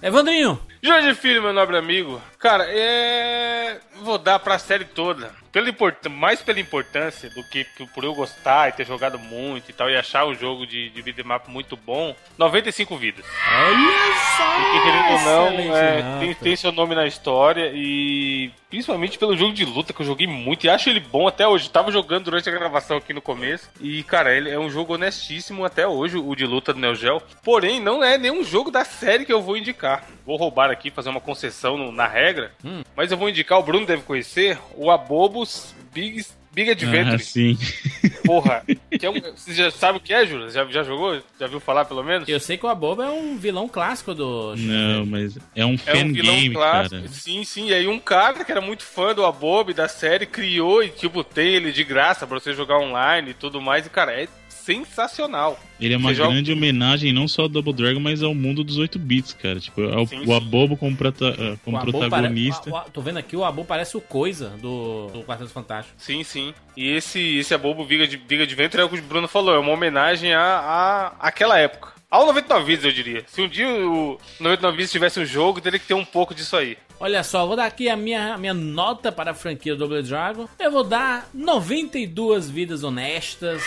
Evandrinho, 0.02 0.58
Jorge 0.82 1.14
Filho, 1.14 1.42
meu 1.42 1.52
nobre 1.52 1.78
amigo. 1.78 2.22
Cara, 2.38 2.66
é. 2.70 3.80
vou 4.02 4.18
dar 4.18 4.40
pra 4.40 4.58
série 4.58 4.86
toda. 4.86 5.32
Pela 5.52 5.70
import... 5.70 5.96
Mais 6.10 6.42
pela 6.42 6.60
importância 6.60 7.30
do 7.30 7.44
que 7.44 7.66
por 7.94 8.04
eu 8.04 8.14
gostar 8.14 8.70
e 8.70 8.72
ter 8.72 8.86
jogado 8.86 9.18
muito 9.20 9.70
e 9.70 9.74
tal, 9.74 9.90
e 9.90 9.98
achar 9.98 10.26
o 10.26 10.34
jogo 10.34 10.66
de, 10.66 10.90
de 10.90 11.02
beatmap 11.02 11.48
muito 11.48 11.76
bom, 11.76 12.16
95 12.38 12.96
vidas. 12.96 13.26
Olha 13.52 14.16
só! 14.38 14.50
Porque 14.60 14.80
querendo 14.84 15.12
ou 15.12 15.20
não, 15.22 15.76
é, 15.76 16.04
nota. 16.04 16.20
tem, 16.20 16.34
tem 16.36 16.56
seu 16.56 16.72
nome 16.72 16.96
na 16.96 17.08
história 17.08 17.72
e 17.74 18.52
principalmente 18.70 19.18
pelo 19.18 19.36
jogo 19.36 19.52
de 19.52 19.66
luta 19.66 19.92
que 19.92 20.02
eu 20.02 20.06
joguei 20.06 20.28
muito 20.28 20.66
e 20.66 20.70
acho 20.70 20.90
ele 20.90 21.00
bom 21.00 21.28
até 21.28 21.48
hoje. 21.48 21.70
Tava 21.70 21.92
jogando 21.92 22.26
durante 22.26 22.48
a 22.48 22.52
gravação 22.52 22.98
aqui 22.98 23.14
no 23.14 23.22
começo 23.22 23.70
e 23.82 24.04
cara, 24.04 24.36
ele 24.36 24.50
é 24.50 24.60
um 24.60 24.70
jogo 24.70 24.94
honestíssimo 24.94 25.66
até 25.66 25.88
hoje, 25.88 26.18
o 26.18 26.36
de 26.36 26.46
luta 26.46 26.74
do 26.74 26.80
Neo 26.80 26.96
Geo. 26.96 27.22
Porém, 27.44 27.80
não 27.80 28.04
é 28.04 28.18
nenhum 28.18 28.44
jogo 28.44 28.70
da 28.70 28.86
série 28.86 29.26
que 29.26 29.34
eu 29.34 29.42
vou 29.42 29.58
indicar. 29.58 30.06
Vou 30.26 30.38
roubar 30.38 30.69
aqui, 30.72 30.90
fazer 30.92 31.10
uma 31.10 31.22
concessão 31.22 31.78
no- 31.78 31.92
na 31.92 32.08
regra, 32.08 32.52
Hum. 32.64 32.84
mas 32.96 33.12
eu 33.12 33.18
vou 33.18 33.30
indicar, 33.30 33.60
o 33.60 33.64
Bruno 33.64 33.86
deve 33.86 34.04
conhecer, 34.04 34.58
o 34.76 34.90
Abobos 34.92 35.74
Big, 35.94 36.26
Big 36.52 36.72
Adventure. 36.72 37.16
Ah, 37.16 37.20
sim. 37.20 37.58
Porra, 38.26 38.64
que 39.00 39.06
é 39.06 39.10
um- 39.10 39.20
você 39.36 39.54
já 39.54 39.72
sabe 39.72 39.98
o 39.98 40.02
que 40.02 40.14
é, 40.14 40.26
Júlio? 40.26 40.50
Já, 40.52 40.66
já 40.66 40.84
jogou? 40.84 41.22
Já 41.40 41.48
viu 41.48 41.60
falar 41.60 41.86
pelo 41.86 42.04
menos? 42.04 42.28
Eu 42.28 42.40
sei 42.40 42.58
que 42.58 42.66
o 42.66 42.70
Abobo 42.70 43.02
é 43.02 43.10
um 43.10 43.38
vilão 43.38 43.68
clássico 43.68 44.14
do. 44.14 44.56
Não, 44.56 45.06
mas 45.06 45.38
é 45.56 45.66
um 45.66 45.76
É 45.86 45.96
um 45.96 46.12
vilão 46.12 46.34
fangame, 46.36 46.54
clássico. 46.54 46.96
cara. 46.96 47.08
Sim, 47.10 47.44
sim. 47.44 47.68
E 47.70 47.74
aí 47.74 47.88
um 47.88 48.00
cara 48.00 48.44
que 48.44 48.52
era 48.52 48.62
muito 48.62 48.84
fã 48.84 49.14
do 49.16 49.26
Abob, 49.26 49.74
da 49.74 49.88
série, 49.88 50.26
criou 50.26 50.84
e, 50.84 50.90
tipo, 50.90 51.24
tem 51.24 51.54
ele 51.56 51.72
de 51.72 51.84
graça 51.84 52.26
pra 52.28 52.40
você 52.40 52.54
jogar 52.54 52.78
online 52.80 53.32
e 53.32 53.34
tudo 53.36 53.62
mais. 53.62 53.86
E, 53.86 53.90
cara, 53.90 54.12
é 54.12 54.28
sensacional. 54.76 55.60
Ele 55.80 55.94
é 55.94 55.98
uma 55.98 56.10
Você 56.10 56.16
joga- 56.16 56.34
grande 56.34 56.52
homenagem 56.52 57.12
não 57.14 57.28
só 57.28 57.44
ao 57.44 57.50
Double 57.50 57.74
Dragon, 57.74 58.00
mas 58.00 58.22
ao 58.22 58.36
mundo 58.36 58.64
dos 58.64 58.78
8 58.78 59.00
bits, 59.00 59.34
cara. 59.34 59.60
Tipo, 59.60 59.82
é 59.82 59.98
o, 59.98 60.06
Sim, 60.06 60.20
o 60.22 60.26
sim. 60.26 60.34
Abobo 60.36 60.78
como, 60.78 60.96
prota- 60.96 61.30
ah, 61.38 61.58
como 61.64 61.78
O 61.78 61.82
protagonista. 61.82 62.70
pare- 62.70 62.86
o- 62.86 62.90
o- 62.90 62.92
tô 62.92 63.02
vendo 63.02 63.18
aqui, 63.18 63.36
o 63.36 63.44
Abo 63.44 63.64
parece 63.66 63.98
o 63.98 64.02
Coisa 64.02 64.50
do, 64.62 65.08
do 65.08 65.24
Quarteto 65.24 65.50
Fantástico. 65.50 65.96
Sim, 65.98 66.24
sim. 66.24 66.54
E 66.78 66.90
esse, 66.90 67.38
esse 67.38 67.54
Abobo 67.54 67.86
Big, 67.86 68.04
Ad- 68.04 68.18
Big 68.18 68.44
Adventure 68.44 68.82
é 68.82 68.86
o 68.86 68.90
que 68.90 69.00
o 69.00 69.02
Bruno 69.02 69.28
falou, 69.28 69.56
é 69.56 69.60
uma 69.60 69.72
homenagem 69.72 70.34
a, 70.34 70.42
a 70.44 71.08
aquela 71.28 71.58
época. 71.58 71.98
Ao 72.12 72.26
99 72.26 72.66
Vidas, 72.66 72.86
eu 72.86 72.92
diria. 72.92 73.24
Se 73.28 73.40
um 73.42 73.48
dia 73.48 73.68
o 73.70 74.20
99 74.40 74.78
Vidas 74.78 74.92
tivesse 74.92 75.20
um 75.20 75.26
jogo, 75.26 75.62
teria 75.62 75.78
que 75.78 75.86
ter 75.86 75.94
um 75.94 76.04
pouco 76.06 76.34
disso 76.34 76.58
aí. 76.58 76.76
Olha 77.00 77.24
só, 77.24 77.46
vou 77.46 77.56
dar 77.56 77.66
aqui 77.66 77.88
a 77.88 77.96
minha, 77.96 78.34
a 78.34 78.38
minha 78.38 78.54
nota 78.54 79.12
para 79.12 79.32
a 79.32 79.34
franquia 79.34 79.76
Double 79.76 80.02
Dragon. 80.02 80.50
Eu 80.60 80.72
vou 80.72 80.84
dar 80.84 81.30
92 81.34 82.50
vidas 82.50 82.84
honestas 82.84 83.62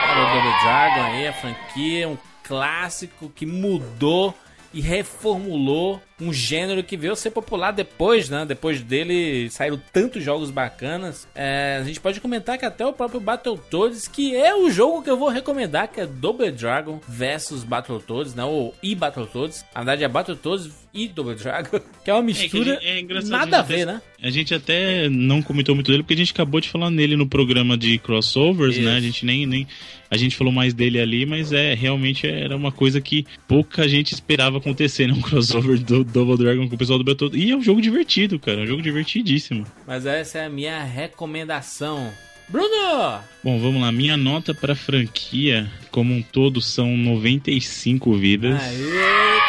Double 0.00 0.52
Dragon 0.62 1.02
aí, 1.02 1.28
a 1.28 1.32
franquia, 1.32 2.08
um 2.08 2.18
clássico 2.42 3.30
que 3.30 3.46
mudou 3.46 4.34
e 4.72 4.80
reformulou 4.80 6.00
um 6.20 6.32
gênero 6.32 6.82
que 6.84 6.96
veio 6.96 7.16
ser 7.16 7.30
popular 7.30 7.70
depois, 7.72 8.28
né? 8.28 8.44
Depois 8.46 8.80
dele 8.82 9.48
saíram 9.50 9.80
tantos 9.92 10.22
jogos 10.22 10.50
bacanas. 10.50 11.26
É, 11.34 11.78
a 11.80 11.84
gente 11.84 12.00
pode 12.00 12.20
comentar 12.20 12.58
que 12.58 12.64
até 12.64 12.84
o 12.84 12.92
próprio 12.92 13.20
Battletoads, 13.20 14.06
que 14.08 14.34
é 14.36 14.54
o 14.54 14.70
jogo 14.70 15.02
que 15.02 15.10
eu 15.10 15.16
vou 15.16 15.28
recomendar, 15.28 15.88
que 15.88 16.00
é 16.00 16.06
Double 16.06 16.50
Dragon 16.50 17.00
versus 17.08 17.64
Battletoads, 17.64 18.34
né? 18.34 18.44
Ou 18.44 18.74
e 18.82 18.94
Battletoads. 18.94 19.64
Na 19.74 19.80
verdade 19.80 20.04
é 20.04 20.08
Battletoads 20.08 20.70
e 20.92 21.08
Double 21.08 21.34
Dragon, 21.36 21.80
que 22.04 22.10
é 22.10 22.12
uma 22.14 22.20
É, 22.20 22.22
mistura 22.24 22.78
a 22.78 22.82
gente- 22.82 23.12
é 23.12 23.20
nada 23.30 23.58
a 23.58 23.60
gente 23.62 23.68
ver, 23.68 23.82
até- 23.82 23.92
né? 23.92 24.02
A 24.22 24.28
gente 24.30 24.54
até 24.54 25.08
não 25.08 25.40
comentou 25.40 25.74
muito 25.74 25.90
dele 25.90 26.02
porque 26.02 26.12
a 26.12 26.16
gente 26.18 26.32
acabou 26.32 26.60
de 26.60 26.68
falar 26.68 26.90
nele 26.90 27.16
no 27.16 27.26
programa 27.26 27.74
de 27.78 27.96
crossovers, 27.98 28.76
Isso. 28.76 28.84
né? 28.84 28.96
A 28.96 29.00
gente 29.00 29.24
nem, 29.24 29.46
nem. 29.46 29.66
A 30.10 30.16
gente 30.18 30.36
falou 30.36 30.52
mais 30.52 30.74
dele 30.74 31.00
ali, 31.00 31.24
mas 31.24 31.52
é 31.52 31.72
realmente 31.72 32.26
era 32.26 32.54
uma 32.56 32.70
coisa 32.72 33.00
que 33.00 33.24
pouca 33.48 33.88
gente 33.88 34.12
esperava 34.12 34.58
acontecer, 34.58 35.06
né? 35.06 35.14
Um 35.14 35.20
crossover 35.22 35.78
do 35.78 36.04
Double 36.12 36.36
Dragon 36.36 36.68
com 36.68 36.74
o 36.74 36.78
pessoal 36.78 36.98
do 36.98 37.04
Battletoads. 37.04 37.40
E 37.46 37.50
é 37.50 37.56
um 37.56 37.62
jogo 37.62 37.80
divertido, 37.80 38.38
cara. 38.38 38.60
É 38.60 38.64
um 38.64 38.66
jogo 38.66 38.82
divertidíssimo. 38.82 39.66
Mas 39.86 40.06
essa 40.06 40.38
é 40.38 40.46
a 40.46 40.50
minha 40.50 40.82
recomendação. 40.84 42.12
Bruno! 42.48 43.20
Bom, 43.44 43.60
vamos 43.60 43.80
lá. 43.80 43.92
Minha 43.92 44.16
nota 44.16 44.52
pra 44.52 44.74
franquia, 44.74 45.70
como 45.92 46.12
um 46.12 46.20
todo, 46.20 46.60
são 46.60 46.96
95 46.96 48.12
vidas. 48.14 48.60
Aê, 48.60 48.76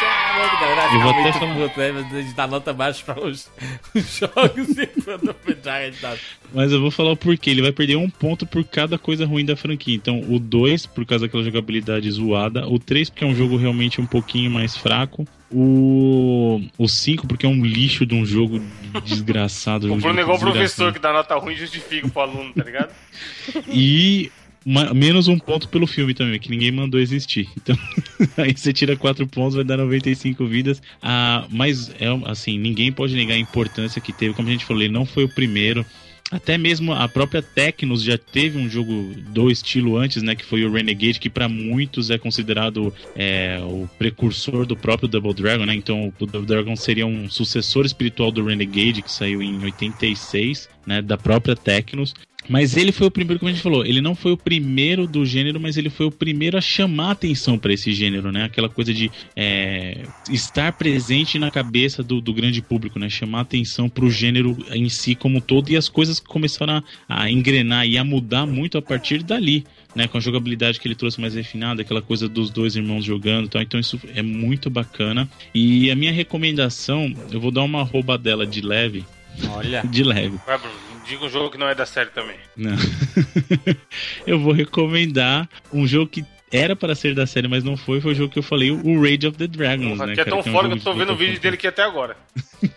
caramba, 0.00 0.60
galera. 0.60 0.94
Eu 0.94 1.00
vou 1.00 1.10
até 1.10 1.32
falar- 1.32 1.54
né? 1.56 2.08
A 2.12 2.22
gente 2.22 2.34
dá 2.36 2.46
nota 2.46 2.72
baixa 2.72 3.02
para 3.04 3.26
os, 3.26 3.50
os 3.92 4.18
jogos 4.18 4.68
enquanto 4.78 5.30
o 5.30 5.54
dá. 6.00 6.16
Mas 6.54 6.70
eu 6.70 6.80
vou 6.80 6.92
falar 6.92 7.10
o 7.10 7.16
porquê. 7.16 7.50
Ele 7.50 7.62
vai 7.62 7.72
perder 7.72 7.96
um 7.96 8.08
ponto 8.08 8.46
por 8.46 8.62
cada 8.62 8.96
coisa 8.96 9.26
ruim 9.26 9.44
da 9.44 9.56
franquia. 9.56 9.96
Então, 9.96 10.20
o 10.28 10.38
2, 10.38 10.86
por 10.86 11.04
causa 11.04 11.26
daquela 11.26 11.42
jogabilidade 11.42 12.08
zoada. 12.08 12.68
O 12.68 12.78
3, 12.78 13.10
porque 13.10 13.24
é 13.24 13.26
um 13.26 13.34
jogo 13.34 13.56
realmente 13.56 14.00
um 14.00 14.06
pouquinho 14.06 14.48
mais 14.48 14.76
fraco. 14.76 15.26
O 15.52 16.88
5, 16.88 17.26
porque 17.26 17.44
é 17.46 17.48
um 17.48 17.64
lixo 17.64 18.06
de 18.06 18.14
um 18.14 18.24
jogo 18.24 18.60
desgraçado. 19.04 19.92
O 19.92 19.96
Bruno 19.96 20.18
é 20.18 20.22
igual 20.22 20.36
o 20.36 20.40
professor 20.40 20.92
que 20.92 20.98
dá 20.98 21.12
nota 21.12 21.36
ruim 21.36 21.54
e 21.54 21.56
justifica 21.56 22.08
pro 22.08 22.22
aluno, 22.22 22.52
tá 22.54 22.64
ligado? 22.64 22.90
E 23.68 24.30
menos 24.64 25.28
um 25.28 25.38
ponto 25.38 25.68
pelo 25.68 25.86
filme 25.86 26.14
também, 26.14 26.38
que 26.38 26.50
ninguém 26.50 26.70
mandou 26.70 27.00
existir. 27.00 27.48
Então, 27.56 27.76
aí 28.38 28.52
você 28.56 28.72
tira 28.72 28.96
quatro 28.96 29.26
pontos, 29.26 29.54
vai 29.54 29.64
dar 29.64 29.76
95 29.76 30.46
vidas. 30.46 30.80
Ah, 31.02 31.46
mas, 31.50 31.90
é 32.00 32.06
assim, 32.26 32.58
ninguém 32.58 32.92
pode 32.92 33.14
negar 33.14 33.34
a 33.34 33.38
importância 33.38 34.00
que 34.00 34.12
teve. 34.12 34.34
Como 34.34 34.48
a 34.48 34.52
gente 34.52 34.64
falou, 34.64 34.82
ele 34.82 34.92
não 34.92 35.04
foi 35.04 35.24
o 35.24 35.28
primeiro. 35.28 35.84
Até 36.32 36.56
mesmo 36.56 36.94
a 36.94 37.06
própria 37.06 37.42
Tecnos 37.42 38.02
já 38.02 38.16
teve 38.16 38.58
um 38.58 38.66
jogo 38.66 39.12
do 39.28 39.50
estilo 39.50 39.98
antes, 39.98 40.22
né? 40.22 40.34
Que 40.34 40.44
foi 40.44 40.64
o 40.64 40.72
Renegade, 40.72 41.20
que 41.20 41.28
para 41.28 41.46
muitos 41.46 42.08
é 42.08 42.16
considerado 42.16 42.92
é, 43.14 43.60
o 43.62 43.86
precursor 43.98 44.64
do 44.64 44.74
próprio 44.74 45.06
Double 45.06 45.34
Dragon, 45.34 45.66
né? 45.66 45.74
Então 45.74 46.08
o 46.18 46.26
Double 46.26 46.46
Dragon 46.46 46.74
seria 46.74 47.06
um 47.06 47.28
sucessor 47.28 47.84
espiritual 47.84 48.32
do 48.32 48.42
Renegade, 48.42 49.02
que 49.02 49.12
saiu 49.12 49.42
em 49.42 49.62
86, 49.62 50.70
né? 50.86 51.02
Da 51.02 51.16
própria 51.16 51.56
Tecnos. 51.56 52.14
Mas 52.48 52.76
ele 52.76 52.90
foi 52.90 53.06
o 53.06 53.10
primeiro, 53.10 53.38
como 53.38 53.50
a 53.50 53.52
gente 53.52 53.62
falou, 53.62 53.84
ele 53.84 54.00
não 54.00 54.14
foi 54.14 54.32
o 54.32 54.36
primeiro 54.36 55.06
do 55.06 55.24
gênero, 55.24 55.60
mas 55.60 55.76
ele 55.76 55.88
foi 55.88 56.06
o 56.06 56.10
primeiro 56.10 56.58
a 56.58 56.60
chamar 56.60 57.12
atenção 57.12 57.56
para 57.56 57.72
esse 57.72 57.92
gênero, 57.92 58.32
né? 58.32 58.44
Aquela 58.44 58.68
coisa 58.68 58.92
de 58.92 59.10
é, 59.36 60.02
estar 60.30 60.72
presente 60.72 61.38
na 61.38 61.50
cabeça 61.50 62.02
do, 62.02 62.20
do 62.20 62.34
grande 62.34 62.60
público, 62.60 62.98
né? 62.98 63.08
Chamar 63.08 63.40
atenção 63.40 63.88
para 63.88 64.04
o 64.04 64.10
gênero 64.10 64.56
em 64.72 64.88
si 64.88 65.14
como 65.14 65.38
um 65.38 65.40
todo 65.40 65.70
e 65.70 65.76
as 65.76 65.88
coisas 65.88 66.18
começaram 66.18 66.82
a, 67.08 67.22
a 67.22 67.30
engrenar 67.30 67.86
e 67.86 67.96
a 67.96 68.04
mudar 68.04 68.44
muito 68.46 68.76
a 68.76 68.82
partir 68.82 69.22
dali. 69.22 69.64
Né, 69.94 70.08
com 70.08 70.16
a 70.16 70.20
jogabilidade 70.22 70.80
que 70.80 70.88
ele 70.88 70.94
trouxe 70.94 71.20
mais 71.20 71.34
refinada, 71.34 71.82
aquela 71.82 72.00
coisa 72.00 72.26
dos 72.26 72.48
dois 72.48 72.76
irmãos 72.76 73.04
jogando, 73.04 73.44
e 73.44 73.48
tal, 73.50 73.60
então 73.60 73.78
isso 73.78 74.00
é 74.14 74.22
muito 74.22 74.70
bacana. 74.70 75.28
E 75.54 75.90
a 75.90 75.94
minha 75.94 76.10
recomendação, 76.10 77.14
eu 77.30 77.38
vou 77.38 77.50
dar 77.50 77.62
uma 77.62 77.82
roubadela 77.82 78.46
de 78.46 78.62
leve, 78.62 79.04
Olha. 79.50 79.82
de 79.84 80.02
leve. 80.02 80.38
Vai, 80.46 80.58
Bruno, 80.58 80.74
diga 81.06 81.24
um 81.24 81.28
jogo 81.28 81.50
que 81.50 81.58
não 81.58 81.68
é 81.68 81.74
da 81.74 81.86
série 81.86 82.10
também. 82.10 82.36
Não. 82.56 82.76
eu 84.26 84.38
vou 84.38 84.52
recomendar 84.52 85.48
um 85.72 85.86
jogo 85.86 86.08
que 86.08 86.24
era 86.52 86.76
para 86.76 86.94
ser 86.94 87.14
da 87.14 87.26
série, 87.26 87.48
mas 87.48 87.64
não 87.64 87.76
foi. 87.76 88.00
Foi 88.00 88.12
o 88.12 88.14
jogo 88.14 88.32
que 88.32 88.38
eu 88.38 88.42
falei, 88.42 88.70
o 88.70 89.00
Rage 89.00 89.26
of 89.26 89.38
the 89.38 89.46
Dragons, 89.46 89.96
Porra, 89.96 90.06
né? 90.06 90.14
que 90.14 90.20
é 90.20 90.24
cara, 90.24 90.36
tão 90.36 90.40
um 90.40 90.54
fora 90.54 90.68
que 90.68 90.74
jogo 90.74 90.80
eu 90.80 90.92
tô 90.92 90.94
vendo 90.94 91.12
o 91.12 91.16
vídeo 91.16 91.40
dele 91.40 91.56
aqui 91.56 91.66
até 91.66 91.82
agora. 91.82 92.16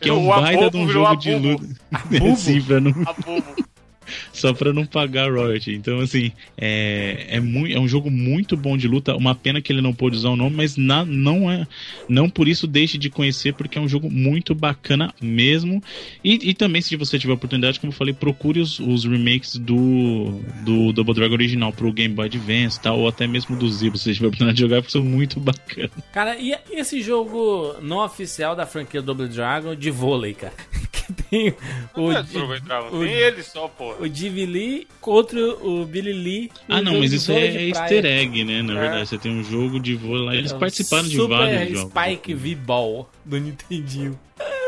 Que 0.00 0.08
é 0.08 0.12
um 0.12 0.26
O 0.26 0.40
baita 0.40 0.70
de 0.70 0.76
um 0.76 0.88
jogo 0.88 1.16
de 1.16 1.34
luta. 1.34 1.66
Sim, 2.36 2.62
pra 2.62 2.80
não, 2.80 2.90
Abobo. 2.90 3.67
só 4.32 4.52
pra 4.52 4.72
não 4.72 4.84
pagar 4.86 5.30
royalty. 5.32 5.74
Então, 5.74 6.00
assim, 6.00 6.32
é, 6.56 7.26
é, 7.30 7.40
muito, 7.40 7.76
é 7.76 7.80
um 7.80 7.88
jogo 7.88 8.10
muito 8.10 8.56
bom 8.56 8.76
de 8.76 8.86
luta. 8.88 9.16
Uma 9.16 9.34
pena 9.34 9.60
que 9.60 9.72
ele 9.72 9.80
não 9.80 9.92
pôde 9.94 10.16
usar 10.16 10.30
o 10.30 10.36
nome, 10.36 10.56
mas 10.56 10.76
na, 10.76 11.04
não 11.04 11.50
é. 11.50 11.66
Não 12.08 12.28
por 12.28 12.48
isso 12.48 12.66
deixe 12.66 12.96
de 12.98 13.10
conhecer, 13.10 13.54
porque 13.54 13.78
é 13.78 13.80
um 13.80 13.88
jogo 13.88 14.10
muito 14.10 14.54
bacana 14.54 15.12
mesmo. 15.20 15.82
E, 16.24 16.50
e 16.50 16.54
também, 16.54 16.80
se 16.82 16.96
você 16.96 17.18
tiver 17.18 17.32
oportunidade, 17.32 17.78
como 17.80 17.92
eu 17.92 17.96
falei, 17.96 18.14
procure 18.14 18.60
os, 18.60 18.78
os 18.78 19.04
remakes 19.04 19.56
do, 19.56 20.40
do 20.64 20.92
Double 20.92 21.14
Dragon 21.14 21.34
original 21.34 21.72
pro 21.72 21.92
Game 21.92 22.14
Boy 22.14 22.26
Advance 22.26 22.80
tal, 22.80 22.98
ou 23.00 23.08
até 23.08 23.26
mesmo 23.26 23.56
do 23.56 23.68
Zebra, 23.70 23.98
se 23.98 24.04
você 24.04 24.14
tiver 24.14 24.26
oportunidade 24.28 24.56
de 24.56 24.62
jogar, 24.62 24.76
porque 24.82 24.92
são 24.92 25.02
muito 25.02 25.38
bacanas. 25.40 25.90
Cara, 26.12 26.36
e 26.38 26.54
esse 26.70 27.00
jogo 27.02 27.74
não 27.82 27.98
oficial 28.04 28.54
da 28.56 28.66
franquia 28.66 29.02
Double 29.02 29.28
Dragon 29.28 29.74
de 29.74 29.90
vôlei, 29.90 30.34
cara? 30.34 30.52
Que 31.08 31.12
tem 31.30 31.54
o, 31.96 32.02
Não 32.10 32.12
é 32.12 32.22
Double 32.22 32.60
Dragon, 32.60 32.88
o- 32.94 33.00
tem 33.02 33.12
ele 33.14 33.42
só, 33.42 33.66
porra. 33.66 33.96
O 34.00 34.08
Divi 34.08 34.46
Lee 34.46 34.86
contra 35.00 35.38
o 35.40 35.84
Billy 35.84 36.12
Lee. 36.12 36.50
Ah, 36.68 36.78
um 36.78 36.82
não, 36.82 36.98
mas 37.00 37.12
isso 37.12 37.32
é 37.32 37.34
praia. 37.50 37.68
easter 37.68 38.04
egg, 38.06 38.44
né? 38.44 38.62
Na 38.62 38.74
É. 38.74 38.80
verdade, 38.80 39.08
você 39.08 39.18
tem 39.18 39.32
um 39.32 39.42
jogo 39.44 39.78
de 39.80 39.94
vôlei 39.94 40.24
lá. 40.26 40.34
Eles 40.36 40.52
É 40.52 40.56
um 40.56 40.58
participaram 40.58 41.08
de 41.08 41.16
vários 41.18 41.78
jogos. 41.78 41.90
Spike 41.92 42.34
V-Ball 42.34 43.10
do 43.24 43.38
Nintendinho. 43.38 44.18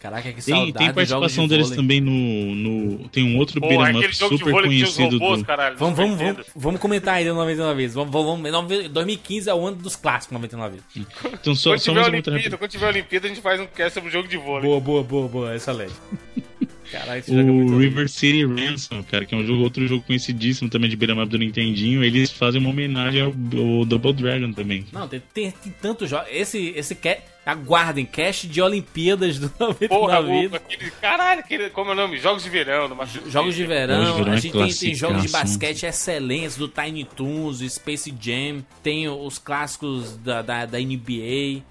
Caraca, 0.00 0.32
que 0.32 0.42
Tem, 0.44 0.54
saudade 0.54 0.72
tem 0.74 0.86
jogos 0.86 0.94
participação 0.94 1.44
de 1.44 1.50
deles 1.50 1.70
também 1.70 2.00
no, 2.00 2.12
no. 2.54 3.08
Tem 3.08 3.24
um 3.24 3.36
outro 3.36 3.60
Porra, 3.60 3.92
beat'em 3.92 4.12
super 4.12 4.52
conhecido 4.52 5.18
robôs, 5.18 5.40
do. 5.40 5.44
caralho. 5.44 5.76
Vamos, 5.76 5.96
vamos, 5.96 6.16
vamos, 6.18 6.46
vamos 6.54 6.80
comentar 6.80 7.14
aí 7.16 7.24
do 7.24 7.34
99 7.34 7.74
vezes. 7.76 7.94
Vamos, 7.96 8.12
vamos, 8.12 8.48
vamos, 8.48 8.88
2015 8.90 9.50
é 9.50 9.54
o 9.54 9.66
ano 9.66 9.76
dos 9.76 9.96
clássicos 9.96 10.32
99 10.34 10.76
vezes. 10.76 11.08
Então, 11.34 11.52
só, 11.56 11.70
Quando 11.70 11.80
só 11.80 11.90
tiver 11.92 12.04
Olimpíada, 12.06 12.56
quando 12.56 12.70
tiver 12.70 12.86
Olimpíada, 12.88 13.26
a 13.26 13.28
gente 13.28 13.40
faz 13.40 13.60
um 13.60 13.66
cast 13.66 13.94
sobre 13.94 14.08
jogo 14.10 14.28
de 14.28 14.36
vôlei. 14.36 14.62
Boa, 14.62 14.80
boa, 14.80 15.02
boa, 15.02 15.28
boa, 15.28 15.56
excelente. 15.56 15.92
Caralho, 16.90 17.18
esse 17.20 17.34
jogo 17.34 17.48
é 17.48 17.52
O 17.52 17.54
muito 17.54 17.78
River 17.78 18.08
City 18.08 18.44
Ransom, 18.44 19.02
cara, 19.02 19.24
que 19.24 19.34
é 19.34 19.38
um 19.38 19.46
jogo, 19.46 19.62
outro 19.62 19.86
jogo 19.86 20.02
conhecidíssimo 20.06 20.70
também 20.70 20.88
de 20.88 20.96
beat'em 20.96 21.20
up 21.20 21.30
do 21.30 21.38
Nintendinho, 21.38 22.02
eles 22.02 22.30
fazem 22.30 22.60
uma 22.60 22.70
homenagem 22.70 23.20
ao, 23.20 23.28
ao 23.28 23.84
Double 23.84 24.12
Dragon 24.12 24.52
também. 24.52 24.86
Não, 24.92 25.06
tem, 25.06 25.22
tem, 25.32 25.50
tem 25.50 25.74
tantos 25.80 26.08
jogos. 26.08 26.28
Esse, 26.30 26.72
esse 26.76 26.94
ca... 26.94 27.18
aguardem, 27.44 28.04
cast 28.04 28.46
de 28.46 28.60
Olimpíadas 28.62 29.38
do 29.38 29.52
99 29.58 29.88
Porra, 29.88 30.20
o, 30.20 30.26
Vidas. 30.26 30.60
aquele, 30.62 30.90
caralho, 30.92 31.40
aquele, 31.40 31.70
como 31.70 31.90
é 31.90 31.92
o 31.92 31.96
nome? 31.96 32.18
Jogos 32.18 32.42
de 32.42 32.50
verão. 32.50 32.88
Jogos 33.28 33.54
de 33.54 33.66
verão, 33.66 34.04
Jogos 34.04 34.16
de 34.16 34.18
verão 34.18 34.32
a 34.32 34.36
é 34.36 34.40
gente 34.40 34.52
tem, 34.52 34.74
tem 34.74 34.94
jogos 34.94 35.22
de 35.22 35.28
basquete 35.28 35.84
excelentes 35.84 36.56
do 36.56 36.68
Tiny 36.68 37.04
Toons, 37.04 37.58
do 37.58 37.68
Space 37.68 38.14
Jam, 38.20 38.64
tem 38.82 39.08
os 39.08 39.38
clássicos 39.38 40.16
da, 40.16 40.42
da, 40.42 40.66
da 40.66 40.78
NBA. 40.78 41.62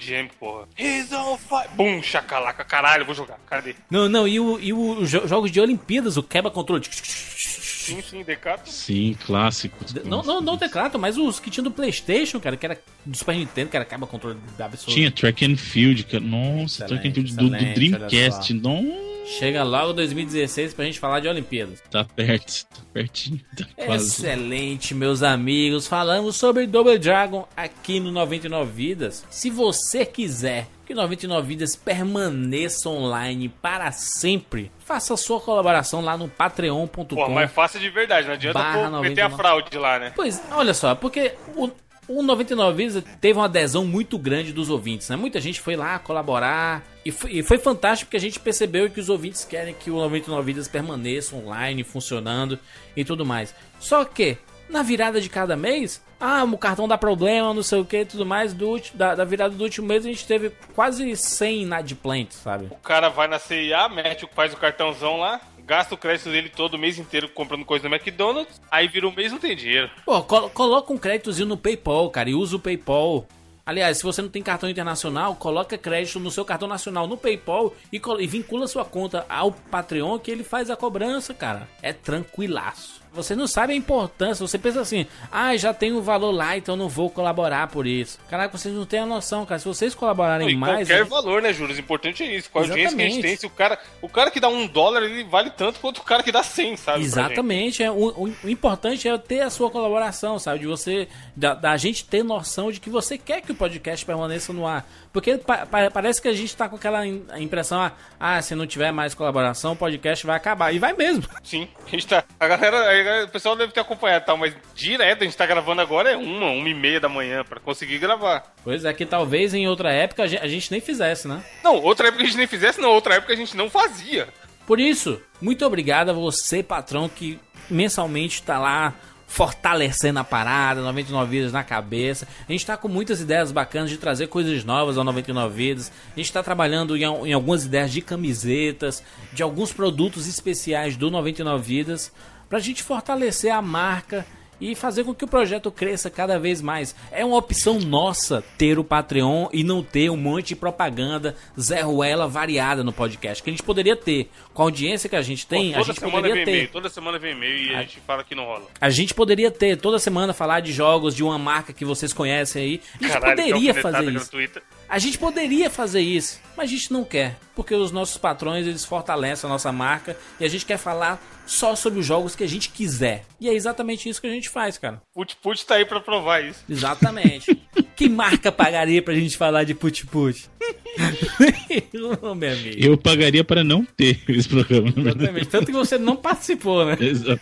Jam, 0.00 0.28
porra. 0.38 0.66
He's 0.78 1.12
on 1.12 1.36
fire. 1.38 1.68
Bum, 1.74 2.02
chacalaca, 2.02 2.64
caralho, 2.64 3.04
vou 3.04 3.14
jogar. 3.14 3.38
Cadê? 3.46 3.74
Não, 3.90 4.08
não, 4.08 4.26
e, 4.28 4.38
o, 4.40 4.58
e 4.60 4.72
o- 4.72 4.98
os 5.00 5.10
jo- 5.10 5.26
jogos 5.26 5.50
de 5.50 5.60
Olimpíadas, 5.60 6.16
o 6.16 6.22
quebra-controle. 6.22 6.84
Sim, 6.90 8.02
sim, 8.02 8.22
Decato. 8.22 8.70
Sim, 8.70 9.16
clássicos. 9.26 9.94
Não, 10.04 10.22
não, 10.22 10.40
não 10.42 10.54
o 10.54 10.58
teclado, 10.58 10.98
mas 10.98 11.16
os 11.16 11.40
que 11.40 11.50
tinham 11.50 11.64
do 11.64 11.70
PlayStation, 11.70 12.38
cara, 12.38 12.54
que 12.56 12.66
era 12.66 12.78
do 13.04 13.16
Super 13.16 13.34
Nintendo, 13.34 13.70
que 13.70 13.76
era 13.76 13.84
quebra-controle 13.84 14.36
absoluto. 14.58 14.94
Tinha 14.94 15.10
Track 15.10 15.44
and 15.46 15.56
Field, 15.56 16.04
cara. 16.04 16.20
Nossa, 16.22 16.84
Excelente, 16.84 16.88
Track 17.02 17.08
and 17.08 17.14
Field 17.14 17.34
do, 17.36 17.48
do 17.50 17.74
Dreamcast. 17.74 18.52
Não, 18.54 18.82
Chega 19.28 19.62
logo 19.62 19.92
2016 19.92 20.72
pra 20.72 20.84
gente 20.86 20.98
falar 20.98 21.20
de 21.20 21.28
Olimpíadas. 21.28 21.82
tá 21.90 22.02
perto, 22.02 22.64
tá 22.66 22.80
pertinho, 22.92 23.40
tá 23.56 23.66
quase. 23.84 24.06
Excelente, 24.06 24.94
meus 24.94 25.22
amigos. 25.22 25.86
Falamos 25.86 26.36
sobre 26.36 26.66
Double 26.66 26.98
Dragon 26.98 27.46
aqui 27.56 28.00
no 28.00 28.10
99 28.10 28.72
Vidas. 28.72 29.24
Se 29.28 29.50
você 29.50 30.06
quiser 30.06 30.66
que 30.86 30.94
99 30.94 31.46
Vidas 31.46 31.76
permaneça 31.76 32.88
online 32.88 33.50
para 33.50 33.92
sempre, 33.92 34.72
faça 34.78 35.14
sua 35.18 35.38
colaboração 35.38 36.00
lá 36.00 36.16
no 36.16 36.28
patreon.com. 36.28 37.04
Pô, 37.04 37.28
mas 37.28 37.52
faça 37.52 37.78
de 37.78 37.90
verdade, 37.90 38.26
não 38.26 38.34
adianta 38.34 38.58
pô, 38.58 39.00
meter 39.02 39.20
a 39.20 39.28
99. 39.28 39.36
fraude 39.36 39.78
lá, 39.78 39.98
né? 39.98 40.12
Pois, 40.16 40.42
olha 40.50 40.72
só, 40.72 40.94
porque 40.94 41.34
o, 41.54 41.70
o 42.08 42.22
99 42.22 42.76
Vidas 42.76 43.04
teve 43.20 43.38
uma 43.38 43.44
adesão 43.44 43.84
muito 43.84 44.18
grande 44.18 44.52
dos 44.52 44.70
ouvintes, 44.70 45.08
né? 45.08 45.16
Muita 45.16 45.40
gente 45.40 45.60
foi 45.60 45.76
lá 45.76 45.98
colaborar 45.98 46.82
e 47.04 47.12
foi, 47.12 47.32
e 47.32 47.42
foi 47.42 47.58
fantástico 47.58 48.08
porque 48.08 48.16
a 48.16 48.20
gente 48.20 48.40
percebeu 48.40 48.88
que 48.90 48.98
os 48.98 49.08
ouvintes 49.08 49.44
querem 49.44 49.74
que 49.74 49.90
o 49.90 49.96
99 49.96 50.44
Vidas 50.44 50.68
permaneça 50.68 51.36
online, 51.36 51.84
funcionando 51.84 52.58
e 52.96 53.04
tudo 53.04 53.26
mais. 53.26 53.54
Só 53.78 54.04
que, 54.04 54.38
na 54.68 54.82
virada 54.82 55.20
de 55.20 55.28
cada 55.28 55.56
mês, 55.56 56.02
ah, 56.20 56.44
o 56.44 56.58
cartão 56.58 56.88
dá 56.88 56.98
problema, 56.98 57.54
não 57.54 57.62
sei 57.62 57.80
o 57.80 57.84
que 57.84 58.04
tudo 58.04 58.26
mais, 58.26 58.52
do, 58.52 58.80
da, 58.94 59.14
da 59.14 59.24
virada 59.24 59.54
do 59.54 59.62
último 59.62 59.86
mês 59.86 60.04
a 60.04 60.08
gente 60.08 60.26
teve 60.26 60.50
quase 60.74 61.14
100 61.14 61.62
inadimplentes, 61.62 62.38
sabe? 62.38 62.66
O 62.70 62.76
cara 62.76 63.08
vai 63.08 63.28
na 63.28 63.38
CIA, 63.38 63.88
mete, 63.88 64.28
faz 64.34 64.52
o 64.52 64.56
cartãozão 64.56 65.18
lá, 65.18 65.40
gasta 65.68 65.94
o 65.94 65.98
crédito 65.98 66.30
dele 66.30 66.48
todo 66.48 66.78
mês 66.78 66.98
inteiro 66.98 67.28
comprando 67.28 67.64
coisa 67.64 67.86
no 67.88 67.94
McDonald's, 67.94 68.58
aí 68.70 68.88
vira 68.88 69.06
um 69.06 69.12
mês 69.14 69.30
não 69.30 69.38
tem 69.38 69.54
dinheiro. 69.54 69.90
Pô, 70.04 70.22
colo- 70.22 70.48
coloca 70.50 70.92
um 70.92 70.96
créditozinho 70.98 71.46
no 71.46 71.56
PayPal, 71.58 72.08
cara, 72.10 72.30
e 72.30 72.34
usa 72.34 72.56
o 72.56 72.58
PayPal. 72.58 73.26
Aliás, 73.66 73.98
se 73.98 74.02
você 74.02 74.22
não 74.22 74.30
tem 74.30 74.42
cartão 74.42 74.70
internacional, 74.70 75.34
coloca 75.36 75.76
crédito 75.76 76.18
no 76.18 76.30
seu 76.30 76.42
cartão 76.42 76.66
nacional 76.66 77.06
no 77.06 77.18
PayPal 77.18 77.74
e, 77.92 78.00
col- 78.00 78.18
e 78.18 78.26
vincula 78.26 78.66
sua 78.66 78.82
conta 78.82 79.26
ao 79.28 79.52
Patreon 79.52 80.18
que 80.18 80.30
ele 80.30 80.42
faz 80.42 80.70
a 80.70 80.76
cobrança, 80.76 81.34
cara. 81.34 81.68
É 81.82 81.92
tranquilaço. 81.92 82.97
Você 83.12 83.34
não 83.34 83.46
sabe 83.46 83.72
a 83.72 83.76
importância, 83.76 84.46
você 84.46 84.58
pensa 84.58 84.80
assim, 84.80 85.06
ah, 85.32 85.56
já 85.56 85.72
tem 85.74 85.92
o 85.92 86.02
valor 86.02 86.30
lá, 86.30 86.56
então 86.56 86.76
não 86.76 86.88
vou 86.88 87.10
colaborar 87.10 87.66
por 87.68 87.86
isso. 87.86 88.18
Caraca, 88.30 88.56
vocês 88.56 88.74
não 88.74 88.84
têm 88.84 89.00
a 89.00 89.06
noção, 89.06 89.44
cara. 89.46 89.58
Se 89.58 89.66
vocês 89.66 89.94
colaborarem 89.94 90.48
e 90.50 90.56
mais. 90.56 90.86
qualquer 90.88 91.02
a- 91.02 91.04
valor, 91.04 91.42
né, 91.42 91.52
Júlio? 91.52 91.74
O 91.74 91.78
importante 91.78 92.22
é 92.22 92.36
isso. 92.36 92.50
Com 92.50 92.58
a 92.58 92.62
audiência 92.62 92.96
que 92.96 93.02
a 93.02 93.04
gente 93.04 93.12
Exatamente. 93.18 93.22
tem, 93.28 93.36
se 93.36 93.46
o 93.46 93.50
cara, 93.50 93.78
o 94.02 94.08
cara 94.08 94.30
que 94.30 94.38
dá 94.40 94.48
um 94.48 94.66
dólar, 94.66 95.02
ele 95.02 95.24
vale 95.24 95.50
tanto 95.50 95.80
quanto 95.80 95.98
o 95.98 96.02
cara 96.04 96.22
que 96.22 96.30
dá 96.30 96.42
100, 96.42 96.76
sabe? 96.76 96.98
gente. 96.98 97.06
Exatamente. 97.08 97.82
É, 97.82 97.90
o, 97.90 97.94
o- 98.08 98.34
o 98.44 98.48
importante 98.48 99.08
é 99.08 99.18
ter 99.18 99.40
a 99.40 99.50
sua 99.50 99.70
colaboração, 99.70 100.38
sabe? 100.38 100.60
De 100.60 100.66
você. 100.66 101.08
Da, 101.34 101.54
da 101.54 101.76
gente 101.76 102.04
ter 102.04 102.22
noção 102.22 102.70
de 102.70 102.80
que 102.80 102.90
você 102.90 103.16
quer 103.16 103.40
que 103.40 103.52
o 103.52 103.54
podcast 103.54 104.04
permaneça 104.04 104.52
no 104.52 104.66
ar. 104.66 104.88
Porque 105.12 105.38
pa- 105.38 105.66
pa- 105.66 105.90
parece 105.90 106.20
que 106.20 106.28
a 106.28 106.32
gente 106.32 106.54
tá 106.56 106.68
com 106.68 106.76
aquela 106.76 107.06
im- 107.06 107.24
impressão, 107.38 107.80
ah, 107.80 107.92
ah, 108.20 108.42
se 108.42 108.54
não 108.54 108.66
tiver 108.66 108.92
mais 108.92 109.14
colaboração, 109.14 109.72
o 109.72 109.76
podcast 109.76 110.26
vai 110.26 110.36
acabar. 110.36 110.72
E 110.74 110.78
vai 110.78 110.92
mesmo. 110.92 111.24
Sim, 111.42 111.66
a 111.86 111.90
gente 111.90 112.06
tá. 112.06 112.24
A 112.38 112.46
galera- 112.48 112.97
o 113.24 113.28
pessoal 113.28 113.56
deve 113.56 113.72
ter 113.72 113.80
acompanhado 113.80 114.24
tal, 114.26 114.36
mas 114.36 114.54
direto 114.74 115.22
a 115.22 115.24
gente 115.24 115.36
tá 115.36 115.46
gravando 115.46 115.80
agora 115.80 116.10
é 116.12 116.16
uma, 116.16 116.46
uma 116.50 116.68
e 116.68 116.74
meia 116.74 117.00
da 117.00 117.08
manhã 117.08 117.44
pra 117.44 117.60
conseguir 117.60 117.98
gravar. 117.98 118.54
Pois 118.64 118.84
é 118.84 118.92
que 118.92 119.04
talvez 119.06 119.54
em 119.54 119.66
outra 119.68 119.92
época 119.92 120.22
a 120.24 120.26
gen- 120.26 120.40
a 120.40 120.46
gente 120.48 120.70
nem 120.70 120.80
fizesse, 120.80 121.26
né? 121.28 121.42
Não, 121.62 121.76
outra 121.82 122.08
época 122.08 122.22
a 122.22 122.26
gente 122.26 122.36
nem 122.36 122.46
fizesse, 122.46 122.80
não, 122.80 122.90
outra 122.90 123.14
época 123.16 123.32
a 123.32 123.36
gente 123.36 123.56
não 123.56 123.68
fazia. 123.70 124.28
Por 124.66 124.78
isso, 124.78 125.20
muito 125.40 125.64
obrigado 125.64 126.10
a 126.10 126.12
você, 126.12 126.62
patrão, 126.62 127.08
que 127.08 127.38
mensalmente 127.70 128.42
tá 128.42 128.58
lá 128.58 128.94
fortalecendo 129.26 130.18
a 130.18 130.24
parada, 130.24 130.80
99 130.80 131.30
vidas 131.30 131.52
na 131.52 131.62
cabeça. 131.62 132.26
A 132.48 132.52
gente 132.52 132.64
tá 132.64 132.76
com 132.78 132.88
muitas 132.88 133.20
ideias 133.20 133.52
bacanas 133.52 133.90
de 133.90 133.98
trazer 133.98 134.26
coisas 134.28 134.64
novas 134.64 134.96
ao 134.96 135.04
99 135.04 135.54
vidas. 135.54 135.92
A 136.16 136.18
gente 136.18 136.32
tá 136.32 136.42
trabalhando 136.42 136.96
em, 136.96 137.02
em 137.02 137.32
algumas 137.34 137.64
ideias 137.66 137.92
de 137.92 138.00
camisetas, 138.00 139.02
de 139.32 139.42
alguns 139.42 139.70
produtos 139.72 140.26
especiais 140.26 140.96
do 140.96 141.10
99 141.10 141.62
vidas, 141.62 142.12
pra 142.48 142.58
gente 142.58 142.82
fortalecer 142.82 143.52
a 143.52 143.60
marca 143.62 144.26
e 144.60 144.74
fazer 144.74 145.04
com 145.04 145.14
que 145.14 145.24
o 145.24 145.28
projeto 145.28 145.70
cresça 145.70 146.10
cada 146.10 146.36
vez 146.36 146.60
mais. 146.60 146.92
É 147.12 147.24
uma 147.24 147.36
opção 147.36 147.78
nossa 147.78 148.42
ter 148.58 148.76
o 148.76 148.82
Patreon 148.82 149.46
e 149.52 149.62
não 149.62 149.84
ter 149.84 150.10
um 150.10 150.16
monte 150.16 150.48
de 150.48 150.56
propaganda 150.56 151.36
Zé 151.58 151.80
Ruela 151.82 152.26
variada 152.26 152.82
no 152.82 152.92
podcast, 152.92 153.40
que 153.40 153.50
a 153.50 153.52
gente 153.52 153.62
poderia 153.62 153.94
ter. 153.94 154.28
Com 154.52 154.62
a 154.62 154.64
audiência 154.64 155.08
que 155.08 155.14
a 155.14 155.22
gente 155.22 155.46
tem, 155.46 155.72
Pô, 155.74 155.78
a 155.78 155.82
gente 155.84 156.00
poderia 156.00 156.34
vem 156.34 156.42
e-mail, 156.42 156.66
ter. 156.66 156.72
toda 156.72 156.88
semana 156.88 157.20
vem 157.20 157.34
e-mail 157.36 157.70
e 157.70 157.74
a 157.76 157.82
gente 157.82 158.00
fala 158.00 158.24
que 158.24 158.34
não 158.34 158.46
rola. 158.46 158.64
A 158.80 158.90
gente 158.90 159.14
poderia 159.14 159.48
ter 159.50 159.76
toda 159.76 159.96
semana 160.00 160.32
falar 160.32 160.58
de 160.58 160.72
jogos 160.72 161.14
de 161.14 161.22
uma 161.22 161.38
marca 161.38 161.72
que 161.72 161.84
vocês 161.84 162.12
conhecem 162.12 162.60
aí. 162.62 162.80
A 163.00 163.04
gente 163.04 163.12
Caralho, 163.12 163.36
poderia 163.36 163.74
fazer 163.74 164.04
isso. 164.06 164.12
gratuita. 164.32 164.62
A 164.88 164.98
gente 164.98 165.18
poderia 165.18 165.68
fazer 165.68 166.00
isso, 166.00 166.40
mas 166.56 166.70
a 166.70 166.72
gente 166.72 166.90
não 166.90 167.04
quer, 167.04 167.36
porque 167.54 167.74
os 167.74 167.92
nossos 167.92 168.16
patrões 168.16 168.66
eles 168.66 168.86
fortalecem 168.86 169.46
a 169.46 169.52
nossa 169.52 169.70
marca 169.70 170.16
e 170.40 170.44
a 170.46 170.48
gente 170.48 170.64
quer 170.64 170.78
falar 170.78 171.22
só 171.46 171.76
sobre 171.76 172.00
os 172.00 172.06
jogos 172.06 172.34
que 172.34 172.42
a 172.42 172.48
gente 172.48 172.70
quiser. 172.70 173.26
E 173.38 173.50
é 173.50 173.52
exatamente 173.52 174.08
isso 174.08 174.20
que 174.20 174.26
a 174.26 174.30
gente 174.30 174.48
faz, 174.48 174.78
cara. 174.78 175.02
Put 175.12 175.36
Put 175.36 175.66
tá 175.66 175.74
aí 175.74 175.84
pra 175.84 176.00
provar 176.00 176.42
isso. 176.42 176.64
Exatamente. 176.68 177.60
que 177.98 178.08
marca 178.08 178.52
pagaria 178.52 179.02
pra 179.02 179.12
gente 179.12 179.36
falar 179.36 179.64
de 179.64 179.74
Put 179.74 180.06
Put? 180.06 180.48
Ô, 182.22 182.32
meu 182.32 182.52
amigo. 182.52 182.76
Eu 182.78 182.96
pagaria 182.96 183.42
para 183.42 183.64
não 183.64 183.84
ter 183.84 184.20
esse 184.28 184.48
programa, 184.48 184.92
verdade. 184.92 185.18
Exatamente. 185.18 185.48
Tanto 185.48 185.66
que 185.66 185.72
você 185.72 185.98
não 185.98 186.14
participou, 186.14 186.86
né? 186.86 186.96
Exato. 187.00 187.40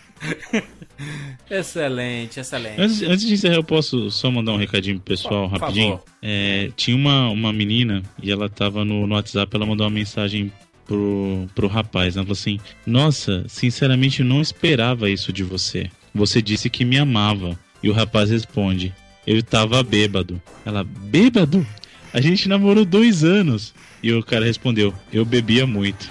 Excelente, 1.49 2.39
excelente. 2.39 2.81
Antes, 2.81 3.03
antes 3.03 3.27
de 3.27 3.33
encerrar, 3.35 3.55
eu 3.55 3.63
posso 3.63 4.09
só 4.09 4.31
mandar 4.31 4.53
um 4.53 4.57
recadinho 4.57 4.95
pro 4.95 5.15
pessoal 5.15 5.47
Por 5.47 5.59
rapidinho? 5.59 5.99
É, 6.23 6.71
tinha 6.75 6.97
uma, 6.97 7.29
uma 7.29 7.53
menina 7.53 8.01
e 8.21 8.31
ela 8.31 8.49
tava 8.49 8.83
no, 8.83 9.05
no 9.05 9.13
WhatsApp, 9.13 9.55
ela 9.55 9.65
mandou 9.65 9.85
uma 9.85 9.93
mensagem 9.93 10.51
pro, 10.87 11.45
pro 11.53 11.67
rapaz. 11.67 12.17
Ela 12.17 12.25
falou 12.25 12.33
assim: 12.33 12.59
Nossa, 12.83 13.45
sinceramente 13.47 14.21
eu 14.21 14.25
não 14.25 14.41
esperava 14.41 15.07
isso 15.07 15.31
de 15.31 15.43
você. 15.43 15.87
Você 16.15 16.41
disse 16.41 16.67
que 16.67 16.83
me 16.83 16.97
amava. 16.97 17.57
E 17.83 17.91
o 17.91 17.93
rapaz 17.93 18.31
responde: 18.31 18.91
Eu 19.27 19.43
tava 19.43 19.83
bêbado. 19.83 20.41
Ela, 20.65 20.85
bêbado? 20.85 21.67
A 22.13 22.21
gente 22.21 22.47
namorou 22.47 22.85
dois 22.85 23.25
anos. 23.25 23.73
E 24.01 24.13
o 24.13 24.23
cara 24.23 24.45
respondeu: 24.45 24.93
Eu 25.11 25.25
bebia 25.25 25.67
muito. 25.67 26.09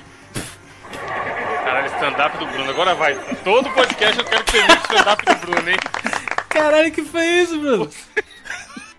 Caralho, 1.64 1.86
stand-up 1.94 2.36
do 2.38 2.46
Bruno. 2.46 2.70
Agora 2.70 2.94
vai. 2.94 3.14
Todo 3.42 3.70
podcast 3.70 4.18
eu 4.18 4.24
quero 4.24 4.44
que 4.44 4.50
você 4.50 4.60
veja 4.60 4.74
o 4.74 4.82
stand-up 4.82 5.24
do 5.24 5.34
Bruno, 5.46 5.70
hein? 5.70 5.76
Caralho, 6.50 6.92
que 6.92 7.02
foi 7.02 7.24
isso, 7.26 7.58
Bruno? 7.58 7.88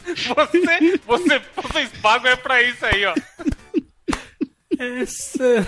Você, 0.08 0.98
você, 1.06 1.42
vocês 1.56 1.90
pagam 2.02 2.32
é 2.32 2.36
pra 2.38 2.62
isso 2.64 2.86
aí, 2.86 3.06
ó. 3.06 3.14
Excelente. 4.80 5.68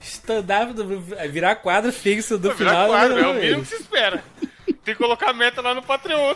Stand-up 0.00 0.72
do 0.72 0.84
Bruno. 0.84 1.02
Vai 1.02 1.28
Virar 1.28 1.54
quadro 1.56 1.92
fixo 1.92 2.36
do 2.36 2.52
virar 2.52 2.70
final. 2.72 2.88
quadro, 2.88 3.16
né, 3.16 3.22
é 3.22 3.28
o 3.28 3.34
mínimo 3.34 3.62
que 3.62 3.68
se 3.68 3.76
espera. 3.76 4.24
Tem 4.84 4.94
que 4.94 4.96
colocar 4.96 5.30
a 5.30 5.32
meta 5.32 5.62
lá 5.62 5.74
no 5.74 5.82
Patreon. 5.82 6.34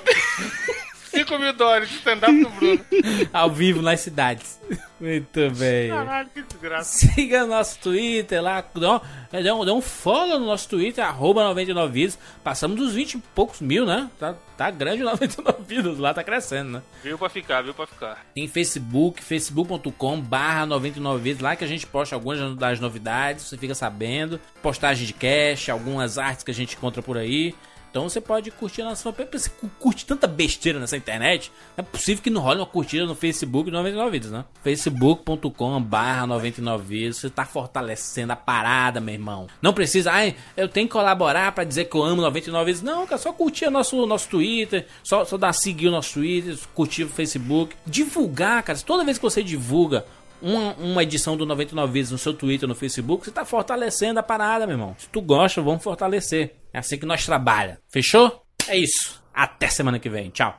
5 1.19 1.39
mil 1.39 1.53
dólares 1.53 1.89
de 1.89 1.97
stand-up 1.97 2.33
do 2.33 2.51
Bruno. 2.51 2.85
Ao 3.33 3.51
vivo 3.51 3.83
nas 3.83 4.01
cidades. 4.01 4.61
Muito 4.99 5.51
bem. 5.51 5.91
Caralho, 5.91 6.29
que 6.31 6.43
desgraça. 6.43 7.07
Siga 7.07 7.45
nosso 7.45 7.79
Twitter 7.81 8.43
lá, 8.43 8.65
dá 8.75 9.55
um, 9.55 9.65
dá 9.65 9.75
um, 9.75 9.83
follow 9.83 10.39
no 10.39 10.47
nosso 10.47 10.69
Twitter, 10.69 11.05
arroba 11.05 11.45
99 11.45 11.93
vidas. 11.93 12.19
Passamos 12.43 12.77
dos 12.77 12.95
20 12.95 13.15
e 13.15 13.19
poucos 13.35 13.61
mil, 13.61 13.85
né? 13.85 14.11
Tá, 14.19 14.35
tá 14.57 14.71
grande 14.71 15.03
o 15.03 15.05
99 15.05 15.59
vidas 15.69 15.99
lá, 15.99 16.15
tá 16.15 16.25
crescendo, 16.25 16.71
né? 16.71 16.83
Veio 17.03 17.19
pra 17.19 17.29
ficar, 17.29 17.61
veio 17.61 17.75
pra 17.75 17.87
ficar. 17.87 18.25
Tem 18.35 18.49
Facebook, 18.49 19.23
facebook.com 19.23 20.21
barra 20.21 20.65
99 20.65 21.23
vidas, 21.23 21.43
lá 21.43 21.55
que 21.55 21.65
a 21.65 21.69
gente 21.69 21.87
posta 21.87 22.15
algumas 22.15 22.57
das 22.57 22.81
novidades, 22.81 23.45
você 23.45 23.59
fica 23.59 23.75
sabendo. 23.75 24.41
Postagem 24.63 25.07
de 25.07 25.13
cash, 25.13 25.69
algumas 25.69 26.17
artes 26.17 26.43
que 26.43 26.51
a 26.51 26.55
gente 26.55 26.75
encontra 26.75 27.03
por 27.03 27.19
aí. 27.19 27.55
Então 27.97 28.11
você 28.11 28.21
pode 28.21 28.51
curtir 28.51 28.83
na 28.83 28.95
sua. 28.95 29.11
Você 29.33 29.51
curte 29.81 30.05
tanta 30.05 30.27
besteira 30.27 30.79
nessa 30.79 30.99
internet. 30.99 31.51
É 31.79 31.81
possível 31.81 32.23
que 32.23 32.29
não 32.29 32.43
role 32.43 32.61
uma 32.61 32.67
curtida 32.67 33.07
no 33.07 33.15
Facebook 33.15 33.71
do 33.71 33.75
99 33.75 34.11
Vidas, 34.11 34.31
né? 34.31 34.45
facebook.com/barra 34.63 36.27
99 36.27 36.85
Vidas. 36.85 37.17
Você 37.17 37.31
tá 37.31 37.47
fortalecendo 37.47 38.35
a 38.35 38.37
parada, 38.37 39.01
meu 39.01 39.15
irmão. 39.15 39.47
Não 39.63 39.73
precisa, 39.73 40.13
ai, 40.13 40.37
eu 40.59 40.69
tenho 40.69 40.87
que 40.87 40.93
colaborar 40.93 41.53
para 41.53 41.65
dizer 41.65 41.87
que 41.87 41.97
eu 41.97 42.03
amo 42.03 42.21
99 42.21 42.71
Vidas. 42.71 42.83
Não, 42.83 43.07
cara, 43.07 43.17
só 43.17 43.33
curtir 43.33 43.71
nosso, 43.71 44.05
nosso 44.05 44.29
Twitter, 44.29 44.87
só, 45.03 45.25
só 45.25 45.39
dar 45.39 45.55
seguir 45.55 45.89
o 45.89 45.91
nosso 45.91 46.13
Twitter, 46.21 46.55
curtir 46.75 47.05
o 47.05 47.09
Facebook. 47.09 47.75
Divulgar, 47.87 48.63
cara. 48.63 48.79
Toda 48.81 49.07
vez 49.07 49.17
que 49.17 49.25
você 49.25 49.43
divulga 49.43 50.05
uma, 50.47 50.75
uma 50.75 51.03
edição 51.03 51.37
do 51.37 51.45
99 51.45 51.93
Vidas 51.93 52.11
no 52.13 52.19
seu 52.19 52.33
Twitter, 52.33 52.69
no 52.69 52.75
Facebook, 52.75 53.25
você 53.25 53.33
tá 53.33 53.45
fortalecendo 53.45 54.21
a 54.21 54.23
parada, 54.23 54.67
meu 54.67 54.75
irmão. 54.75 54.95
Se 54.97 55.09
tu 55.09 55.21
gosta, 55.21 55.61
vamos 55.61 55.83
fortalecer. 55.83 56.55
É 56.73 56.79
assim 56.79 56.97
que 56.97 57.05
nós 57.05 57.27
trabalha. 57.27 57.81
Fechou? 57.89 58.45
É 58.69 58.77
isso. 58.79 59.21
Até 59.35 59.69
semana 59.69 59.99
que 59.99 60.09
vem. 60.09 60.31
Tchau. 60.31 60.57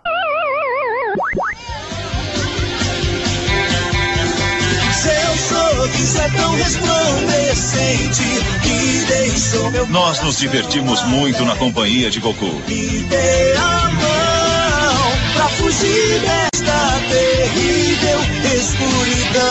É 6.20 6.30
tão 6.32 6.56
resplandecente 6.56 8.24
que 8.62 9.06
deixou 9.06 9.72
meu 9.72 9.88
Nós 9.88 10.22
nos 10.22 10.38
divertimos 10.38 11.02
muito 11.04 11.46
na 11.46 11.56
companhia 11.56 12.10
de 12.10 12.20
Goku. 12.20 12.46
Me 12.68 13.04
dê 13.04 13.54
a 13.54 13.90
mão 13.92 15.34
pra 15.34 15.48
fugir 15.50 16.47
desta 16.68 17.00
terrível 17.10 18.20
escuridão. 18.54 19.42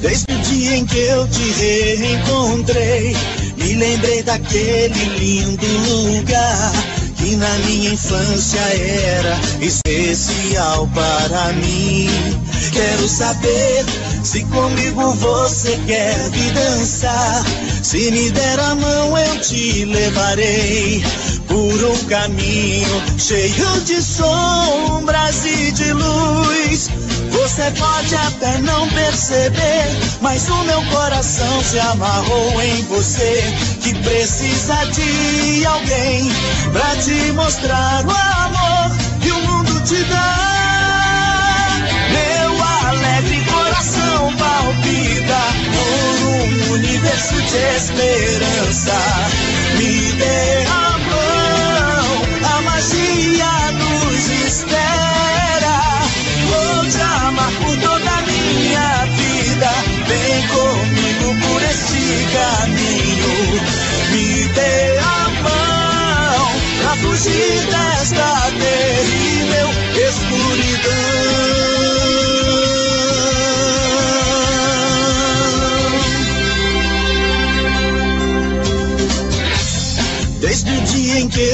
Desde 0.00 0.32
o 0.32 0.38
dia 0.38 0.76
em 0.76 0.86
que 0.86 0.98
eu 0.98 1.28
te 1.28 1.50
reencontrei, 1.50 3.16
me 3.56 3.74
lembrei 3.74 4.22
daquele 4.22 5.04
lindo 5.18 5.66
lugar 5.66 6.72
que 7.24 7.36
na 7.36 7.58
minha 7.60 7.94
infância 7.94 8.60
era 8.60 9.40
especial 9.62 10.86
para 10.94 11.54
mim. 11.54 12.06
Quero 12.70 13.08
saber 13.08 13.86
se 14.22 14.44
comigo 14.44 15.10
você 15.14 15.78
quer 15.86 16.30
vir 16.30 16.52
dançar. 16.52 17.42
Se 17.82 18.10
me 18.10 18.30
der 18.30 18.60
a 18.60 18.74
mão, 18.74 19.16
eu 19.16 19.40
te 19.40 19.86
levarei 19.86 21.02
por 21.54 21.84
um 21.84 22.04
caminho 22.06 23.02
cheio 23.16 23.80
de 23.82 24.02
sombras 24.02 25.46
e 25.46 25.70
de 25.70 25.92
luz. 25.92 26.90
Você 27.30 27.70
pode 27.78 28.12
até 28.16 28.58
não 28.58 28.88
perceber, 28.88 29.86
mas 30.20 30.48
o 30.48 30.64
meu 30.64 30.82
coração 30.86 31.62
se 31.62 31.78
amarrou 31.78 32.60
em 32.60 32.82
você. 32.86 33.54
Que 33.80 33.94
precisa 33.94 34.84
de 34.86 35.64
alguém 35.64 36.28
pra 36.72 36.96
te 36.96 37.30
mostrar 37.32 38.04
o 38.04 38.10
amor 38.10 38.96
que 39.20 39.30
o 39.30 39.40
mundo 39.42 39.80
te 39.84 40.02
dá. 40.04 41.76
Meu 42.10 42.62
alegre 42.88 43.44
coração 43.44 44.34
palpita 44.34 45.38
por 45.72 46.26
um 46.30 46.72
universo 46.72 47.36
de 47.42 47.76
esperança. 47.76 48.98
Me 49.78 50.12
dê 50.14 50.93
a 52.84 52.92
mão, 52.92 52.92
a 52.92 52.92
magia 52.92 53.72
nos 53.72 54.28
espera. 54.46 55.76
Vou 56.48 56.90
te 56.90 57.00
amar 57.00 57.50
por 57.62 57.76
toda 57.78 58.10
a 58.10 58.22
minha 58.22 59.06
vida. 59.16 59.70
Vem 60.06 60.46
comigo 60.48 61.34
por 61.46 61.62
este 61.62 62.26
caminho. 62.32 63.60
Me 64.10 64.48
dê 64.48 64.98
a 64.98 65.30
mão 65.42 66.52
pra 66.80 66.96
fugir 66.96 67.66
desta 67.70 68.50
terrível 68.58 69.23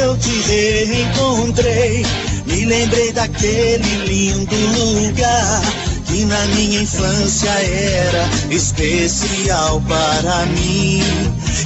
eu 0.00 0.16
te 0.16 0.40
reencontrei, 0.48 2.06
me 2.46 2.64
lembrei 2.64 3.12
daquele 3.12 3.96
lindo 4.06 4.56
lugar 4.56 5.62
que 6.06 6.24
na 6.24 6.40
minha 6.46 6.80
infância 6.80 7.50
era 7.50 8.28
especial 8.50 9.80
para 9.86 10.46
mim. 10.46 11.02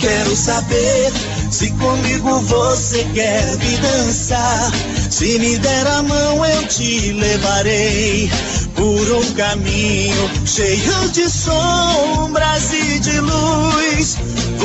Quero 0.00 0.34
saber 0.36 1.12
se 1.50 1.70
comigo 1.72 2.40
você 2.40 3.04
quer 3.14 3.56
vir 3.56 3.78
dançar. 3.78 4.72
Se 5.10 5.38
me 5.38 5.56
der 5.58 5.86
a 5.86 6.02
mão, 6.02 6.44
eu 6.44 6.66
te 6.66 7.12
levarei 7.12 8.28
por 8.74 9.12
um 9.12 9.32
caminho 9.34 10.30
cheio 10.44 11.08
de 11.10 11.30
sombras 11.30 12.72
e 12.72 12.98
de 12.98 13.20
luz. 13.20 14.16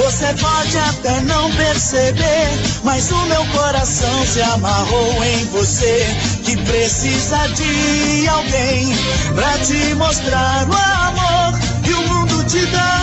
Você 0.03 0.33
pode 0.39 0.77
até 0.77 1.19
não 1.21 1.51
perceber, 1.51 2.47
mas 2.85 3.11
o 3.11 3.17
meu 3.25 3.45
coração 3.47 4.25
se 4.25 4.41
amarrou 4.41 5.23
em 5.25 5.45
você. 5.47 6.15
Que 6.45 6.55
precisa 6.55 7.47
de 7.49 8.27
alguém 8.29 8.95
pra 9.35 9.57
te 9.59 9.93
mostrar 9.95 10.65
o 10.69 10.73
amor 10.73 11.59
que 11.83 11.91
o 11.91 12.07
mundo 12.07 12.43
te 12.45 12.65
dá. 12.67 12.99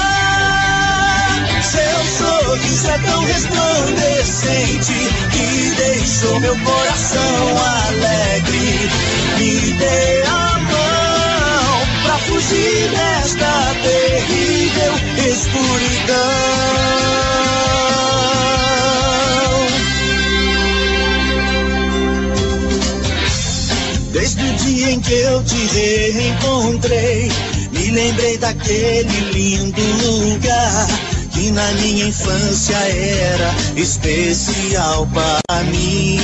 Seu 1.62 2.04
sorriso 2.18 2.88
é 2.88 2.98
tão 2.98 3.24
resplandecente 3.24 4.94
que 5.32 5.74
deixou 5.76 6.40
meu 6.40 6.58
coração 6.60 7.58
alegre. 7.88 8.90
Me 9.36 9.72
dê 9.74 10.22
a 10.28 10.58
mão 10.60 10.65
fugir 12.18 12.90
desta 12.90 13.74
terrível 13.82 14.92
escuridão. 15.28 16.16
Desde 24.12 24.42
o 24.42 24.54
dia 24.54 24.90
em 24.92 25.00
que 25.00 25.12
eu 25.12 25.42
te 25.44 25.66
reencontrei, 25.66 27.30
me 27.72 27.90
lembrei 27.90 28.38
daquele 28.38 29.20
lindo 29.32 29.80
lugar 30.02 30.86
que 31.32 31.50
na 31.50 31.70
minha 31.72 32.06
infância 32.06 32.76
era 32.76 33.54
especial 33.76 35.06
para 35.12 35.62
mim. 35.64 36.18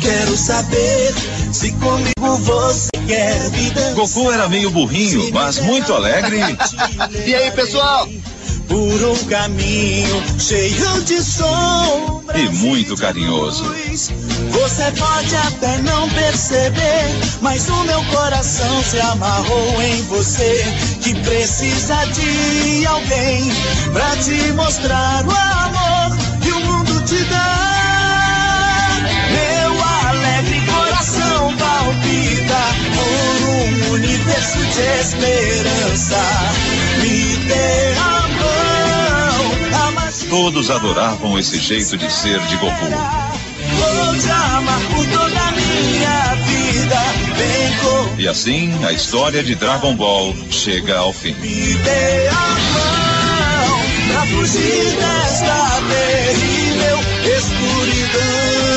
Quero 0.00 0.36
saber 0.36 1.14
se 1.54 1.70
comigo 1.72 2.36
você 2.38 2.90
quer 3.06 3.50
dançar. 3.70 3.94
Goku 3.94 4.32
era 4.32 4.48
meio 4.48 4.70
burrinho, 4.70 5.32
mas 5.32 5.58
muito 5.60 5.92
alegre. 5.92 6.40
E 7.26 7.34
aí, 7.34 7.50
pessoal? 7.52 8.08
Por 8.66 9.04
um 9.04 9.24
caminho 9.26 10.22
cheio 10.38 11.02
de 11.02 11.22
sombras 11.22 12.40
E 12.40 12.48
muito 12.56 12.96
carinhoso. 12.96 13.64
Você 14.50 14.90
pode 14.98 15.36
até 15.36 15.78
não 15.78 16.08
perceber, 16.10 17.04
mas 17.40 17.68
o 17.68 17.84
meu 17.84 18.02
coração 18.06 18.82
se 18.82 18.98
amarrou 19.00 19.82
em 19.82 20.02
você. 20.02 20.64
Que 21.02 21.14
precisa 21.14 22.04
de 22.06 22.86
alguém 22.86 23.52
pra 23.92 24.16
te 24.16 24.52
mostrar 24.52 25.24
o 25.26 25.30
amor 25.30 25.63
universo 34.54 35.16
de 35.16 35.24
esperança. 35.24 36.20
Me 37.00 37.36
dê 37.36 37.94
a 37.98 38.28
mão, 38.28 40.04
Todos 40.30 40.70
adoravam 40.70 41.38
esse 41.38 41.58
jeito 41.58 41.96
de 41.96 42.12
ser 42.12 42.40
de 42.40 42.56
Goku. 42.56 42.86
E 48.18 48.28
assim, 48.28 48.84
a 48.84 48.92
história 48.92 49.42
de 49.42 49.54
Dragon 49.54 49.94
Ball 49.94 50.34
chega 50.50 50.96
ao 50.96 51.12
fim. 51.12 51.34
me 51.40 51.74
dê 51.74 52.28
a 52.28 52.32
mão 52.72 53.80
pra 54.12 54.26
fugir 54.26 54.96
desta 54.96 55.82
terrível 55.88 56.98
escuridão. 57.36 58.73